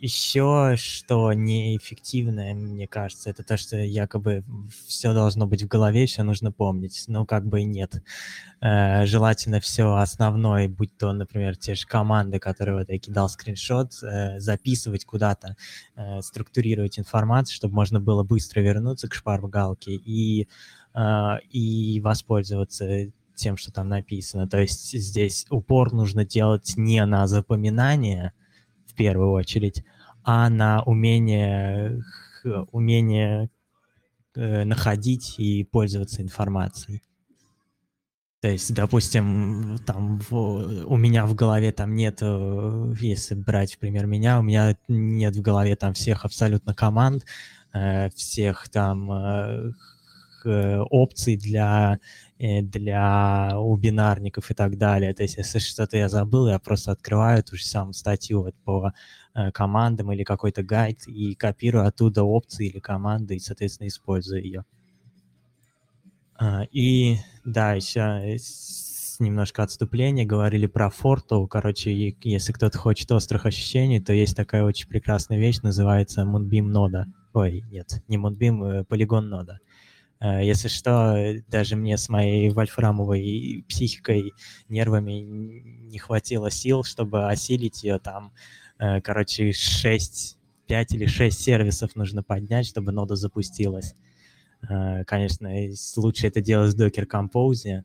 еще 0.00 0.76
что 0.78 1.32
неэффективное, 1.34 2.54
мне 2.54 2.88
кажется, 2.88 3.28
это 3.28 3.42
то, 3.42 3.58
что 3.58 3.76
якобы 3.76 4.42
все 4.86 5.12
должно 5.12 5.46
быть 5.46 5.62
в 5.62 5.68
голове, 5.68 6.06
все 6.06 6.22
нужно 6.22 6.52
помнить. 6.52 7.04
Ну, 7.06 7.26
как 7.26 7.46
бы 7.46 7.60
и 7.60 7.64
нет. 7.64 8.02
Э, 8.62 9.04
желательно 9.04 9.60
все 9.60 9.94
основное, 9.96 10.68
будь 10.68 10.96
то, 10.96 11.12
например, 11.12 11.56
те 11.56 11.74
же 11.74 11.86
команды, 11.86 12.38
которые 12.38 12.78
вот 12.78 12.88
я 12.88 12.98
кидал 12.98 13.28
скриншот, 13.28 14.02
э, 14.02 14.40
записывать 14.40 15.04
куда-то, 15.04 15.56
э, 15.96 16.22
структурировать 16.22 16.98
информацию, 16.98 17.54
чтобы 17.54 17.74
можно 17.74 18.00
было 18.00 18.22
быстро 18.22 18.60
вернуться 18.60 19.08
к 19.08 19.14
шпаргалке 19.14 19.92
и, 19.92 20.48
и 21.52 22.00
воспользоваться 22.02 23.12
тем, 23.40 23.56
что 23.56 23.72
там 23.72 23.88
написано. 23.88 24.48
То 24.48 24.58
есть 24.58 24.92
здесь 24.92 25.46
упор 25.50 25.92
нужно 25.92 26.24
делать 26.24 26.74
не 26.76 27.04
на 27.04 27.26
запоминание, 27.26 28.32
в 28.86 28.94
первую 28.94 29.32
очередь, 29.32 29.84
а 30.22 30.48
на 30.50 30.82
умение, 30.82 32.02
умение 32.72 33.50
э, 34.34 34.64
находить 34.64 35.36
и 35.38 35.64
пользоваться 35.64 36.22
информацией. 36.22 37.02
То 38.40 38.48
есть, 38.48 38.72
допустим, 38.72 39.78
там 39.84 40.18
в, 40.18 40.34
у 40.34 40.96
меня 40.96 41.26
в 41.26 41.34
голове 41.34 41.72
там 41.72 41.94
нет, 41.94 42.22
если 42.22 43.34
брать, 43.34 43.78
пример, 43.78 44.06
меня, 44.06 44.40
у 44.40 44.42
меня 44.42 44.76
нет 44.88 45.36
в 45.36 45.42
голове 45.42 45.76
там 45.76 45.92
всех 45.92 46.24
абсолютно 46.24 46.74
команд, 46.74 47.26
э, 47.74 48.08
всех 48.10 48.70
там 48.70 49.12
э, 49.12 49.72
опций 50.44 51.36
для 51.36 51.98
Э, 52.42 52.62
для 52.62 53.52
убинарников 53.58 54.50
и 54.50 54.54
так 54.54 54.78
далее. 54.78 55.12
То 55.12 55.22
есть, 55.22 55.36
если 55.36 55.58
что-то 55.58 55.98
я 55.98 56.08
забыл, 56.08 56.48
я 56.48 56.58
просто 56.58 56.92
открываю 56.92 57.44
ту 57.44 57.56
же 57.56 57.66
самую 57.66 57.92
статью 57.92 58.42
вот 58.42 58.54
по 58.64 58.94
э, 59.34 59.52
командам 59.52 60.10
или 60.10 60.24
какой-то 60.24 60.62
гайд 60.62 61.06
и 61.06 61.34
копирую 61.34 61.86
оттуда 61.86 62.24
опции 62.24 62.68
или 62.68 62.78
команды 62.78 63.36
и, 63.36 63.40
соответственно, 63.40 63.88
использую 63.88 64.42
ее. 64.42 64.64
А, 66.34 66.62
и 66.72 67.18
да, 67.44 67.74
еще 67.74 68.38
немножко 69.18 69.62
отступления, 69.62 70.24
говорили 70.24 70.66
про 70.66 70.88
форту. 70.88 71.46
Короче, 71.46 72.16
если 72.22 72.52
кто-то 72.52 72.78
хочет 72.78 73.12
острых 73.12 73.44
ощущений, 73.44 74.00
то 74.00 74.14
есть 74.14 74.34
такая 74.34 74.64
очень 74.64 74.88
прекрасная 74.88 75.38
вещь, 75.38 75.60
называется 75.60 76.22
Moonbeam 76.22 76.62
нода. 76.62 77.06
Ой, 77.34 77.64
нет, 77.70 78.02
не 78.08 78.16
Moonbeam, 78.16 78.84
полигон 78.84 79.26
э, 79.26 79.28
нода. 79.28 79.60
Э, 80.20 80.44
если 80.44 80.68
что, 80.68 81.34
даже 81.48 81.76
мне 81.76 81.96
с 81.96 82.08
моей 82.08 82.50
вольфрамовой 82.50 83.64
психикой, 83.68 84.32
нервами 84.68 85.12
не 85.12 85.98
хватило 85.98 86.50
сил, 86.50 86.84
чтобы 86.84 87.28
осилить 87.28 87.82
ее 87.82 87.98
там. 87.98 88.32
Э, 88.78 89.00
короче, 89.00 89.52
6, 89.52 90.38
5 90.66 90.92
или 90.92 91.06
6 91.06 91.40
сервисов 91.40 91.96
нужно 91.96 92.22
поднять, 92.22 92.66
чтобы 92.66 92.92
нода 92.92 93.16
запустилась. 93.16 93.94
Э, 94.68 95.04
конечно, 95.04 95.50
лучше 95.96 96.26
это 96.28 96.40
делать 96.40 96.74
в 96.74 96.80
Docker 96.80 97.06
Compose, 97.06 97.84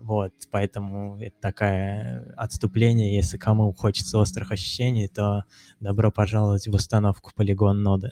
вот, 0.00 0.32
поэтому 0.50 1.18
это 1.22 1.36
такое 1.40 2.34
отступление. 2.36 3.14
Если 3.14 3.38
кому 3.38 3.72
хочется 3.72 4.18
острых 4.18 4.50
ощущений, 4.50 5.08
то 5.08 5.44
добро 5.80 6.10
пожаловать 6.10 6.66
в 6.66 6.74
установку 6.74 7.30
полигон 7.34 7.82
ноды. 7.82 8.10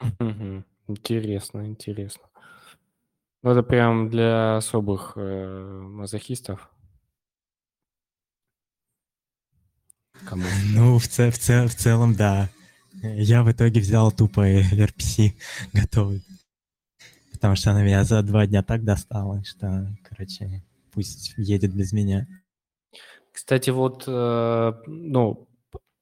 Мгм. 0.00 0.64
Интересно, 0.88 1.66
интересно. 1.66 2.22
Ну, 3.42 3.50
это 3.50 3.62
прям 3.62 4.10
для 4.10 4.56
особых 4.56 5.12
э, 5.16 5.80
мазохистов. 5.82 6.70
Кому? 10.26 10.44
Ну, 10.74 10.98
в, 10.98 11.06
ц- 11.08 11.30
в, 11.30 11.38
ц- 11.38 11.66
в 11.66 11.74
целом, 11.74 12.14
да. 12.14 12.48
Я 13.02 13.42
в 13.42 13.50
итоге 13.52 13.80
взял 13.80 14.10
тупо 14.10 14.40
RPC 14.48 15.34
готовый. 15.72 16.22
Потому 17.32 17.54
что 17.54 17.70
она 17.70 17.82
меня 17.82 18.02
за 18.04 18.22
два 18.22 18.46
дня 18.46 18.62
так 18.62 18.84
достала, 18.84 19.44
что, 19.44 19.86
короче, 20.08 20.62
пусть 20.92 21.34
едет 21.36 21.72
без 21.74 21.92
меня. 21.92 22.26
Кстати, 23.32 23.70
вот, 23.70 24.04
э, 24.08 24.72
ну, 24.86 25.46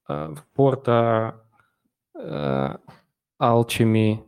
э, 0.08 0.34
в 0.34 0.44
порта 0.54 1.44
э, 2.14 2.76
Alchemy 3.40 4.24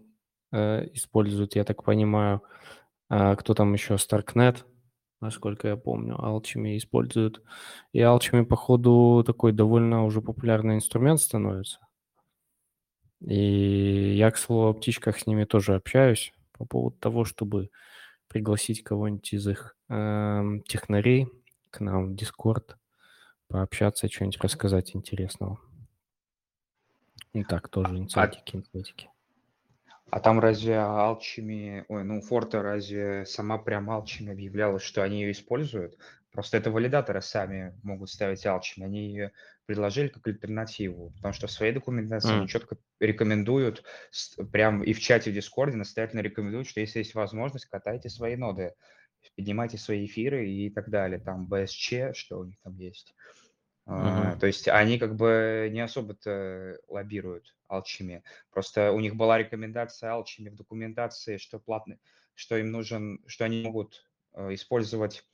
э, 0.52 0.89
используют, 0.93 1.56
я 1.56 1.64
так 1.64 1.82
понимаю. 1.85 2.43
А 3.09 3.36
кто 3.36 3.55
там 3.55 3.72
еще? 3.72 3.94
Starknet, 3.94 4.64
насколько 5.20 5.68
я 5.68 5.76
помню, 5.76 6.16
Alchemy 6.16 6.76
используют. 6.76 7.43
И 7.93 8.01
Alchemy, 8.01 8.44
походу, 8.44 9.24
такой 9.26 9.52
довольно 9.52 10.05
уже 10.05 10.20
популярный 10.20 10.76
инструмент 10.76 11.20
становится. 11.20 11.80
И 13.20 14.14
я, 14.16 14.30
к 14.30 14.36
слову, 14.36 14.68
о 14.68 14.74
птичках 14.74 15.18
с 15.18 15.26
ними 15.26 15.44
тоже 15.44 15.74
общаюсь 15.74 16.32
по 16.52 16.64
поводу 16.64 16.97
того, 16.98 17.24
чтобы 17.24 17.70
пригласить 18.28 18.85
кого-нибудь 18.85 19.32
из 19.32 19.48
их 19.48 19.76
э, 19.89 20.43
технарей 20.66 21.28
к 21.70 21.80
нам 21.80 22.10
в 22.10 22.14
Discord, 22.14 22.74
пообщаться, 23.48 24.09
что-нибудь 24.09 24.43
рассказать 24.43 24.94
интересного. 24.94 25.59
И 27.32 27.44
так, 27.44 27.68
тоже 27.68 27.94
а 27.94 27.98
инсайтики, 27.98 28.56
инсайтики. 28.56 29.09
А 30.10 30.20
там 30.20 30.40
разве 30.40 30.74
Alchemy, 30.74 31.84
ой, 31.88 32.05
ну, 32.05 32.22
Форта 32.22 32.62
разве 32.62 33.26
сама 33.26 33.59
прям 33.59 33.90
Alchemy 33.90 34.32
объявляла, 34.32 34.78
что 34.78 35.02
они 35.02 35.20
ее 35.20 35.32
используют? 35.32 35.98
Просто 36.32 36.56
это 36.56 36.70
валидаторы 36.70 37.20
сами 37.20 37.78
могут 37.82 38.10
ставить 38.10 38.46
Alchemy, 38.46 38.84
они 38.84 39.09
ее 39.09 39.32
предложили 39.66 40.09
как 40.09 40.26
альтернативу, 40.26 41.10
потому 41.16 41.34
что 41.34 41.46
в 41.46 41.50
своей 41.50 41.72
документации 41.72 42.30
mm. 42.30 42.38
они 42.38 42.48
четко 42.48 42.78
рекомендуют, 43.00 43.84
прям 44.50 44.82
и 44.82 44.94
в 44.94 45.00
чате 45.00 45.30
в 45.30 45.34
Дискорде 45.34 45.76
настоятельно 45.76 46.20
рекомендуют, 46.20 46.68
что 46.68 46.80
если 46.80 47.00
есть 47.00 47.14
возможность, 47.14 47.66
катайте 47.66 48.09
свои 48.09 48.36
ноды, 48.36 48.72
поднимайте 49.36 49.76
свои 49.76 50.06
эфиры 50.06 50.48
и 50.48 50.70
так 50.70 50.88
далее, 50.88 51.18
там 51.18 51.46
BSC, 51.50 52.14
что 52.14 52.38
у 52.40 52.44
них 52.44 52.56
там 52.62 52.76
есть. 52.76 53.14
Uh-huh. 53.89 54.39
То 54.39 54.47
есть 54.47 54.69
они 54.69 54.98
как 54.98 55.16
бы 55.16 55.70
не 55.73 55.81
особо-то 55.81 56.78
лоббируют 56.89 57.56
Alchemy. 57.70 58.23
Просто 58.51 58.93
у 58.93 59.01
них 59.01 59.16
была 59.16 59.39
рекомендация 59.39 60.10
Alchemy 60.12 60.51
в 60.51 60.56
документации, 60.56 61.39
что 61.39 61.59
платный, 61.59 61.98
что 62.35 62.59
им 62.59 62.70
нужен, 62.70 63.23
что 63.27 63.47
они 63.47 63.62
могут 63.62 64.06
э, 64.35 64.52
использовать 64.52 65.24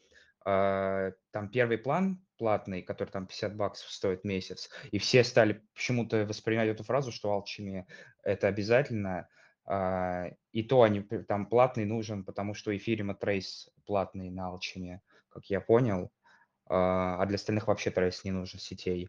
э, 0.46 1.12
там 1.32 1.48
первый 1.50 1.78
план 1.78 2.24
платный, 2.38 2.82
который 2.82 3.10
там 3.10 3.26
50 3.26 3.56
баксов 3.56 3.90
стоит 3.90 4.22
месяц, 4.22 4.70
и 4.92 4.98
все 4.98 5.24
стали 5.24 5.60
почему-то 5.74 6.24
воспринимать 6.24 6.68
эту 6.68 6.84
фразу, 6.84 7.10
что 7.10 7.36
Alchemy 7.36 7.86
это 8.22 8.46
обязательно, 8.46 9.28
э, 9.66 10.30
и 10.52 10.62
то 10.62 10.82
они 10.82 11.00
там 11.00 11.46
платный 11.46 11.86
нужен, 11.86 12.22
потому 12.22 12.54
что 12.54 12.72
Ethereum 12.72 13.18
Trace 13.18 13.68
платный 13.84 14.30
на 14.30 14.54
Alchemy, 14.54 15.00
как 15.28 15.46
я 15.46 15.60
понял, 15.60 16.12
а, 16.66 17.20
а 17.20 17.26
для 17.26 17.36
остальных 17.36 17.66
вообще 17.66 17.90
трейс 17.90 18.24
не 18.24 18.30
нужен 18.30 18.58
сетей. 18.58 19.08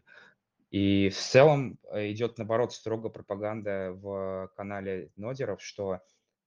И 0.70 1.10
в 1.10 1.16
целом 1.16 1.78
э, 1.90 2.10
идет, 2.10 2.38
наоборот, 2.38 2.72
строго 2.72 3.08
пропаганда 3.08 3.92
в 3.92 4.50
канале 4.56 5.10
нодеров, 5.16 5.62
что 5.62 6.00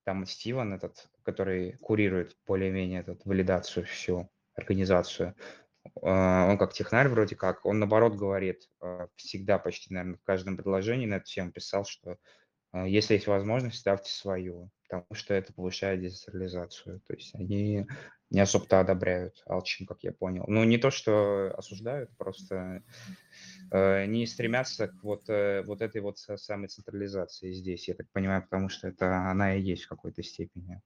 там 0.04 0.26
Стивен 0.26 0.74
этот, 0.74 1.10
который 1.24 1.78
курирует 1.78 2.36
более-менее 2.46 3.02
эту 3.02 3.18
валидацию 3.26 3.86
всю 3.86 4.30
организацию, 4.56 5.36
а, 6.02 6.48
он 6.50 6.58
как 6.58 6.74
технарь 6.74 7.08
вроде 7.08 7.36
как, 7.36 7.66
он 7.66 7.80
наоборот 7.80 8.16
говорит, 8.16 8.70
а, 8.82 9.08
всегда 9.16 9.58
почти, 9.58 9.94
наверное, 9.94 10.18
в 10.18 10.24
каждом 10.24 10.58
предложении 10.58 11.06
на 11.06 11.16
эту 11.16 11.26
тему 11.26 11.52
писал, 11.52 11.86
что 11.86 12.18
если 12.86 13.16
есть 13.16 13.26
возможность, 13.26 13.80
ставьте 13.80 14.12
свою, 14.12 14.70
потому 14.84 15.08
что 15.14 15.34
это 15.34 15.54
повышает 15.54 16.02
децентрализацию. 16.02 17.02
То 17.02 17.14
есть 17.16 17.34
они 17.34 17.88
не 18.30 18.40
особо-то 18.40 18.80
одобряют 18.80 19.42
Алчин, 19.46 19.86
как 19.86 20.04
я 20.04 20.12
понял. 20.12 20.46
Ну, 20.48 20.64
не 20.64 20.78
то, 20.78 20.92
что 20.92 21.54
осуждают, 21.58 22.16
просто 22.18 22.84
э, 23.72 24.06
не 24.06 24.28
стремятся 24.28 24.88
к 24.88 25.04
вот, 25.04 25.30
э, 25.30 25.64
вот 25.64 25.82
этой 25.82 26.02
вот 26.02 26.20
самой 26.20 26.68
централизации 26.68 27.54
здесь, 27.54 27.88
я 27.88 27.96
так 27.96 28.08
понимаю, 28.12 28.44
потому 28.44 28.70
что 28.70 28.88
это 28.88 29.30
она 29.30 29.56
и 29.56 29.62
есть 29.62 29.84
в 29.84 29.90
какой-то 29.90 30.22
степени. 30.24 30.82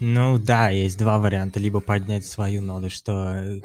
Ну 0.00 0.38
да, 0.38 0.68
есть 0.70 0.98
два 0.98 1.18
варианта. 1.18 1.58
Либо 1.58 1.80
поднять 1.80 2.26
свою 2.26 2.60
ноду, 2.60 2.90
что 2.90 3.60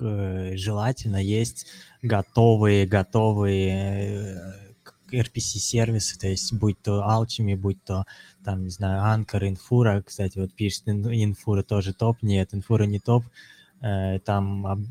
э, 0.00 0.56
желательно 0.56 1.22
есть 1.22 1.66
готовые, 2.02 2.86
готовые 2.86 4.36
э, 4.36 4.67
RPC-сервисы, 5.12 6.18
то 6.18 6.28
есть 6.28 6.52
будь 6.52 6.80
то 6.82 7.02
Alchemy, 7.02 7.56
будь 7.56 7.82
то, 7.84 8.04
там, 8.44 8.64
не 8.64 8.70
знаю, 8.70 9.02
Anchor, 9.20 9.42
Infura, 9.42 10.02
кстати, 10.02 10.38
вот 10.38 10.52
пишет, 10.52 10.86
Infura 10.88 11.62
тоже 11.62 11.92
топ, 11.92 12.22
нет, 12.22 12.52
Infura 12.52 12.86
не 12.86 12.98
топ, 13.00 13.24
Э, 13.80 14.18
там 14.20 14.86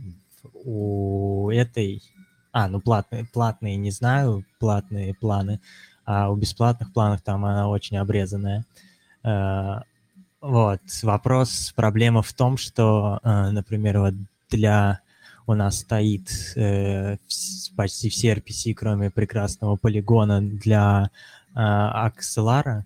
у 0.53 1.49
этой... 1.49 2.01
А, 2.51 2.67
ну 2.67 2.79
платные, 2.79 3.25
платные 3.25 3.77
не 3.77 3.91
знаю, 3.91 4.43
платные 4.59 5.13
планы, 5.13 5.59
а 6.05 6.31
у 6.31 6.35
бесплатных 6.35 6.91
планов 6.93 7.21
там 7.21 7.45
она 7.45 7.69
очень 7.69 7.97
обрезанная. 7.97 8.65
Э, 9.23 9.81
вот, 10.41 10.81
вопрос, 11.03 11.73
проблема 11.75 12.21
в 12.21 12.31
том, 12.33 12.57
что, 12.57 13.19
например, 13.23 13.99
вот 13.99 14.13
для 14.49 15.01
у 15.47 15.53
нас 15.53 15.79
стоит 15.79 16.29
э, 16.55 17.17
почти 17.75 18.09
все 18.09 18.33
RPC, 18.33 18.73
кроме 18.73 19.09
прекрасного 19.09 19.77
полигона 19.77 20.41
для 20.41 21.09
э, 21.55 21.59
Axelar. 21.59 22.83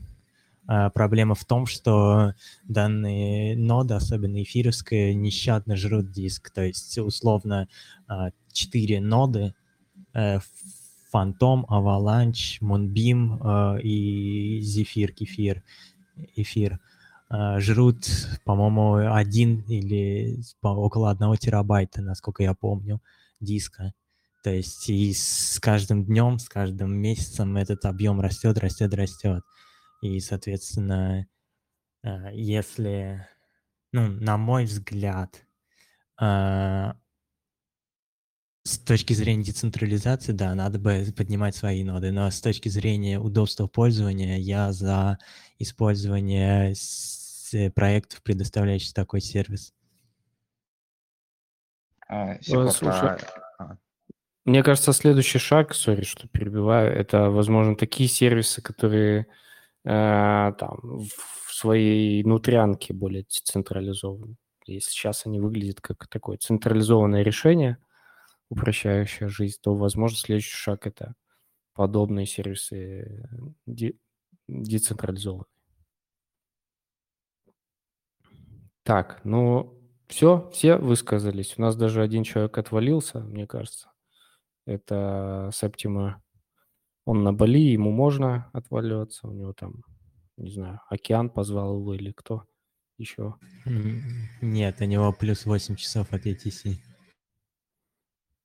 Э, 0.68 0.92
проблема 0.92 1.34
в 1.34 1.44
том, 1.44 1.66
что 1.66 2.34
данные 2.68 3.58
ноды, 3.58 3.96
особенно 3.96 4.42
эфировская, 4.44 5.16
нещадно 5.16 5.76
жрут 5.76 6.12
диск. 6.12 6.52
То 6.52 6.62
есть, 6.62 7.00
условно, 7.00 7.68
э, 8.08 8.30
4 8.54 9.02
ноды 9.02 9.56
э, 10.14 10.40
Phantom, 11.12 11.66
Avalanche, 11.66 12.62
Moonbeam 12.62 13.40
э, 13.78 13.82
и 13.82 14.62
Zephyr, 14.62 15.12
Кефир, 15.12 15.64
эфир. 16.36 16.80
А, 17.34 17.62
жрут, 17.62 18.06
по-моему, 18.44 19.14
один 19.16 19.62
или 19.62 20.38
около 20.62 21.10
одного 21.12 21.38
терабайта, 21.38 22.02
насколько 22.02 22.44
я 22.44 22.54
помню, 22.54 23.02
диска. 23.40 23.94
То 24.44 24.50
есть 24.50 24.90
и 24.90 25.14
с 25.14 25.58
каждым 25.62 26.04
днем, 26.04 26.40
с 26.40 26.50
каждым 26.50 26.94
месяцем 26.94 27.56
этот 27.56 27.86
объем 27.86 28.20
растет, 28.20 28.58
растет, 28.58 28.94
растет. 28.94 29.44
И, 30.02 30.20
соответственно, 30.20 31.26
а, 32.04 32.32
если, 32.34 33.26
ну, 33.94 34.08
на 34.08 34.38
мой 34.38 34.66
взгляд, 34.66 35.46
а, 36.20 36.98
с 38.64 38.78
точки 38.78 39.14
зрения 39.14 39.46
децентрализации, 39.46 40.34
да, 40.34 40.54
надо 40.54 40.80
бы 40.80 41.06
поднимать 41.16 41.56
свои 41.56 41.84
ноды, 41.84 42.12
но 42.12 42.30
с 42.30 42.42
точки 42.42 42.70
зрения 42.70 43.20
удобства 43.20 43.68
пользования 43.68 44.38
я 44.38 44.72
за 44.74 45.18
использование 45.60 46.76
Э, 47.54 47.70
проектов, 47.70 48.22
предоставляющих 48.24 48.94
такой 48.94 49.22
сервис? 49.22 49.74
А, 52.08 52.42
Слушай, 52.42 53.18
а. 53.58 53.78
мне 54.46 54.64
кажется, 54.64 54.92
следующий 54.94 55.40
шаг, 55.40 55.74
сори, 55.74 56.04
что 56.04 56.28
перебиваю, 56.28 56.92
это, 56.94 57.30
возможно, 57.30 57.76
такие 57.76 58.10
сервисы, 58.10 58.62
которые 58.62 59.28
э, 59.86 60.54
там 60.58 60.80
в 60.82 61.54
своей 61.54 62.24
внутрянке 62.24 62.94
более 62.94 63.24
централизованы. 63.24 64.36
Если 64.66 64.92
сейчас 64.92 65.26
они 65.26 65.40
выглядят 65.40 65.82
как 65.82 66.08
такое 66.08 66.38
централизованное 66.38 67.24
решение, 67.24 67.78
упрощающее 68.50 69.30
жизнь, 69.30 69.58
то, 69.62 69.76
возможно, 69.76 70.18
следующий 70.18 70.56
шаг– 70.56 70.86
это 70.88 71.16
подобные 71.74 72.26
сервисы 72.26 73.26
де- 73.66 73.96
децентрализованные. 74.48 75.46
Так, 78.84 79.22
ну 79.24 79.78
все, 80.08 80.50
все 80.52 80.78
высказались. 80.78 81.56
У 81.58 81.62
нас 81.62 81.76
даже 81.76 82.02
один 82.02 82.24
человек 82.24 82.58
отвалился, 82.58 83.20
мне 83.20 83.48
кажется. 83.48 83.92
Это 84.66 85.50
Септима. 85.54 86.22
Он 87.06 87.24
на 87.24 87.34
Бали, 87.34 87.72
ему 87.72 87.92
можно 87.92 88.50
отваливаться. 88.54 89.28
У 89.28 89.32
него 89.32 89.54
там, 89.54 89.84
не 90.38 90.52
знаю, 90.52 90.82
океан 90.90 91.30
позвал 91.30 91.78
его 91.80 91.94
или 91.94 92.12
кто 92.12 92.44
еще. 92.98 93.36
Нет, 94.42 94.82
у 94.82 94.86
него 94.86 95.14
плюс 95.14 95.46
8 95.46 95.76
часов 95.76 96.12
от 96.14 96.26
ETC. 96.26 96.76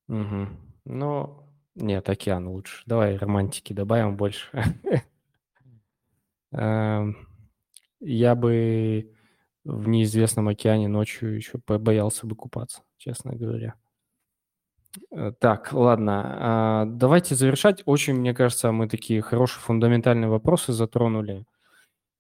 Угу. 0.09 0.47
Ну, 0.85 1.47
нет, 1.75 2.09
океан 2.09 2.49
лучше. 2.49 2.83
Давай 2.87 3.17
романтики 3.17 3.73
добавим 3.73 4.17
больше. 4.17 4.49
Эм, 6.53 7.29
я 8.01 8.35
бы 8.35 9.16
в 9.67 9.89
неизвестном 9.89 10.49
океане 10.49 10.89
ночью 10.89 11.35
еще 11.35 11.59
побоялся 11.59 12.27
бы 12.27 12.37
купаться, 12.37 12.83
честно 12.99 13.35
говоря. 13.35 13.75
Э, 15.11 15.33
так, 15.39 15.73
ладно, 15.73 16.23
а, 16.39 16.85
давайте 16.87 17.35
завершать. 17.35 17.83
Очень, 17.85 18.15
мне 18.15 18.33
кажется, 18.33 18.71
мы 18.73 18.89
такие 18.89 19.21
хорошие 19.23 19.61
фундаментальные 19.63 20.29
вопросы 20.29 20.73
затронули. 20.73 21.45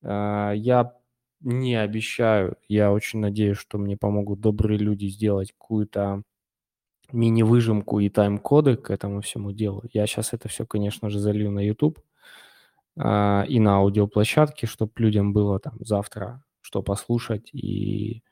А, 0.02 0.52
я 0.52 0.93
не 1.40 1.77
обещаю, 1.77 2.56
я 2.68 2.93
очень 2.93 3.20
надеюсь, 3.20 3.59
что 3.59 3.78
мне 3.78 3.97
помогут 3.97 4.40
добрые 4.40 4.78
люди 4.78 5.06
сделать 5.06 5.52
какую-то 5.52 6.23
мини-выжимку 7.12 8.01
и 8.01 8.09
тайм-коды 8.09 8.77
к 8.77 8.90
этому 8.90 9.20
всему 9.20 9.52
делу. 9.52 9.85
Я 9.93 10.06
сейчас 10.06 10.32
это 10.32 10.48
все, 10.48 10.66
конечно 10.66 11.10
же, 11.10 11.20
залью 11.20 11.52
на 11.52 11.60
YouTube 11.60 12.01
а, 12.98 13.44
и 13.48 13.60
на 13.60 13.77
аудиоплощадке, 13.77 14.66
чтобы 14.66 14.93
людям 14.97 15.32
было 15.32 15.60
там 15.60 15.74
завтра 15.81 16.43
что 16.67 16.83
послушать 16.83 17.51
и, 17.53 18.25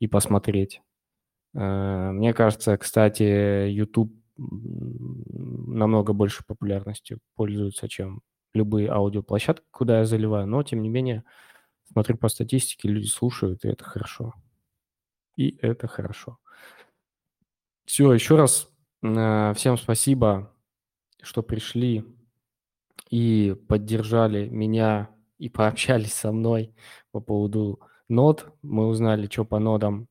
и 0.00 0.08
посмотреть. 0.08 0.82
Э, 1.54 2.10
мне 2.10 2.34
кажется, 2.34 2.76
кстати, 2.76 3.68
YouTube 3.70 4.12
намного 4.36 6.12
больше 6.12 6.44
популярностью 6.44 7.20
пользуется, 7.36 7.88
чем 7.88 8.22
любые 8.54 8.90
аудиоплощадки, 8.90 9.64
куда 9.70 10.00
я 10.00 10.04
заливаю, 10.04 10.48
но, 10.48 10.64
тем 10.64 10.82
не 10.82 10.88
менее, 10.88 11.22
смотрю 11.92 12.16
по 12.16 12.28
статистике, 12.28 12.88
люди 12.88 13.06
слушают, 13.06 13.64
и 13.64 13.68
это 13.68 13.84
хорошо. 13.84 14.34
И 15.36 15.56
это 15.60 15.86
хорошо. 15.86 16.38
Все, 17.84 18.12
еще 18.12 18.34
раз 18.34 18.68
э, 19.04 19.52
всем 19.54 19.78
спасибо, 19.78 20.52
что 21.22 21.44
пришли 21.44 22.04
и 23.10 23.54
поддержали 23.68 24.48
меня 24.48 25.15
и 25.38 25.48
пообщались 25.50 26.14
со 26.14 26.32
мной 26.32 26.74
по 27.12 27.20
поводу 27.20 27.80
нод. 28.08 28.52
Мы 28.62 28.86
узнали, 28.86 29.26
что 29.26 29.44
по 29.44 29.58
нодам 29.58 30.08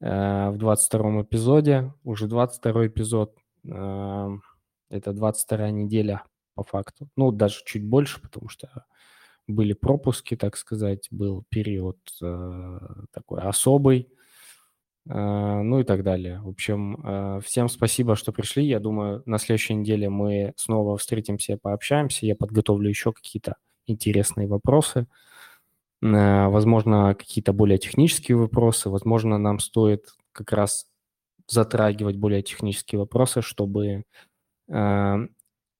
э, 0.00 0.50
в 0.50 0.56
22 0.58 1.22
эпизоде. 1.22 1.92
Уже 2.04 2.26
22 2.26 2.86
эпизод. 2.88 3.34
Э, 3.64 4.28
это 4.90 5.12
22 5.12 5.70
неделя 5.70 6.24
по 6.54 6.62
факту. 6.62 7.08
Ну, 7.16 7.32
даже 7.32 7.60
чуть 7.64 7.84
больше, 7.84 8.20
потому 8.20 8.48
что 8.48 8.84
были 9.46 9.72
пропуски, 9.72 10.36
так 10.36 10.56
сказать, 10.56 11.08
был 11.10 11.44
период 11.48 11.98
э, 12.22 12.78
такой 13.12 13.40
особый, 13.40 14.08
э, 15.08 15.62
ну 15.62 15.80
и 15.80 15.84
так 15.84 16.04
далее. 16.04 16.40
В 16.40 16.48
общем, 16.48 17.00
э, 17.04 17.40
всем 17.44 17.68
спасибо, 17.68 18.16
что 18.16 18.32
пришли. 18.32 18.64
Я 18.64 18.80
думаю, 18.80 19.22
на 19.26 19.38
следующей 19.38 19.74
неделе 19.74 20.08
мы 20.10 20.52
снова 20.56 20.96
встретимся, 20.96 21.58
пообщаемся. 21.60 22.26
Я 22.26 22.36
подготовлю 22.36 22.88
еще 22.88 23.12
какие-то 23.12 23.56
интересные 23.86 24.46
вопросы, 24.48 25.06
э, 26.02 26.48
возможно, 26.48 27.14
какие-то 27.14 27.52
более 27.52 27.78
технические 27.78 28.36
вопросы, 28.36 28.90
возможно, 28.90 29.38
нам 29.38 29.58
стоит 29.60 30.14
как 30.32 30.52
раз 30.52 30.86
затрагивать 31.48 32.16
более 32.16 32.42
технические 32.42 33.00
вопросы, 33.00 33.42
чтобы 33.42 34.04
э, 34.68 35.16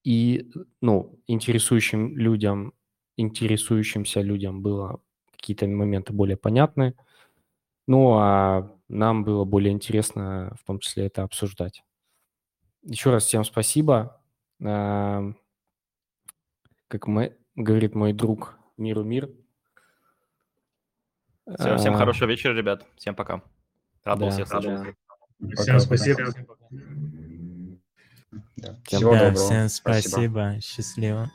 и, 0.04 0.50
ну, 0.80 1.18
интересующим 1.26 2.16
людям, 2.18 2.74
интересующимся 3.16 4.20
людям 4.20 4.62
было 4.62 5.00
какие-то 5.32 5.66
моменты 5.66 6.12
более 6.12 6.36
понятны, 6.36 6.94
ну, 7.86 8.14
а 8.14 8.70
нам 8.88 9.24
было 9.24 9.44
более 9.44 9.72
интересно 9.72 10.54
в 10.60 10.64
том 10.66 10.78
числе 10.78 11.06
это 11.06 11.22
обсуждать. 11.24 11.82
Еще 12.84 13.10
раз 13.10 13.26
всем 13.26 13.44
спасибо. 13.44 14.20
Э, 14.60 15.32
как 16.88 17.06
мы 17.06 17.36
говорит 17.54 17.94
мой 17.94 18.12
друг 18.12 18.58
Миру 18.76 19.04
Мир. 19.04 19.30
Все, 21.58 21.76
всем 21.76 21.94
а, 21.94 21.98
хорошего 21.98 22.28
вечера, 22.28 22.54
ребят. 22.54 22.86
Всем 22.96 23.14
пока. 23.14 23.42
Рад 24.04 24.18
был 24.18 24.30
всех 24.30 24.48
слышать. 24.48 24.96
Всем 25.56 25.80
спасибо. 25.80 26.24
Да. 28.56 28.78
Всего 28.84 29.12
да, 29.12 29.30
доброго. 29.30 29.34
Всем 29.34 29.68
спасибо. 29.68 30.10
спасибо. 30.10 30.60
Счастливо. 30.60 31.30